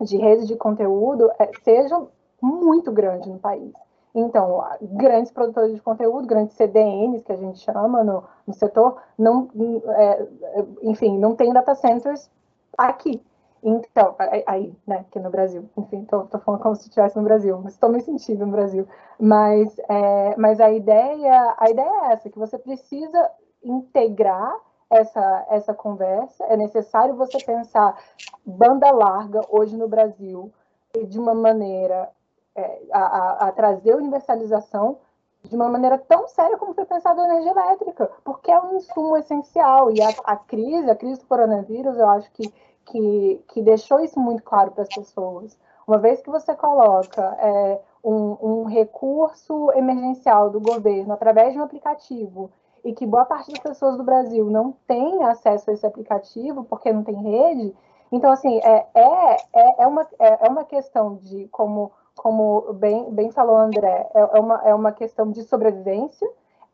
de 0.00 0.16
redes 0.16 0.48
de 0.48 0.56
conteúdo 0.56 1.30
é, 1.38 1.50
sejam 1.62 2.08
muito 2.42 2.90
grandes 2.90 3.28
no 3.28 3.38
país. 3.38 3.72
Então, 4.14 4.62
grandes 4.80 5.32
produtores 5.32 5.74
de 5.74 5.80
conteúdo, 5.80 6.26
grandes 6.26 6.56
CDNs, 6.56 7.24
que 7.24 7.32
a 7.32 7.36
gente 7.36 7.58
chama 7.58 8.04
no, 8.04 8.22
no 8.46 8.54
setor, 8.54 9.02
não, 9.18 9.48
é, 9.88 10.26
enfim, 10.82 11.18
não 11.18 11.34
tem 11.34 11.52
data 11.52 11.74
centers 11.74 12.30
aqui. 12.78 13.20
Então, 13.66 14.14
aí, 14.46 14.72
né, 14.86 14.98
aqui 14.98 15.18
no 15.18 15.30
Brasil, 15.30 15.68
enfim, 15.76 16.02
estou 16.02 16.28
falando 16.44 16.60
como 16.60 16.76
se 16.76 16.82
estivesse 16.82 17.16
no 17.16 17.24
Brasil, 17.24 17.58
mas 17.64 17.72
estou 17.72 17.88
me 17.88 18.00
sentindo 18.02 18.44
no 18.44 18.52
Brasil. 18.52 18.86
Mas, 19.18 19.76
é, 19.88 20.36
mas 20.36 20.60
a 20.60 20.70
ideia, 20.70 21.54
a 21.58 21.70
ideia 21.70 21.88
é 21.88 22.12
essa, 22.12 22.28
que 22.28 22.38
você 22.38 22.58
precisa 22.58 23.30
integrar 23.64 24.54
essa, 24.90 25.46
essa 25.48 25.74
conversa. 25.74 26.44
É 26.44 26.56
necessário 26.56 27.16
você 27.16 27.38
pensar 27.42 27.98
banda 28.44 28.90
larga 28.90 29.40
hoje 29.48 29.76
no 29.76 29.88
Brasil 29.88 30.52
de 31.08 31.18
uma 31.18 31.34
maneira 31.34 31.94
é, 31.94 32.23
a, 32.92 32.98
a, 32.98 33.48
a, 33.48 33.52
trazer 33.52 33.94
universalização 33.94 34.98
de 35.42 35.54
uma 35.54 35.68
maneira 35.68 35.98
tão 35.98 36.26
séria 36.28 36.56
como 36.56 36.74
foi 36.74 36.84
pensado 36.84 37.20
a 37.20 37.24
energia 37.24 37.50
elétrica, 37.50 38.10
porque 38.24 38.50
é 38.50 38.58
um 38.60 38.76
insumo 38.76 39.16
essencial. 39.16 39.90
E 39.90 40.00
a, 40.00 40.08
a 40.24 40.36
crise, 40.36 40.90
a 40.90 40.96
crise 40.96 41.20
do 41.20 41.26
coronavírus, 41.26 41.96
eu 41.98 42.08
acho 42.08 42.30
que, 42.32 42.52
que, 42.86 43.44
que 43.48 43.62
deixou 43.62 44.00
isso 44.00 44.18
muito 44.18 44.42
claro 44.42 44.70
para 44.70 44.82
as 44.82 44.88
pessoas. 44.88 45.58
Uma 45.86 45.98
vez 45.98 46.22
que 46.22 46.30
você 46.30 46.54
coloca 46.54 47.36
é, 47.38 47.80
um, 48.02 48.36
um 48.40 48.64
recurso 48.64 49.70
emergencial 49.72 50.50
do 50.50 50.60
governo 50.60 51.12
através 51.12 51.52
de 51.52 51.58
um 51.58 51.62
aplicativo 51.62 52.50
e 52.84 52.92
que 52.92 53.06
boa 53.06 53.24
parte 53.24 53.50
das 53.50 53.60
pessoas 53.60 53.96
do 53.96 54.04
Brasil 54.04 54.44
não 54.50 54.72
tem 54.86 55.24
acesso 55.24 55.70
a 55.70 55.72
esse 55.72 55.86
aplicativo 55.86 56.64
porque 56.64 56.92
não 56.92 57.02
tem 57.02 57.14
rede. 57.14 57.74
Então, 58.12 58.30
assim, 58.30 58.58
é, 58.58 58.86
é, 58.94 59.36
é, 59.52 59.82
é, 59.82 59.86
uma, 59.86 60.06
é, 60.18 60.46
é 60.46 60.48
uma 60.48 60.64
questão 60.64 61.16
de, 61.16 61.48
como, 61.48 61.90
como 62.16 62.72
bem, 62.74 63.10
bem 63.10 63.30
falou 63.30 63.56
André, 63.56 64.08
é, 64.14 64.20
é, 64.20 64.40
uma, 64.40 64.62
é 64.64 64.74
uma 64.74 64.92
questão 64.92 65.30
de 65.30 65.42
sobrevivência, 65.42 66.28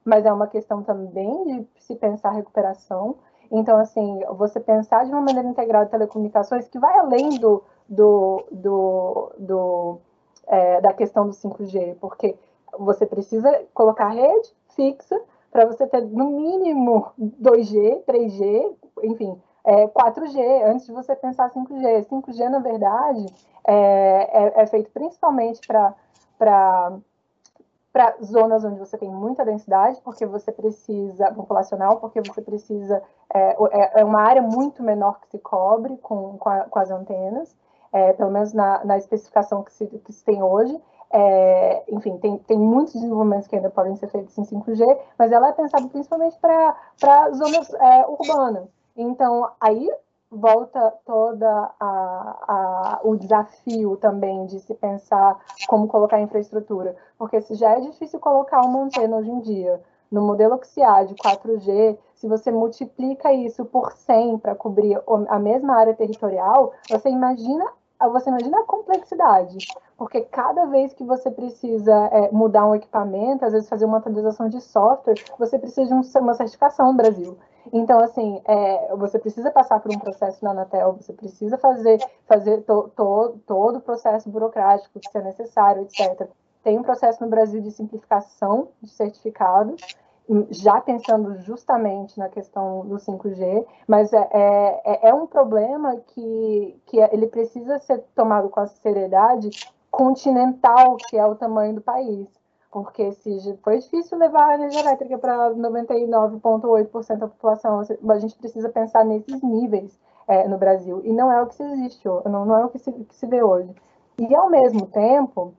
mas 0.05 0.25
é 0.25 0.33
uma 0.33 0.47
questão 0.47 0.83
também 0.83 1.45
de 1.45 1.67
se 1.79 1.95
pensar 1.97 2.31
recuperação. 2.31 3.17
Então, 3.51 3.79
assim, 3.79 4.21
você 4.37 4.61
pensar 4.61 5.05
de 5.05 5.11
uma 5.11 5.21
maneira 5.21 5.49
integrada 5.49 5.87
de 5.87 5.91
telecomunicações 5.91 6.69
que 6.69 6.79
vai 6.79 6.97
além 6.99 7.31
do, 7.39 7.63
do, 7.89 8.45
do, 8.51 9.33
do 9.39 10.01
é, 10.47 10.81
da 10.81 10.93
questão 10.93 11.27
do 11.27 11.33
5G, 11.33 11.97
porque 12.01 12.37
você 12.79 13.07
precisa 13.07 13.65
colocar 13.75 14.09
rede 14.09 14.55
fixa, 14.75 15.21
para 15.51 15.67
você 15.67 15.87
ter 15.87 16.03
no 16.03 16.31
mínimo 16.31 17.13
2G, 17.19 18.05
3G, 18.05 18.73
enfim, 19.03 19.41
é, 19.65 19.89
4G, 19.89 20.65
antes 20.65 20.87
de 20.87 20.93
você 20.93 21.15
pensar 21.17 21.51
5G. 21.51 22.07
5G, 22.07 22.49
na 22.49 22.61
verdade, 22.61 23.27
é, 23.71 24.31
é, 24.33 24.63
é 24.63 24.67
feito 24.67 24.91
principalmente 24.91 25.61
para 25.67 25.95
para 27.93 28.15
zonas 28.23 28.65
onde 28.65 28.79
você 28.79 28.97
tem 28.97 29.11
muita 29.11 29.45
densidade, 29.45 30.01
porque 30.03 30.25
você 30.25 30.53
precisa, 30.53 31.33
populacional, 31.33 31.97
porque 31.97 32.21
você 32.21 32.41
precisa, 32.41 33.03
é, 33.35 33.57
é, 33.73 34.01
é 34.01 34.05
uma 34.05 34.23
área 34.23 34.41
muito 34.41 34.81
menor 34.81 35.19
que 35.21 35.29
se 35.29 35.39
cobre 35.41 35.97
com, 35.97 36.39
com, 36.39 36.49
a, 36.49 36.61
com 36.61 36.79
as 36.79 36.89
antenas, 36.89 37.53
é, 37.93 38.13
pelo 38.13 38.31
menos 38.31 38.53
na, 38.53 38.85
na 38.85 38.97
especificação 38.97 39.65
que 39.65 39.73
se, 39.73 39.89
que 39.89 40.13
se 40.13 40.25
tem 40.25 40.41
hoje, 40.41 40.81
é, 41.11 41.83
enfim, 41.89 42.17
tem, 42.19 42.39
tem 42.39 42.57
muitos 42.57 42.95
desenvolvimentos 42.95 43.49
que 43.49 43.57
ainda 43.57 43.71
podem 43.71 43.97
ser 43.97 44.07
feitos 44.07 44.39
em 44.39 44.45
5G, 44.45 44.99
mas 45.19 45.33
ela 45.33 45.49
é 45.49 45.53
pensada 45.53 45.89
principalmente 45.89 46.39
para 46.39 47.31
zonas 47.33 47.75
é, 47.75 48.07
urbanas. 48.07 48.69
Então, 48.97 49.51
aí 49.61 49.91
volta 50.31 50.95
toda 51.05 51.71
a, 51.81 51.81
a, 51.81 53.01
o 53.03 53.17
desafio 53.17 53.97
também 53.97 54.47
de 54.47 54.61
se 54.61 54.75
pensar 54.75 55.39
como 55.67 55.89
colocar 55.89 56.21
infraestrutura, 56.21 56.97
porque 57.19 57.41
se 57.41 57.55
já 57.55 57.73
é 57.73 57.81
difícil 57.81 58.21
colocar 58.21 58.61
uma 58.63 58.85
antena 58.85 59.17
hoje 59.17 59.31
em 59.31 59.41
dia 59.41 59.81
no 60.11 60.23
modelo 60.23 60.59
XIA 60.63 61.05
de 61.05 61.15
4G, 61.15 61.97
se 62.15 62.27
você 62.27 62.51
multiplica 62.51 63.33
isso 63.33 63.65
por 63.65 63.93
100 63.93 64.39
para 64.39 64.55
cobrir 64.55 65.01
a 65.29 65.39
mesma 65.39 65.77
área 65.77 65.95
territorial, 65.95 66.73
você 66.89 67.09
imagina 67.09 67.65
você 68.09 68.31
imagina 68.31 68.61
a 68.61 68.65
complexidade, 68.65 69.59
porque 69.95 70.23
cada 70.23 70.65
vez 70.65 70.95
que 70.95 71.05
você 71.05 71.31
precisa 71.31 71.95
é, 72.11 72.31
mudar 72.33 72.65
um 72.65 72.75
equipamento, 72.75 73.45
às 73.45 73.53
vezes 73.53 73.69
fazer 73.69 73.85
uma 73.85 73.99
atualização 73.99 74.49
de 74.49 74.59
software, 74.59 75.23
você 75.39 75.59
precisa 75.59 75.87
de 75.87 75.93
um, 75.93 76.21
uma 76.23 76.33
certificação 76.33 76.93
no 76.93 76.97
Brasil. 76.97 77.37
Então, 77.73 78.01
assim, 78.01 78.41
é, 78.45 78.95
você 78.97 79.19
precisa 79.19 79.51
passar 79.51 79.81
por 79.81 79.95
um 79.95 79.99
processo 79.99 80.45
na 80.45 80.51
Anatel, 80.51 80.95
você 80.95 81.13
precisa 81.13 81.59
fazer, 81.59 81.99
fazer 82.27 82.63
to, 82.63 82.91
to, 82.97 83.39
todo 83.47 83.77
o 83.77 83.81
processo 83.81 84.29
burocrático 84.29 84.99
que 84.99 85.19
é 85.19 85.23
necessário, 85.23 85.83
etc. 85.83 86.29
Tem 86.63 86.79
um 86.79 86.83
processo 86.83 87.23
no 87.23 87.31
Brasil 87.31 87.61
de 87.61 87.71
simplificação 87.71 88.69
de 88.83 88.91
certificados, 88.91 89.81
já 90.51 90.81
pensando 90.81 91.39
justamente 91.39 92.19
na 92.19 92.29
questão 92.29 92.87
do 92.87 92.97
5G, 92.97 93.67
mas 93.87 94.13
é, 94.13 94.29
é, 94.33 95.09
é 95.09 95.15
um 95.15 95.27
problema 95.27 95.97
que, 95.97 96.81
que 96.87 96.99
ele 96.99 97.27
precisa 97.27 97.79
ser 97.81 97.99
tomado 98.15 98.49
com 98.49 98.61
a 98.61 98.67
seriedade 98.67 99.51
continental, 99.91 100.97
que 100.97 101.17
é 101.17 101.27
o 101.27 101.35
tamanho 101.35 101.75
do 101.75 101.81
país. 101.81 102.29
Porque 102.71 103.13
se 103.13 103.59
foi 103.65 103.79
difícil 103.79 104.17
levar 104.17 104.51
a 104.51 104.55
energia 104.55 104.81
elétrica 104.81 105.19
para 105.19 105.51
99,8% 105.51 107.17
da 107.17 107.27
população, 107.27 107.81
a 107.81 108.19
gente 108.19 108.37
precisa 108.37 108.69
pensar 108.69 109.05
nesses 109.05 109.43
níveis 109.43 109.99
é, 110.29 110.47
no 110.47 110.57
Brasil. 110.57 111.01
E 111.05 111.13
não 111.13 111.33
é 111.33 111.43
o 111.43 111.47
que 111.47 111.57
se 111.57 111.65
existe, 111.65 112.07
não, 112.07 112.45
não 112.45 112.59
é 112.59 112.65
o 112.65 112.69
que 112.69 112.79
se, 112.79 112.93
que 112.93 113.15
se 113.15 113.27
vê 113.27 113.43
hoje. 113.43 113.75
E, 114.19 114.35
ao 114.35 114.49
mesmo 114.49 114.87
tempo, 114.87 115.53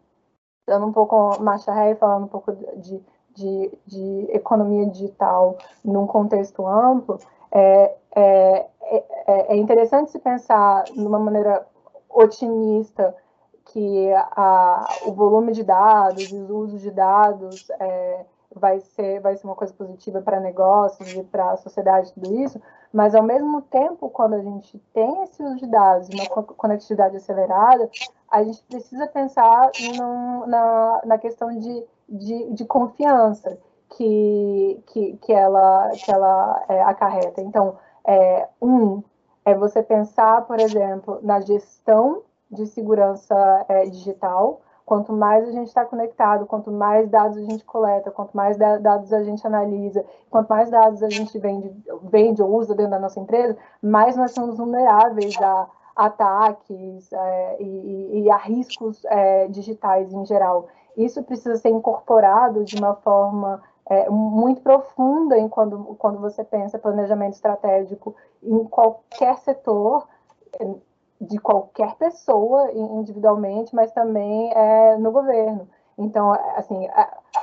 dando 0.65 0.85
um 0.85 0.93
pouco 0.93 1.41
marcha 1.41 1.73
ré, 1.73 1.95
falando 1.95 2.25
um 2.25 2.29
pouco 2.29 2.53
de, 2.53 3.03
de, 3.35 3.71
de 3.85 4.27
economia 4.29 4.85
digital 4.87 5.57
num 5.83 6.07
contexto 6.07 6.65
amplo, 6.65 7.19
é, 7.51 7.95
é, 8.15 8.67
é, 9.27 9.53
é 9.53 9.55
interessante 9.57 10.11
se 10.11 10.19
pensar 10.19 10.83
de 10.85 11.05
uma 11.05 11.19
maneira 11.19 11.67
otimista 12.09 13.13
que 13.65 14.11
a, 14.13 14.85
o 15.05 15.11
volume 15.11 15.51
de 15.51 15.63
dados 15.63 16.31
o 16.31 16.57
uso 16.57 16.77
de 16.77 16.91
dados 16.91 17.69
é, 17.79 18.25
vai, 18.53 18.79
ser, 18.79 19.19
vai 19.21 19.35
ser 19.35 19.45
uma 19.47 19.55
coisa 19.55 19.73
positiva 19.73 20.21
para 20.21 20.39
negócios 20.39 21.13
e 21.13 21.23
para 21.23 21.51
a 21.51 21.57
sociedade, 21.57 22.13
tudo 22.13 22.35
isso, 22.41 22.61
mas 22.91 23.15
ao 23.15 23.23
mesmo 23.23 23.61
tempo, 23.61 24.09
quando 24.09 24.33
a 24.33 24.41
gente 24.41 24.77
tem 24.93 25.23
esse 25.23 25.41
uso 25.41 25.57
de 25.57 25.67
dados 25.67 26.09
uma 26.09 26.43
conectividade 26.43 27.15
acelerada, 27.15 27.89
a 28.29 28.43
gente 28.43 28.61
precisa 28.63 29.07
pensar 29.07 29.71
na, 30.47 31.01
na 31.05 31.17
questão 31.17 31.57
de 31.57 31.85
de, 32.11 32.53
de 32.53 32.65
confiança 32.65 33.57
que, 33.95 34.83
que, 34.87 35.17
que 35.17 35.31
ela, 35.31 35.89
que 35.91 36.11
ela 36.11 36.63
é, 36.67 36.81
acarreta. 36.81 37.41
Então, 37.41 37.77
é, 38.05 38.47
um, 38.61 39.01
é 39.45 39.55
você 39.55 39.81
pensar, 39.81 40.41
por 40.45 40.59
exemplo, 40.59 41.19
na 41.23 41.39
gestão 41.39 42.23
de 42.51 42.67
segurança 42.67 43.65
é, 43.69 43.85
digital, 43.85 44.61
quanto 44.85 45.13
mais 45.13 45.47
a 45.47 45.51
gente 45.51 45.67
está 45.67 45.85
conectado, 45.85 46.45
quanto 46.45 46.69
mais 46.69 47.09
dados 47.09 47.37
a 47.37 47.41
gente 47.41 47.63
coleta, 47.63 48.11
quanto 48.11 48.35
mais 48.35 48.57
dados 48.57 49.13
a 49.13 49.23
gente 49.23 49.45
analisa, 49.47 50.03
quanto 50.29 50.49
mais 50.49 50.69
dados 50.69 51.01
a 51.01 51.09
gente 51.09 51.37
vende, 51.39 51.71
vende 52.03 52.43
ou 52.43 52.53
usa 52.57 52.75
dentro 52.75 52.91
da 52.91 52.99
nossa 52.99 53.19
empresa, 53.19 53.57
mais 53.81 54.17
nós 54.17 54.31
somos 54.31 54.57
vulneráveis 54.57 55.35
a 55.41 55.69
ataques 55.95 57.11
é, 57.11 57.61
e, 57.61 58.23
e, 58.23 58.31
a 58.31 58.37
riscos 58.37 59.03
é, 59.05 59.47
digitais 59.47 60.11
em 60.13 60.25
geral. 60.25 60.67
Isso 60.97 61.23
precisa 61.23 61.55
ser 61.57 61.69
incorporado 61.69 62.63
de 62.63 62.75
uma 62.77 62.95
forma 62.95 63.61
é, 63.89 64.09
muito 64.09 64.61
profunda 64.61 65.37
em 65.37 65.47
quando, 65.47 65.95
quando 65.97 66.19
você 66.19 66.43
pensa 66.43 66.79
planejamento 66.79 67.33
estratégico 67.33 68.15
em 68.43 68.63
qualquer 68.65 69.37
setor, 69.39 70.07
de 71.21 71.37
qualquer 71.37 71.95
pessoa 71.95 72.71
individualmente, 72.73 73.75
mas 73.75 73.91
também 73.91 74.51
é, 74.53 74.97
no 74.97 75.11
governo. 75.11 75.67
Então, 75.97 76.31
assim, 76.55 76.87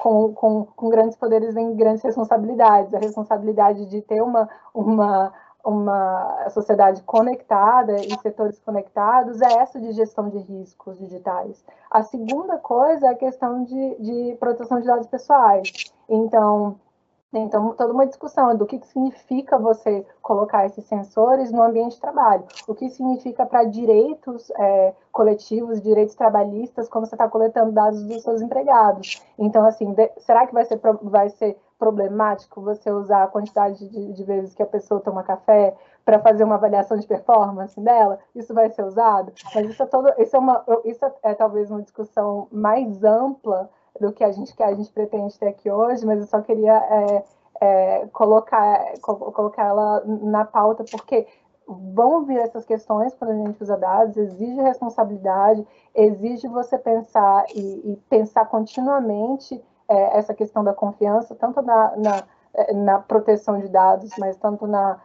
com, 0.03 0.35
com, 0.35 0.65
com 0.65 0.89
grandes 0.89 1.17
poderes 1.17 1.55
vem 1.55 1.77
grandes 1.77 2.03
responsabilidades. 2.03 2.93
A 2.93 2.99
responsabilidade 2.99 3.87
de 3.87 4.03
ter 4.03 4.21
uma, 4.21 4.49
uma 4.75 5.33
uma 5.65 6.49
sociedade 6.51 7.03
conectada 7.03 7.97
e 7.97 8.19
setores 8.23 8.59
conectados 8.61 9.43
é 9.43 9.53
essa 9.55 9.79
de 9.79 9.93
gestão 9.93 10.29
de 10.29 10.39
riscos 10.39 10.99
digitais. 10.99 11.63
A 11.91 12.03
segunda 12.03 12.57
coisa 12.59 13.07
é 13.07 13.11
a 13.11 13.15
questão 13.15 13.65
de, 13.65 13.97
de 13.97 14.37
proteção 14.37 14.81
de 14.81 14.87
dados 14.87 15.07
pessoais. 15.07 15.93
Então, 16.09 16.77
então, 17.33 17.75
toda 17.75 17.93
uma 17.93 18.07
discussão 18.07 18.57
do 18.57 18.65
que, 18.65 18.81
significa 18.87 19.59
você 19.59 20.07
colocar 20.23 20.65
esses 20.65 20.85
sensores 20.85 21.53
no 21.53 21.63
ambiente 21.63 21.95
de 21.95 22.01
trabalho, 22.01 22.45
o 22.67 22.75
que 22.75 22.89
significa 22.89 23.45
para 23.45 23.65
direitos 23.65 24.51
é, 24.57 24.95
coletivos, 25.13 25.83
direitos 25.83 26.15
trabalhistas, 26.15 26.89
quando 26.89 27.07
você 27.07 27.15
está 27.15 27.29
coletando 27.29 27.73
dados 27.73 28.03
dos 28.05 28.23
seus 28.23 28.41
empregados. 28.41 29.23
Então, 29.39 29.67
assim, 29.67 29.93
de, 29.93 30.11
será 30.19 30.47
que 30.47 30.55
vai 30.55 30.65
ser, 30.65 30.81
vai 31.03 31.29
ser 31.29 31.59
problemático 31.79 32.63
você 32.63 32.91
usar 32.91 33.25
a 33.25 33.29
quantidade 33.29 33.89
de, 33.89 34.13
de 34.13 34.25
vezes 34.25 34.55
que 34.55 34.63
a 34.63 34.67
pessoa 34.67 35.01
toma 35.01 35.23
café 35.23 35.77
para 36.05 36.19
fazer 36.19 36.43
uma 36.43 36.55
avaliação 36.55 36.99
de 36.99 37.07
performance 37.07 37.79
dela, 37.79 38.19
isso 38.35 38.55
vai 38.55 38.71
ser 38.71 38.83
usado. 38.83 39.33
Mas 39.55 39.69
isso 39.69 39.83
é 39.83 39.87
todo, 39.87 40.13
isso 40.19 40.35
é 40.35 40.39
uma, 40.39 40.65
isso 40.85 41.05
é, 41.05 41.13
é 41.23 41.35
talvez 41.35 41.71
uma 41.71 41.83
discussão 41.83 42.49
mais 42.51 43.05
ampla 43.05 43.69
do 44.01 44.13
que 44.13 44.25
a 44.25 44.33
gente 44.33 44.55
que 44.55 44.63
a 44.63 44.75
gente 44.75 44.91
pretende 44.93 45.39
ter 45.39 45.49
aqui 45.49 45.71
hoje, 45.71 46.05
mas 46.07 46.21
eu 46.21 46.27
só 46.27 46.41
queria 46.41 46.77
é, 46.77 47.25
é, 47.61 48.07
colocar 48.13 48.95
colocar 49.01 49.65
ela 49.65 50.03
na 50.05 50.45
pauta 50.45 50.85
porque 50.91 51.27
vão 51.67 52.25
vir 52.25 52.39
essas 52.39 52.65
questões 52.65 53.15
quando 53.15 53.31
a 53.33 53.47
gente 53.47 53.63
usa 53.63 53.77
dados, 53.77 54.17
exige 54.17 54.61
responsabilidade, 54.61 55.67
exige 55.95 56.49
você 56.49 56.79
pensar 56.79 57.45
e, 57.55 57.93
e 57.93 57.97
pensar 58.09 58.47
continuamente 58.47 59.63
é, 59.87 60.19
essa 60.19 60.33
questão 60.33 60.65
da 60.65 60.73
confiança, 60.73 61.35
tanto 61.35 61.61
na, 61.61 61.97
na, 61.97 62.23
é, 62.55 62.73
na, 62.73 62.99
proteção 63.01 63.59
de 63.59 63.69
dados, 63.69 64.11
mas 64.19 64.37
tanto 64.37 64.67
na, 64.67 64.99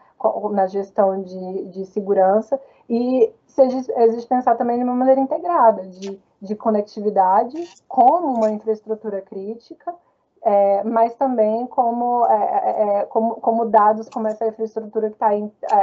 na 0.52 0.68
gestão 0.68 1.22
de, 1.22 1.66
de 1.66 1.86
segurança, 1.86 2.60
e 2.89 3.34
se 3.46 3.62
existe 3.62 4.28
pensar 4.28 4.56
também 4.56 4.78
de 4.78 4.84
uma 4.84 4.96
maneira 4.96 5.20
integrada, 5.20 5.86
de, 5.88 6.22
de 6.44 6.56
conectividade 6.56 7.58
como 7.88 8.34
uma 8.34 8.52
infraestrutura 8.52 9.22
crítica, 9.22 9.96
é, 10.44 10.84
mas 10.84 11.16
também 11.16 11.66
como, 11.68 12.26
é, 12.26 12.34
é, 12.36 13.00
é 13.00 13.06
como, 13.06 13.36
como, 13.36 13.66
dados, 13.66 14.10
como 14.10 14.28
essa 14.28 14.46
infraestrutura 14.46 15.08
que 15.10 15.16
está 15.16 15.30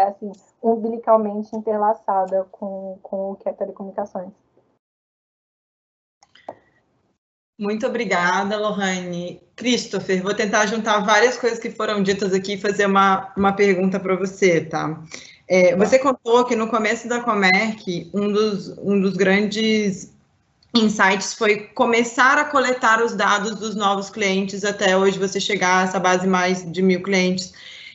assim, 0.07 0.31
umbilicalmente 0.63 1.57
interlaçada 1.57 2.47
com, 2.53 2.99
com 3.03 3.33
o 3.33 3.37
que 3.37 3.49
é 3.49 3.53
telecomunicações. 3.53 4.31
Muito 7.59 7.87
obrigada, 7.87 8.59
Lohane. 8.59 9.43
Christopher, 9.57 10.23
vou 10.23 10.35
tentar 10.35 10.67
juntar 10.67 11.01
várias 11.01 11.39
coisas 11.39 11.59
que 11.59 11.71
foram 11.71 12.03
ditas 12.03 12.33
aqui 12.35 12.55
e 12.55 12.61
fazer 12.61 12.87
uma, 12.87 13.33
uma 13.37 13.53
pergunta 13.53 13.99
para 13.99 14.17
você, 14.17 14.65
tá? 14.65 15.03
É, 15.49 15.75
você 15.75 15.99
contou 15.99 16.45
que 16.45 16.55
no 16.55 16.69
começo 16.69 17.09
da 17.09 17.21
Comerc, 17.21 18.11
um 18.15 18.33
dos, 18.33 18.79
um 18.79 19.01
dos 19.01 19.17
grandes 19.17 20.15
insights 20.75 21.35
foi 21.35 21.69
começar 21.75 22.39
a 22.39 22.45
coletar 22.45 23.03
os 23.03 23.15
dados 23.15 23.57
dos 23.57 23.75
novos 23.75 24.09
clientes 24.09 24.65
até 24.65 24.97
hoje 24.97 25.19
você 25.19 25.41
chegar 25.41 25.81
a 25.81 25.83
essa 25.85 25.99
base 25.99 26.27
mais 26.27 26.71
de 26.71 26.81
mil 26.81 27.03
clientes. 27.03 27.53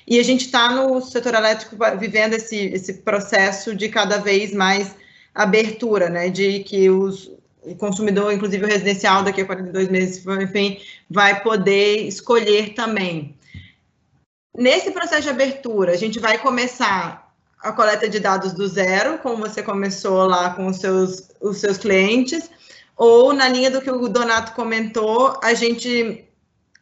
E 0.08 0.20
a 0.20 0.24
gente 0.24 0.46
está 0.46 0.70
no 0.70 1.02
setor 1.02 1.34
elétrico 1.34 1.78
vivendo 1.98 2.34
esse, 2.34 2.58
esse 2.58 2.94
processo 2.96 3.76
de 3.76 3.90
cada 3.90 4.18
vez 4.18 4.54
mais 4.54 4.96
abertura, 5.34 6.10
né? 6.10 6.30
De 6.30 6.60
que 6.60 6.90
os, 6.90 7.32
o 7.64 7.76
consumidor, 7.76 8.32
inclusive 8.32 8.64
o 8.64 8.68
residencial, 8.68 9.24
daqui 9.24 9.42
a 9.42 9.46
42 9.46 9.90
meses, 9.90 10.24
enfim, 10.42 10.80
vai 11.10 11.42
poder 11.42 12.08
escolher 12.08 12.74
também. 12.74 13.36
Nesse 14.56 14.92
processo 14.92 15.24
de 15.24 15.30
abertura, 15.30 15.92
a 15.92 15.98
gente 15.98 16.20
vai 16.20 16.38
começar 16.38 17.34
a 17.60 17.72
coleta 17.72 18.08
de 18.08 18.20
dados 18.20 18.54
do 18.54 18.68
zero, 18.68 19.18
como 19.18 19.38
você 19.38 19.64
começou 19.64 20.28
lá 20.28 20.52
com 20.52 20.68
os 20.68 20.78
seus, 20.78 21.30
os 21.42 21.58
seus 21.58 21.78
clientes, 21.80 22.50
ou 22.96 23.34
na 23.34 23.48
linha 23.48 23.70
do 23.70 23.82
que 23.82 23.92
o 23.92 24.08
Donato 24.08 24.54
comentou, 24.54 25.38
a 25.44 25.54
gente 25.54 26.26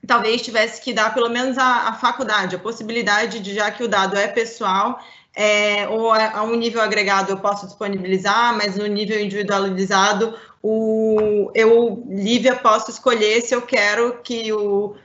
talvez 0.05 0.41
tivesse 0.41 0.82
que 0.82 0.93
dar 0.93 1.14
pelo 1.14 1.30
menos 1.30 1.57
a, 1.57 1.89
a 1.89 1.93
faculdade, 1.93 2.55
a 2.55 2.59
possibilidade 2.59 3.39
de, 3.39 3.53
já 3.53 3.72
que 3.72 3.84
o 3.84 3.88
dado 3.88 4.18
é 4.18 4.28
pessoal, 4.28 4.99
é, 5.36 5.88
ou 5.88 6.11
a, 6.11 6.39
a, 6.39 6.43
um 6.43 6.55
nível 6.55 6.82
agregado 6.82 7.32
eu 7.32 7.38
posso 7.38 7.66
disponibilizar, 7.66 8.55
mas 8.55 8.76
no 8.76 8.86
nível 8.86 9.20
individualizado 9.20 10.38
o, 10.61 11.51
eu, 11.55 12.03
Lívia, 12.07 12.55
posso 12.55 12.91
escolher 12.91 13.41
se 13.41 13.55
eu 13.55 13.61
quero 13.61 14.20
que 14.24 14.53
o, 14.53 14.95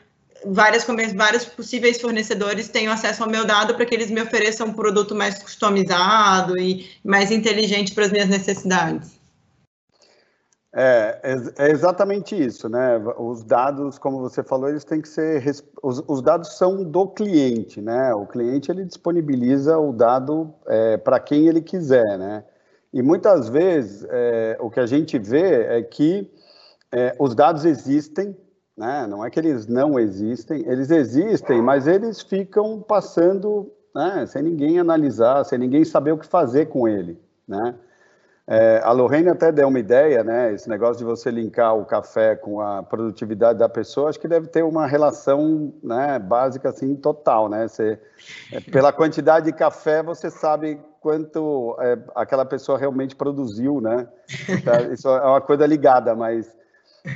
várias, 0.45 0.87
vários 1.15 1.45
possíveis 1.45 2.01
fornecedores 2.01 2.69
tenham 2.69 2.93
acesso 2.93 3.23
ao 3.23 3.31
meu 3.31 3.45
dado 3.45 3.75
para 3.75 3.87
que 3.87 3.95
eles 3.95 4.11
me 4.11 4.23
ofereçam 4.23 4.69
um 4.69 4.73
produto 4.73 5.15
mais 5.15 5.39
customizado 5.43 6.59
e 6.59 6.89
mais 7.05 7.31
inteligente 7.31 7.95
para 7.95 8.05
as 8.05 8.13
minhas 8.13 8.29
necessidades. 8.29 9.18
É, 10.75 11.21
é, 11.57 11.71
exatamente 11.71 12.37
isso, 12.37 12.69
né? 12.69 12.99
Os 13.19 13.43
dados, 13.43 13.99
como 13.99 14.21
você 14.21 14.43
falou, 14.43 14.69
eles 14.69 14.85
têm 14.85 15.01
que 15.01 15.09
ser. 15.09 15.43
Os, 15.83 16.03
os 16.07 16.21
dados 16.21 16.57
são 16.59 16.85
do 16.85 17.07
cliente, 17.09 17.81
né? 17.81 18.14
O 18.14 18.27
cliente 18.27 18.71
ele 18.71 18.85
disponibiliza 18.85 19.79
o 19.79 19.93
dado 19.93 20.53
é, 20.66 20.99
para 20.99 21.19
quem 21.19 21.49
ele 21.49 21.62
quiser, 21.62 22.19
né? 22.19 22.45
E 22.93 23.03
muitas 23.03 23.49
vezes 23.49 24.07
é, 24.11 24.57
o 24.61 24.71
que 24.71 24.81
a 24.81 24.87
gente 24.87 25.19
vê 25.19 25.64
é 25.64 25.83
que 25.83 26.31
é, 26.93 27.14
os 27.19 27.35
dados 27.35 27.64
existem, 27.64 28.37
né? 28.77 29.07
não 29.07 29.25
é 29.25 29.31
que 29.31 29.39
eles 29.39 29.66
não 29.66 29.99
existem, 29.99 30.66
eles 30.66 30.91
existem, 30.91 31.61
mas 31.61 31.87
eles 31.87 32.23
ficam 32.23 32.81
passando 32.81 33.71
né? 33.95 34.25
sem 34.27 34.43
ninguém 34.43 34.79
analisar, 34.79 35.45
sem 35.45 35.59
ninguém 35.59 35.85
saber 35.85 36.12
o 36.12 36.19
que 36.19 36.27
fazer 36.27 36.66
com 36.66 36.89
ele. 36.89 37.21
Né? 37.47 37.75
É, 38.51 38.80
a 38.82 38.92
Lorraine 38.92 39.28
até 39.28 39.53
deu 39.53 39.68
uma 39.68 39.78
ideia, 39.78 40.24
né? 40.24 40.55
Esse 40.55 40.70
negócio 40.70 40.96
de 40.96 41.05
você 41.05 41.30
linkar 41.30 41.76
o 41.76 41.84
café 41.84 42.34
com 42.34 42.62
a 42.62 42.82
produtividade 42.82 43.59
da 43.59 43.68
pessoa, 43.68 44.09
acho 44.09 44.18
que 44.18 44.26
deve 44.26 44.46
ter 44.46 44.64
uma 44.64 44.86
relação, 44.86 45.74
né, 45.82 46.18
básica 46.18 46.70
assim 46.70 46.96
total, 46.96 47.51
né? 47.51 47.68
Você, 47.68 48.01
é, 48.50 48.58
pela 48.58 48.91
quantidade 48.91 49.45
de 49.45 49.53
café, 49.53 50.03
você 50.03 50.30
sabe 50.30 50.80
quanto 50.99 51.76
é, 51.79 51.99
aquela 52.14 52.46
pessoa 52.46 52.79
realmente 52.79 53.14
produziu, 53.14 53.83
né? 53.83 54.08
Então, 54.49 54.92
isso 54.95 55.08
é 55.11 55.26
uma 55.26 55.42
coisa 55.42 55.66
ligada, 55.66 56.16
mas 56.16 56.57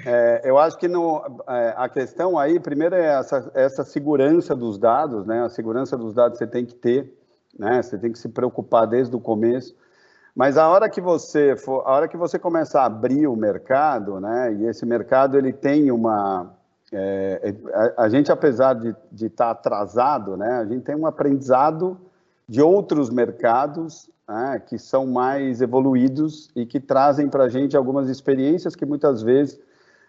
é, 0.05 0.43
eu 0.45 0.59
acho 0.59 0.77
que 0.77 0.87
no, 0.87 1.23
é, 1.49 1.75
a 1.79 1.89
questão 1.89 2.39
aí, 2.39 2.61
primeiro 2.61 2.95
é 2.95 3.07
essa, 3.07 3.51
essa 3.55 3.85
segurança 3.85 4.55
dos 4.55 4.79
dados, 4.79 5.25
né? 5.25 5.43
A 5.43 5.49
segurança 5.49 5.97
dos 5.97 6.13
dados 6.13 6.37
você 6.37 6.47
tem 6.47 6.67
que 6.67 6.75
ter, 6.75 7.11
né? 7.59 7.83
Você 7.83 7.97
tem 7.97 8.13
que 8.13 8.19
se 8.19 8.29
preocupar 8.29 8.87
desde 8.87 9.17
o 9.17 9.21
começo. 9.21 9.75
Mas 10.35 10.57
a 10.57 10.67
hora 10.69 10.89
que 10.89 11.01
você 11.01 11.55
for, 11.57 11.83
a 11.87 11.93
hora 11.93 12.09
que 12.09 12.17
você 12.17 12.39
começa 12.39 12.81
a 12.81 12.87
abrir 12.87 13.27
o 13.27 13.37
mercado, 13.37 14.19
né? 14.19 14.53
E 14.55 14.67
esse 14.67 14.87
mercado 14.87 15.37
ele 15.37 15.53
tem 15.53 15.91
uma 15.91 16.55
é, 16.91 17.55
a, 17.73 18.05
a, 18.05 18.09
gente 18.09 18.33
apesar 18.33 18.75
de 18.75 18.95
estar 19.27 19.47
tá 19.47 19.51
atrasado, 19.51 20.37
né? 20.37 20.59
A 20.59 20.65
gente 20.65 20.85
tem 20.85 20.97
um 20.97 21.07
aprendizado 21.07 21.99
de 22.49 22.63
outros 22.63 23.11
mercados 23.11 24.11
né, 24.29 24.63
que 24.67 24.79
são 24.79 25.07
mais 25.07 25.61
evoluídos 25.61 26.51
e 26.57 26.65
que 26.67 26.81
trazem 26.81 27.29
para 27.29 27.45
a 27.45 27.49
gente 27.49 27.77
algumas 27.77 28.09
experiências 28.09 28.75
que 28.75 28.85
muitas 28.85 29.23
vezes 29.23 29.59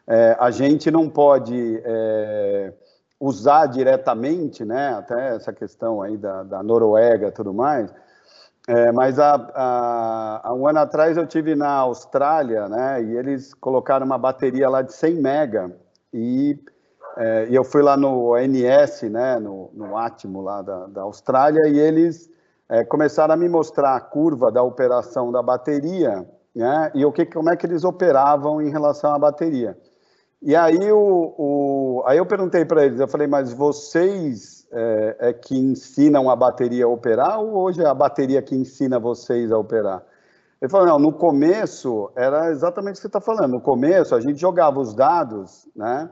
é, 0.08 0.36
a 0.40 0.52
gente 0.52 0.92
não 0.92 1.10
pode 1.10 1.82
é, 1.84 2.74
usar 3.20 3.68
diretamente, 3.68 4.64
né? 4.64 4.94
Até 4.94 5.36
essa 5.36 5.52
questão 5.52 6.02
aí 6.02 6.16
da, 6.16 6.44
da 6.44 6.64
Noruega 6.64 7.28
e 7.28 7.32
tudo 7.32 7.54
mais 7.54 7.94
é, 8.68 8.92
mas 8.92 9.20
há, 9.20 9.36
há, 9.54 10.42
há, 10.44 10.54
um 10.54 10.68
ano 10.68 10.80
atrás 10.80 11.18
eu 11.18 11.28
tive 11.28 11.56
na 11.56 11.70
Austrália, 11.70 12.68
né? 12.68 13.04
E 13.04 13.18
eles 13.18 13.54
colocaram 13.54 14.06
uma 14.06 14.18
bateria 14.18 14.70
lá 14.70 14.82
de 14.82 14.94
100 14.94 15.16
mega 15.16 15.76
e, 16.14 16.58
é, 17.18 17.48
e 17.50 17.56
eu 17.56 17.64
fui 17.64 17.82
lá 17.82 17.98
no 17.98 18.34
ANS, 18.34 19.04
né? 19.04 19.40
No, 19.40 19.70
no 19.74 19.98
Atmo 19.98 20.42
lá 20.42 20.62
da, 20.62 20.88
da 20.88 21.02
Austrália 21.02 21.68
e 21.68 21.80
eles 21.80 22.30
é, 22.70 22.84
começaram 22.84 23.34
a 23.34 23.38
me 23.38 23.50
mostrar 23.50 23.96
a 23.96 24.02
curva 24.02 24.52
da 24.52 24.64
operação 24.64 25.32
da 25.32 25.42
bateria 25.42 26.26
né? 26.56 26.92
E 26.94 27.04
o 27.06 27.12
que, 27.12 27.26
como 27.26 27.50
é 27.50 27.56
que 27.56 27.66
eles 27.66 27.84
operavam 27.84 28.62
em 28.62 28.70
relação 28.70 29.14
à 29.14 29.20
bateria. 29.20 29.78
E 30.42 30.56
aí, 30.56 30.92
o, 30.92 31.34
o 31.38 32.04
aí 32.06 32.18
eu 32.18 32.26
perguntei 32.26 32.66
para 32.66 32.86
eles, 32.86 33.00
eu 33.00 33.08
falei, 33.08 33.28
mas 33.28 33.54
vocês 33.54 34.63
é, 34.74 35.16
é, 35.20 35.34
que 35.34 35.58
ensinam 35.58 36.30
a 36.30 36.36
bateria 36.36 36.86
a 36.86 36.88
operar 36.88 37.40
ou 37.40 37.54
hoje 37.54 37.82
é 37.82 37.88
a 37.88 37.94
bateria 37.94 38.42
que 38.42 38.56
ensina 38.56 39.00
vocês 39.00 39.52
a 39.52 39.58
operar? 39.58 40.04
Ele 40.62 40.70
falou, 40.70 40.88
não, 40.88 41.00
no 41.00 41.14
começo 41.14 42.12
era 42.16 42.50
exatamente 42.50 42.94
o 42.94 42.96
que 42.96 43.02
você 43.02 43.08
está 43.08 43.22
falando. 43.22 43.52
No 43.52 43.62
começo 43.62 44.16
a 44.16 44.22
gente 44.22 44.40
jogava 44.40 44.80
os 44.80 44.94
dados, 44.94 45.68
né? 45.76 46.10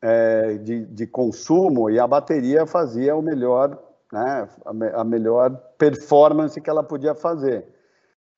É, 0.00 0.58
de, 0.58 0.86
de 0.86 1.06
consumo 1.08 1.90
e 1.90 1.98
a 1.98 2.06
bateria 2.06 2.64
fazia 2.64 3.16
o 3.16 3.22
melhor 3.22 3.76
né, 4.12 4.48
a, 4.94 5.04
melhor 5.04 5.50
performance 5.76 6.60
que 6.60 6.70
ela 6.70 6.82
podia 6.82 7.14
fazer. 7.14 7.66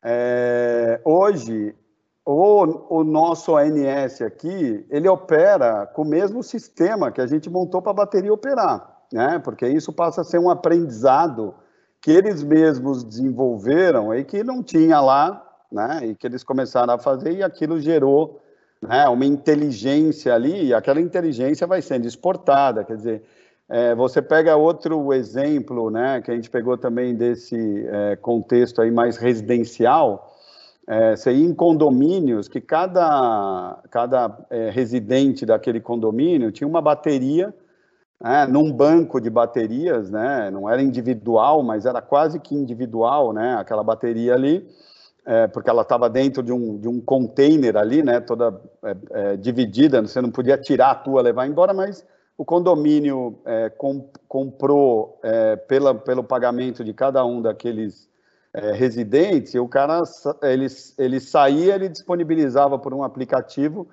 É, 0.02 1.00
hoje, 1.04 1.74
o, 2.24 2.98
o, 2.98 3.04
nosso 3.04 3.52
ONS 3.52 4.22
aqui, 4.22 4.86
ele 4.90 5.08
opera 5.08 5.86
com 5.86 6.02
o 6.02 6.08
mesmo 6.08 6.42
sistema 6.42 7.10
que 7.10 7.20
a 7.20 7.26
gente 7.26 7.48
montou 7.48 7.80
para 7.80 7.92
a 7.92 7.94
bateria 7.94 8.32
operar, 8.32 8.89
né? 9.12 9.38
porque 9.38 9.66
isso 9.66 9.92
passa 9.92 10.20
a 10.20 10.24
ser 10.24 10.38
um 10.38 10.50
aprendizado 10.50 11.54
que 12.00 12.10
eles 12.10 12.42
mesmos 12.42 13.04
desenvolveram 13.04 14.14
e 14.14 14.24
que 14.24 14.42
não 14.42 14.62
tinha 14.62 15.00
lá, 15.00 15.46
né? 15.70 16.00
e 16.06 16.14
que 16.14 16.26
eles 16.26 16.42
começaram 16.42 16.94
a 16.94 16.98
fazer, 16.98 17.32
e 17.32 17.42
aquilo 17.42 17.80
gerou 17.80 18.40
né, 18.80 19.06
uma 19.08 19.26
inteligência 19.26 20.34
ali, 20.34 20.66
e 20.66 20.74
aquela 20.74 21.00
inteligência 21.00 21.66
vai 21.66 21.82
sendo 21.82 22.06
exportada, 22.06 22.82
quer 22.82 22.96
dizer, 22.96 23.22
é, 23.68 23.94
você 23.94 24.20
pega 24.20 24.56
outro 24.56 25.12
exemplo, 25.12 25.90
né, 25.90 26.20
que 26.22 26.30
a 26.30 26.34
gente 26.34 26.50
pegou 26.50 26.76
também 26.76 27.14
desse 27.14 27.86
é, 27.86 28.16
contexto 28.16 28.80
aí 28.80 28.90
mais 28.90 29.16
residencial, 29.16 30.36
é, 30.86 31.14
você 31.14 31.32
ia 31.32 31.46
em 31.46 31.54
condomínios 31.54 32.48
que 32.48 32.60
cada, 32.60 33.78
cada 33.90 34.44
é, 34.50 34.70
residente 34.70 35.46
daquele 35.46 35.80
condomínio 35.80 36.50
tinha 36.50 36.66
uma 36.66 36.82
bateria, 36.82 37.54
né, 38.20 38.46
num 38.46 38.70
banco 38.70 39.20
de 39.20 39.30
baterias, 39.30 40.10
né, 40.10 40.50
não 40.50 40.68
era 40.68 40.82
individual, 40.82 41.62
mas 41.62 41.86
era 41.86 42.02
quase 42.02 42.38
que 42.38 42.54
individual, 42.54 43.32
né, 43.32 43.54
aquela 43.54 43.82
bateria 43.82 44.34
ali, 44.34 44.68
é, 45.24 45.46
porque 45.46 45.70
ela 45.70 45.82
estava 45.82 46.08
dentro 46.10 46.42
de 46.42 46.52
um, 46.52 46.78
de 46.78 46.86
um 46.86 47.00
container 47.00 47.76
ali, 47.76 48.02
né, 48.02 48.20
toda 48.20 48.60
é, 48.84 48.96
é, 49.10 49.36
dividida, 49.36 50.02
você 50.02 50.20
não 50.20 50.30
podia 50.30 50.58
tirar 50.58 50.90
a 50.90 50.94
tua, 50.94 51.22
levar 51.22 51.46
embora, 51.46 51.72
mas 51.72 52.06
o 52.36 52.44
condomínio 52.44 53.38
é, 53.46 53.70
com, 53.70 54.10
comprou 54.28 55.18
é, 55.22 55.56
pela, 55.56 55.94
pelo 55.94 56.22
pagamento 56.22 56.84
de 56.84 56.92
cada 56.92 57.24
um 57.24 57.40
daqueles 57.40 58.08
é, 58.52 58.72
residentes, 58.72 59.54
e 59.54 59.58
o 59.58 59.68
cara 59.68 60.02
ele, 60.42 60.66
ele 60.98 61.20
saía, 61.20 61.74
ele 61.74 61.88
disponibilizava 61.88 62.78
por 62.78 62.92
um 62.92 63.02
aplicativo 63.02 63.88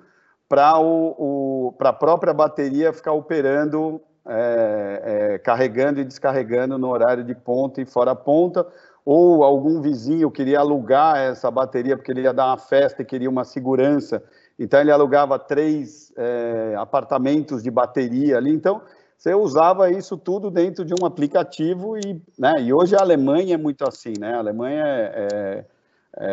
para 0.48 0.78
o, 0.80 1.14
o, 1.18 1.74
a 1.78 1.92
própria 1.92 2.32
bateria 2.32 2.92
ficar 2.92 3.12
operando, 3.12 4.00
é, 4.28 5.02
é, 5.34 5.38
carregando 5.38 6.00
e 6.00 6.04
descarregando 6.04 6.78
no 6.78 6.88
horário 6.88 7.24
de 7.24 7.34
ponta 7.34 7.80
e 7.80 7.86
fora 7.86 8.14
ponta, 8.14 8.66
ou 9.04 9.42
algum 9.42 9.80
vizinho 9.80 10.30
queria 10.30 10.60
alugar 10.60 11.16
essa 11.16 11.50
bateria 11.50 11.96
porque 11.96 12.12
ele 12.12 12.22
ia 12.22 12.32
dar 12.32 12.46
uma 12.46 12.58
festa 12.58 13.02
e 13.02 13.04
queria 13.04 13.30
uma 13.30 13.44
segurança 13.44 14.22
então 14.58 14.80
ele 14.80 14.90
alugava 14.90 15.38
três 15.38 16.12
é, 16.16 16.74
apartamentos 16.76 17.62
de 17.62 17.70
bateria 17.70 18.36
ali. 18.36 18.50
Então 18.50 18.82
você 19.16 19.34
usava 19.34 19.90
isso 19.90 20.16
tudo 20.16 20.50
dentro 20.50 20.84
de 20.84 20.94
um 21.00 21.06
aplicativo 21.06 21.96
e, 21.96 22.20
né, 22.38 22.60
e 22.60 22.72
hoje 22.72 22.96
a 22.96 23.00
Alemanha 23.00 23.54
é 23.54 23.58
muito 23.58 23.86
assim, 23.86 24.14
né? 24.18 24.34
A 24.34 24.38
Alemanha 24.38 24.84
é, 24.84 25.28
é, 25.32 25.64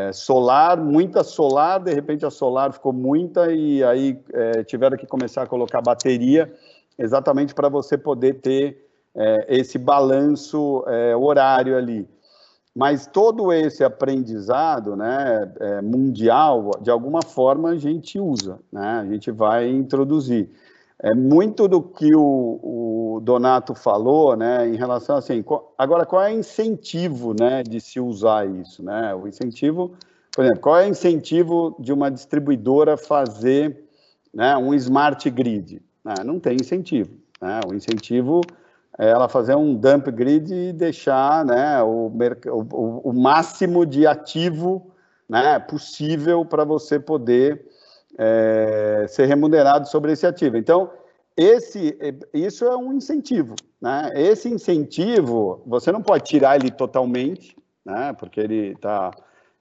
é 0.07 0.11
solar, 0.11 0.77
muita 0.77 1.23
solar, 1.23 1.79
de 1.79 1.93
repente 1.93 2.25
a 2.25 2.31
solar 2.31 2.73
ficou 2.73 2.93
muita 2.93 3.51
e 3.51 3.83
aí 3.83 4.19
é, 4.33 4.63
tiveram 4.63 4.97
que 4.97 5.05
começar 5.05 5.43
a 5.43 5.47
colocar 5.47 5.81
bateria 5.81 6.51
exatamente 6.97 7.53
para 7.53 7.69
você 7.69 7.97
poder 7.97 8.35
ter 8.35 8.85
é, 9.15 9.45
esse 9.57 9.77
balanço 9.77 10.83
é, 10.87 11.15
horário 11.15 11.77
ali. 11.77 12.07
Mas 12.75 13.07
todo 13.07 13.53
esse 13.53 13.85
aprendizado 13.85 14.97
né, 14.97 15.53
é, 15.61 15.81
mundial, 15.81 16.71
de 16.81 16.91
alguma 16.91 17.21
forma, 17.21 17.69
a 17.69 17.77
gente 17.77 18.19
usa, 18.19 18.59
né? 18.69 18.99
a 18.99 19.05
gente 19.05 19.31
vai 19.31 19.69
introduzir. 19.69 20.49
É 21.01 21.13
muito 21.13 21.67
do 21.67 21.81
que 21.81 22.13
o, 22.13 22.59
o 23.15 23.19
Donato 23.21 23.73
falou, 23.73 24.35
né, 24.35 24.67
em 24.67 24.75
relação 24.75 25.17
assim, 25.17 25.43
agora 25.77 26.05
qual 26.05 26.23
é 26.23 26.33
o 26.33 26.39
incentivo, 26.39 27.33
né, 27.37 27.63
de 27.63 27.81
se 27.81 27.99
usar 27.99 28.47
isso, 28.47 28.81
né? 28.81 29.13
O 29.13 29.27
incentivo, 29.27 29.93
por 30.33 30.45
exemplo, 30.45 30.61
qual 30.61 30.79
é 30.79 30.85
o 30.85 30.89
incentivo 30.89 31.75
de 31.79 31.91
uma 31.91 32.09
distribuidora 32.09 32.95
fazer, 32.95 33.83
né, 34.33 34.55
um 34.55 34.73
smart 34.73 35.29
grid? 35.29 35.81
Né? 36.05 36.13
Não 36.23 36.39
tem 36.39 36.55
incentivo, 36.55 37.09
né? 37.41 37.59
O 37.67 37.73
incentivo 37.73 38.41
é 38.97 39.09
ela 39.09 39.27
fazer 39.27 39.55
um 39.55 39.75
dump 39.75 40.09
grid 40.11 40.53
e 40.53 40.71
deixar 40.71 41.43
né, 41.43 41.81
o, 41.81 42.11
o, 42.47 43.09
o 43.09 43.13
máximo 43.13 43.85
de 43.85 44.05
ativo 44.05 44.91
né, 45.27 45.59
possível 45.59 46.45
para 46.45 46.63
você 46.63 46.99
poder 46.99 47.65
é, 48.17 49.05
ser 49.09 49.25
remunerado 49.25 49.87
sobre 49.89 50.13
esse 50.13 50.25
ativo. 50.25 50.55
Então, 50.55 50.91
esse, 51.35 51.97
isso 52.33 52.63
é 52.63 52.77
um 52.77 52.93
incentivo. 52.93 53.55
Né? 53.81 54.11
Esse 54.15 54.47
incentivo, 54.47 55.61
você 55.65 55.91
não 55.91 56.01
pode 56.01 56.23
tirar 56.23 56.55
ele 56.55 56.71
totalmente, 56.71 57.57
né, 57.83 58.13
porque 58.17 58.39
ele 58.39 58.71
está 58.71 59.11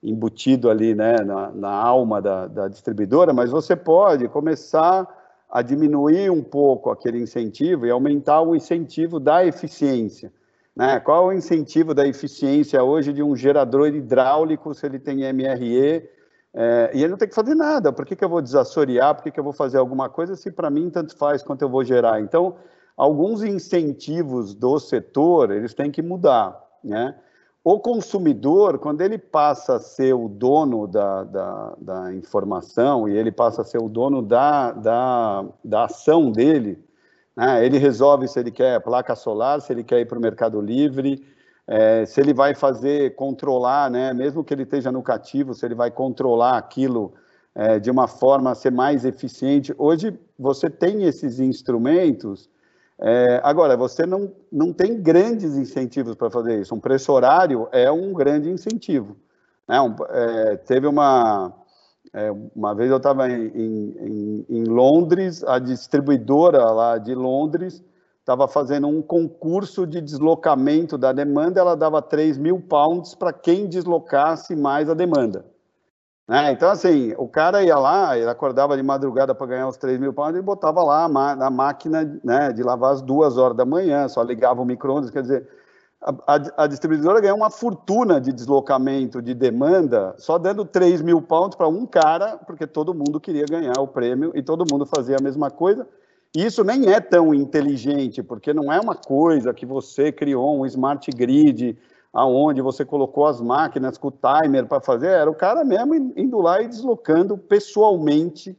embutido 0.00 0.70
ali 0.70 0.94
né, 0.94 1.16
na, 1.24 1.50
na 1.50 1.72
alma 1.72 2.22
da, 2.22 2.46
da 2.46 2.68
distribuidora, 2.68 3.32
mas 3.32 3.50
você 3.50 3.74
pode 3.74 4.28
começar 4.28 5.08
a 5.54 5.62
diminuir 5.62 6.32
um 6.32 6.42
pouco 6.42 6.90
aquele 6.90 7.22
incentivo 7.22 7.86
e 7.86 7.90
aumentar 7.90 8.40
o 8.42 8.56
incentivo 8.56 9.20
da 9.20 9.46
eficiência. 9.46 10.32
Né? 10.74 10.98
Qual 10.98 11.30
é 11.30 11.34
o 11.34 11.38
incentivo 11.38 11.94
da 11.94 12.04
eficiência 12.04 12.82
hoje 12.82 13.12
de 13.12 13.22
um 13.22 13.36
gerador 13.36 13.86
hidráulico 13.86 14.74
se 14.74 14.84
ele 14.84 14.98
tem 14.98 15.32
MRE 15.32 16.08
é, 16.52 16.90
e 16.92 16.98
ele 17.04 17.12
não 17.12 17.16
tem 17.16 17.28
que 17.28 17.34
fazer 17.36 17.54
nada? 17.54 17.92
Por 17.92 18.04
que, 18.04 18.16
que 18.16 18.24
eu 18.24 18.28
vou 18.28 18.42
desassorear? 18.42 19.14
Por 19.14 19.22
que, 19.22 19.30
que 19.30 19.38
eu 19.38 19.44
vou 19.44 19.52
fazer 19.52 19.78
alguma 19.78 20.08
coisa 20.08 20.34
se 20.34 20.50
para 20.50 20.68
mim 20.68 20.90
tanto 20.90 21.16
faz 21.16 21.40
quanto 21.40 21.62
eu 21.62 21.68
vou 21.68 21.84
gerar? 21.84 22.20
Então, 22.20 22.56
alguns 22.96 23.44
incentivos 23.44 24.56
do 24.56 24.80
setor, 24.80 25.52
eles 25.52 25.72
têm 25.72 25.88
que 25.88 26.02
mudar, 26.02 26.60
né? 26.82 27.14
O 27.66 27.80
consumidor, 27.80 28.78
quando 28.78 29.00
ele 29.00 29.16
passa 29.16 29.76
a 29.76 29.80
ser 29.80 30.12
o 30.12 30.28
dono 30.28 30.86
da, 30.86 31.24
da, 31.24 31.74
da 31.78 32.14
informação 32.14 33.08
e 33.08 33.16
ele 33.16 33.32
passa 33.32 33.62
a 33.62 33.64
ser 33.64 33.78
o 33.78 33.88
dono 33.88 34.20
da, 34.20 34.70
da, 34.72 35.46
da 35.64 35.84
ação 35.84 36.30
dele, 36.30 36.78
né, 37.34 37.64
ele 37.64 37.78
resolve 37.78 38.28
se 38.28 38.38
ele 38.38 38.50
quer 38.50 38.82
placa 38.82 39.16
solar, 39.16 39.62
se 39.62 39.72
ele 39.72 39.82
quer 39.82 39.98
ir 40.00 40.04
para 40.04 40.18
o 40.18 40.20
Mercado 40.20 40.60
Livre, 40.60 41.24
é, 41.66 42.04
se 42.04 42.20
ele 42.20 42.34
vai 42.34 42.54
fazer, 42.54 43.14
controlar, 43.14 43.90
né, 43.90 44.12
mesmo 44.12 44.44
que 44.44 44.52
ele 44.52 44.64
esteja 44.64 44.92
no 44.92 45.02
cativo, 45.02 45.54
se 45.54 45.64
ele 45.64 45.74
vai 45.74 45.90
controlar 45.90 46.58
aquilo 46.58 47.14
é, 47.54 47.78
de 47.78 47.90
uma 47.90 48.06
forma 48.06 48.50
a 48.50 48.54
ser 48.54 48.72
mais 48.72 49.06
eficiente. 49.06 49.74
Hoje, 49.78 50.14
você 50.38 50.68
tem 50.68 51.04
esses 51.04 51.40
instrumentos 51.40 52.46
é, 53.00 53.40
agora, 53.42 53.76
você 53.76 54.06
não, 54.06 54.32
não 54.50 54.72
tem 54.72 55.00
grandes 55.00 55.56
incentivos 55.56 56.14
para 56.14 56.30
fazer 56.30 56.60
isso. 56.60 56.74
Um 56.74 56.80
preço 56.80 57.12
horário 57.12 57.68
é 57.72 57.90
um 57.90 58.12
grande 58.12 58.48
incentivo. 58.48 59.16
Né? 59.68 59.80
Um, 59.80 59.94
é, 60.10 60.56
teve 60.56 60.86
uma. 60.86 61.52
É, 62.12 62.30
uma 62.54 62.74
vez 62.74 62.90
eu 62.90 62.98
estava 62.98 63.28
em, 63.28 63.48
em, 63.56 64.46
em, 64.48 64.64
Londres, 64.64 65.42
a 65.42 65.58
distribuidora 65.58 66.64
lá 66.70 66.96
de 66.96 67.12
Londres 67.12 67.82
estava 68.20 68.46
fazendo 68.46 68.86
um 68.86 69.02
concurso 69.02 69.84
de 69.84 70.00
deslocamento 70.00 70.96
da 70.96 71.12
demanda, 71.12 71.58
ela 71.58 71.74
dava 71.74 72.00
3 72.00 72.38
mil 72.38 72.60
pounds 72.60 73.16
para 73.16 73.32
quem 73.32 73.66
deslocasse 73.66 74.54
mais 74.54 74.88
a 74.88 74.94
demanda. 74.94 75.44
Né? 76.26 76.52
Então, 76.52 76.70
assim, 76.70 77.14
o 77.18 77.28
cara 77.28 77.62
ia 77.62 77.76
lá, 77.76 78.16
ele 78.16 78.28
acordava 78.28 78.76
de 78.76 78.82
madrugada 78.82 79.34
para 79.34 79.46
ganhar 79.46 79.68
os 79.68 79.76
3 79.76 80.00
mil 80.00 80.12
pounds 80.12 80.38
e 80.38 80.42
botava 80.42 80.82
lá 80.82 81.06
na 81.36 81.50
máquina 81.50 82.18
né, 82.24 82.50
de 82.52 82.62
lavar 82.62 82.94
às 82.94 83.02
duas 83.02 83.36
horas 83.36 83.56
da 83.56 83.66
manhã, 83.66 84.08
só 84.08 84.22
ligava 84.22 84.62
o 84.62 84.64
micro-ondas, 84.64 85.10
quer 85.10 85.20
dizer, 85.20 85.46
a, 86.00 86.34
a, 86.34 86.64
a, 86.64 86.66
distribuidora 86.66 87.20
ganhou 87.20 87.36
uma 87.36 87.50
fortuna 87.50 88.20
de 88.20 88.32
deslocamento 88.32 89.22
de 89.22 89.34
demanda, 89.34 90.14
só 90.18 90.38
dando 90.38 90.64
3 90.64 91.02
mil 91.02 91.20
pounds 91.20 91.56
para 91.56 91.68
um 91.68 91.86
cara, 91.86 92.38
porque 92.46 92.66
todo 92.66 92.94
mundo 92.94 93.20
queria 93.20 93.46
ganhar 93.46 93.78
o 93.78 93.88
prêmio 93.88 94.32
e 94.34 94.42
todo 94.42 94.66
mundo 94.70 94.84
fazia 94.84 95.16
a 95.18 95.22
mesma 95.22 95.50
coisa. 95.50 95.86
E 96.36 96.44
isso 96.44 96.64
nem 96.64 96.92
é 96.92 97.00
tão 97.00 97.32
inteligente, 97.32 98.22
porque 98.22 98.52
não 98.52 98.72
é 98.72 98.80
uma 98.80 98.94
coisa 98.94 99.54
que 99.54 99.64
você 99.64 100.10
criou 100.10 100.58
um 100.60 100.66
smart 100.66 101.10
grid, 101.12 101.78
aonde 102.14 102.62
você 102.62 102.84
colocou 102.84 103.26
as 103.26 103.40
máquinas 103.40 103.98
com 103.98 104.08
o 104.08 104.12
timer 104.12 104.66
para 104.66 104.80
fazer, 104.80 105.08
era 105.08 105.30
o 105.30 105.34
cara 105.34 105.64
mesmo 105.64 105.94
indo 106.16 106.40
lá 106.40 106.62
e 106.62 106.68
deslocando 106.68 107.36
pessoalmente 107.36 108.56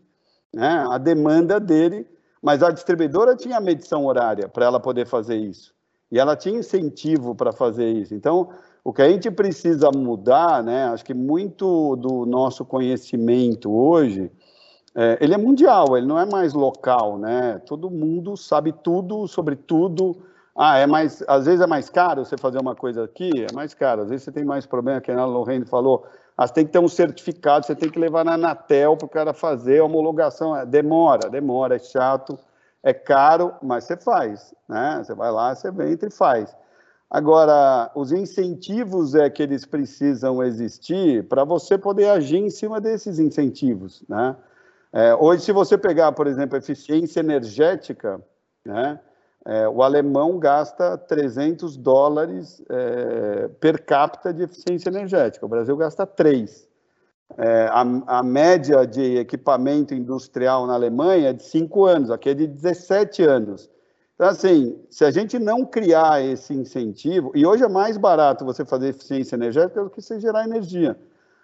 né, 0.53 0.85
a 0.91 0.97
demanda 0.97 1.59
dele, 1.59 2.05
mas 2.41 2.61
a 2.61 2.69
distribuidora 2.69 3.35
tinha 3.35 3.59
medição 3.61 4.05
horária 4.05 4.49
para 4.49 4.65
ela 4.65 4.79
poder 4.79 5.07
fazer 5.07 5.37
isso. 5.37 5.73
E 6.11 6.19
ela 6.19 6.35
tinha 6.35 6.59
incentivo 6.59 7.33
para 7.33 7.51
fazer 7.53 7.89
isso. 7.91 8.13
Então, 8.13 8.49
O 8.87 8.93
que 8.93 9.01
a 9.01 9.09
gente 9.09 9.31
precisa 9.31 9.89
mudar, 9.89 10.63
né? 10.63 10.85
Acho 10.89 11.03
que 11.03 11.13
muito 11.15 11.95
do 11.95 12.23
nosso 12.23 12.63
conhecimento 12.63 13.75
hoje, 13.75 14.31
é, 14.93 15.17
ele 15.19 15.33
é 15.33 15.37
mundial, 15.37 15.97
ele 15.97 16.05
não 16.05 16.19
é 16.19 16.25
mais 16.27 16.53
local, 16.53 17.17
né? 17.17 17.59
Todo 17.65 17.89
mundo 17.89 18.37
sabe 18.37 18.71
tudo 18.71 19.27
sobre 19.27 19.55
tudo. 19.55 20.15
Ah, 20.57 20.77
é 20.77 20.87
mais, 20.87 21.21
às 21.27 21.45
vezes 21.45 21.59
é 21.59 21.67
mais 21.67 21.89
caro 21.89 22.23
você 22.23 22.37
fazer 22.37 22.59
uma 22.59 22.75
coisa 22.75 23.03
aqui, 23.03 23.29
é 23.43 23.53
mais 23.53 23.73
caro. 23.73 24.03
Às 24.03 24.09
vezes 24.09 24.23
você 24.23 24.31
tem 24.31 24.45
mais 24.45 24.65
problema, 24.65 25.01
que 25.01 25.11
a 25.11 25.25
Lorraine 25.25 25.65
falou, 25.65 26.05
ah, 26.37 26.47
você 26.47 26.53
tem 26.53 26.65
que 26.65 26.71
ter 26.71 26.79
um 26.79 26.87
certificado, 26.87 27.65
você 27.65 27.75
tem 27.75 27.89
que 27.89 27.99
levar 27.99 28.23
na 28.23 28.35
Anatel 28.35 28.95
para 28.95 29.05
o 29.05 29.09
cara 29.09 29.33
fazer 29.33 29.79
a 29.79 29.83
homologação. 29.85 30.55
É, 30.55 30.65
demora, 30.65 31.29
demora, 31.29 31.75
é 31.75 31.79
chato, 31.79 32.39
é 32.81 32.93
caro, 32.93 33.53
mas 33.61 33.83
você 33.83 33.97
faz, 33.97 34.53
né? 34.67 35.01
Você 35.03 35.13
vai 35.13 35.29
lá, 35.29 35.53
você 35.53 35.67
entra 35.67 36.07
e 36.07 36.11
faz. 36.11 36.55
Agora, 37.09 37.91
os 37.93 38.11
incentivos 38.11 39.13
é 39.13 39.29
que 39.29 39.43
eles 39.43 39.65
precisam 39.65 40.41
existir 40.41 41.27
para 41.27 41.43
você 41.43 41.77
poder 41.77 42.09
agir 42.09 42.37
em 42.37 42.49
cima 42.49 42.79
desses 42.79 43.19
incentivos, 43.19 44.03
né? 44.07 44.35
É, 44.93 45.13
hoje, 45.15 45.43
se 45.43 45.51
você 45.51 45.77
pegar, 45.77 46.13
por 46.13 46.27
exemplo, 46.27 46.57
eficiência 46.57 47.19
energética, 47.19 48.21
né, 48.65 48.97
é, 49.45 49.67
o 49.67 49.83
alemão 49.83 50.39
gasta 50.39 50.97
300 50.97 51.77
dólares 51.77 52.61
é, 52.69 53.47
per 53.59 53.85
capita 53.85 54.33
de 54.33 54.43
eficiência 54.43 54.89
energética, 54.89 55.45
o 55.45 55.49
Brasil 55.49 55.75
gasta 55.77 56.05
3. 56.05 56.67
É, 57.37 57.67
a, 57.71 57.81
a, 58.19 58.23
média 58.23 58.85
de 58.85 59.17
equipamento 59.17 59.93
industrial 59.93 60.67
na 60.67 60.73
Alemanha 60.73 61.29
é 61.29 61.33
de 61.33 61.43
5 61.43 61.85
anos, 61.85 62.11
aqui 62.11 62.29
é 62.29 62.33
de 62.33 62.47
17 62.47 63.23
anos. 63.23 63.69
Então, 64.13 64.27
assim, 64.27 64.79
se 64.89 65.03
a 65.03 65.11
gente 65.11 65.37
não 65.39 65.65
criar 65.65 66.23
esse 66.23 66.53
incentivo, 66.53 67.31
e 67.35 67.45
hoje 67.45 67.63
é 67.63 67.67
mais 67.67 67.97
barato 67.97 68.45
você 68.45 68.63
fazer 68.63 68.89
eficiência 68.89 69.35
energética 69.35 69.83
do 69.83 69.89
que 69.89 70.01
você 70.01 70.19
gerar 70.19 70.45
energia. 70.45 70.97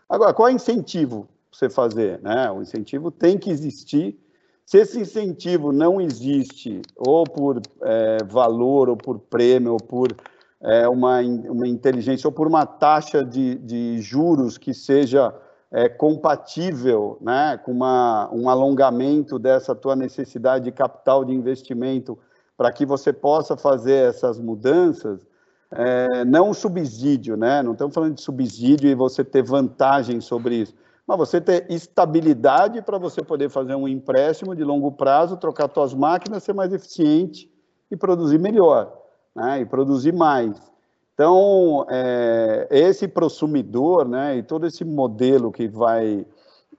Agora, 0.08 0.34
qual 0.34 0.48
é 0.48 0.52
o 0.52 0.56
incentivo? 0.56 1.28
você 1.52 1.70
fazer, 1.70 2.20
né? 2.22 2.50
O 2.52 2.62
incentivo 2.62 3.12
tem 3.12 3.38
que 3.38 3.50
existir. 3.50 4.18
Se 4.66 4.78
esse 4.78 5.00
incentivo 5.00 5.72
não 5.72 6.00
existe, 6.00 6.82
ou 6.96 7.24
por 7.24 7.62
é, 7.84 8.18
valor, 8.24 8.90
ou 8.90 8.96
por 8.96 9.20
prêmio, 9.20 9.74
ou 9.74 9.78
por 9.78 10.16
é, 10.62 10.88
uma, 10.88 11.20
uma 11.20 11.68
inteligência, 11.68 12.28
ou 12.28 12.32
por 12.32 12.48
uma 12.48 12.66
taxa 12.66 13.24
de, 13.24 13.56
de 13.56 14.00
juros 14.00 14.58
que 14.58 14.74
seja 14.74 15.34
é, 15.72 15.90
compatível 15.90 17.18
né, 17.22 17.58
com 17.58 17.72
uma, 17.72 18.30
um 18.34 18.50
alongamento 18.50 19.40
dessa 19.40 19.74
tua 19.74 19.96
necessidade 19.96 20.66
de 20.66 20.72
capital 20.72 21.26
de 21.26 21.34
investimento 21.34 22.18
para 22.56 22.72
que 22.72 22.86
você 22.86 23.12
possa 23.12 23.58
fazer 23.58 24.10
essas 24.10 24.40
mudanças, 24.40 25.26
é, 25.72 26.24
não 26.26 26.54
subsídio, 26.54 27.36
né? 27.36 27.64
Não 27.64 27.72
estamos 27.72 27.96
falando 27.96 28.16
de 28.16 28.22
subsídio 28.22 28.90
e 28.90 28.94
você 28.94 29.24
ter 29.24 29.42
vantagem 29.42 30.20
sobre 30.22 30.56
isso 30.56 30.76
mas 31.08 31.18
você 31.18 31.42
ter 31.42 31.66
estabilidade 31.70 32.82
para 32.82 32.98
você 32.98 33.22
poder 33.22 33.50
fazer 33.50 33.76
um 33.76 33.88
empréstimo 33.88 34.56
de 34.56 34.64
longo 34.64 34.92
prazo, 34.92 35.38
trocar 35.38 35.70
suas 35.74 35.94
máquinas, 35.94 36.44
ser 36.44 36.54
mais 36.54 36.74
eficiente 36.74 37.52
e 37.90 37.98
produzir 37.98 38.40
melhor, 38.40 38.92
né? 39.36 39.62
e 39.62 39.66
produzir 39.66 40.14
mais. 40.14 40.72
Então, 41.14 41.86
é, 41.90 42.68
esse 42.72 43.08
prosumidor, 43.08 44.08
né, 44.08 44.38
e 44.38 44.44
todo 44.44 44.66
esse 44.66 44.84
modelo 44.84 45.52
que 45.52 45.68
vai 45.68 46.26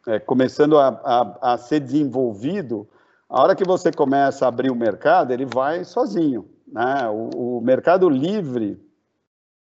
é, 0.08 0.18
começando 0.18 0.78
a, 0.78 0.88
a, 0.88 1.52
a, 1.52 1.58
ser 1.58 1.78
desenvolvido, 1.78 2.88
a 3.28 3.40
hora 3.40 3.54
que 3.54 3.64
você 3.64 3.92
começa 3.92 4.44
a 4.44 4.48
abrir 4.48 4.70
o 4.70 4.74
mercado, 4.74 5.32
ele 5.32 5.46
vai 5.46 5.84
sozinho. 5.84 6.48
Né? 6.66 7.08
O, 7.08 7.58
o 7.58 7.60
mercado 7.60 8.08
livre, 8.08 8.80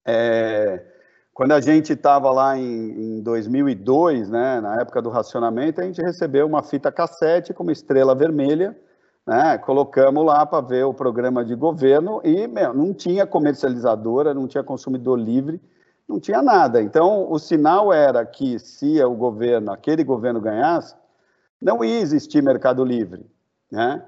é, 0.05 0.83
quando 1.37 1.51
a 1.51 1.61
gente 1.61 1.93
estava 1.93 2.31
lá 2.31 2.57
em, 2.57 3.19
em 3.19 3.21
2002, 3.21 4.27
né, 4.27 4.59
na 4.59 4.81
época 4.81 4.99
do 5.03 5.11
racionamento, 5.11 5.79
a 5.79 5.83
gente 5.83 6.01
recebeu 6.01 6.47
uma 6.47 6.63
fita 6.63 6.91
cassete 6.91 7.53
com 7.53 7.61
uma 7.61 7.71
estrela 7.71 8.15
vermelha, 8.15 8.75
né, 9.23 9.55
colocamos 9.59 10.25
lá 10.25 10.47
para 10.47 10.65
ver 10.65 10.85
o 10.85 10.95
programa 10.95 11.45
de 11.45 11.53
governo 11.53 12.21
e 12.23 12.47
meu, 12.47 12.73
não 12.73 12.91
tinha 12.91 13.27
comercializadora, 13.27 14.33
não 14.33 14.47
tinha 14.47 14.63
consumidor 14.63 15.19
livre, 15.19 15.61
não 16.09 16.19
tinha 16.19 16.41
nada. 16.41 16.81
Então, 16.81 17.31
o 17.31 17.37
sinal 17.37 17.93
era 17.93 18.25
que 18.25 18.57
se 18.57 18.99
o 19.03 19.13
governo, 19.13 19.71
aquele 19.71 20.03
governo 20.03 20.41
ganhasse, 20.41 20.95
não 21.61 21.83
ia 21.83 21.99
existir 21.99 22.41
mercado 22.41 22.83
livre, 22.83 23.23
né? 23.71 24.03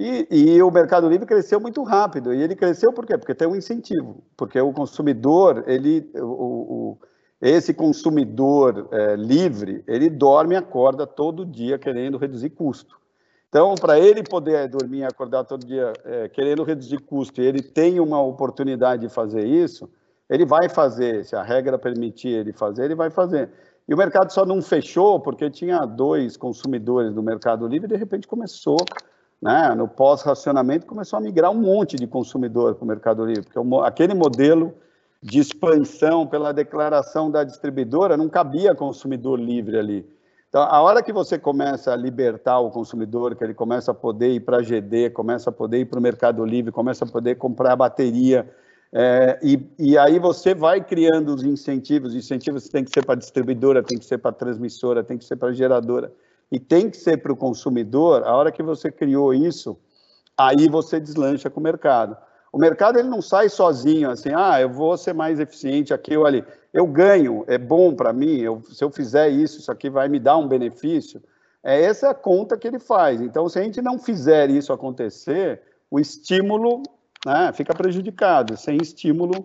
E, 0.00 0.26
e, 0.30 0.62
o 0.62 0.70
Mercado 0.70 1.06
Livre 1.10 1.26
cresceu 1.26 1.60
muito 1.60 1.82
rápido. 1.82 2.32
E 2.32 2.42
ele 2.42 2.56
cresceu 2.56 2.90
por 2.90 3.04
quê? 3.04 3.18
Porque 3.18 3.34
tem 3.34 3.46
um 3.46 3.54
incentivo. 3.54 4.24
Porque 4.34 4.58
o 4.58 4.72
consumidor, 4.72 5.62
ele, 5.66 6.10
o, 6.14 6.22
o 6.22 6.98
esse 7.38 7.74
consumidor 7.74 8.88
é, 8.90 9.14
livre, 9.14 9.84
ele 9.86 10.08
dorme 10.08 10.54
e 10.54 10.56
acorda 10.56 11.06
todo 11.06 11.44
dia 11.44 11.78
querendo 11.78 12.16
reduzir 12.16 12.48
custo. 12.48 12.98
Então, 13.50 13.74
para 13.74 13.98
ele 13.98 14.22
poder 14.22 14.68
dormir 14.68 15.00
e 15.00 15.04
acordar 15.04 15.44
todo 15.44 15.66
dia 15.66 15.92
é, 16.04 16.28
querendo 16.30 16.62
reduzir 16.62 16.98
custo, 17.00 17.42
e 17.42 17.44
ele 17.44 17.60
tem 17.62 18.00
uma 18.00 18.22
oportunidade 18.22 19.06
de 19.06 19.12
fazer 19.12 19.44
isso, 19.44 19.90
ele 20.30 20.46
vai 20.46 20.70
fazer. 20.70 21.26
Se 21.26 21.36
a 21.36 21.42
regra 21.42 21.78
permitir 21.78 22.28
ele 22.28 22.54
fazer, 22.54 22.86
ele 22.86 22.94
vai 22.94 23.10
fazer. 23.10 23.50
E 23.86 23.92
o 23.92 23.98
mercado 23.98 24.32
só 24.32 24.46
não 24.46 24.62
fechou 24.62 25.20
porque 25.20 25.50
tinha 25.50 25.80
dois 25.80 26.38
consumidores 26.38 27.12
do 27.12 27.22
Mercado 27.22 27.66
Livre 27.66 27.86
e 27.86 27.92
de 27.92 27.96
repente 27.96 28.26
começou 28.26 28.78
né, 29.40 29.74
no 29.74 29.88
pós-racionamento, 29.88 30.86
começou 30.86 31.18
a 31.18 31.22
migrar 31.22 31.50
um 31.50 31.60
monte 31.60 31.96
de 31.96 32.06
consumidor 32.06 32.74
para 32.74 32.84
o 32.84 32.88
Mercado 32.88 33.24
Livre, 33.24 33.42
porque 33.42 33.58
aquele 33.84 34.14
modelo 34.14 34.74
de 35.22 35.38
expansão 35.38 36.26
pela 36.26 36.52
declaração 36.52 37.30
da 37.30 37.42
distribuidora 37.44 38.16
não 38.16 38.28
cabia 38.28 38.74
consumidor 38.74 39.38
livre 39.38 39.78
ali. 39.78 40.06
Então, 40.48 40.62
a 40.62 40.80
hora 40.82 41.02
que 41.02 41.12
você 41.12 41.38
começa 41.38 41.92
a 41.92 41.96
libertar 41.96 42.58
o 42.58 42.70
consumidor, 42.70 43.36
que 43.36 43.44
ele 43.44 43.54
começa 43.54 43.92
a 43.92 43.94
poder 43.94 44.30
ir 44.32 44.40
para 44.40 44.58
a 44.58 44.62
GD, 44.62 45.10
começa 45.10 45.48
a 45.48 45.52
poder 45.52 45.78
ir 45.78 45.84
para 45.84 45.98
o 45.98 46.02
Mercado 46.02 46.44
Livre, 46.44 46.72
começa 46.72 47.04
a 47.04 47.08
poder 47.08 47.36
comprar 47.36 47.76
bateria, 47.76 48.50
é, 48.92 49.38
e, 49.40 49.60
e, 49.78 49.96
aí 49.96 50.18
você 50.18 50.52
vai 50.52 50.82
criando 50.82 51.32
os 51.32 51.44
incentivos, 51.44 52.12
incentivos 52.12 52.68
tem 52.68 52.82
que 52.82 52.90
ser 52.90 53.06
para 53.06 53.14
distribuidora, 53.14 53.84
tem 53.84 53.96
que 53.96 54.04
ser 54.04 54.18
para 54.18 54.32
transmissora, 54.32 55.04
tem 55.04 55.16
que 55.16 55.24
ser 55.24 55.36
para 55.36 55.52
geradora 55.52 56.12
e 56.50 56.58
tem 56.58 56.90
que 56.90 56.96
ser 56.96 57.18
para 57.18 57.32
o 57.32 57.36
consumidor, 57.36 58.24
a 58.24 58.34
hora 58.34 58.50
que 58.50 58.62
você 58.62 58.90
criou 58.90 59.32
isso, 59.32 59.78
aí 60.36 60.68
você 60.68 60.98
deslancha 60.98 61.48
com 61.48 61.60
o 61.60 61.62
mercado. 61.62 62.16
O 62.52 62.58
mercado 62.58 62.98
ele 62.98 63.08
não 63.08 63.22
sai 63.22 63.48
sozinho, 63.48 64.10
assim, 64.10 64.30
ah, 64.34 64.60
eu 64.60 64.68
vou 64.68 64.96
ser 64.96 65.12
mais 65.12 65.38
eficiente 65.38 65.94
aqui 65.94 66.16
ou 66.16 66.26
ali. 66.26 66.44
Eu 66.72 66.86
ganho, 66.86 67.44
é 67.46 67.56
bom 67.56 67.94
para 67.94 68.12
mim, 68.12 68.38
eu, 68.38 68.62
se 68.72 68.82
eu 68.82 68.90
fizer 68.90 69.28
isso, 69.28 69.58
isso 69.58 69.70
aqui 69.70 69.88
vai 69.88 70.08
me 70.08 70.18
dar 70.18 70.36
um 70.36 70.48
benefício. 70.48 71.22
É 71.62 71.80
essa 71.82 72.10
a 72.10 72.14
conta 72.14 72.56
que 72.56 72.66
ele 72.66 72.78
faz. 72.78 73.20
Então, 73.20 73.48
se 73.48 73.58
a 73.58 73.62
gente 73.62 73.80
não 73.80 73.98
fizer 73.98 74.50
isso 74.50 74.72
acontecer, 74.72 75.62
o 75.90 76.00
estímulo 76.00 76.82
né, 77.24 77.52
fica 77.52 77.74
prejudicado. 77.74 78.56
Sem 78.56 78.78
estímulo, 78.78 79.44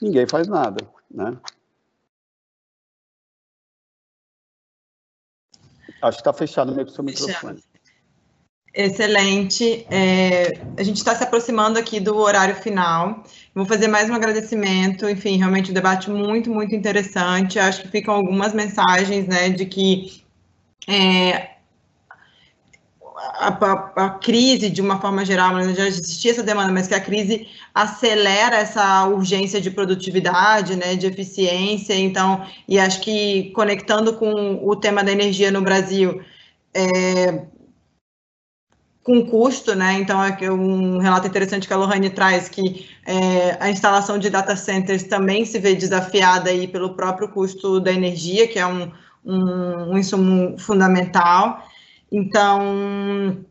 ninguém 0.00 0.26
faz 0.26 0.48
nada. 0.48 0.84
Né? 1.10 1.36
Acho 6.04 6.18
que 6.18 6.20
está 6.20 6.32
fechado 6.34 6.70
o 6.70 6.90
seu 6.90 7.02
microfone. 7.02 7.62
Excelente. 8.74 9.86
É, 9.90 10.60
a 10.76 10.82
gente 10.82 10.98
está 10.98 11.14
se 11.14 11.24
aproximando 11.24 11.78
aqui 11.78 11.98
do 11.98 12.16
horário 12.16 12.54
final. 12.56 13.22
Vou 13.54 13.64
fazer 13.64 13.88
mais 13.88 14.10
um 14.10 14.14
agradecimento. 14.14 15.08
Enfim, 15.08 15.38
realmente 15.38 15.70
um 15.70 15.74
debate 15.74 16.10
muito, 16.10 16.50
muito 16.50 16.74
interessante. 16.74 17.58
Acho 17.58 17.82
que 17.82 17.88
ficam 17.88 18.14
algumas 18.14 18.52
mensagens, 18.52 19.26
né, 19.26 19.48
de 19.48 19.64
que 19.64 20.22
é, 20.86 21.53
a, 23.16 23.48
a, 23.48 24.06
a, 24.06 24.10
crise, 24.10 24.68
de 24.68 24.80
uma 24.80 25.00
forma 25.00 25.24
geral, 25.24 25.62
já 25.72 25.86
existia 25.86 26.32
essa 26.32 26.42
demanda, 26.42 26.72
mas 26.72 26.88
que 26.88 26.94
a 26.94 27.00
crise 27.00 27.46
acelera 27.72 28.56
essa 28.56 29.06
urgência 29.06 29.60
de 29.60 29.70
produtividade, 29.70 30.76
né, 30.76 30.96
de 30.96 31.06
eficiência, 31.06 31.94
então, 31.94 32.44
e 32.68 32.78
acho 32.78 33.00
que 33.00 33.50
conectando 33.54 34.14
com 34.14 34.60
o 34.62 34.74
tema 34.74 35.04
da 35.04 35.12
energia 35.12 35.50
no 35.50 35.62
Brasil, 35.62 36.22
é, 36.74 37.44
com 39.02 39.26
custo, 39.26 39.74
né, 39.74 39.94
então 39.94 40.22
é 40.22 40.50
um 40.50 40.98
relato 40.98 41.28
interessante 41.28 41.68
que 41.68 41.74
a 41.74 41.76
Lohane 41.76 42.10
traz, 42.10 42.48
que 42.48 42.88
é, 43.06 43.56
a 43.60 43.70
instalação 43.70 44.18
de 44.18 44.28
data 44.28 44.56
centers 44.56 45.04
também 45.04 45.44
se 45.44 45.58
vê 45.58 45.74
desafiada 45.74 46.50
aí 46.50 46.66
pelo 46.66 46.94
próprio 46.94 47.28
custo 47.28 47.78
da 47.78 47.92
energia, 47.92 48.48
que 48.48 48.58
é 48.58 48.66
um, 48.66 48.90
um, 49.24 49.92
um 49.92 49.98
insumo 49.98 50.58
fundamental, 50.58 51.62
então, 52.10 53.44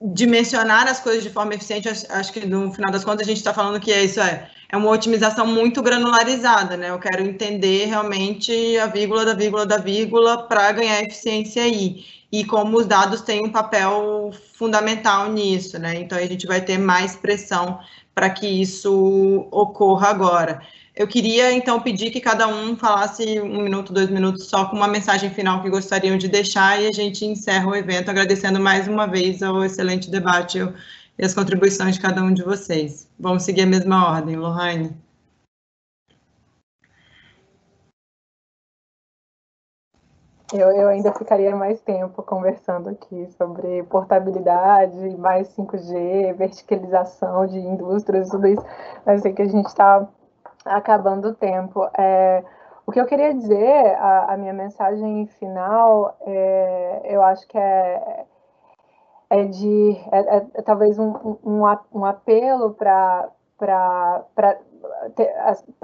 dimensionar 0.00 0.88
as 0.88 1.00
coisas 1.00 1.22
de 1.22 1.30
forma 1.30 1.54
eficiente, 1.54 1.88
acho 1.88 2.32
que 2.32 2.44
no 2.44 2.72
final 2.72 2.90
das 2.90 3.04
contas 3.04 3.26
a 3.26 3.28
gente 3.30 3.38
está 3.38 3.54
falando 3.54 3.80
que 3.80 3.92
é 3.92 4.04
isso, 4.04 4.20
é, 4.20 4.50
é 4.68 4.76
uma 4.76 4.90
otimização 4.90 5.46
muito 5.46 5.82
granularizada, 5.82 6.76
né? 6.76 6.90
Eu 6.90 6.98
quero 6.98 7.22
entender 7.22 7.86
realmente 7.86 8.76
a 8.78 8.86
vírgula 8.86 9.24
da 9.24 9.34
vírgula 9.34 9.66
da 9.66 9.78
vírgula 9.78 10.48
para 10.48 10.72
ganhar 10.72 11.02
eficiência 11.02 11.62
aí. 11.62 12.04
E 12.32 12.44
como 12.44 12.78
os 12.78 12.86
dados 12.86 13.20
têm 13.20 13.44
um 13.44 13.52
papel 13.52 14.30
fundamental 14.54 15.30
nisso, 15.30 15.78
né? 15.78 16.00
Então 16.00 16.18
a 16.18 16.26
gente 16.26 16.46
vai 16.46 16.60
ter 16.62 16.78
mais 16.78 17.14
pressão 17.14 17.78
para 18.14 18.30
que 18.30 18.46
isso 18.46 19.46
ocorra 19.50 20.08
agora. 20.08 20.62
Eu 20.94 21.08
queria, 21.08 21.50
então, 21.52 21.80
pedir 21.80 22.10
que 22.10 22.20
cada 22.20 22.46
um 22.46 22.76
falasse 22.76 23.40
um 23.40 23.62
minuto, 23.62 23.94
dois 23.94 24.10
minutos, 24.10 24.44
só 24.44 24.66
com 24.66 24.76
uma 24.76 24.86
mensagem 24.86 25.30
final 25.30 25.62
que 25.62 25.70
gostariam 25.70 26.18
de 26.18 26.28
deixar 26.28 26.82
e 26.82 26.86
a 26.86 26.92
gente 26.92 27.24
encerra 27.24 27.66
o 27.66 27.74
evento, 27.74 28.10
agradecendo 28.10 28.60
mais 28.60 28.86
uma 28.86 29.06
vez 29.06 29.42
ao 29.42 29.64
excelente 29.64 30.10
debate 30.10 30.58
e 31.18 31.24
as 31.24 31.32
contribuições 31.32 31.94
de 31.94 32.00
cada 32.02 32.22
um 32.22 32.32
de 32.34 32.42
vocês. 32.42 33.08
Vamos 33.18 33.42
seguir 33.44 33.62
a 33.62 33.66
mesma 33.66 34.06
ordem, 34.06 34.36
Lohane. 34.36 34.94
Eu, 40.52 40.68
eu, 40.72 40.88
ainda 40.88 41.14
ficaria 41.14 41.56
mais 41.56 41.80
tempo 41.80 42.22
conversando 42.22 42.90
aqui 42.90 43.26
sobre 43.38 43.82
portabilidade, 43.84 45.16
mais 45.16 45.48
5G, 45.56 46.34
verticalização 46.34 47.46
de 47.46 47.58
indústrias, 47.58 48.28
tudo 48.28 48.46
isso, 48.46 48.62
mas 49.06 49.22
sei 49.22 49.32
que 49.32 49.40
a 49.40 49.48
gente 49.48 49.66
está 49.66 50.06
acabando 50.64 51.28
o 51.28 51.34
tempo. 51.34 51.88
É, 51.98 52.44
o 52.86 52.92
que 52.92 53.00
eu 53.00 53.06
queria 53.06 53.32
dizer, 53.32 53.94
a, 53.96 54.34
a 54.34 54.36
minha 54.36 54.52
mensagem 54.52 55.26
final, 55.38 56.16
é, 56.26 57.02
eu 57.04 57.22
acho 57.22 57.46
que 57.46 57.56
é, 57.56 58.24
é 59.30 59.44
de 59.44 59.96
é, 60.10 60.36
é, 60.36 60.46
é 60.54 60.62
talvez 60.62 60.98
um, 60.98 61.38
um, 61.44 61.62
um 61.92 62.04
apelo 62.04 62.74
para 62.74 63.30
para 63.56 64.58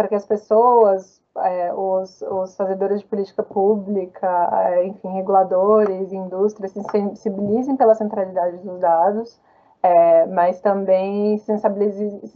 que 0.09 0.14
as 0.14 0.26
pessoas, 0.26 1.22
é, 1.36 1.72
os, 1.72 2.20
os 2.22 2.56
fazedores 2.56 3.00
de 3.00 3.06
política 3.06 3.44
pública, 3.44 4.82
enfim, 4.84 5.09
reguladores, 5.10 6.12
indústrias, 6.12 6.72
se 6.72 6.82
sensibilizem 6.90 7.76
pela 7.76 7.94
centralidade 7.94 8.56
dos 8.59 8.80
dados, 8.80 9.40
é, 9.80 10.26
mas 10.26 10.60
também 10.60 11.38
se 11.38 11.56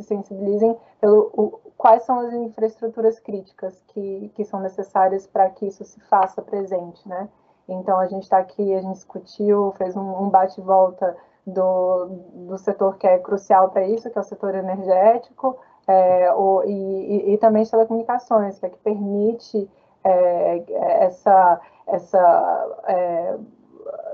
sensibilizem 0.05 0.77
pelo 1.01 1.61
quais 1.83 2.05
são 2.05 2.21
as 2.21 2.33
infraestruturas 2.33 3.19
críticas 3.19 3.83
que, 3.89 4.31
que 4.37 4.45
são 4.45 4.61
necessárias 4.61 5.27
para 5.27 5.51
que 5.51 5.67
isso 5.67 5.83
se 5.83 5.99
faça 6.03 6.41
presente, 6.41 7.09
né? 7.09 7.29
Então, 7.69 7.99
a 7.99 8.07
gente 8.07 8.23
está 8.23 8.39
aqui, 8.39 8.73
a 8.73 8.81
gente 8.81 8.95
discutiu, 8.95 9.75
fez 9.77 9.97
um, 9.97 10.23
um 10.23 10.31
bate-volta 10.31 11.17
do, 11.45 12.07
do 12.35 12.57
setor 12.59 12.97
que 12.99 13.07
é 13.09 13.19
crucial 13.19 13.71
para 13.71 13.85
isso, 13.85 14.09
que 14.09 14.17
é 14.17 14.21
o 14.21 14.25
setor 14.25 14.55
energético, 14.55 15.59
é, 15.89 16.33
o, 16.33 16.63
e, 16.65 17.35
e, 17.35 17.39
também 17.39 17.65
telecomunicações, 17.67 18.61
que 18.61 18.67
é 18.67 18.71
que 18.71 18.79
permite 18.79 19.69
é, 20.05 20.63
essa, 21.05 21.61
essa 21.89 22.83
é, 22.87 23.37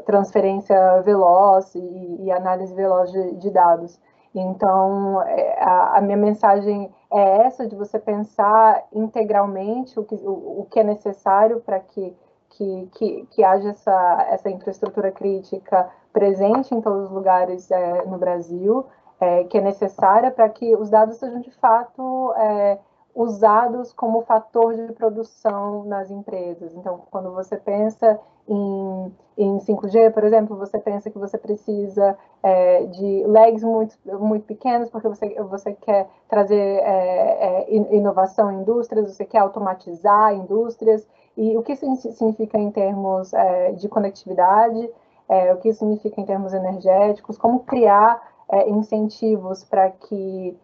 transferência 0.07 1.03
veloz 1.03 1.75
e, 1.75 2.17
e, 2.23 2.33
análise 2.33 2.73
veloz 2.73 3.13
de, 3.13 3.35
de 3.35 3.51
dados. 3.51 4.01
Então, 4.41 5.23
é, 5.23 5.63
a, 5.63 6.01
minha 6.01 6.17
mensagem 6.17 6.91
é 7.13 7.47
essa, 7.47 7.67
de 7.67 7.75
você 7.75 7.99
pensar 7.99 8.85
integralmente 8.93 9.99
o 9.99 10.05
que, 10.05 10.15
o, 10.15 10.61
o 10.61 10.67
que 10.71 10.81
é 10.81 10.85
necessário 10.85 11.61
para 11.61 11.81
que, 11.81 12.17
que, 12.51 12.89
que, 12.95 13.27
que 13.31 13.45
haja 13.45 13.71
essa, 13.71 14.27
essa 14.31 14.51
infraestrutura 14.51 15.11
crítica 15.11 15.89
presente 16.13 16.75
em 16.75 16.81
todos 16.81 17.05
os 17.05 17.11
lugares 17.11 17.71
é, 17.71 18.05
no 18.05 18.19
Brasil, 18.19 18.85
é, 19.21 19.45
que 19.45 19.59
é 19.59 19.61
necessária 19.61 20.31
para 20.31 20.49
que 20.49 20.75
os 20.77 20.91
dados 20.91 21.17
sejam 21.17 21.41
de 21.41 21.51
fato 21.53 22.33
é, 22.37 22.79
usados 23.15 23.93
como 23.93 24.23
fator 24.23 24.75
de 24.75 24.93
produção 24.93 25.85
nas 25.85 26.11
empresas. 26.11 26.75
Então, 26.75 27.03
quando 27.11 27.33
você 27.33 27.57
pensa 27.57 28.19
em, 28.49 29.13
em 29.37 29.59
5G, 29.59 30.13
por 30.13 30.25
exemplo, 30.25 30.57
você 30.57 30.79
pensa 30.79 31.11
que 31.11 31.19
você 31.19 31.37
precisa 31.37 32.17
é, 32.43 32.85
de 32.87 33.25
lags 33.27 33.65
muito, 33.65 33.97
muito 34.21 34.47
pequenos, 34.47 34.89
porque 34.91 35.09
você, 35.09 35.35
você 35.43 35.73
quer 35.75 36.09
trazer 36.29 36.57
é, 36.57 37.67
é, 37.67 37.75
inovação 37.95 38.51
em 38.51 38.61
indústrias, 38.61 39.15
você 39.15 39.25
quer 39.25 39.39
automatizar 39.39 40.35
indústrias, 40.35 41.07
e 41.37 41.57
o 41.57 41.63
que 41.63 41.73
isso 41.73 41.87
significa 41.97 42.59
em 42.59 42.71
termos 42.71 43.33
é, 43.33 43.73
de 43.73 43.89
conectividade, 43.89 44.91
é, 45.29 45.53
o 45.53 45.59
que 45.59 45.69
isso 45.69 45.81
significa 45.81 46.21
em 46.21 46.25
termos 46.25 46.53
energéticos, 46.53 47.39
como 47.39 47.61
criar 47.61 48.21
é, 48.51 48.69
incentivos 48.69 49.65
para 49.65 49.91
que 49.91 50.57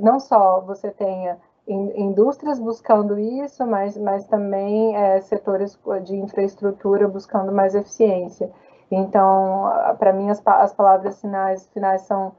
não 0.00 0.20
só 0.20 0.60
você 0.60 0.92
tenha 0.92 1.36
indústrias 1.72 2.58
buscando 2.58 3.18
isso, 3.18 3.66
mas, 3.66 3.96
mas 3.96 4.26
também 4.26 4.96
é, 4.96 5.20
setores 5.20 5.78
de 6.04 6.16
infraestrutura 6.16 7.08
buscando 7.08 7.52
mais 7.52 7.74
eficiência. 7.74 8.50
Então, 8.90 9.70
para 9.98 10.12
mim, 10.12 10.30
as, 10.30 10.42
as 10.44 10.74
palavras 10.74 11.20
finais, 11.20 11.68
são, 12.02 12.32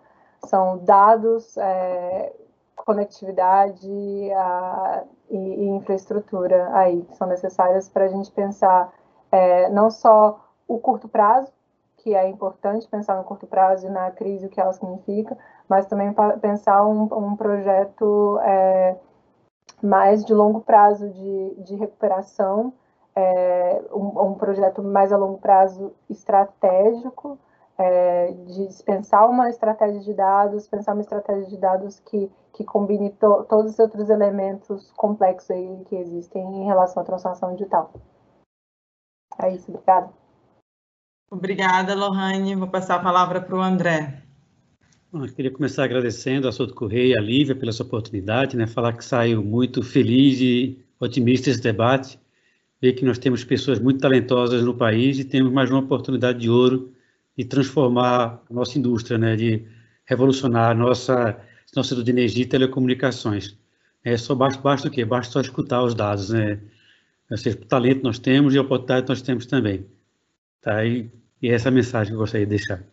são 0.45 0.77
dados, 0.79 1.55
é, 1.57 2.33
conectividade 2.75 4.31
a, 4.33 5.03
e, 5.29 5.37
e, 5.37 5.69
infraestrutura 5.69 6.69
aí, 6.73 7.03
que 7.03 7.15
são 7.15 7.27
necessárias 7.27 7.87
para 7.87 8.05
a 8.05 8.09
gente 8.09 8.31
pensar 8.31 8.91
é, 9.31 9.69
não 9.69 9.89
só 9.89 10.39
o 10.67 10.77
curto 10.77 11.07
prazo, 11.07 11.51
que 11.97 12.15
é 12.15 12.27
importante 12.27 12.87
pensar 12.87 13.15
no 13.15 13.23
curto 13.23 13.45
prazo 13.45 13.87
e 13.87 13.89
na 13.89 14.11
crise, 14.11 14.47
o 14.47 14.49
que 14.49 14.59
ela 14.59 14.73
significa, 14.73 15.37
mas 15.69 15.85
também 15.85 16.13
pensar 16.41 16.85
um, 16.85 17.03
um 17.03 17.35
projeto 17.35 18.39
é, 18.41 18.95
mais 19.81 20.23
de 20.23 20.33
longo 20.33 20.61
prazo 20.61 21.09
de, 21.09 21.55
de 21.63 21.75
recuperação, 21.75 22.73
é, 23.15 23.81
um, 23.91 24.31
um, 24.31 24.33
projeto 24.35 24.81
mais 24.81 25.11
a 25.11 25.17
longo 25.17 25.37
prazo 25.37 25.93
estratégico, 26.09 27.37
é, 27.77 28.31
de 28.31 28.83
pensar 28.83 29.25
uma 29.27 29.49
estratégia 29.49 29.99
de 29.99 30.13
dados, 30.13 30.67
pensar 30.67 30.93
uma 30.93 31.01
estratégia 31.01 31.47
de 31.47 31.57
dados 31.57 31.99
que, 31.99 32.31
que 32.53 32.63
combine 32.63 33.09
to, 33.11 33.43
todos 33.49 33.73
os 33.73 33.79
outros 33.79 34.09
elementos 34.09 34.91
complexos 34.91 35.51
aí 35.51 35.83
que 35.85 35.95
existem 35.95 36.41
em 36.41 36.65
relação 36.65 37.01
à 37.01 37.05
transformação 37.05 37.53
digital. 37.53 37.91
É 39.41 39.53
isso, 39.53 39.71
obrigada. 39.71 40.09
Obrigada, 41.29 41.95
Lohane. 41.95 42.55
Vou 42.55 42.67
passar 42.67 42.95
a 42.95 43.03
palavra 43.03 43.41
para 43.41 43.55
o 43.55 43.61
André. 43.61 44.21
Bom, 45.11 45.25
eu 45.25 45.33
queria 45.33 45.51
começar 45.51 45.83
agradecendo 45.83 46.47
a 46.47 46.53
Souto 46.53 46.73
Correia 46.73 47.15
e 47.15 47.17
a 47.17 47.21
Lívia 47.21 47.53
pela 47.53 47.73
sua 47.73 47.85
oportunidade, 47.85 48.55
né? 48.55 48.65
falar 48.65 48.93
que 48.93 49.03
saiu 49.03 49.43
muito 49.43 49.83
feliz 49.83 50.39
e 50.39 50.79
otimista 50.97 51.49
esse 51.49 51.61
debate, 51.61 52.17
ver 52.81 52.93
que 52.93 53.03
nós 53.03 53.17
temos 53.17 53.43
pessoas 53.43 53.77
muito 53.77 53.99
talentosas 53.99 54.63
no 54.63 54.73
país 54.73 55.19
e 55.19 55.25
temos 55.25 55.51
mais 55.51 55.69
uma 55.69 55.81
oportunidade 55.81 56.39
de 56.39 56.49
ouro 56.49 56.93
de 57.37 57.43
transformar 57.43 58.41
a 58.49 58.53
nossa 58.53 58.79
indústria, 58.79 59.17
né? 59.17 59.35
de 59.35 59.65
revolucionar 60.05 60.71
a 60.71 60.73
nossa, 60.73 61.37
nosso 61.75 61.89
setor 61.89 62.05
de 62.05 62.11
energia 62.11 62.43
e 62.43 62.47
telecomunicações. 62.47 63.57
É 64.05 64.15
só 64.15 64.33
basta, 64.33 64.61
basta 64.61 64.87
o 64.87 64.91
quê? 64.91 65.03
Basta 65.03 65.33
só 65.33 65.41
escutar 65.41 65.83
os 65.83 65.93
dados, 65.93 66.29
né? 66.29 66.57
Ou 67.29 67.37
seja, 67.37 67.57
o 67.57 67.65
talento 67.65 68.01
nós 68.01 68.17
temos 68.17 68.55
e 68.55 68.57
a 68.57 68.61
oportunidade 68.61 69.09
nós 69.09 69.21
temos 69.21 69.45
também. 69.45 69.85
Tá? 70.61 70.85
E 70.85 71.11
e 71.41 71.49
essa 71.49 71.69
é 71.69 71.71
a 71.71 71.73
mensagem 71.73 72.11
que 72.11 72.15
eu 72.15 72.19
gostaria 72.19 72.45
de 72.45 72.51
deixar. 72.51 72.83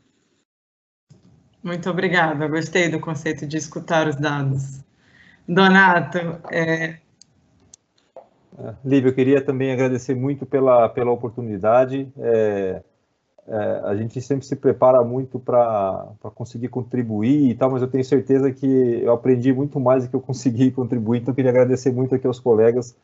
Muito 1.63 1.91
obrigada, 1.91 2.47
gostei 2.47 2.89
do 2.89 3.01
conceito 3.01 3.47
de 3.47 3.57
escutar 3.57 4.07
os 4.09 4.17
dados. 4.17 4.81
Donato, 5.47 6.19
é... 6.51 6.99
é 8.59 8.75
Lívia, 8.85 9.09
eu 9.09 9.15
queria 9.15 9.41
também 9.41 9.73
agradecer 9.73 10.15
muito 10.15 10.47
pela, 10.47 10.89
pela 10.89 11.11
oportunidade. 11.11 12.09
É, 12.19 12.83
é, 13.49 13.81
a 13.85 13.97
gente 13.97 14.21
sempre 14.21 14.47
se 14.47 14.55
prepara 14.55 15.03
muito 15.03 15.39
para 15.39 16.07
conseguir 16.35 16.69
contribuir 16.69 17.51
e 17.51 17.55
tal, 17.55 17.71
mas 17.71 17.81
eu 17.81 17.89
tenho 17.89 18.05
certeza 18.05 18.53
que 18.53 19.01
eu 19.03 19.13
aprendi 19.13 19.53
muito 19.55 19.81
mais 19.81 20.05
do 20.05 20.11
que 20.11 20.17
eu 20.17 20.21
consegui 20.21 20.71
contribuir, 20.73 21.21
então 21.21 21.33
eu 21.33 21.37
queria 21.37 21.51
agradecer 21.51 21.91
muito 21.91 22.15
aqui 22.15 22.27
aos 22.27 22.39
colegas 22.39 22.95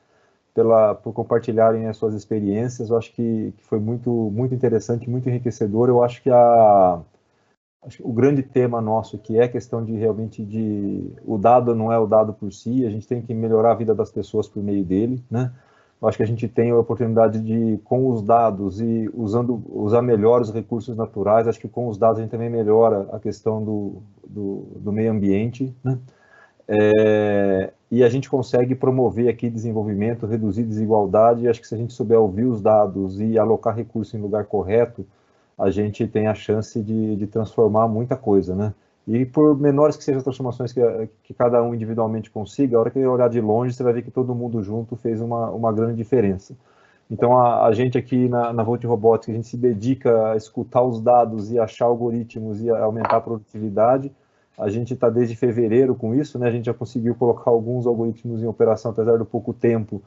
pela, 0.55 0.95
por 0.95 1.15
compartilharem 1.15 1.87
as 1.87 1.97
suas 1.97 2.15
experiências. 2.15 2.91
Eu 2.91 2.99
acho 2.99 3.13
que, 3.13 3.55
que 3.57 3.65
foi 3.65 3.81
muito, 3.81 4.11
muito 4.11 4.55
interessante, 4.55 5.09
muito 5.09 5.29
enriquecedor. 5.29 5.89
Eu 5.89 6.03
acho 6.05 6.23
que 6.23 6.31
a, 6.31 7.01
acho 7.87 7.99
que 7.99 8.03
o 8.03 8.13
grande 8.13 8.43
tema 8.43 8.81
nosso 8.81 9.19
que 9.19 9.39
é 9.39 9.45
a 9.45 9.49
questão 9.49 9.85
de 9.85 9.93
realmente 9.95 10.45
de 10.45 11.13
o 11.25 11.37
dado 11.37 11.75
não 11.75 11.93
é 11.93 11.99
o 11.99 12.07
dado 12.07 12.33
por 12.33 12.53
si, 12.53 12.85
a 12.87 12.91
gente 12.91 13.07
tem 13.07 13.21
que 13.21 13.35
melhorar 13.35 13.73
a 13.73 13.75
vida 13.75 13.95
das 13.95 14.11
pessoas 14.11 14.49
por 14.49 14.63
meio 14.63 14.85
dele, 14.85 15.23
né? 15.31 15.53
Eu 16.01 16.09
acho 16.09 16.19
que 16.19 16.23
a 16.23 16.27
gente 16.27 16.47
tem 16.49 16.71
a 16.71 16.77
oportunidade 16.77 17.41
de, 17.41 17.79
com 17.85 18.11
os 18.11 18.23
dados 18.23 18.81
e 18.81 19.09
usando, 19.15 19.63
usar 19.71 20.03
melhor 20.03 20.43
os 20.43 20.53
recursos 20.53 20.95
naturais, 20.95 21.49
acho 21.49 21.59
que 21.59 21.69
com 21.69 21.89
os 21.89 21.97
dados 21.97 22.19
a 22.19 22.23
gente 22.23 22.31
também 22.31 22.51
melhora 22.51 23.09
a 23.11 23.19
questão 23.19 23.65
do, 23.65 24.03
do, 24.27 24.67
do 24.77 24.93
meio 24.93 25.11
ambiente, 25.11 25.75
né? 25.83 25.99
É, 26.67 27.73
e 27.91 28.03
a 28.03 28.09
gente 28.09 28.29
consegue 28.29 28.75
promover 28.75 29.29
aqui 29.29 29.49
desenvolvimento, 29.49 30.27
reduzir 30.27 30.65
desigualdade, 30.65 31.45
e 31.45 31.49
acho 31.49 31.61
que 31.61 31.69
se 31.69 31.75
a 31.75 31.79
gente 31.79 31.93
souber 31.93 32.19
ouvir 32.19 32.45
os 32.45 32.61
dados 32.61 33.21
e 33.21 33.39
alocar 33.39 33.75
recursos 33.75 34.13
em 34.15 34.21
lugar 34.21 34.47
correto, 34.47 35.07
a 35.59 35.71
gente 35.71 36.07
tem 36.07 36.27
a 36.27 36.35
chance 36.35 36.81
de, 36.83 37.17
de 37.17 37.27
transformar 37.27 37.89
muita 37.89 38.17
coisa, 38.17 38.55
né? 38.55 38.75
E 39.07 39.27
por 39.27 39.59
menores 39.59 39.97
que 39.97 40.05
sejam 40.05 40.19
as 40.19 40.25
transformações 40.25 40.73
que, 40.73 40.81
que 41.23 41.35
cada 41.35 41.63
um 41.63 41.75
individualmente 41.75 42.31
consiga, 42.31 42.77
a 42.77 42.81
hora 42.81 42.91
que 42.91 43.05
olhar 43.05 43.29
de 43.29 43.41
longe, 43.41 43.75
você 43.75 43.83
vai 43.83 43.93
ver 43.93 44.03
que 44.03 44.11
todo 44.11 44.35
mundo 44.35 44.63
junto 44.63 44.97
fez 44.97 45.21
uma, 45.21 45.51
uma 45.51 45.73
grande 45.73 45.97
diferença. 45.97 46.57
Então, 47.11 47.37
a, 47.39 47.67
a 47.67 47.73
gente 47.73 47.99
aqui 47.99 48.29
na, 48.29 48.53
na 48.53 48.63
Volt 48.63 48.83
Robotics, 48.85 49.29
a 49.29 49.37
gente 49.37 49.47
se 49.47 49.59
dedica 49.59 50.33
a 50.33 50.37
escutar 50.37 50.83
os 50.83 51.01
dados 51.01 51.53
e 51.53 51.59
achar 51.59 51.85
algoritmos 51.85 52.63
e 52.63 52.71
aumentar 52.71 53.17
a 53.19 53.21
produtividade, 53.21 54.11
A 54.57 54.69
gente 54.71 54.95
está 54.95 55.11
desde 55.11 55.35
fevereiro 55.35 55.95
com 55.95 56.15
isso, 56.15 56.39
né? 56.39 56.47
A 56.49 56.51
gente 56.51 56.67
já 56.67 56.75
conseguiu 56.75 57.15
colocar 57.15 57.51
alguns 57.51 57.87
algoritmos 57.87 58.43
em 58.43 58.47
operação, 58.47 58.93
apesar 58.93 59.19
do 59.19 59.25
pouco 59.27 59.53
tempo, 59.53 60.01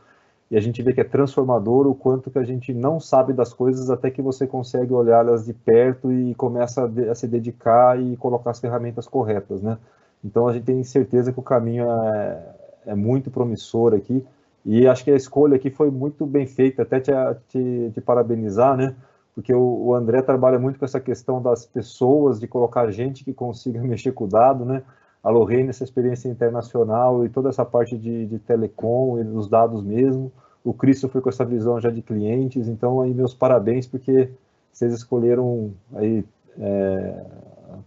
e 0.49 0.55
a 0.55 0.61
gente 0.61 0.81
vê 0.81 0.93
que 0.93 1.01
é 1.01 1.03
transformador 1.03 1.87
o 1.87 1.95
quanto 1.95 2.31
que 2.31 2.39
a 2.39 2.43
gente 2.43 2.73
não 2.73 2.99
sabe 2.99 3.33
das 3.33 3.53
coisas 3.53 3.89
até 3.89 4.09
que 4.09 4.21
você 4.21 4.47
consegue 4.47 4.93
olhá-las 4.93 5.45
de 5.45 5.53
perto 5.53 6.11
e 6.11 6.33
começa 6.35 6.89
a, 7.11 7.15
se 7.15 7.27
dedicar 7.27 8.01
e 8.01 8.15
colocar 8.15 8.51
as 8.51 8.59
ferramentas 8.59 9.07
corretas, 9.07 9.61
né? 9.61 9.77
Então 10.23 10.47
a 10.47 10.53
gente 10.53 10.63
tem 10.63 10.83
certeza 10.83 11.33
que 11.33 11.39
o 11.39 11.43
caminho 11.43 11.85
é, 11.91 12.55
é 12.87 12.95
muito 12.95 13.29
promissor 13.29 13.93
aqui 13.93 14.25
e 14.65 14.87
acho 14.87 15.03
que 15.03 15.11
a 15.11 15.15
escolha 15.15 15.57
aqui 15.57 15.69
foi 15.69 15.89
muito 15.89 16.25
bem 16.25 16.45
feita, 16.45 16.81
até 16.81 16.99
te, 16.99 17.11
te, 17.49 17.91
te 17.93 18.01
parabenizar, 18.01 18.75
né? 18.75 18.95
Porque 19.35 19.53
o, 19.53 19.59
o, 19.59 19.93
André 19.93 20.21
trabalha 20.21 20.57
muito 20.57 20.79
com 20.79 20.85
essa 20.85 20.99
questão 20.99 21.41
das 21.41 21.65
pessoas, 21.65 22.39
de 22.39 22.47
colocar 22.47 22.89
gente 22.89 23.23
que 23.23 23.33
consiga 23.33 23.79
mexer 23.83 24.11
com 24.11 24.23
o 24.23 24.27
dado, 24.27 24.65
né? 24.65 24.81
A 25.27 25.29
Lorraine, 25.29 25.67
essa 25.67 25.83
experiência 25.83 26.29
internacional 26.29 27.25
e 27.25 27.29
toda 27.29 27.49
essa 27.49 27.65
parte 27.65 27.97
de, 27.97 28.25
de 28.27 28.39
telecom 28.39 29.19
e 29.19 29.23
os 29.23 29.49
dados 29.49 29.83
mesmo. 29.83 30.31
O 30.63 30.73
Cristo 30.73 31.09
foi 31.09 31.19
com 31.19 31.27
essa 31.27 31.43
visão 31.43 31.81
já 31.81 31.89
de 31.89 32.01
clientes, 32.01 32.69
então 32.69 33.01
aí 33.01 33.13
meus 33.13 33.33
parabéns, 33.33 33.85
porque 33.85 34.29
vocês 34.71 34.93
escolheram 34.93 35.73
aí 35.93 36.23
é, 36.57 37.25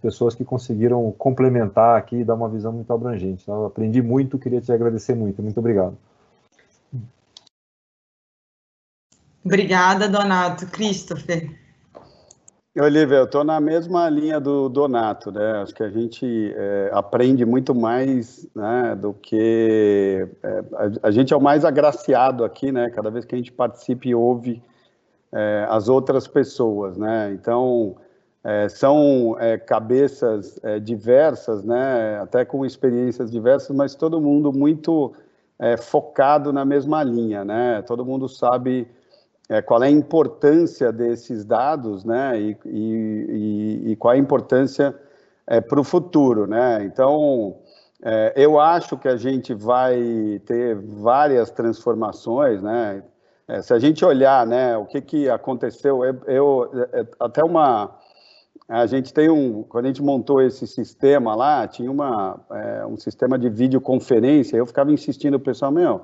pessoas 0.02 0.34
que 0.34 0.44
conseguiram 0.44 1.10
complementar 1.12 1.96
aqui 1.96 2.16
e 2.16 2.24
dar 2.24 2.34
uma 2.34 2.48
visão 2.48 2.74
muito 2.74 2.92
abrangente. 2.92 3.44
Então, 3.44 3.64
aprendi 3.64 4.02
muito, 4.02 4.38
queria 4.38 4.60
te 4.60 4.70
agradecer 4.70 5.14
muito. 5.14 5.42
Muito 5.42 5.58
obrigado. 5.58 5.96
Obrigada, 9.42 10.10
Donato. 10.10 10.66
Christopher. 10.66 11.58
Olivia, 12.78 13.16
eu 13.16 13.24
estou 13.24 13.42
na 13.42 13.60
mesma 13.60 14.08
linha 14.08 14.38
do 14.38 14.68
Donato, 14.68 15.32
né? 15.32 15.60
Acho 15.60 15.74
que 15.74 15.82
a 15.82 15.90
gente 15.90 16.54
é, 16.56 16.90
aprende 16.92 17.44
muito 17.44 17.74
mais 17.74 18.48
né, 18.54 18.94
do 18.94 19.12
que. 19.12 20.28
É, 20.40 20.64
a, 20.74 21.08
a, 21.08 21.10
gente 21.10 21.34
é 21.34 21.36
o 21.36 21.40
mais 21.40 21.64
agraciado 21.64 22.44
aqui, 22.44 22.70
né? 22.70 22.88
Cada 22.90 23.10
vez 23.10 23.24
que 23.24 23.34
a 23.34 23.38
gente 23.38 23.50
participa 23.50 24.06
e 24.06 24.14
ouve 24.14 24.62
é, 25.32 25.66
as 25.68 25.88
outras 25.88 26.28
pessoas, 26.28 26.96
né? 26.96 27.32
Então, 27.32 27.96
é, 28.44 28.68
são 28.68 29.36
é, 29.40 29.58
cabeças 29.58 30.60
é, 30.62 30.78
diversas, 30.78 31.64
né? 31.64 32.20
Até 32.20 32.44
com 32.44 32.64
experiências 32.64 33.32
diversas, 33.32 33.74
mas 33.74 33.96
todo 33.96 34.20
mundo 34.20 34.52
muito 34.52 35.12
focado 35.78 36.54
na 36.54 36.64
mesma 36.64 37.02
linha, 37.02 37.44
né? 37.44 37.82
Todo 37.82 38.02
mundo 38.02 38.26
sabe 38.30 38.88
é, 39.50 39.60
qual 39.60 39.82
é 39.82 39.88
a 39.88 39.90
importância 39.90 40.92
desses 40.92 41.44
dados, 41.44 42.04
né, 42.04 42.40
e, 42.40 42.56
e, 42.64 43.82
e 43.90 43.96
qual 43.96 44.14
é 44.14 44.16
a 44.16 44.20
importância 44.20 44.94
é, 45.44 45.60
para 45.60 45.80
o 45.80 45.82
futuro, 45.82 46.46
né? 46.46 46.84
Então, 46.84 47.56
é, 48.00 48.32
eu 48.36 48.60
acho 48.60 48.96
que 48.96 49.08
a 49.08 49.16
gente 49.16 49.52
vai 49.52 50.40
ter 50.46 50.76
várias 50.76 51.50
transformações, 51.50 52.62
né? 52.62 53.02
É, 53.48 53.60
se 53.60 53.74
a 53.74 53.78
gente 53.80 54.04
olhar, 54.04 54.46
né, 54.46 54.76
o 54.76 54.86
que 54.86 55.00
que 55.00 55.28
aconteceu, 55.28 56.04
eu, 56.04 56.20
eu 56.28 56.70
é, 56.92 57.04
até 57.18 57.42
uma 57.42 57.98
a 58.68 58.86
gente 58.86 59.12
tem 59.12 59.28
um, 59.28 59.64
quando 59.64 59.86
a 59.86 59.88
gente 59.88 60.00
montou 60.00 60.40
esse 60.40 60.64
sistema 60.64 61.34
lá, 61.34 61.66
tinha 61.66 61.90
uma, 61.90 62.38
é, 62.52 62.86
um 62.86 62.96
sistema 62.96 63.36
de 63.36 63.48
videoconferência, 63.48 64.56
eu 64.56 64.64
ficava 64.64 64.92
insistindo 64.92 65.34
o 65.34 65.40
pessoal, 65.40 65.72
meu, 65.72 66.02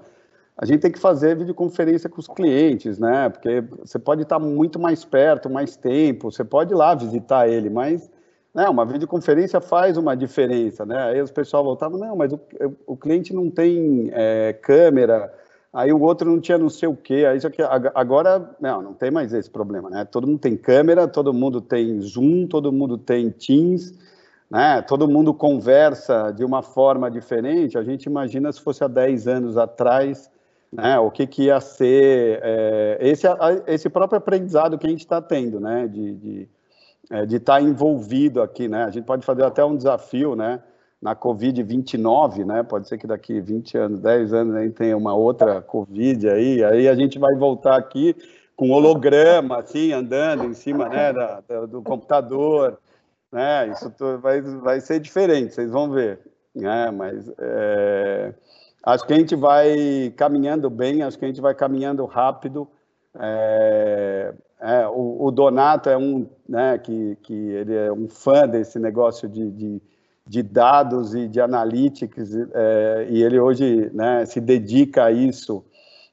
a 0.58 0.64
gente 0.64 0.80
tem 0.80 0.90
que 0.90 0.98
fazer 0.98 1.36
videoconferência 1.36 2.08
com 2.08 2.18
os 2.18 2.28
clientes, 2.28 2.98
né? 2.98 3.28
Porque 3.28 3.62
você 3.84 3.98
pode 3.98 4.22
estar 4.22 4.38
muito 4.38 4.78
mais 4.78 5.04
perto, 5.04 5.50
mais 5.50 5.76
tempo, 5.76 6.32
você 6.32 6.42
pode 6.42 6.72
ir 6.72 6.76
lá 6.76 6.94
visitar 6.94 7.46
ele, 7.46 7.68
mas 7.68 8.10
né, 8.54 8.66
uma 8.70 8.86
videoconferência 8.86 9.60
faz 9.60 9.98
uma 9.98 10.16
diferença, 10.16 10.86
né? 10.86 10.98
Aí 11.10 11.20
os 11.20 11.30
pessoal 11.30 11.62
voltavam, 11.62 11.98
não, 11.98 12.16
mas 12.16 12.32
o, 12.32 12.40
o 12.86 12.96
cliente 12.96 13.34
não 13.34 13.50
tem 13.50 14.08
é, 14.14 14.54
câmera, 14.54 15.30
aí 15.70 15.92
o 15.92 16.00
outro 16.00 16.30
não 16.30 16.40
tinha 16.40 16.56
não 16.56 16.70
sei 16.70 16.88
o 16.88 16.96
quê, 16.96 17.26
aí 17.28 17.36
isso 17.36 17.46
aqui, 17.46 17.60
agora, 17.94 18.56
não, 18.58 18.80
não 18.80 18.94
tem 18.94 19.10
mais 19.10 19.34
esse 19.34 19.50
problema, 19.50 19.90
né? 19.90 20.06
Todo 20.06 20.26
mundo 20.26 20.38
tem 20.38 20.56
câmera, 20.56 21.06
todo 21.06 21.34
mundo 21.34 21.60
tem 21.60 22.00
Zoom, 22.00 22.46
todo 22.46 22.72
mundo 22.72 22.96
tem 22.96 23.28
Teams, 23.28 23.92
né? 24.50 24.80
Todo 24.80 25.06
mundo 25.06 25.34
conversa 25.34 26.30
de 26.30 26.42
uma 26.42 26.62
forma 26.62 27.10
diferente, 27.10 27.76
a 27.76 27.82
gente 27.82 28.04
imagina 28.04 28.50
se 28.50 28.62
fosse 28.62 28.82
há 28.82 28.88
10 28.88 29.28
anos 29.28 29.58
atrás, 29.58 30.30
né, 30.72 30.98
o 30.98 31.10
que, 31.10 31.26
que 31.26 31.44
ia 31.44 31.60
ser 31.60 32.40
é, 32.42 32.98
esse, 33.00 33.26
esse 33.66 33.88
próprio 33.88 34.18
aprendizado 34.18 34.78
que 34.78 34.86
a 34.86 34.90
gente 34.90 35.00
está 35.00 35.20
tendo, 35.20 35.60
né, 35.60 35.86
de 35.86 36.10
estar 36.10 36.18
de, 36.20 36.48
é, 37.10 37.26
de 37.26 37.40
tá 37.40 37.60
envolvido 37.60 38.42
aqui, 38.42 38.68
né, 38.68 38.84
a 38.84 38.90
gente 38.90 39.04
pode 39.04 39.24
fazer 39.24 39.44
até 39.44 39.64
um 39.64 39.76
desafio, 39.76 40.34
né, 40.34 40.60
na 41.00 41.14
Covid-29, 41.14 42.44
né, 42.44 42.62
pode 42.62 42.88
ser 42.88 42.98
que 42.98 43.06
daqui 43.06 43.40
20 43.40 43.78
anos, 43.78 44.00
10 44.00 44.32
anos, 44.32 44.56
a 44.56 44.62
gente 44.62 44.74
tenha 44.74 44.96
uma 44.96 45.14
outra 45.14 45.60
Covid 45.62 46.28
aí, 46.28 46.64
aí 46.64 46.88
a 46.88 46.94
gente 46.94 47.18
vai 47.18 47.34
voltar 47.36 47.76
aqui 47.76 48.16
com 48.56 48.70
holograma, 48.70 49.58
assim, 49.58 49.92
andando 49.92 50.44
em 50.44 50.54
cima, 50.54 50.88
né, 50.88 51.12
da, 51.12 51.40
do 51.66 51.82
computador, 51.82 52.78
né, 53.30 53.68
isso 53.68 53.92
vai, 54.20 54.40
vai 54.40 54.80
ser 54.80 54.98
diferente, 54.98 55.54
vocês 55.54 55.70
vão 55.70 55.90
ver, 55.90 56.20
né, 56.54 56.90
mas... 56.90 57.32
É, 57.38 58.34
Acho 58.86 59.04
que 59.04 59.12
a 59.12 59.16
gente 59.16 59.34
vai 59.34 60.14
caminhando 60.16 60.70
bem, 60.70 61.02
acho 61.02 61.18
que 61.18 61.24
a 61.24 61.28
gente 61.28 61.40
vai 61.40 61.56
caminhando 61.56 62.04
rápido. 62.04 62.68
É, 63.18 64.32
é, 64.60 64.86
o, 64.86 65.24
o, 65.24 65.30
Donato 65.32 65.90
é 65.90 65.98
um, 65.98 66.24
né, 66.48 66.78
que, 66.78 67.18
que 67.24 67.34
ele 67.34 67.74
é 67.74 67.92
um 67.92 68.08
fã 68.08 68.46
desse 68.46 68.78
negócio 68.78 69.28
de, 69.28 69.50
de, 69.50 69.82
de 70.24 70.40
dados 70.40 71.16
e 71.16 71.26
de 71.26 71.40
analytics, 71.40 72.32
é, 72.54 73.08
e 73.10 73.24
ele 73.24 73.40
hoje 73.40 73.90
né, 73.92 74.24
se 74.24 74.40
dedica 74.40 75.06
a 75.06 75.10
isso. 75.10 75.64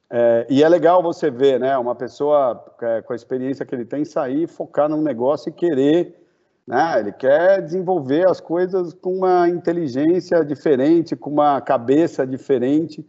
É, 0.09 0.47
e 0.49 0.63
é 0.63 0.67
legal 0.67 1.03
você 1.03 1.29
ver, 1.29 1.59
né, 1.59 1.77
uma 1.77 1.93
pessoa 1.93 2.65
é, 2.81 3.03
com 3.03 3.13
a 3.13 3.15
experiência 3.15 3.67
que 3.67 3.75
ele 3.75 3.85
tem 3.85 4.03
sair, 4.03 4.47
focar 4.47 4.89
num 4.89 5.03
negócio 5.03 5.49
e 5.49 5.53
querer 5.53 6.22
né? 6.67 6.99
Ele 6.99 7.11
quer 7.11 7.61
desenvolver 7.61 8.27
as 8.27 8.39
coisas 8.39 8.93
com 8.93 9.17
uma 9.17 9.49
inteligência 9.49 10.43
diferente, 10.43 11.15
com 11.15 11.29
uma 11.29 11.59
cabeça 11.61 12.25
diferente. 12.25 13.05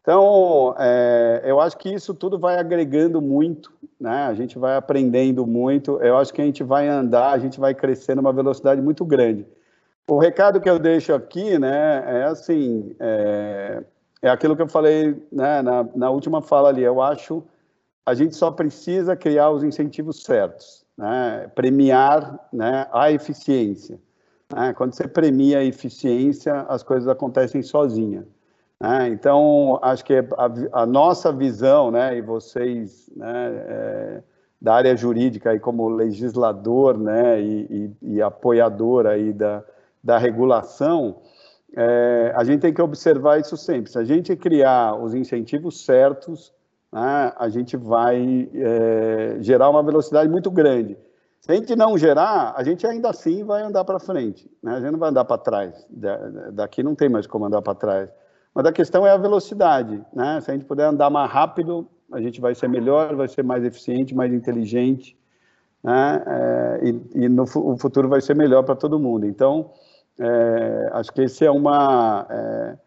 Então, 0.00 0.74
é, 0.78 1.42
eu 1.44 1.60
acho 1.60 1.76
que 1.76 1.92
isso 1.92 2.14
tudo 2.14 2.38
vai 2.38 2.58
agregando 2.58 3.20
muito, 3.20 3.72
né? 4.00 4.26
A 4.26 4.34
gente 4.34 4.58
vai 4.58 4.76
aprendendo 4.76 5.46
muito. 5.46 6.00
Eu 6.02 6.16
acho 6.16 6.32
que 6.32 6.40
a 6.40 6.44
gente 6.44 6.62
vai 6.62 6.88
andar, 6.88 7.32
a 7.32 7.38
gente 7.38 7.58
vai 7.58 7.74
crescer 7.74 8.14
numa 8.14 8.32
velocidade 8.32 8.80
muito 8.80 9.04
grande. 9.04 9.46
O 10.08 10.18
recado 10.18 10.60
que 10.60 10.70
eu 10.70 10.78
deixo 10.78 11.12
aqui, 11.12 11.58
né, 11.58 12.02
é 12.06 12.24
assim, 12.24 12.96
é, 12.98 13.82
é 14.22 14.30
aquilo 14.30 14.56
que 14.56 14.62
eu 14.62 14.68
falei 14.68 15.22
né, 15.30 15.60
na, 15.60 15.86
na 15.94 16.10
última 16.10 16.40
fala 16.40 16.70
ali. 16.70 16.82
Eu 16.82 17.02
acho 17.02 17.44
a 18.06 18.14
gente 18.14 18.34
só 18.34 18.50
precisa 18.50 19.14
criar 19.14 19.50
os 19.50 19.62
incentivos 19.62 20.22
certos 20.22 20.77
né, 20.98 21.48
premiar 21.54 22.48
né, 22.52 22.88
a 22.92 23.12
eficiência. 23.12 24.00
Né? 24.52 24.74
Quando 24.74 24.94
você 24.94 25.06
premia 25.06 25.60
a 25.60 25.64
eficiência, 25.64 26.62
as 26.62 26.82
coisas 26.82 27.08
acontecem 27.08 27.62
sozinha. 27.62 28.26
Né? 28.80 29.08
Então, 29.08 29.78
acho 29.80 30.04
que 30.04 30.14
a, 30.14 30.82
a, 30.82 30.86
nossa 30.86 31.32
visão, 31.32 31.92
né, 31.92 32.18
e 32.18 32.20
vocês 32.20 33.08
né, 33.14 33.50
é, 33.54 34.22
da 34.60 34.74
área 34.74 34.96
jurídica 34.96 35.50
aí 35.50 35.60
como 35.60 35.88
legislador 35.88 36.98
né, 36.98 37.40
e, 37.40 37.94
e, 38.02 38.14
e 38.14 38.22
apoiador 38.22 39.06
aí 39.06 39.32
da, 39.32 39.62
da 40.02 40.18
regulação, 40.18 41.22
é, 41.76 42.32
a 42.34 42.42
gente 42.42 42.60
tem 42.60 42.74
que 42.74 42.82
observar 42.82 43.38
isso 43.38 43.56
sempre. 43.56 43.92
Se 43.92 43.98
a 43.98 44.04
gente 44.04 44.34
criar 44.34 44.96
os 44.96 45.14
incentivos 45.14 45.84
certos, 45.84 46.52
né, 46.92 47.32
a 47.36 47.48
gente 47.48 47.76
vai 47.76 48.48
é, 48.54 49.36
gerar 49.40 49.68
uma 49.70 49.82
velocidade 49.82 50.30
muito 50.30 50.50
grande. 50.50 50.96
Se 51.40 51.52
a 51.52 51.54
gente 51.54 51.76
não 51.76 51.96
gerar, 51.96 52.54
a 52.56 52.62
gente 52.64 52.86
ainda 52.86 53.10
assim 53.10 53.44
vai 53.44 53.62
andar 53.62 53.84
para 53.84 53.98
frente, 53.98 54.50
né? 54.62 54.72
a 54.72 54.80
gente 54.80 54.90
não 54.90 54.98
vai 54.98 55.10
andar 55.10 55.24
para 55.24 55.38
trás. 55.38 55.86
Daqui 56.52 56.82
não 56.82 56.94
tem 56.94 57.08
mais 57.08 57.26
como 57.26 57.44
andar 57.44 57.62
para 57.62 57.74
trás. 57.74 58.10
Mas 58.52 58.66
a 58.66 58.72
questão 58.72 59.06
é 59.06 59.10
a 59.12 59.16
velocidade. 59.16 60.04
Né? 60.12 60.40
Se 60.40 60.50
a 60.50 60.54
gente 60.54 60.64
puder 60.64 60.86
andar 60.86 61.10
mais 61.10 61.30
rápido, 61.30 61.86
a 62.12 62.20
gente 62.20 62.40
vai 62.40 62.54
ser 62.54 62.68
melhor, 62.68 63.14
vai 63.14 63.28
ser 63.28 63.44
mais 63.44 63.64
eficiente, 63.64 64.14
mais 64.14 64.32
inteligente, 64.32 65.16
né? 65.82 66.22
É, 66.26 66.80
e, 66.88 67.24
e 67.24 67.28
no, 67.28 67.44
o 67.44 67.76
futuro 67.76 68.08
vai 68.08 68.20
ser 68.20 68.34
melhor 68.34 68.64
para 68.64 68.74
todo 68.74 68.98
mundo. 68.98 69.26
Então, 69.26 69.70
é, 70.18 70.90
acho 70.92 71.12
que 71.12 71.22
esse 71.22 71.44
é 71.44 71.50
uma 71.50 72.26
é, 72.28 72.78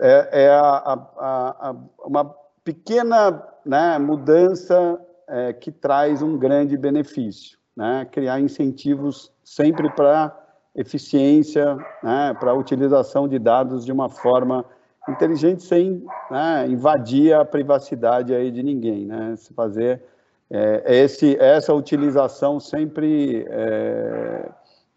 é, 0.00 0.44
é 0.44 0.50
a, 0.50 0.98
a, 1.18 1.68
a, 1.70 1.76
uma 2.04 2.34
pequena 2.64 3.42
né, 3.64 3.98
mudança 3.98 5.00
é, 5.28 5.52
que 5.52 5.70
traz 5.70 6.22
um 6.22 6.36
grande 6.36 6.76
benefício, 6.76 7.58
né? 7.76 8.06
criar 8.10 8.40
incentivos 8.40 9.32
sempre 9.44 9.90
para 9.90 10.36
eficiência, 10.74 11.76
né, 12.02 12.34
para 12.38 12.52
a 12.52 12.54
utilização 12.54 13.28
de 13.28 13.38
dados 13.38 13.84
de 13.84 13.92
uma 13.92 14.08
forma 14.08 14.64
inteligente, 15.08 15.62
sem 15.62 16.04
né, 16.30 16.66
invadir 16.68 17.34
a 17.34 17.44
privacidade 17.44 18.34
aí 18.34 18.50
de 18.50 18.62
ninguém, 18.62 19.04
né? 19.04 19.34
Se 19.36 19.52
fazer 19.52 20.00
é, 20.48 20.96
esse, 20.96 21.36
essa 21.40 21.74
utilização 21.74 22.60
sempre 22.60 23.44
é, 23.48 24.52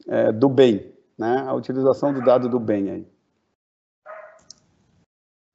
é, 0.07 0.31
do 0.31 0.47
bem, 0.47 0.93
né, 1.17 1.43
a 1.47 1.53
utilização 1.53 2.13
do 2.13 2.21
dado 2.23 2.47
do 2.47 2.59
bem 2.59 2.91
aí. 2.91 3.07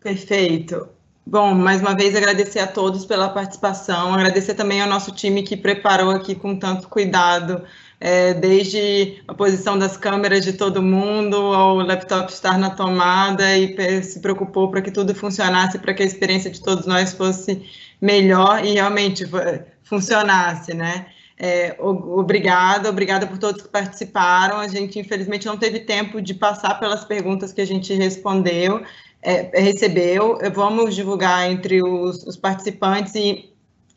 Perfeito. 0.00 0.99
Bom, 1.26 1.54
mais 1.54 1.80
uma 1.80 1.94
vez 1.94 2.16
agradecer 2.16 2.58
a 2.58 2.66
todos 2.66 3.04
pela 3.04 3.28
participação, 3.28 4.12
agradecer 4.14 4.54
também 4.54 4.80
ao 4.80 4.88
nosso 4.88 5.12
time 5.12 5.42
que 5.42 5.56
preparou 5.56 6.10
aqui 6.10 6.34
com 6.34 6.58
tanto 6.58 6.88
cuidado, 6.88 7.62
é, 8.00 8.34
desde 8.34 9.22
a 9.28 9.34
posição 9.34 9.78
das 9.78 9.96
câmeras 9.96 10.44
de 10.44 10.54
todo 10.54 10.82
mundo, 10.82 11.36
ao 11.36 11.76
laptop 11.76 12.32
estar 12.32 12.58
na 12.58 12.70
tomada 12.70 13.56
e 13.56 14.02
se 14.02 14.20
preocupou 14.20 14.70
para 14.70 14.82
que 14.82 14.90
tudo 14.90 15.14
funcionasse, 15.14 15.78
para 15.78 15.94
que 15.94 16.02
a 16.02 16.06
experiência 16.06 16.50
de 16.50 16.60
todos 16.62 16.86
nós 16.86 17.12
fosse 17.12 17.62
melhor 18.00 18.64
e 18.64 18.72
realmente 18.72 19.24
funcionasse, 19.84 20.74
né? 20.74 21.06
É, 21.42 21.74
obrigada, 21.78 22.90
obrigada 22.90 23.26
por 23.26 23.38
todos 23.38 23.62
que 23.62 23.68
participaram. 23.68 24.58
A 24.58 24.68
gente, 24.68 24.98
infelizmente, 24.98 25.46
não 25.46 25.56
teve 25.56 25.80
tempo 25.80 26.20
de 26.20 26.34
passar 26.34 26.78
pelas 26.78 27.02
perguntas 27.04 27.50
que 27.50 27.62
a 27.62 27.66
gente 27.66 27.94
respondeu, 27.94 28.82
é, 29.22 29.58
é, 29.58 29.60
recebeu. 29.60 30.38
Vamos 30.54 30.94
divulgar 30.94 31.50
entre 31.50 31.82
os, 31.82 32.24
os, 32.24 32.36
participantes 32.36 33.14
e, 33.14 33.50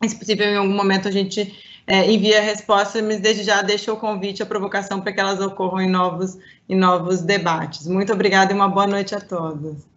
se 0.05 0.15
possível, 0.17 0.45
em 0.47 0.57
algum 0.57 0.73
momento 0.73 1.07
a 1.07 1.11
gente 1.11 1.57
é, 1.87 2.11
envia 2.11 2.39
a 2.39 2.41
resposta, 2.41 3.01
mas 3.01 3.19
desde 3.19 3.43
já 3.43 3.61
deixa 3.61 3.91
o 3.91 3.97
convite, 3.97 4.43
a 4.43 4.45
provocação 4.45 4.99
para 4.99 5.13
que 5.13 5.19
elas 5.19 5.39
ocorram 5.39 5.81
em 5.81 5.89
novos, 5.89 6.37
em 6.67 6.75
novos 6.75 7.21
debates. 7.21 7.87
Muito 7.87 8.11
obrigada 8.11 8.51
e 8.51 8.55
uma 8.55 8.67
boa 8.67 8.87
noite 8.87 9.15
a 9.15 9.21
todos. 9.21 9.93